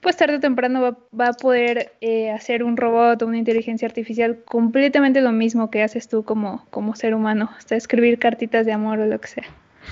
pues 0.00 0.16
tarde 0.16 0.36
o 0.36 0.40
temprano 0.40 0.96
va, 1.18 1.28
a 1.28 1.32
poder 1.32 1.92
eh, 2.00 2.30
hacer 2.30 2.62
un 2.62 2.76
robot 2.76 3.22
o 3.22 3.26
una 3.26 3.38
inteligencia 3.38 3.88
artificial 3.88 4.44
completamente 4.44 5.20
lo 5.20 5.32
mismo 5.32 5.70
que 5.70 5.82
haces 5.82 6.08
tú 6.08 6.22
como, 6.22 6.64
como 6.70 6.94
ser 6.94 7.14
humano, 7.14 7.50
hasta 7.56 7.74
escribir 7.74 8.18
cartitas 8.20 8.64
de 8.64 8.72
amor 8.72 9.00
o 9.00 9.06
lo 9.06 9.18
que 9.18 9.28
sea. 9.28 9.44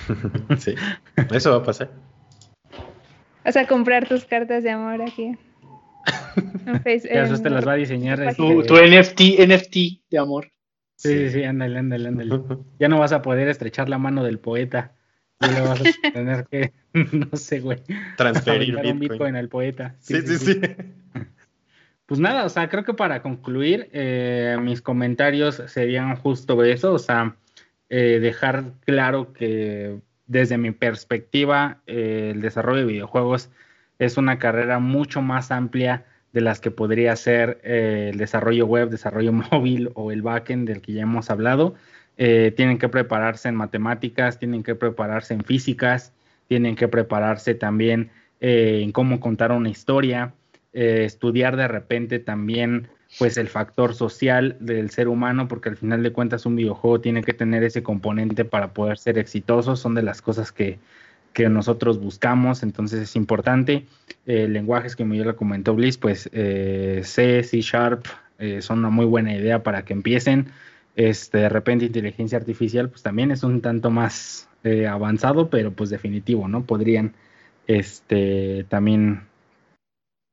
sí, 0.58 0.74
eso 1.32 1.50
va 1.50 1.56
a 1.56 1.62
pasar. 1.64 1.90
Vas 3.44 3.56
a 3.56 3.66
comprar 3.66 4.06
tus 4.06 4.24
cartas 4.24 4.62
de 4.62 4.70
amor 4.70 5.02
aquí. 5.02 5.36
En 6.66 6.80
Facebook, 6.82 7.42
te 7.42 7.50
las 7.50 7.66
va 7.66 7.72
a 7.72 7.76
diseñar. 7.76 8.36
Tu, 8.36 8.62
NFT, 8.62 9.20
NFT 9.46 9.76
de 10.08 10.18
amor. 10.18 10.52
Sí, 10.96 11.08
sí, 11.08 11.30
sí, 11.30 11.44
ándale, 11.44 11.78
ándale, 11.78 12.08
ándale. 12.08 12.40
Ya 12.78 12.88
no 12.88 13.00
vas 13.00 13.12
a 13.12 13.22
poder 13.22 13.48
estrechar 13.48 13.88
la 13.88 13.98
mano 13.98 14.22
del 14.22 14.38
poeta. 14.38 14.94
Ya 15.42 15.50
le 15.50 15.60
vas 15.60 15.80
a 15.80 16.12
tener 16.12 16.46
que, 16.46 16.72
no 16.92 17.36
sé, 17.36 17.60
güey. 17.60 17.82
Transferir 18.16 18.76
Bitcoin. 18.76 18.92
un 18.92 18.98
Bitcoin 19.00 19.36
al 19.36 19.48
poeta. 19.48 19.94
Sí 20.00 20.20
sí, 20.22 20.38
sí, 20.38 20.60
Pues 22.06 22.20
nada, 22.20 22.44
o 22.44 22.48
sea, 22.48 22.68
creo 22.68 22.84
que 22.84 22.94
para 22.94 23.22
concluir, 23.22 23.88
eh, 23.92 24.58
mis 24.60 24.82
comentarios 24.82 25.62
serían 25.66 26.16
justo 26.16 26.62
eso, 26.62 26.92
o 26.92 26.98
sea, 26.98 27.36
eh, 27.88 28.18
dejar 28.20 28.72
claro 28.84 29.32
que 29.32 30.00
desde 30.26 30.58
mi 30.58 30.70
perspectiva, 30.72 31.82
eh, 31.86 32.30
el 32.34 32.40
desarrollo 32.40 32.80
de 32.80 32.86
videojuegos 32.86 33.50
es 33.98 34.16
una 34.16 34.38
carrera 34.38 34.78
mucho 34.78 35.22
más 35.22 35.50
amplia 35.50 36.04
de 36.32 36.40
las 36.40 36.60
que 36.60 36.70
podría 36.70 37.14
ser 37.16 37.60
eh, 37.62 38.10
el 38.12 38.18
desarrollo 38.18 38.66
web, 38.66 38.88
desarrollo 38.88 39.32
móvil 39.52 39.90
o 39.94 40.10
el 40.10 40.22
backend 40.22 40.66
del 40.66 40.80
que 40.80 40.94
ya 40.94 41.02
hemos 41.02 41.30
hablado. 41.30 41.74
Tienen 42.16 42.78
que 42.78 42.88
prepararse 42.88 43.48
en 43.48 43.56
matemáticas, 43.56 44.38
tienen 44.38 44.62
que 44.62 44.74
prepararse 44.74 45.34
en 45.34 45.42
físicas, 45.42 46.12
tienen 46.46 46.76
que 46.76 46.86
prepararse 46.86 47.54
también 47.54 48.10
en 48.40 48.92
cómo 48.92 49.18
contar 49.18 49.50
una 49.50 49.68
historia, 49.68 50.32
estudiar 50.72 51.56
de 51.56 51.68
repente 51.68 52.18
también 52.18 52.88
pues 53.18 53.36
el 53.36 53.48
factor 53.48 53.94
social 53.94 54.56
del 54.60 54.90
ser 54.90 55.08
humano, 55.08 55.48
porque 55.48 55.68
al 55.68 55.76
final 55.76 56.02
de 56.02 56.12
cuentas 56.12 56.46
un 56.46 56.56
videojuego 56.56 57.00
tiene 57.00 57.22
que 57.22 57.34
tener 57.34 57.62
ese 57.62 57.82
componente 57.82 58.44
para 58.44 58.72
poder 58.72 58.98
ser 58.98 59.18
exitoso, 59.18 59.76
son 59.76 59.94
de 59.94 60.02
las 60.02 60.22
cosas 60.22 60.52
que, 60.52 60.78
nosotros 61.48 61.98
buscamos, 61.98 62.62
entonces 62.62 63.00
es 63.00 63.16
importante. 63.16 63.86
Eh, 64.26 64.46
lenguajes 64.48 64.94
que 64.94 65.08
ya 65.16 65.24
lo 65.24 65.34
comentó 65.34 65.74
Bliss, 65.74 65.96
pues 65.96 66.28
eh, 66.34 67.00
C, 67.04 67.42
C 67.42 67.62
Sharp 67.62 68.04
eh, 68.38 68.60
son 68.60 68.80
una 68.80 68.90
muy 68.90 69.06
buena 69.06 69.34
idea 69.34 69.62
para 69.62 69.82
que 69.82 69.94
empiecen. 69.94 70.48
Este, 70.94 71.38
de 71.38 71.48
repente 71.48 71.86
inteligencia 71.86 72.38
artificial, 72.38 72.90
pues 72.90 73.02
también 73.02 73.30
es 73.30 73.42
un 73.42 73.60
tanto 73.60 73.90
más 73.90 74.48
eh, 74.62 74.86
avanzado, 74.86 75.48
pero 75.48 75.72
pues 75.72 75.90
definitivo, 75.90 76.48
¿no? 76.48 76.64
Podrían 76.64 77.14
este, 77.66 78.66
también 78.68 79.26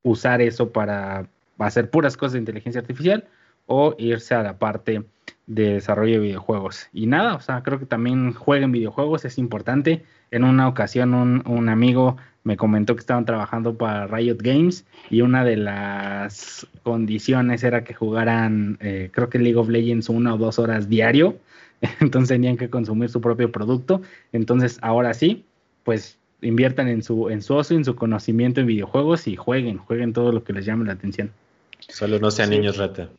usar 0.04 0.42
eso 0.42 0.72
para 0.72 1.30
ser 1.70 1.90
puras 1.90 2.18
cosas 2.18 2.34
de 2.34 2.40
inteligencia 2.40 2.82
artificial 2.82 3.28
o 3.70 3.96
irse 4.00 4.34
a 4.34 4.42
la 4.42 4.58
parte 4.58 5.04
de 5.46 5.74
desarrollo 5.76 6.16
de 6.16 6.28
videojuegos. 6.28 6.88
Y 6.92 7.06
nada, 7.06 7.36
o 7.36 7.40
sea, 7.40 7.62
creo 7.62 7.80
que 7.80 7.86
también 7.86 8.34
jueguen 8.34 8.72
videojuegos, 8.72 9.26
es 9.26 9.38
importante. 9.38 10.04
En 10.32 10.44
una 10.44 10.68
ocasión 10.68 11.14
un, 11.14 11.70
amigo 11.70 12.18
me 12.44 12.58
comentó 12.58 12.96
que 12.96 13.00
estaban 13.00 13.26
trabajando 13.26 13.78
para 13.78 14.08
Riot 14.08 14.38
Games 14.42 14.86
y 15.10 15.22
una 15.22 15.44
de 15.44 15.58
las 15.58 16.68
condiciones 16.84 17.64
era 17.64 17.84
que 17.84 17.94
jugaran, 17.94 18.78
eh, 18.82 19.10
creo 19.14 19.30
que 19.30 19.38
League 19.38 19.58
of 19.58 19.70
Legends 19.70 20.10
una 20.10 20.34
o 20.34 20.38
dos 20.38 20.58
horas 20.58 20.90
diario, 20.90 21.38
entonces 22.00 22.30
tenían 22.30 22.58
que 22.58 22.72
consumir 22.72 23.10
su 23.10 23.22
propio 23.22 23.52
producto. 23.52 24.02
Entonces, 24.34 24.80
ahora 24.82 25.14
sí, 25.14 25.46
pues 25.84 26.18
inviertan 26.42 26.88
en 26.88 27.04
su, 27.04 27.30
en 27.30 27.44
su 27.44 27.54
ocio, 27.54 27.78
en 27.78 27.86
su 27.86 27.96
conocimiento 27.96 28.62
en 28.62 28.68
videojuegos 28.68 29.28
y 29.28 29.36
jueguen, 29.36 29.78
jueguen 29.78 30.14
todo 30.14 30.32
lo 30.32 30.44
que 30.44 30.54
les 30.54 30.66
llame 30.66 30.86
la 30.86 30.94
atención. 30.94 31.32
Solo 31.80 32.20
no 32.20 32.32
sean 32.32 32.50
niños 32.50 32.78
rata. 32.78 33.10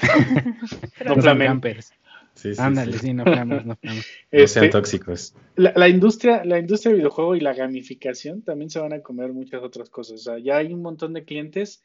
no 1.06 1.38
campers. 1.38 1.92
Sí, 2.34 2.54
sí, 2.54 2.60
Ándale, 2.62 2.98
sí. 2.98 3.12
no 3.12 3.24
flames, 3.24 3.66
no 3.66 3.76
flames. 3.76 4.06
no 4.32 4.46
sean 4.46 4.64
este, 4.64 4.68
tóxicos. 4.68 5.34
La, 5.56 5.88
industria, 5.88 6.44
la 6.44 6.58
industria 6.58 6.90
del 6.90 7.00
videojuego 7.00 7.36
y 7.36 7.40
la 7.40 7.52
gamificación 7.52 8.42
también 8.42 8.70
se 8.70 8.78
van 8.78 8.94
a 8.94 9.00
comer 9.00 9.32
muchas 9.32 9.62
otras 9.62 9.90
cosas. 9.90 10.20
O 10.20 10.22
sea, 10.22 10.38
ya 10.38 10.56
hay 10.56 10.72
un 10.72 10.80
montón 10.80 11.12
de 11.12 11.24
clientes, 11.24 11.82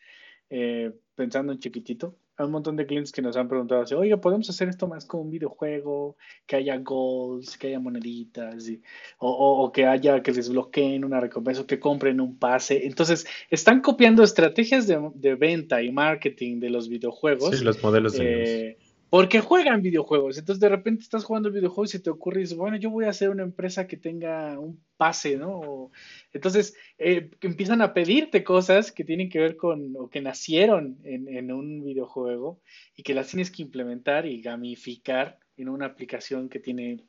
eh, 0.49 0.93
pensando 1.17 1.51
en 1.51 1.57
chiquitito, 1.59 2.15
hay 2.37 2.45
un 2.45 2.51
montón 2.51 2.75
de 2.75 2.85
clientes 2.85 3.11
que 3.11 3.23
nos 3.23 3.35
han 3.35 3.49
preguntado 3.49 3.81
así, 3.81 3.95
oiga, 3.95 4.17
¿podemos 4.17 4.47
hacer 4.51 4.69
esto 4.69 4.87
más 4.87 5.05
como 5.05 5.23
un 5.23 5.31
videojuego? 5.31 6.15
Que 6.45 6.57
haya 6.57 6.77
goals, 6.77 7.57
que 7.57 7.67
haya 7.67 7.79
moneditas, 7.79 8.69
o, 9.17 9.71
que 9.73 9.87
haya, 9.87 10.21
que 10.21 10.31
desbloqueen 10.31 11.03
una 11.03 11.19
recompensa, 11.19 11.61
o 11.61 11.65
que 11.65 11.79
compren 11.79 12.21
un 12.21 12.37
pase. 12.37 12.85
Entonces, 12.85 13.25
están 13.49 13.81
copiando 13.81 14.21
estrategias 14.21 14.85
de, 14.85 15.35
venta 15.35 15.81
y 15.81 15.91
marketing 15.91 16.59
de 16.59 16.69
los 16.69 16.87
videojuegos. 16.87 17.57
Sí, 17.57 17.63
los 17.63 17.81
modelos 17.81 18.13
de 18.13 18.69
eh, 18.69 18.77
porque 19.09 19.39
juegan 19.39 19.81
videojuegos. 19.81 20.37
Entonces, 20.37 20.59
de 20.59 20.69
repente 20.69 21.03
estás 21.03 21.23
jugando 21.23 21.49
el 21.49 21.55
videojuego 21.55 21.85
y 21.85 21.89
se 21.89 21.99
te 21.99 22.09
ocurre 22.09 22.39
y 22.39 22.43
dices, 22.43 22.57
bueno, 22.57 22.77
yo 22.77 22.89
voy 22.89 23.05
a 23.05 23.09
hacer 23.09 23.29
una 23.29 23.43
empresa 23.43 23.87
que 23.87 23.97
tenga 23.97 24.59
un 24.59 24.81
pase, 24.97 25.37
¿no? 25.37 25.91
entonces, 26.33 26.75
eh, 26.97 27.29
empiezan 27.41 27.81
a 27.81 27.93
pedirte 27.93 28.43
cosas 28.43 28.91
que 28.91 29.03
tienen 29.03 29.29
que 29.29 29.39
ver 29.39 29.55
con, 29.55 29.95
o 29.97 30.09
que 30.09 30.21
nacieron 30.21 30.97
en, 31.03 31.51
un 31.51 31.83
videojuego 31.83 32.59
y 32.95 33.03
que 33.03 33.13
las 33.13 33.27
tienes 33.27 33.51
que 33.51 33.61
implementar 33.61 34.25
y 34.25 34.41
gamificar 34.41 35.39
en 35.55 35.69
una 35.69 35.85
aplicación 35.85 36.49
que 36.49 36.59
tiene 36.59 37.03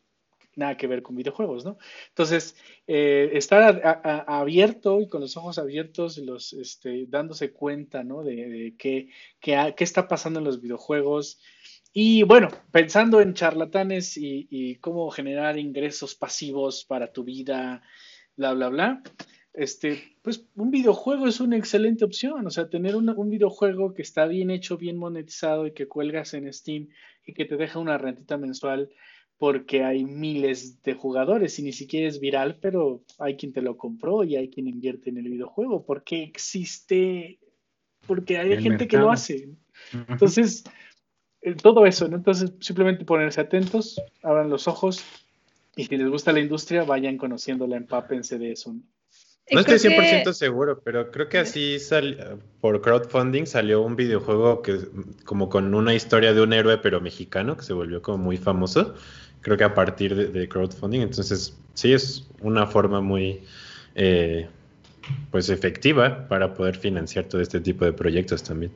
nada 0.58 0.76
que 0.76 0.86
ver 0.86 1.02
con 1.02 1.16
videojuegos, 1.16 1.64
¿no? 1.64 1.78
Entonces, 2.08 2.56
eh, 2.86 3.30
estar 3.34 4.24
abierto 4.26 5.00
y 5.00 5.08
con 5.08 5.20
los 5.20 5.36
ojos 5.36 5.58
abiertos, 5.58 6.18
los, 6.18 6.52
este, 6.52 7.06
dándose 7.06 7.52
cuenta, 7.52 8.02
¿no? 8.02 8.24
De, 8.24 8.74
qué, 8.76 9.08
qué, 9.40 9.72
está 9.78 10.08
pasando 10.08 10.40
en 10.40 10.44
los 10.44 10.60
videojuegos, 10.60 11.40
y 11.92 12.22
bueno, 12.22 12.48
pensando 12.70 13.20
en 13.20 13.34
charlatanes 13.34 14.16
y, 14.16 14.76
cómo 14.76 15.10
generar 15.10 15.58
ingresos 15.58 16.14
pasivos 16.14 16.84
para 16.84 17.12
tu 17.12 17.24
vida, 17.24 17.82
bla, 18.36 18.52
bla, 18.52 18.68
bla, 18.68 19.02
este, 19.54 20.16
pues 20.22 20.46
un 20.54 20.70
videojuego 20.70 21.26
es 21.26 21.40
una 21.40 21.56
excelente 21.56 22.04
opción. 22.04 22.46
O 22.46 22.50
sea, 22.50 22.68
tener 22.68 22.94
un, 22.94 23.30
videojuego 23.30 23.94
que 23.94 24.02
está 24.02 24.26
bien 24.26 24.50
hecho, 24.50 24.76
bien 24.76 24.96
monetizado 24.96 25.66
y 25.66 25.72
que 25.72 25.88
cuelgas 25.88 26.34
en 26.34 26.52
Steam 26.52 26.88
y 27.24 27.34
que 27.34 27.44
te 27.44 27.56
deja 27.56 27.78
una 27.78 27.98
rentita 27.98 28.36
mensual 28.36 28.90
porque 29.38 29.84
hay 29.84 30.04
miles 30.04 30.82
de 30.82 30.94
jugadores 30.94 31.58
y 31.58 31.62
ni 31.62 31.72
siquiera 31.72 32.08
es 32.08 32.18
viral, 32.18 32.58
pero 32.60 33.04
hay 33.18 33.36
quien 33.36 33.52
te 33.52 33.62
lo 33.62 33.76
compró 33.76 34.24
y 34.24 34.36
hay 34.36 34.50
quien 34.50 34.66
invierte 34.66 35.10
en 35.10 35.18
el 35.18 35.28
videojuego 35.28 35.84
porque 35.84 36.24
existe, 36.24 37.38
porque 38.06 38.38
hay 38.38 38.60
gente 38.62 38.88
que 38.88 38.98
lo 38.98 39.10
hace. 39.10 39.48
Entonces, 40.08 40.64
todo 41.62 41.86
eso, 41.86 42.08
¿no? 42.08 42.16
Entonces, 42.16 42.52
simplemente 42.60 43.04
ponerse 43.04 43.40
atentos, 43.40 44.00
abran 44.22 44.50
los 44.50 44.68
ojos 44.68 45.04
y 45.76 45.84
si 45.84 45.96
les 45.96 46.08
gusta 46.08 46.32
la 46.32 46.40
industria, 46.40 46.84
vayan 46.84 47.16
conociéndola, 47.16 47.76
empápense 47.76 48.38
de 48.38 48.52
eso, 48.52 48.72
¿no? 48.72 48.80
No 49.50 49.60
estoy 49.60 49.78
100% 49.78 50.32
seguro, 50.32 50.80
pero 50.84 51.10
creo 51.10 51.28
que 51.28 51.38
así 51.38 51.78
sal, 51.78 52.38
por 52.60 52.80
crowdfunding 52.82 53.46
salió 53.46 53.80
un 53.80 53.96
videojuego 53.96 54.62
que 54.62 54.78
como 55.24 55.48
con 55.48 55.74
una 55.74 55.94
historia 55.94 56.34
de 56.34 56.42
un 56.42 56.52
héroe 56.52 56.78
pero 56.78 57.00
mexicano 57.00 57.56
que 57.56 57.62
se 57.62 57.72
volvió 57.72 58.02
como 58.02 58.18
muy 58.18 58.36
famoso. 58.36 58.94
Creo 59.40 59.56
que 59.56 59.64
a 59.64 59.72
partir 59.72 60.32
de, 60.32 60.48
crowdfunding, 60.48 61.00
entonces 61.00 61.56
sí 61.74 61.92
es 61.92 62.28
una 62.42 62.66
forma 62.66 63.00
muy 63.00 63.40
eh, 63.94 64.48
pues 65.30 65.48
efectiva 65.48 66.28
para 66.28 66.52
poder 66.52 66.76
financiar 66.76 67.24
todo 67.24 67.40
este 67.40 67.60
tipo 67.60 67.84
de 67.84 67.92
proyectos 67.92 68.42
también. 68.42 68.72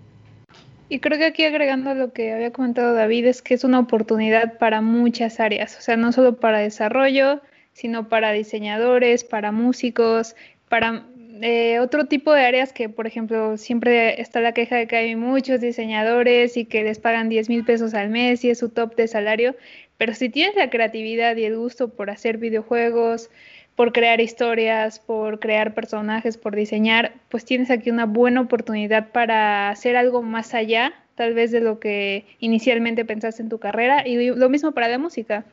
Y 0.93 1.01
creo 1.01 1.17
que 1.17 1.25
aquí 1.25 1.45
agregando 1.45 1.95
lo 1.95 2.13
que 2.13 2.35
había 2.35 2.53
comentado 2.53 2.93
David, 2.93 3.25
es 3.25 3.41
que 3.41 3.55
es 3.55 3.65
una 3.65 3.79
oportunidad 3.79 4.59
para 4.59 4.83
muchas 4.83 5.41
áreas, 5.41 5.75
o 5.79 5.81
sea, 5.81 5.97
no 5.97 6.13
solo 6.13 6.37
para 6.37 6.59
desarrollo, 6.59 7.41
sino 7.73 8.11
para 8.11 8.31
diseñadores, 8.33 9.25
para 9.25 9.53
músicos, 9.53 10.37
para 10.69 11.07
eh, 11.41 11.81
otro 11.81 12.09
tipo 12.09 12.35
de 12.35 12.45
áreas 12.45 12.75
que, 12.75 12.91
por 12.91 13.07
ejemplo, 13.07 13.57
siempre 13.57 14.21
está 14.21 14.43
la 14.43 14.53
queja 14.53 14.77
de 14.77 14.87
que 14.87 14.97
hay 14.97 15.17
muchos 15.17 15.63
diseñadores 15.63 16.59
y 16.59 16.67
que 16.67 16.83
les 16.83 16.99
pagan 16.99 17.31
10 17.31 17.49
mil 17.49 17.65
pesos 17.65 17.95
al 17.95 18.11
mes 18.11 18.45
y 18.45 18.51
es 18.51 18.59
su 18.59 18.69
top 18.69 18.95
de 18.95 19.09
salario, 19.09 19.57
pero 19.97 20.13
si 20.13 20.29
tienes 20.29 20.57
la 20.57 20.69
creatividad 20.69 21.37
y 21.37 21.47
el 21.47 21.57
gusto 21.57 21.89
por 21.89 22.11
hacer 22.11 22.37
videojuegos, 22.37 23.31
por 23.77 23.93
crear 23.93 24.21
historias, 24.21 24.99
por 24.99 25.41
crear 25.41 25.75
personajes, 25.75 26.37
por 26.37 26.55
diseñar, 26.55 27.15
pues 27.29 27.45
tienes 27.45 27.71
aquí 27.71 27.91
una 27.91 28.07
buena 28.07 28.41
oportunidad 28.41 29.09
para 29.11 29.71
hacer 29.71 29.97
algo 29.97 30.23
más 30.23 30.55
allá, 30.55 30.93
tal 31.15 31.35
vez 31.35 31.51
de 31.51 31.61
lo 31.61 31.81
que 31.81 32.27
inicialmente 32.39 33.05
pensaste 33.05 33.43
en 33.43 33.49
tu 33.49 33.59
carrera, 33.59 34.07
y 34.07 34.31
lo 34.31 34.49
mismo 34.49 34.73
para 34.73 34.89
la 34.89 34.99
música. 34.99 35.45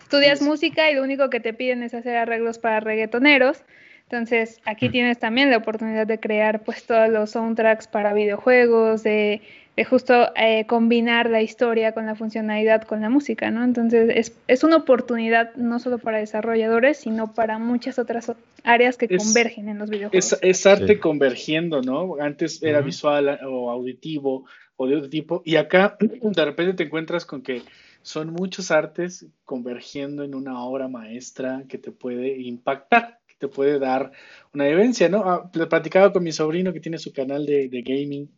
Estudias 0.00 0.42
música 0.42 0.90
y 0.90 0.94
lo 0.94 1.02
único 1.02 1.30
que 1.30 1.40
te 1.40 1.54
piden 1.54 1.82
es 1.82 1.94
hacer 1.94 2.16
arreglos 2.16 2.58
para 2.58 2.80
reggaetoneros, 2.80 3.64
entonces, 4.10 4.60
aquí 4.64 4.88
mm. 4.88 4.92
tienes 4.92 5.18
también 5.20 5.50
la 5.50 5.58
oportunidad 5.58 6.04
de 6.04 6.18
crear 6.18 6.64
pues 6.64 6.84
todos 6.84 7.08
los 7.08 7.30
soundtracks 7.30 7.86
para 7.86 8.12
videojuegos, 8.12 9.04
de, 9.04 9.40
justo 9.88 10.28
eh, 10.36 10.66
combinar 10.66 11.30
la 11.30 11.42
historia 11.42 11.92
con 11.92 12.06
la 12.06 12.14
funcionalidad 12.14 12.82
con 12.82 13.00
la 13.00 13.08
música, 13.08 13.50
¿no? 13.50 13.64
Entonces, 13.64 14.10
es, 14.14 14.32
es 14.46 14.64
una 14.64 14.76
oportunidad 14.76 15.54
no 15.54 15.78
solo 15.78 15.98
para 15.98 16.18
desarrolladores, 16.18 16.98
sino 16.98 17.32
para 17.32 17.58
muchas 17.58 17.98
otras 17.98 18.32
áreas 18.62 18.96
que 18.96 19.08
convergen 19.08 19.68
en 19.68 19.78
los 19.78 19.88
videojuegos. 19.88 20.38
Es, 20.42 20.66
arte 20.66 20.98
convergiendo, 20.98 21.80
¿no? 21.82 22.16
Antes 22.20 22.62
era 22.62 22.80
visual 22.80 23.40
o 23.46 23.70
auditivo 23.70 24.44
o 24.76 24.86
de 24.86 24.96
otro 24.96 25.10
tipo, 25.10 25.42
y 25.44 25.56
acá 25.56 25.96
de 26.00 26.44
repente 26.44 26.74
te 26.74 26.84
encuentras 26.84 27.24
con 27.24 27.42
que 27.42 27.62
son 28.02 28.32
muchos 28.32 28.70
artes 28.70 29.26
convergiendo 29.44 30.24
en 30.24 30.34
una 30.34 30.62
obra 30.62 30.88
maestra 30.88 31.64
que 31.68 31.78
te 31.78 31.92
puede 31.92 32.40
impactar 32.40 33.20
te 33.40 33.48
puede 33.48 33.78
dar 33.78 34.12
una 34.52 34.66
vivencia, 34.66 35.08
¿no? 35.08 35.24
Ah, 35.24 35.50
platicaba 35.50 36.12
con 36.12 36.22
mi 36.22 36.30
sobrino 36.30 36.72
que 36.72 36.80
tiene 36.80 36.98
su 36.98 37.12
canal 37.12 37.46
de, 37.46 37.82
gaming, 37.82 38.30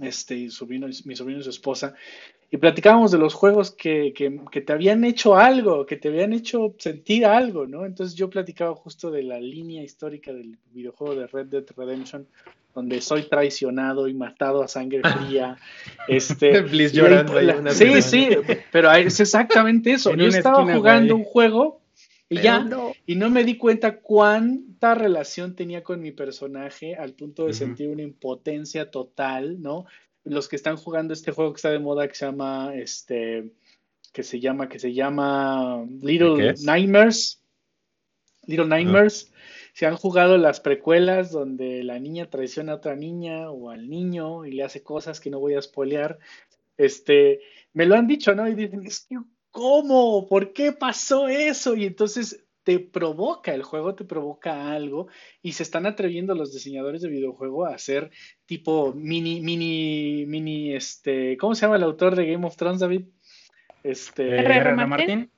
este, 0.00 0.36
y 0.36 0.50
sobrino, 0.50 0.86
mi 1.04 1.16
sobrino 1.16 1.40
y 1.40 1.44
su 1.44 1.50
esposa, 1.50 1.94
y 2.50 2.56
platicábamos 2.56 3.12
de 3.12 3.18
los 3.18 3.34
juegos 3.34 3.70
que, 3.70 4.12
que, 4.12 4.60
te 4.60 4.72
habían 4.72 5.04
hecho 5.04 5.36
algo, 5.36 5.86
que 5.86 5.96
te 5.96 6.08
habían 6.08 6.32
hecho 6.32 6.74
sentir 6.78 7.24
algo, 7.24 7.66
¿no? 7.66 7.86
Entonces 7.86 8.16
yo 8.16 8.28
platicaba 8.28 8.74
justo 8.74 9.10
de 9.10 9.22
la 9.22 9.38
línea 9.38 9.82
histórica 9.84 10.32
del 10.32 10.58
videojuego 10.72 11.14
de 11.14 11.26
Red 11.28 11.46
Dead 11.46 11.64
Redemption, 11.76 12.26
donde 12.74 13.00
soy 13.00 13.22
traicionado 13.22 14.08
y 14.08 14.14
matado 14.14 14.62
a 14.62 14.68
sangre 14.68 15.02
fría. 15.28 15.56
Este, 16.08 16.66
sí, 17.70 18.02
sí, 18.02 18.28
pero 18.72 18.90
es 18.92 19.20
exactamente 19.20 19.92
eso. 19.92 20.14
yo 20.14 20.26
estaba 20.26 20.64
jugando 20.74 21.14
un 21.14 21.24
juego 21.24 21.79
y 22.32 22.40
ya, 22.40 22.60
no. 22.60 22.92
y 23.06 23.16
no 23.16 23.28
me 23.28 23.42
di 23.42 23.58
cuenta 23.58 23.98
cuánta 23.98 24.94
relación 24.94 25.56
tenía 25.56 25.82
con 25.82 26.00
mi 26.00 26.12
personaje 26.12 26.94
al 26.94 27.12
punto 27.14 27.46
de 27.46 27.52
sentir 27.52 27.88
una 27.88 28.02
impotencia 28.02 28.88
total, 28.88 29.60
¿no? 29.60 29.84
Los 30.22 30.48
que 30.48 30.54
están 30.54 30.76
jugando 30.76 31.12
este 31.12 31.32
juego 31.32 31.52
que 31.52 31.56
está 31.56 31.70
de 31.70 31.80
moda 31.80 32.06
que 32.06 32.14
se 32.14 32.26
llama, 32.26 32.72
este, 32.76 33.50
que 34.12 34.22
se 34.22 34.38
llama, 34.38 34.68
que 34.68 34.78
se 34.78 34.94
llama 34.94 35.84
Little 36.02 36.54
Nightmares. 36.62 37.42
Little 38.46 38.68
Nightmares. 38.68 39.32
Se 39.72 39.86
han 39.86 39.96
jugado 39.96 40.38
las 40.38 40.60
precuelas 40.60 41.32
donde 41.32 41.82
la 41.82 41.98
niña 41.98 42.30
traiciona 42.30 42.72
a 42.72 42.76
otra 42.76 42.94
niña 42.94 43.50
o 43.50 43.70
al 43.70 43.90
niño 43.90 44.44
y 44.46 44.52
le 44.52 44.62
hace 44.62 44.84
cosas 44.84 45.18
que 45.18 45.30
no 45.30 45.40
voy 45.40 45.54
a 45.54 45.62
spoilear. 45.62 46.20
Este, 46.76 47.40
me 47.72 47.86
lo 47.86 47.96
han 47.96 48.06
dicho, 48.06 48.36
¿no? 48.36 48.48
Y 48.48 48.54
dicen, 48.54 48.86
es 48.86 49.00
que 49.00 49.16
¿cómo? 49.50 50.26
¿Por 50.28 50.52
qué 50.52 50.72
pasó 50.72 51.28
eso? 51.28 51.74
Y 51.76 51.84
entonces 51.84 52.44
te 52.62 52.78
provoca, 52.78 53.54
el 53.54 53.62
juego 53.62 53.94
te 53.94 54.04
provoca 54.04 54.72
algo 54.72 55.08
y 55.42 55.52
se 55.52 55.62
están 55.62 55.86
atreviendo 55.86 56.34
los 56.34 56.52
diseñadores 56.52 57.02
de 57.02 57.08
videojuego 57.08 57.64
a 57.66 57.74
hacer 57.74 58.10
tipo 58.46 58.92
mini, 58.92 59.40
mini, 59.40 60.24
mini, 60.26 60.74
este, 60.74 61.36
¿cómo 61.38 61.54
se 61.54 61.62
llama 61.62 61.76
el 61.76 61.82
autor 61.82 62.16
de 62.16 62.30
Game 62.30 62.46
of 62.46 62.56
Thrones, 62.56 62.80
David? 62.80 63.02
Este, 63.82 64.36
R.R. 64.38 64.86
Martin. 64.86 65.30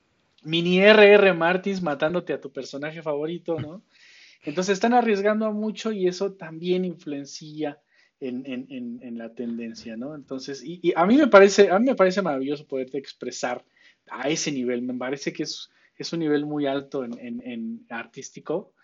Mini 0.45 0.81
R.R. 0.81 1.33
Martins 1.35 1.81
matándote 1.83 2.33
a 2.33 2.41
tu 2.41 2.53
personaje 2.53 3.01
favorito, 3.01 3.61
¿no? 3.61 3.83
Entonces 4.45 4.73
están 4.73 4.93
arriesgando 4.93 5.47
a 5.47 5.53
mucho 5.53 5.93
y 5.93 6.09
eso 6.09 6.33
también 6.33 6.85
influencia 6.85 7.79
en, 8.19 8.45
en, 8.47 9.01
en, 9.03 9.19
la 9.19 9.35
tendencia, 9.35 9.97
¿no? 9.97 10.15
Entonces, 10.17 10.63
y, 10.65 10.81
y, 10.83 10.93
a 10.97 11.07
mí 11.07 11.17
me 11.17 11.29
parece, 11.29 11.71
a 11.71 11.79
mí 11.79 11.87
me 11.87 11.95
parece 11.95 12.23
maravilloso 12.23 12.67
poderte 12.67 12.99
expresar 12.99 13.65
a 14.13 14.29
ese 14.29 14.53
nivel. 14.53 14.83
Me 14.83 14.95
parece 14.95 15.33
que 15.33 15.45
es, 15.45 15.71
es 15.97 16.13
un 16.13 16.21
nivel 16.21 16.47
muy 16.47 16.67
alto 16.67 17.05
en, 17.05 17.87
artístico, 17.89 18.75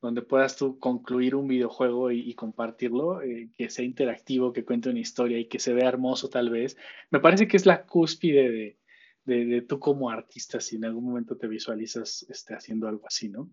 donde 0.00 0.22
puedas 0.22 0.56
tú 0.56 0.78
concluir 0.78 1.34
un 1.34 1.48
videojuego 1.48 2.10
y, 2.10 2.34
compartirlo, 2.34 3.22
eh, 3.22 3.48
que 3.56 3.70
sea 3.70 3.84
interactivo, 3.84 4.52
que 4.52 4.64
cuente 4.64 4.90
una 4.90 5.00
historia 5.00 5.38
y 5.38 5.46
que 5.46 5.58
se 5.58 5.72
vea 5.74 5.88
hermoso 5.88 6.28
tal 6.28 6.50
vez. 6.50 6.76
Me 7.10 7.20
parece 7.20 7.48
que 7.48 7.56
es 7.56 7.66
la 7.66 7.84
cúspide 7.84 8.76
de, 9.24 9.44
de, 9.44 9.62
tú 9.62 9.80
como 9.80 10.10
artista, 10.10 10.60
si 10.60 10.76
en 10.76 10.84
algún 10.84 11.04
momento 11.04 11.36
te 11.36 11.48
visualizas 11.48 12.26
este, 12.28 12.54
haciendo 12.54 12.88
algo 12.88 13.06
así, 13.06 13.28
¿no? 13.28 13.50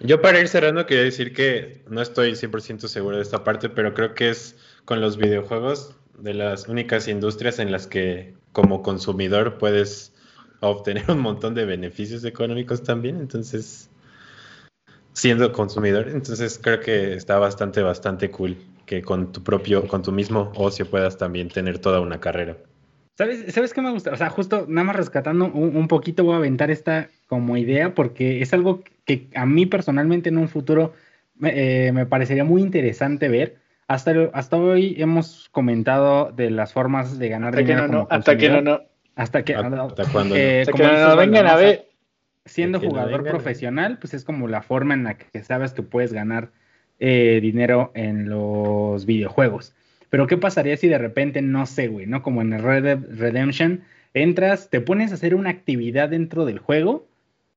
Yo 0.00 0.20
para 0.20 0.40
ir 0.40 0.48
cerrando 0.48 0.84
quería 0.84 1.04
decir 1.04 1.32
que 1.32 1.82
no 1.88 2.02
estoy 2.02 2.32
100% 2.32 2.86
seguro 2.86 3.16
de 3.16 3.22
esta 3.22 3.44
parte, 3.44 3.70
pero 3.70 3.94
creo 3.94 4.14
que 4.14 4.28
es 4.28 4.56
con 4.84 5.00
los 5.00 5.16
videojuegos 5.16 5.96
de 6.18 6.34
las 6.34 6.68
únicas 6.68 7.08
industrias 7.08 7.58
en 7.58 7.72
las 7.72 7.86
que 7.86 8.34
como 8.52 8.82
consumidor 8.82 9.58
puedes 9.58 10.12
obtener 10.60 11.10
un 11.10 11.20
montón 11.20 11.54
de 11.54 11.64
beneficios 11.64 12.24
económicos 12.24 12.82
también, 12.82 13.16
entonces, 13.16 13.90
siendo 15.12 15.52
consumidor, 15.52 16.08
entonces 16.08 16.58
creo 16.62 16.80
que 16.80 17.14
está 17.14 17.38
bastante, 17.38 17.82
bastante 17.82 18.30
cool 18.30 18.56
que 18.86 19.02
con 19.02 19.32
tu 19.32 19.42
propio, 19.42 19.86
con 19.88 20.02
tu 20.02 20.12
mismo 20.12 20.52
ocio 20.54 20.88
puedas 20.88 21.18
también 21.18 21.48
tener 21.48 21.78
toda 21.78 22.00
una 22.00 22.20
carrera. 22.20 22.56
¿Sabes, 23.18 23.52
¿Sabes 23.52 23.72
qué 23.72 23.80
me 23.80 23.90
gusta? 23.90 24.12
O 24.12 24.16
sea, 24.16 24.28
justo 24.30 24.66
nada 24.68 24.84
más 24.84 24.96
rescatando 24.96 25.46
un, 25.46 25.88
poquito 25.88 26.22
voy 26.22 26.34
a 26.34 26.36
aventar 26.36 26.70
esta 26.70 27.08
como 27.26 27.56
idea 27.56 27.94
porque 27.94 28.42
es 28.42 28.52
algo 28.52 28.84
que 29.04 29.28
a 29.34 29.46
mí 29.46 29.64
personalmente 29.64 30.28
en 30.28 30.36
un 30.38 30.48
futuro 30.48 30.92
me 31.34 31.88
eh, 31.88 32.06
parecería 32.06 32.44
muy 32.44 32.60
interesante 32.60 33.28
ver 33.28 33.56
hasta, 33.88 34.30
hasta 34.32 34.56
hoy 34.56 34.96
hemos 34.98 35.48
comentado 35.50 36.32
de 36.32 36.50
las 36.50 36.72
formas 36.72 37.18
de 37.18 37.28
ganar 37.28 37.54
dinero. 37.54 37.88
no, 37.88 38.06
hasta 38.10 38.36
que 38.36 38.48
no, 38.48 38.60
no. 38.60 38.82
Hasta 39.14 39.44
que, 39.44 39.54
hasta 39.54 40.04
cuando 40.12 40.36
eh, 40.36 40.66
no, 40.66 41.16
vengan 41.16 41.46
a 41.46 41.56
ver. 41.56 41.86
Siendo 42.44 42.78
jugador 42.78 43.24
profesional, 43.24 43.98
pues 43.98 44.14
es 44.14 44.22
como 44.22 44.46
la 44.46 44.62
forma 44.62 44.94
en 44.94 45.02
la 45.02 45.18
que 45.18 45.42
sabes 45.42 45.72
que 45.72 45.82
puedes 45.82 46.12
ganar 46.12 46.52
eh, 47.00 47.40
dinero 47.42 47.90
en 47.94 48.28
los 48.28 49.04
videojuegos. 49.04 49.74
Pero 50.10 50.28
¿qué 50.28 50.36
pasaría 50.36 50.76
si 50.76 50.86
de 50.86 50.98
repente, 50.98 51.42
no 51.42 51.66
sé, 51.66 51.88
güey, 51.88 52.06
¿no? 52.06 52.22
Como 52.22 52.42
en 52.42 52.52
el 52.52 52.62
Red 52.62 52.84
Dead 52.84 53.00
Redemption, 53.18 53.82
entras, 54.14 54.70
te 54.70 54.80
pones 54.80 55.10
a 55.10 55.14
hacer 55.14 55.34
una 55.34 55.50
actividad 55.50 56.10
dentro 56.10 56.44
del 56.44 56.60
juego 56.60 57.08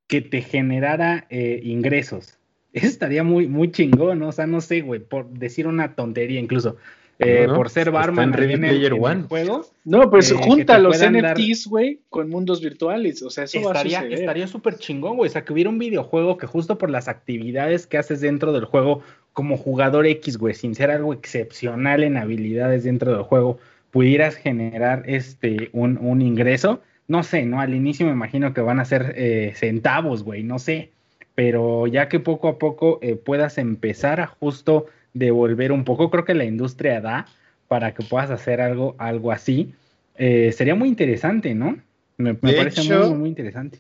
que 0.07 0.22
te 0.22 0.41
generara 0.41 1.27
eh, 1.30 1.60
ingresos. 1.64 2.39
Eso 2.74 2.88
estaría 2.88 3.24
muy, 3.24 3.48
muy 3.48 3.72
chingón, 3.72 4.20
¿no? 4.20 4.30
O 4.30 4.32
sea, 4.32 4.46
no 4.46 4.62
sé, 4.62 4.82
güey, 4.82 5.00
por 5.00 5.28
decir 5.30 5.68
una 5.68 5.96
tontería 5.96 6.40
incluso. 6.40 6.78
Eh, 7.22 7.48
por 7.54 7.70
ser 7.70 7.91
barman 7.91 8.34
en, 8.40 8.64
el, 8.64 8.94
juego. 8.94 9.66
No, 9.84 10.10
pues 10.10 10.32
eh, 10.32 10.36
junta 10.36 10.80
los 10.80 10.98
NFTs, 11.00 11.68
güey, 11.68 12.00
con 12.08 12.30
mundos 12.30 12.62
virtuales. 12.62 13.22
O 13.24 13.30
sea, 13.30 13.44
eso 13.44 13.60
estaría, 13.60 14.00
va 14.00 14.08
a 14.08 14.10
Estaría 14.10 14.48
súper 14.48 14.78
chingón, 14.78 15.18
güey. 15.18 15.28
O 15.28 15.32
sea, 15.32 15.44
que 15.44 15.52
hubiera 15.52 15.70
un 15.70 15.80
videojuego 15.80 16.38
que 16.38 16.48
justo 16.48 16.78
por 16.78 16.90
las 16.90 17.10
actividades 17.10 17.88
que 17.88 17.98
haces 17.98 18.22
dentro 18.22 18.54
del 18.54 18.64
juego 18.64 19.04
como 19.34 19.58
jugador 19.58 20.06
X, 20.06 20.38
güey, 20.38 20.54
sin 20.54 20.76
ser 20.76 20.91
algo 20.91 21.12
excepcional 21.14 22.04
en 22.04 22.16
habilidades 22.16 22.86
dentro 22.86 23.12
del 23.12 23.24
juego, 23.24 23.60
pudieras 23.91 24.36
generar 24.36 25.04
este 25.06 25.70
un, 25.74 25.98
un 25.98 26.22
ingreso. 26.22 26.82
No 27.10 27.24
sé, 27.24 27.46
¿no? 27.46 27.60
Al 27.60 27.76
inicio 27.76 28.06
me 28.06 28.14
imagino 28.14 28.54
que 28.54 28.62
van 28.62 28.80
a 28.80 28.86
ser 28.86 29.14
eh, 29.18 29.52
centavos, 29.56 30.24
güey, 30.24 30.44
no 30.44 30.58
sé 30.58 30.91
pero 31.40 31.88
ya 31.88 32.10
que 32.10 32.20
poco 32.20 32.49
a 32.49 32.60
poco 32.60 32.99
eh, 33.02 33.16
puedas 33.16 33.57
empezar 33.57 34.20
a 34.20 34.28
justo 34.28 34.88
devolver 35.14 35.72
un 35.72 35.86
poco, 35.86 36.11
creo 36.11 36.26
que 36.26 36.34
la 36.34 36.44
industria 36.44 36.99
da 36.99 37.28
para 37.70 37.94
que 37.94 38.03
puedas 38.03 38.30
hacer 38.30 38.60
algo, 38.60 38.94
algo 38.98 39.32
así, 39.32 39.74
eh, 40.16 40.52
sería 40.52 40.76
muy 40.76 40.90
interesante, 40.90 41.56
¿no? 41.56 41.78
Me, 42.18 42.34
parece 42.34 42.84
muy, 42.94 43.14
muy 43.16 43.30
interesante. 43.30 43.80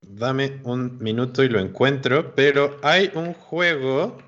Dame 0.00 0.60
un 0.62 0.98
minuto 1.00 1.42
y 1.42 1.48
lo 1.48 1.58
encuentro, 1.58 2.36
pero 2.36 2.78
hay 2.84 3.10
un 3.16 3.32
juego 3.32 4.18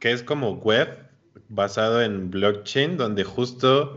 que 0.00 0.10
es 0.10 0.24
como 0.24 0.54
web 0.54 0.88
basado 1.48 2.02
en 2.02 2.32
blockchain, 2.32 2.96
donde 2.96 3.22
justo 3.22 3.94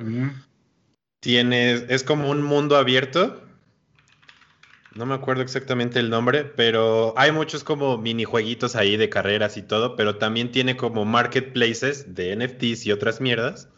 tienes, 1.22 1.86
es 1.90 2.04
como 2.04 2.30
un 2.30 2.44
mundo 2.44 2.78
abierto 2.78 3.42
no 4.96 5.06
me 5.06 5.16
acuerdo 5.16 5.42
exactamente 5.42 6.00
el 6.00 6.10
nombre, 6.10 6.44
pero 6.44 7.14
hay 7.18 7.32
muchos 7.32 7.64
como 7.64 7.98
minijueguitos 7.98 8.76
ahí 8.76 8.98
de 8.98 9.10
carreras 9.10 9.56
y 9.58 9.62
todo, 9.62 9.96
pero 9.96 10.18
también 10.18 10.52
tiene 10.52 10.76
como 10.76 11.06
marketplaces 11.06 12.14
de 12.14 12.36
NFTs 12.36 12.86
y 12.86 12.92
otras 12.92 13.22
mierdas. 13.22 13.70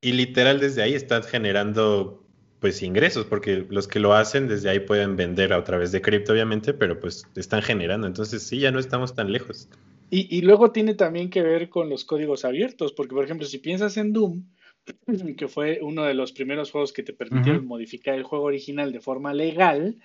Y 0.00 0.12
literal 0.12 0.58
desde 0.58 0.82
ahí 0.82 0.94
están 0.94 1.22
generando 1.22 2.26
pues 2.58 2.82
ingresos, 2.82 3.26
porque 3.26 3.66
los 3.68 3.88
que 3.88 4.00
lo 4.00 4.14
hacen 4.14 4.48
desde 4.48 4.70
ahí 4.70 4.80
pueden 4.80 5.16
vender 5.16 5.52
a 5.52 5.62
través 5.64 5.90
de 5.92 6.00
cripto, 6.00 6.32
obviamente, 6.32 6.74
pero 6.74 6.98
pues 6.98 7.26
están 7.36 7.62
generando. 7.62 8.06
Entonces 8.06 8.42
sí, 8.42 8.58
ya 8.58 8.70
no 8.70 8.78
estamos 8.78 9.14
tan 9.14 9.32
lejos. 9.32 9.68
Y, 10.10 10.36
y, 10.36 10.42
luego 10.42 10.72
tiene 10.72 10.94
también 10.94 11.30
que 11.30 11.42
ver 11.42 11.70
con 11.70 11.88
los 11.88 12.04
códigos 12.04 12.44
abiertos, 12.44 12.92
porque 12.92 13.14
por 13.14 13.24
ejemplo, 13.24 13.46
si 13.46 13.58
piensas 13.58 13.96
en 13.96 14.12
Doom, 14.12 14.44
que 15.36 15.48
fue 15.48 15.80
uno 15.82 16.04
de 16.04 16.14
los 16.14 16.32
primeros 16.32 16.70
juegos 16.70 16.92
que 16.92 17.02
te 17.02 17.12
permitieron 17.12 17.66
modificar 17.66 18.14
el 18.14 18.24
juego 18.24 18.44
original 18.44 18.92
de 18.92 19.00
forma 19.00 19.32
legal, 19.34 19.96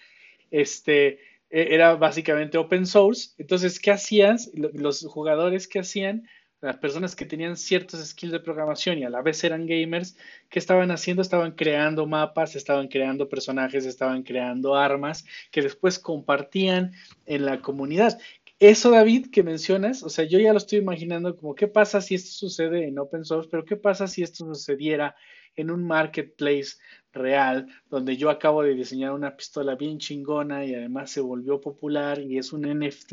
este, 0.51 1.19
e, 1.49 1.73
era 1.73 1.95
básicamente 1.95 2.57
open 2.57 2.85
source. 2.85 3.31
Entonces, 3.37 3.79
¿qué 3.79 3.91
hacías? 3.91 4.51
Los 4.53 5.05
jugadores 5.05 5.67
que 5.67 5.79
hacían, 5.79 6.27
las 6.61 6.77
personas 6.77 7.15
que 7.15 7.25
tenían 7.25 7.55
ciertos 7.55 8.03
skills 8.03 8.31
de 8.31 8.39
programación 8.39 8.97
y 8.97 9.03
a 9.03 9.09
la 9.09 9.21
vez 9.21 9.43
eran 9.43 9.67
gamers, 9.67 10.17
¿qué 10.49 10.57
estaban 10.57 10.89
haciendo? 10.89 11.21
Estaban 11.21 11.51
creando 11.51 12.07
mapas, 12.07 12.55
estaban 12.55 12.87
creando 12.87 13.29
personajes, 13.29 13.85
estaban 13.85 14.23
creando 14.23 14.75
armas 14.75 15.25
que 15.51 15.61
después 15.61 15.99
compartían 15.99 16.93
en 17.27 17.45
la 17.45 17.61
comunidad. 17.61 18.19
Eso, 18.59 18.89
David, 18.89 19.27
que 19.31 19.43
mencionas, 19.43 20.01
o 20.01 20.09
sea, 20.09 20.25
yo 20.25 20.39
ya 20.39 20.51
lo 20.51 20.57
estoy 20.57 20.79
imaginando 20.79 21.35
como 21.37 21.53
qué 21.53 21.67
pasa 21.67 22.01
si 22.01 22.15
esto 22.15 22.31
sucede 22.31 22.87
en 22.87 22.97
open 22.97 23.23
source, 23.23 23.47
pero 23.51 23.63
qué 23.65 23.75
pasa 23.77 24.07
si 24.07 24.23
esto 24.23 24.45
sucediera 24.45 25.15
en 25.55 25.69
un 25.69 25.85
marketplace 25.85 26.77
real, 27.13 27.67
donde 27.89 28.15
yo 28.15 28.29
acabo 28.29 28.63
de 28.63 28.75
diseñar 28.75 29.11
una 29.13 29.35
pistola 29.35 29.75
bien 29.75 29.97
chingona 29.97 30.65
y 30.65 30.75
además 30.75 31.09
se 31.11 31.21
volvió 31.21 31.59
popular 31.59 32.19
y 32.19 32.37
es 32.37 32.53
un 32.53 32.61
NFT 32.61 33.11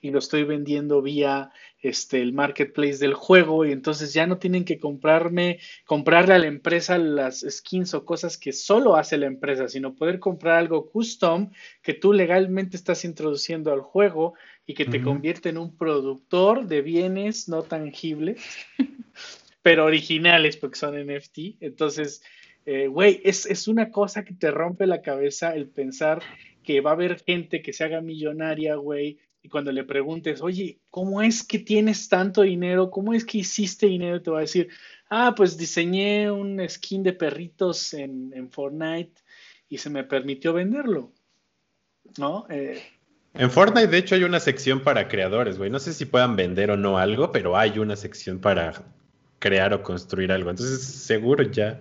y 0.00 0.10
lo 0.10 0.18
estoy 0.18 0.44
vendiendo 0.44 1.00
vía 1.00 1.50
este 1.80 2.20
el 2.20 2.32
marketplace 2.32 2.98
del 2.98 3.14
juego 3.14 3.64
y 3.64 3.72
entonces 3.72 4.12
ya 4.12 4.26
no 4.26 4.38
tienen 4.38 4.64
que 4.64 4.78
comprarme 4.78 5.58
comprarle 5.86 6.34
a 6.34 6.38
la 6.38 6.46
empresa 6.48 6.98
las 6.98 7.40
skins 7.48 7.94
o 7.94 8.04
cosas 8.04 8.36
que 8.36 8.52
solo 8.52 8.96
hace 8.96 9.16
la 9.16 9.26
empresa, 9.26 9.68
sino 9.68 9.94
poder 9.94 10.18
comprar 10.18 10.56
algo 10.56 10.90
custom 10.90 11.50
que 11.82 11.94
tú 11.94 12.12
legalmente 12.12 12.76
estás 12.76 13.04
introduciendo 13.04 13.72
al 13.72 13.80
juego 13.80 14.34
y 14.66 14.74
que 14.74 14.84
te 14.84 15.00
convierte 15.00 15.50
en 15.50 15.58
un 15.58 15.76
productor 15.76 16.66
de 16.66 16.82
bienes 16.82 17.48
no 17.48 17.62
tangibles, 17.62 18.42
pero 19.62 19.84
originales 19.84 20.56
porque 20.56 20.76
son 20.76 20.96
NFT. 20.96 21.38
Entonces, 21.60 22.22
eh, 22.64 22.88
güey, 22.88 23.20
es, 23.24 23.46
es, 23.46 23.68
una 23.68 23.90
cosa 23.90 24.24
que 24.24 24.34
te 24.34 24.50
rompe 24.50 24.86
la 24.86 25.02
cabeza 25.02 25.54
el 25.54 25.68
pensar 25.68 26.20
que 26.64 26.80
va 26.80 26.90
a 26.90 26.94
haber 26.94 27.22
gente 27.22 27.62
que 27.62 27.72
se 27.72 27.84
haga 27.84 28.00
millonaria, 28.00 28.74
güey, 28.74 29.18
y 29.46 29.48
cuando 29.48 29.70
le 29.70 29.84
preguntes, 29.84 30.42
oye, 30.42 30.80
¿cómo 30.90 31.22
es 31.22 31.44
que 31.44 31.60
tienes 31.60 32.08
tanto 32.08 32.42
dinero? 32.42 32.90
¿Cómo 32.90 33.14
es 33.14 33.24
que 33.24 33.38
hiciste 33.38 33.86
dinero? 33.86 34.20
Te 34.20 34.32
va 34.32 34.38
a 34.38 34.40
decir, 34.40 34.68
ah, 35.08 35.34
pues 35.36 35.56
diseñé 35.56 36.28
un 36.32 36.60
skin 36.68 37.04
de 37.04 37.12
perritos 37.12 37.94
en, 37.94 38.32
en 38.34 38.50
Fortnite 38.50 39.22
y 39.68 39.78
se 39.78 39.88
me 39.88 40.02
permitió 40.02 40.52
venderlo. 40.52 41.12
¿No? 42.18 42.46
Eh, 42.50 42.82
en 43.38 43.50
Fortnite, 43.50 43.88
de 43.88 43.98
hecho, 43.98 44.14
hay 44.14 44.24
una 44.24 44.40
sección 44.40 44.80
para 44.80 45.08
creadores, 45.08 45.58
güey. 45.58 45.70
No 45.70 45.78
sé 45.78 45.92
si 45.92 46.04
puedan 46.04 46.36
vender 46.36 46.70
o 46.70 46.76
no 46.76 46.98
algo, 46.98 47.32
pero 47.32 47.56
hay 47.56 47.78
una 47.78 47.96
sección 47.96 48.38
para 48.38 48.72
crear 49.38 49.74
o 49.74 49.82
construir 49.82 50.32
algo. 50.32 50.50
Entonces, 50.50 50.82
seguro 50.82 51.42
ya 51.44 51.78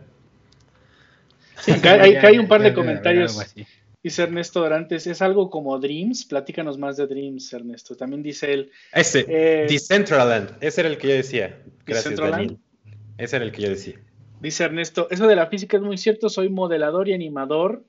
Sí, 1.66 1.72
hay, 1.72 2.38
un 2.38 2.48
par 2.48 2.62
de 2.62 2.74
comentarios. 2.74 3.56
Dice 4.04 4.22
Ernesto 4.22 4.60
Dorantes, 4.60 5.08
es 5.08 5.22
algo 5.22 5.50
como 5.50 5.80
Dreams. 5.80 6.26
Platícanos 6.26 6.78
más 6.78 6.98
de 6.98 7.08
Dreams, 7.08 7.52
Ernesto. 7.54 7.96
También 7.96 8.22
dice 8.22 8.54
él. 8.54 8.72
Ese, 8.94 9.26
eh, 9.28 9.66
Decentraland. 9.68 10.58
Ese 10.62 10.82
era 10.82 10.90
el 10.90 10.98
que 10.98 11.08
yo 11.08 11.14
decía. 11.16 11.58
Gracias, 11.86 12.16
Daniel. 12.16 12.60
Ese 13.18 13.38
era 13.38 13.46
el 13.46 13.52
que 13.52 13.64
yo 13.64 13.70
decía. 13.70 13.96
Dice 14.42 14.64
Ernesto, 14.64 15.08
eso 15.10 15.26
de 15.28 15.36
la 15.36 15.48
física 15.48 15.78
es 15.78 15.84
muy 15.84 15.98
cierto. 15.98 16.30
Soy 16.30 16.50
modelador 16.50 17.10
y 17.10 17.14
animador. 17.14 17.84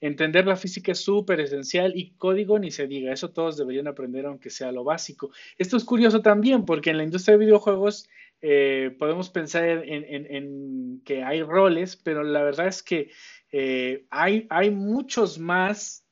Entender 0.00 0.46
la 0.46 0.56
física 0.56 0.92
es 0.92 1.00
súper 1.00 1.40
esencial 1.40 1.92
y 1.96 2.12
código 2.12 2.58
ni 2.58 2.70
se 2.70 2.86
diga. 2.86 3.12
Eso 3.12 3.30
todos 3.30 3.56
deberían 3.56 3.88
aprender, 3.88 4.26
aunque 4.26 4.50
sea 4.50 4.70
lo 4.70 4.84
básico. 4.84 5.30
Esto 5.56 5.76
es 5.76 5.84
curioso 5.84 6.22
también, 6.22 6.64
porque 6.64 6.90
en 6.90 6.98
la 6.98 7.04
industria 7.04 7.36
de 7.36 7.44
videojuegos 7.44 8.08
eh, 8.40 8.94
podemos 8.98 9.30
pensar 9.30 9.64
en, 9.64 11.02
que 11.04 11.24
hay 11.24 11.42
roles, 11.42 11.96
pero 11.96 12.22
la 12.22 12.42
verdad 12.42 12.68
es 12.68 12.82
que 12.82 13.10
eh, 13.50 14.06
hay, 14.10 14.46
hay 14.50 14.70
muchos 14.70 15.38
más 15.38 16.04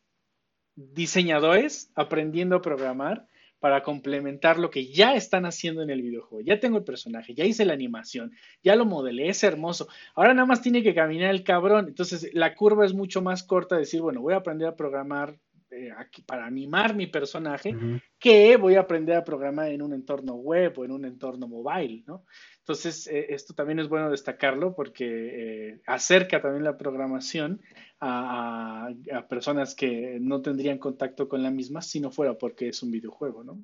diseñadores 0.75 1.91
aprendiendo 1.95 2.57
a 2.57 2.63
programar 2.63 3.29
para 3.59 3.83
complementar 3.83 4.59
lo 4.59 4.71
que 4.71 4.93
ya 4.93 5.15
están 5.15 5.47
haciendo 5.47 5.83
en 5.83 5.91
el 5.91 6.03
videojuego. 6.03 6.45
Ya 6.45 6.61
tengo 6.61 6.79
el 6.79 6.85
personaje, 6.85 7.35
ya 7.35 7.45
hice 7.45 7.65
la 7.65 7.73
animación, 7.73 8.33
ya 8.63 8.77
lo 8.77 8.85
modelé, 8.85 9.29
es 9.29 9.43
hermoso. 9.43 9.89
Ahora 10.15 10.35
nada 10.35 10.47
más 10.47 10.63
tiene 10.63 10.83
que 10.83 10.95
caminar 10.95 11.31
el 11.31 11.45
cabrón. 11.45 11.87
Entonces 11.89 12.31
la 12.35 12.55
curva 12.55 12.85
es 12.85 12.95
mucho 12.95 13.23
más 13.23 13.43
corta, 13.43 13.77
decir, 13.77 14.01
bueno, 14.01 14.21
voy 14.21 14.35
a 14.35 14.39
aprender 14.39 14.69
a 14.69 14.77
programar 14.77 15.39
eh, 15.71 15.91
aquí 15.97 16.23
para 16.23 16.47
animar 16.47 16.95
mi 16.95 17.09
personaje, 17.09 17.75
que 18.21 18.57
voy 18.57 18.77
a 18.77 18.81
aprender 18.81 19.17
a 19.17 19.25
programar 19.25 19.73
en 19.73 19.83
un 19.83 19.93
entorno 19.95 20.35
web 20.35 20.79
o 20.79 20.85
en 20.85 20.93
un 20.93 21.05
entorno 21.05 21.49
mobile, 21.49 22.05
¿no? 22.07 22.25
Entonces, 22.61 23.09
eh, 23.09 23.27
esto 23.31 23.53
también 23.53 23.81
es 23.81 23.89
bueno 23.89 24.09
destacarlo 24.09 24.77
porque 24.77 25.05
eh, 25.07 25.81
acerca 25.87 26.41
también 26.41 26.63
la 26.63 26.79
programación 26.79 27.61
a, 28.01 28.91
personas 29.29 29.75
que 29.75 30.19
no 30.21 30.41
tendrían 30.41 30.79
contacto 30.79 31.29
con 31.29 31.43
la 31.43 31.51
misma 31.51 31.83
si 31.83 31.99
no 31.99 32.13
fuera 32.13 32.35
porque 32.35 32.69
es 32.69 32.81
un 32.85 32.93
videojuego, 32.93 33.43
¿no? 33.43 33.59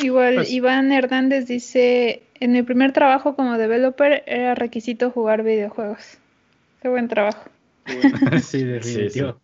Igual, 0.00 0.34
pues 0.34 0.50
Iván 0.50 0.90
Hernández 0.90 1.46
dice, 1.46 2.24
en 2.40 2.52
mi 2.52 2.64
primer 2.64 2.92
trabajo 2.92 3.36
como 3.36 3.56
developer 3.56 4.24
era 4.26 4.56
requisito 4.56 5.12
jugar 5.12 5.44
videojuegos. 5.44 6.18
Qué 6.82 6.88
buen 6.88 7.06
trabajo. 7.06 7.48
sí, 8.42 8.64
definitivo 8.64 9.40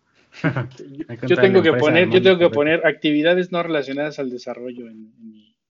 yo 1.27 1.37
tengo 1.37 1.63
que 1.63 1.73
poner, 1.73 2.11
yo 2.11 2.23
tengo 2.23 2.39
que 2.39 2.51
poner 2.51 2.87
actividades 2.87 3.53
no 3.53 3.63
relacionadas 3.63 4.19
al 4.19 4.31
desarrollo 4.31 4.89
en, 4.89 5.13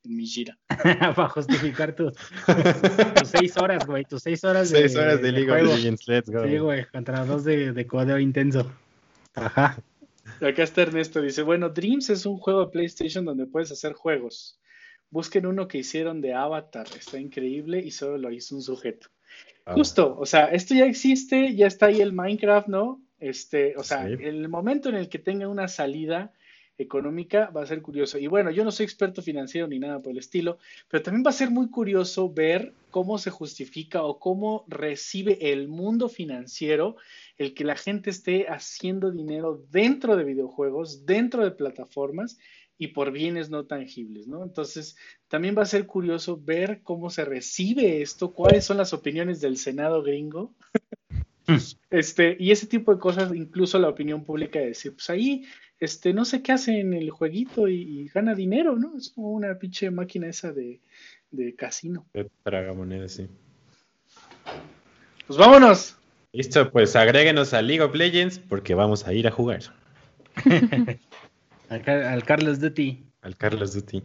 mi, 0.05 0.27
gira. 0.27 0.59
Para 1.17 1.29
justificar 1.29 1.93
tus, 1.97 2.15
seis 3.25 3.57
horas, 3.57 3.87
güey, 3.87 4.05
tus 4.05 4.23
seis 4.23 4.45
horas 4.45 4.71
de 4.71 4.81
Seis 4.81 4.97
horas 4.97 5.21
de 5.21 5.33
League 5.33 5.51
of 5.51 5.63
Legends, 5.63 6.07
let's 6.07 6.31
go. 6.31 6.45
Sí, 6.47 6.59
güey, 6.59 6.85
contra 6.87 7.25
dos 7.25 7.45
de, 7.45 7.73
de 7.73 7.87
codeo 7.87 8.19
intenso. 8.19 8.71
Ajá. 9.35 9.79
Acá 10.41 10.63
está 10.63 10.83
Ernesto, 10.83 11.21
dice, 11.21 11.43
bueno, 11.43 11.71
Dreams 11.71 12.11
es 12.11 12.27
un 12.27 12.39
juego 12.39 12.67
de 12.67 12.73
PlayStation 12.73 13.25
donde 13.25 13.47
puedes 13.47 13.71
hacer 13.73 13.95
juegos. 13.95 14.61
Busquen 15.11 15.47
uno 15.47 15.69
que 15.69 15.79
hicieron 15.79 16.21
de 16.21 16.35
Avatar, 16.35 16.87
está 16.99 17.19
increíble 17.19 17.81
y 17.81 17.91
solo 17.91 18.19
lo 18.19 18.31
hizo 18.31 18.57
un 18.57 18.63
sujeto. 18.63 19.09
Ah. 19.65 19.75
Justo, 19.75 20.17
o 20.19 20.27
sea, 20.27 20.47
esto 20.47 20.75
ya 20.75 20.87
existe, 20.87 21.55
ya 21.55 21.67
está 21.67 21.87
ahí 21.87 22.01
el 22.01 22.13
Minecraft, 22.13 22.69
¿no? 22.69 23.03
Este, 23.19 23.75
o 23.77 23.83
sea, 23.83 24.07
el 24.07 24.49
momento 24.49 24.89
en 24.89 24.97
el 24.97 25.09
que 25.09 25.19
tenga 25.19 25.49
una 25.49 25.69
salida 25.69 26.33
económica 26.79 27.51
va 27.51 27.63
a 27.63 27.67
ser 27.67 27.83
curioso. 27.83 28.19
Y 28.19 28.27
bueno, 28.27 28.51
yo 28.51 28.65
no 28.65 28.71
soy 28.71 28.85
experto 28.85 29.23
financiero 29.23 29.67
ni 29.67 29.79
nada 29.79 30.01
por 30.01 30.13
el 30.13 30.19
estilo, 30.19 30.59
pero 30.89 31.03
también 31.03 31.25
va 31.25 31.31
a 31.31 31.35
ser 31.35 31.51
muy 31.51 31.71
curioso 31.71 32.33
ver 32.33 32.73
cómo 32.91 33.19
se 33.19 33.31
justifica 33.31 34.03
o 34.03 34.19
cómo 34.19 34.65
recibe 34.69 35.53
el 35.53 35.69
mundo 35.69 36.09
financiero 36.09 36.97
el 37.39 37.55
que 37.55 37.65
la 37.65 37.77
gente 37.77 38.11
esté 38.11 38.47
haciendo 38.49 39.11
dinero 39.11 39.65
dentro 39.71 40.17
de 40.17 40.25
videojuegos, 40.25 41.07
dentro 41.07 41.45
de 41.45 41.51
plataformas 41.51 42.39
y 42.79 42.89
por 42.89 43.11
bienes 43.11 43.49
no 43.49 43.65
tangibles, 43.65 44.27
¿no? 44.27 44.43
Entonces, 44.43 44.97
también 45.29 45.57
va 45.57 45.63
a 45.63 45.67
ser 45.67 45.87
curioso 45.87 46.39
ver 46.43 46.83
cómo 46.83 47.09
se 47.09 47.25
recibe 47.25 48.03
esto, 48.03 48.35
cuáles 48.35 48.67
son 48.67 48.77
las 48.77 48.93
opiniones 48.93 49.41
del 49.41 49.57
Senado 49.57 50.03
gringo 50.03 50.55
Este, 51.91 52.37
y 52.39 52.51
ese 52.51 52.67
tipo 52.67 52.93
de 52.93 53.01
cosas, 53.01 53.35
incluso 53.35 53.79
la 53.79 53.89
opinión 53.89 54.25
pública 54.25 54.59
de 54.59 54.67
decir, 54.67 54.93
pues 54.93 55.09
ahí, 55.11 55.45
este, 55.79 56.13
no 56.13 56.25
sé 56.25 56.43
qué 56.43 56.53
hace 56.53 56.81
en 56.81 56.93
el 56.93 57.11
jueguito 57.11 57.69
y, 57.69 58.09
gana 58.09 58.35
dinero, 58.35 58.77
¿no? 58.77 58.97
Es 58.97 59.11
como 59.11 59.33
una 59.33 59.59
pinche 59.59 59.91
máquina 59.91 60.27
esa 60.27 60.53
de, 60.53 60.81
de 61.31 61.55
casino. 61.55 62.07
De 62.15 62.29
tragamonedas, 62.43 63.13
sí. 63.13 63.29
Pues 65.27 65.39
vámonos. 65.39 65.97
Listo, 66.33 66.71
pues 66.71 66.97
agréguenos 66.97 67.55
a 67.55 67.63
League 67.63 67.83
of 67.83 67.95
Legends 67.95 68.39
porque 68.39 68.75
vamos 68.75 69.07
a 69.07 69.15
ir 69.15 69.27
a 69.27 69.31
jugar. 69.31 69.63
al, 71.69 71.89
al 71.89 72.25
Carlos 72.25 72.61
Duty. 72.61 73.06
Al 73.27 73.37
Carlos 73.37 73.75
Duty. 73.75 74.05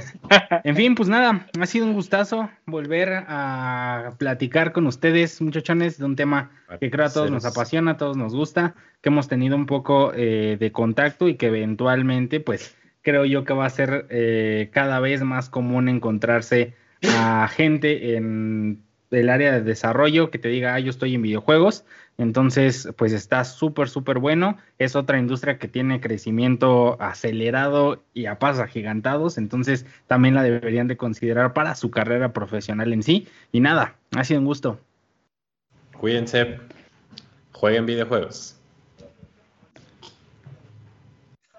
en 0.64 0.74
fin, 0.74 0.96
pues 0.96 1.08
nada, 1.08 1.46
ha 1.60 1.66
sido 1.66 1.86
un 1.86 1.92
gustazo 1.92 2.50
volver 2.66 3.24
a 3.28 4.14
platicar 4.18 4.72
con 4.72 4.88
ustedes, 4.88 5.40
muchachones, 5.40 5.96
de 5.96 6.04
un 6.04 6.16
tema 6.16 6.50
que 6.80 6.90
creo 6.90 7.06
a 7.06 7.12
todos 7.12 7.30
nos 7.30 7.44
apasiona, 7.44 7.92
a 7.92 7.96
todos 7.96 8.16
nos 8.16 8.34
gusta, 8.34 8.74
que 9.00 9.10
hemos 9.10 9.28
tenido 9.28 9.54
un 9.54 9.66
poco 9.66 10.12
eh, 10.12 10.56
de 10.58 10.72
contacto 10.72 11.28
y 11.28 11.36
que 11.36 11.46
eventualmente, 11.46 12.40
pues 12.40 12.76
creo 13.02 13.24
yo 13.24 13.44
que 13.44 13.54
va 13.54 13.64
a 13.64 13.70
ser 13.70 14.08
eh, 14.10 14.70
cada 14.72 14.98
vez 14.98 15.22
más 15.22 15.48
común 15.48 15.88
encontrarse 15.88 16.74
a 17.08 17.46
gente 17.46 18.16
en 18.16 18.82
el 19.12 19.30
área 19.30 19.52
de 19.52 19.62
desarrollo 19.62 20.32
que 20.32 20.40
te 20.40 20.48
diga, 20.48 20.74
ah, 20.74 20.80
yo 20.80 20.90
estoy 20.90 21.14
en 21.14 21.22
videojuegos, 21.22 21.84
entonces, 22.18 22.88
pues 22.96 23.12
está 23.12 23.44
súper, 23.44 23.88
súper 23.88 24.18
bueno. 24.18 24.58
Es 24.78 24.96
otra 24.96 25.20
industria 25.20 25.58
que 25.58 25.68
tiene 25.68 26.00
crecimiento 26.00 27.00
acelerado 27.00 28.02
y 28.12 28.26
a 28.26 28.40
pasos 28.40 28.60
agigantados. 28.60 29.38
Entonces, 29.38 29.86
también 30.08 30.34
la 30.34 30.42
deberían 30.42 30.88
de 30.88 30.96
considerar 30.96 31.52
para 31.52 31.76
su 31.76 31.92
carrera 31.92 32.32
profesional 32.32 32.92
en 32.92 33.04
sí. 33.04 33.28
Y 33.52 33.60
nada, 33.60 33.94
ha 34.16 34.24
sido 34.24 34.40
un 34.40 34.46
gusto. 34.46 34.80
Cuídense. 35.96 36.58
Jueguen 37.52 37.86
videojuegos. 37.86 38.58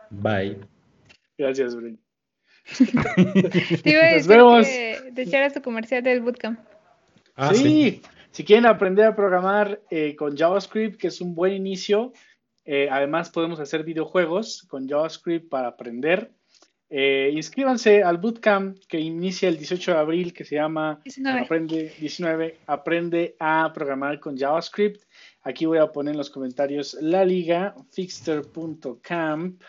Bye. 0.09 0.57
Gracias, 1.37 1.73
Brin. 1.73 1.97
Te 3.81 3.91
iba 3.91 4.01
a 4.01 4.13
decir 4.13 4.27
vemos. 4.27 4.67
que 4.67 5.11
te 5.15 5.21
echaras 5.21 5.53
tu 5.53 5.61
comercial 5.61 6.03
del 6.03 6.19
bootcamp. 6.19 6.59
Ah, 7.37 7.53
sí. 7.53 8.01
Si 8.31 8.43
quieren 8.43 8.65
aprender 8.65 9.05
a 9.05 9.15
programar 9.15 9.81
eh, 9.89 10.15
con 10.15 10.37
JavaScript, 10.37 10.99
que 10.99 11.07
es 11.07 11.21
un 11.21 11.35
buen 11.35 11.53
inicio, 11.53 12.13
eh, 12.65 12.87
además 12.91 13.29
podemos 13.31 13.59
hacer 13.59 13.83
videojuegos 13.83 14.65
con 14.69 14.87
JavaScript 14.87 15.49
para 15.49 15.69
aprender. 15.69 16.31
Eh, 16.91 17.31
inscríbanse 17.33 18.03
al 18.03 18.17
bootcamp 18.17 18.77
que 18.87 18.99
inicia 18.99 19.47
el 19.49 19.57
18 19.57 19.91
de 19.91 19.97
abril, 19.97 20.33
que 20.33 20.43
se 20.43 20.55
llama 20.55 21.01
Aprende 21.43 21.93
19, 21.99 22.57
Aprende 22.65 23.35
a 23.39 23.71
programar 23.73 24.19
con 24.19 24.37
JavaScript. 24.37 25.03
Aquí 25.43 25.65
voy 25.65 25.77
a 25.77 25.91
poner 25.91 26.13
en 26.13 26.17
los 26.17 26.29
comentarios 26.29 26.97
la 27.01 27.23
liga, 27.23 27.75
fixter.camp. 27.91 29.61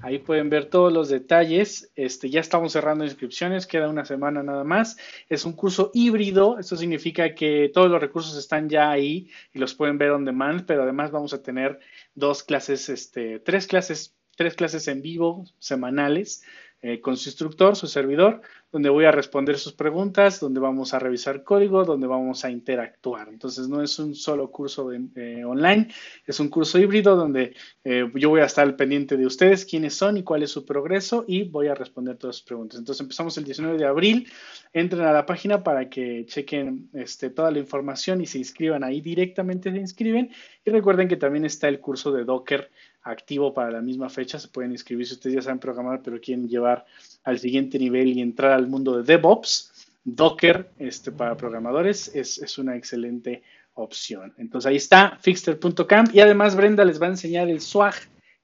Ahí 0.00 0.18
pueden 0.18 0.48
ver 0.48 0.66
todos 0.66 0.92
los 0.92 1.08
detalles. 1.08 1.90
Este, 1.96 2.30
ya 2.30 2.40
estamos 2.40 2.72
cerrando 2.72 3.04
inscripciones, 3.04 3.66
queda 3.66 3.88
una 3.88 4.04
semana 4.04 4.42
nada 4.42 4.64
más. 4.64 4.96
Es 5.28 5.44
un 5.44 5.52
curso 5.52 5.90
híbrido, 5.92 6.58
esto 6.58 6.76
significa 6.76 7.34
que 7.34 7.70
todos 7.72 7.90
los 7.90 8.00
recursos 8.00 8.36
están 8.36 8.68
ya 8.68 8.90
ahí 8.90 9.30
y 9.52 9.58
los 9.58 9.74
pueden 9.74 9.98
ver 9.98 10.12
on 10.12 10.24
demand, 10.24 10.66
pero 10.66 10.82
además 10.84 11.10
vamos 11.10 11.34
a 11.34 11.42
tener 11.42 11.80
dos 12.14 12.42
clases, 12.42 12.88
este, 12.88 13.40
tres 13.40 13.66
clases 13.66 14.14
tres 14.38 14.54
clases 14.54 14.86
en 14.86 15.02
vivo 15.02 15.44
semanales 15.58 16.44
eh, 16.80 17.00
con 17.00 17.16
su 17.16 17.28
instructor, 17.28 17.74
su 17.74 17.88
servidor, 17.88 18.40
donde 18.70 18.88
voy 18.88 19.04
a 19.04 19.10
responder 19.10 19.58
sus 19.58 19.72
preguntas, 19.72 20.38
donde 20.38 20.60
vamos 20.60 20.94
a 20.94 21.00
revisar 21.00 21.42
código, 21.42 21.84
donde 21.84 22.06
vamos 22.06 22.44
a 22.44 22.50
interactuar. 22.50 23.28
Entonces 23.28 23.68
no 23.68 23.82
es 23.82 23.98
un 23.98 24.14
solo 24.14 24.50
curso 24.52 24.92
eh, 24.92 25.44
online, 25.44 25.88
es 26.24 26.38
un 26.38 26.48
curso 26.48 26.78
híbrido 26.78 27.16
donde 27.16 27.56
eh, 27.82 28.08
yo 28.14 28.28
voy 28.28 28.42
a 28.42 28.44
estar 28.44 28.64
al 28.64 28.76
pendiente 28.76 29.16
de 29.16 29.26
ustedes, 29.26 29.64
quiénes 29.64 29.94
son 29.94 30.18
y 30.18 30.22
cuál 30.22 30.44
es 30.44 30.52
su 30.52 30.64
progreso 30.64 31.24
y 31.26 31.42
voy 31.42 31.66
a 31.66 31.74
responder 31.74 32.16
todas 32.16 32.36
sus 32.36 32.44
preguntas. 32.44 32.78
Entonces 32.78 33.00
empezamos 33.00 33.36
el 33.38 33.44
19 33.44 33.76
de 33.76 33.84
abril, 33.84 34.28
entren 34.72 35.02
a 35.02 35.12
la 35.12 35.26
página 35.26 35.64
para 35.64 35.88
que 35.88 36.26
chequen 36.26 36.90
este, 36.92 37.30
toda 37.30 37.50
la 37.50 37.58
información 37.58 38.20
y 38.20 38.26
se 38.26 38.38
inscriban 38.38 38.84
ahí 38.84 39.00
directamente, 39.00 39.72
se 39.72 39.78
inscriben 39.78 40.30
y 40.64 40.70
recuerden 40.70 41.08
que 41.08 41.16
también 41.16 41.44
está 41.44 41.66
el 41.66 41.80
curso 41.80 42.12
de 42.12 42.24
Docker 42.24 42.70
activo 43.08 43.52
para 43.54 43.70
la 43.70 43.80
misma 43.80 44.08
fecha. 44.08 44.38
Se 44.38 44.48
pueden 44.48 44.72
inscribir 44.72 45.06
si 45.06 45.14
ustedes 45.14 45.36
ya 45.36 45.42
saben 45.42 45.58
programar, 45.58 46.02
pero 46.02 46.20
quieren 46.20 46.48
llevar 46.48 46.84
al 47.24 47.38
siguiente 47.38 47.78
nivel 47.78 48.08
y 48.08 48.20
entrar 48.20 48.52
al 48.52 48.66
mundo 48.66 48.96
de 48.96 49.02
DevOps. 49.02 49.72
Docker 50.04 50.70
este, 50.78 51.12
para 51.12 51.36
programadores 51.36 52.14
es, 52.14 52.58
una 52.58 52.76
excelente 52.76 53.42
opción. 53.74 54.32
Entonces 54.38 54.68
ahí 54.68 54.76
está, 54.76 55.18
fixter.camp. 55.20 56.14
Y 56.14 56.20
además 56.20 56.56
Brenda 56.56 56.84
les 56.84 57.00
va 57.00 57.06
a 57.06 57.10
enseñar 57.10 57.48
el 57.48 57.60
swag 57.60 57.94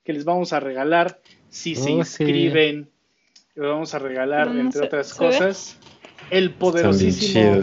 que 0.05 0.13
les 0.13 0.25
vamos 0.25 0.53
a 0.53 0.61
regalar 0.61 1.21
si 1.49 1.75
se 1.75 1.91
oh, 1.91 1.99
inscriben. 1.99 2.91
Les 3.55 3.67
vamos 3.67 3.95
a 3.95 3.99
regalar, 3.99 4.49
entre 4.49 4.87
otras 4.87 5.15
cosas, 5.15 5.79
el 6.31 6.53
poderosísimo 6.53 7.61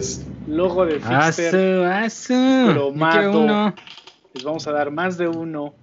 logo 0.48 0.86
de 0.86 0.98
Fixter 0.98 2.10
cromado. 2.72 3.74
Les 4.34 4.42
vamos 4.42 4.66
a 4.66 4.72
dar 4.72 4.90
más 4.90 5.18
de 5.18 5.28
uno 5.28 5.74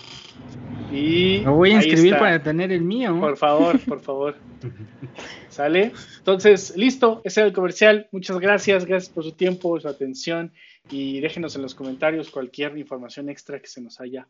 y 0.91 1.41
Me 1.45 1.51
voy 1.51 1.71
a 1.71 1.75
inscribir 1.75 2.17
para 2.17 2.41
tener 2.41 2.71
el 2.71 2.81
mío. 2.81 3.19
Por 3.19 3.37
favor, 3.37 3.79
por 3.79 4.01
favor. 4.01 4.35
¿Sale? 5.49 5.91
Entonces, 6.17 6.75
listo, 6.75 7.21
ese 7.23 7.41
es 7.41 7.47
el 7.47 7.53
comercial. 7.53 8.07
Muchas 8.11 8.39
gracias, 8.39 8.85
gracias 8.85 9.13
por 9.13 9.23
su 9.23 9.33
tiempo, 9.33 9.79
su 9.79 9.87
atención 9.87 10.51
y 10.89 11.19
déjenos 11.19 11.55
en 11.55 11.61
los 11.61 11.75
comentarios 11.75 12.29
cualquier 12.29 12.77
información 12.77 13.29
extra 13.29 13.59
que 13.59 13.67
se 13.67 13.81
nos 13.81 13.99
haya 14.01 14.27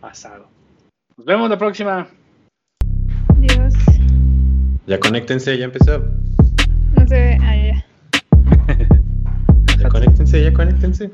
pasado. 0.00 0.48
Nos 1.16 1.26
vemos 1.26 1.48
la 1.50 1.58
próxima. 1.58 2.08
Adiós. 3.28 3.74
Ya 4.86 4.98
conéctense, 4.98 5.56
ya 5.56 5.64
empezó. 5.66 5.98
No 5.98 7.06
se 7.06 7.14
ve, 7.14 7.38
ah, 7.40 7.56
ya. 7.56 7.86
ya 9.78 9.88
conéctense, 9.90 10.42
ya 10.42 10.52
conéctense. 10.52 11.10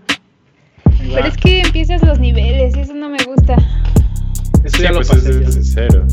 Pero 1.14 1.26
es 1.26 1.36
que 1.36 1.60
empiezas 1.60 2.02
los 2.02 2.18
niveles, 2.18 2.76
eso 2.76 2.94
no 2.94 3.08
me 3.08 3.22
gusta. 3.24 3.56
Eso 4.64 4.82
ya 4.82 4.90
lo 4.90 4.96
pues 4.96 5.08
pasé. 5.08 5.44
Es 5.44 5.72
cero. 5.74 6.06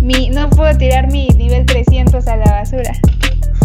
Mi, 0.00 0.30
no 0.30 0.48
puedo 0.50 0.76
tirar 0.78 1.10
mi 1.10 1.28
nivel 1.28 1.66
300 1.66 2.26
a 2.26 2.36
la 2.36 2.44
basura. 2.44 2.92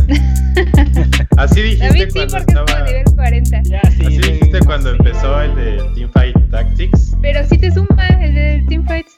Así 1.38 1.62
dijiste 1.62 1.88
David, 1.88 2.08
sí, 2.12 2.14
cuando 2.14 2.38
estaba... 2.38 2.84
nivel 2.86 3.04
40. 3.16 3.62
Ya, 3.64 3.82
sí, 3.92 4.06
Así 4.06 4.18
dijiste 4.18 4.60
cuando 4.66 4.90
empezó 4.92 5.42
el 5.42 5.56
de 5.56 5.84
Teamfight 5.96 6.50
Tactics. 6.52 7.16
Pero 7.22 7.48
si 7.48 7.58
te 7.58 7.72
suma 7.72 8.08
el 8.08 8.36
de 8.36 8.66
Teamfights. 8.68 9.18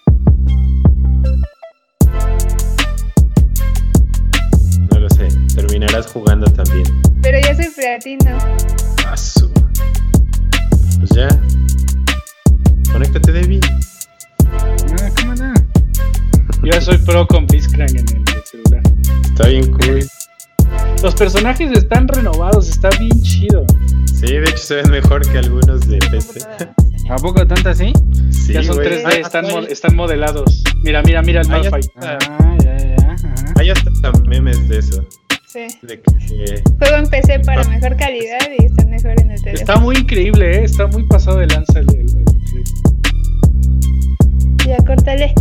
No 4.92 5.00
lo 5.00 5.10
sé, 5.10 5.28
terminarás 5.56 6.08
jugando 6.08 6.46
también. 6.52 6.86
Pero 7.22 7.40
ya 7.40 7.56
soy 7.56 7.68
platino. 7.76 8.38
Paso. 9.04 9.52
Pues 11.00 11.10
ya. 11.12 11.28
Conéctate, 12.92 13.32
David. 13.32 13.64
Yo 16.64 16.72
ya 16.72 16.82
soy 16.82 16.98
pro 16.98 17.28
con 17.28 17.46
Blitzcrank 17.46 17.92
en 17.92 18.06
el 18.10 18.44
celular. 18.44 18.82
Está 19.24 19.48
bien 19.50 19.72
cool. 19.72 20.04
Los 21.04 21.14
personajes 21.14 21.72
están 21.72 22.08
renovados, 22.08 22.70
está 22.70 22.90
bien 22.98 23.22
chido. 23.22 23.66
Sí, 24.06 24.28
de 24.28 24.44
hecho 24.44 24.58
se 24.58 24.76
ven 24.76 24.90
mejor 24.90 25.30
que 25.30 25.38
algunos 25.38 25.88
de 25.88 26.00
PC. 26.00 26.40
¿A 27.10 27.18
poco 27.18 27.46
tanto 27.46 27.70
así? 27.70 27.94
Sí, 28.32 28.54
ya 28.54 28.64
son 28.64 28.78
3D, 28.78 29.20
están, 29.20 29.46
están, 29.70 29.96
modelados. 29.96 30.64
Mira, 30.82 31.04
mira, 31.04 31.22
mira 31.22 31.42
el 31.42 31.48
Malphite. 31.48 31.92
Ah, 31.98 32.18
ya, 32.64 32.78
ya. 32.78 33.16
Hay 33.58 33.70
hasta 33.70 34.12
memes 34.28 34.68
de 34.68 34.80
eso. 34.80 35.06
Sí. 35.46 35.68
De 35.84 36.02
que, 36.02 36.64
Juego 36.80 36.96
en 36.98 37.08
PC 37.08 37.42
para 37.42 37.64
mejor 37.66 37.96
calidad 37.96 38.40
y 38.58 38.66
está 38.66 38.86
mejor 38.86 39.12
en 39.22 39.32
el 39.32 39.42
teléfono. 39.42 39.60
Está 39.60 39.76
muy 39.78 39.96
increíble, 39.98 40.58
¿eh? 40.58 40.64
está 40.64 40.88
muy 40.88 41.08
pasado 41.08 41.38
de 41.38 41.48
lanza 41.48 41.80
el, 41.80 41.90
el, 41.90 42.26
ya, 44.66 44.78
córtale. 44.78 45.34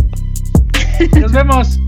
Nos 1.19 1.31
vemos. 1.31 1.79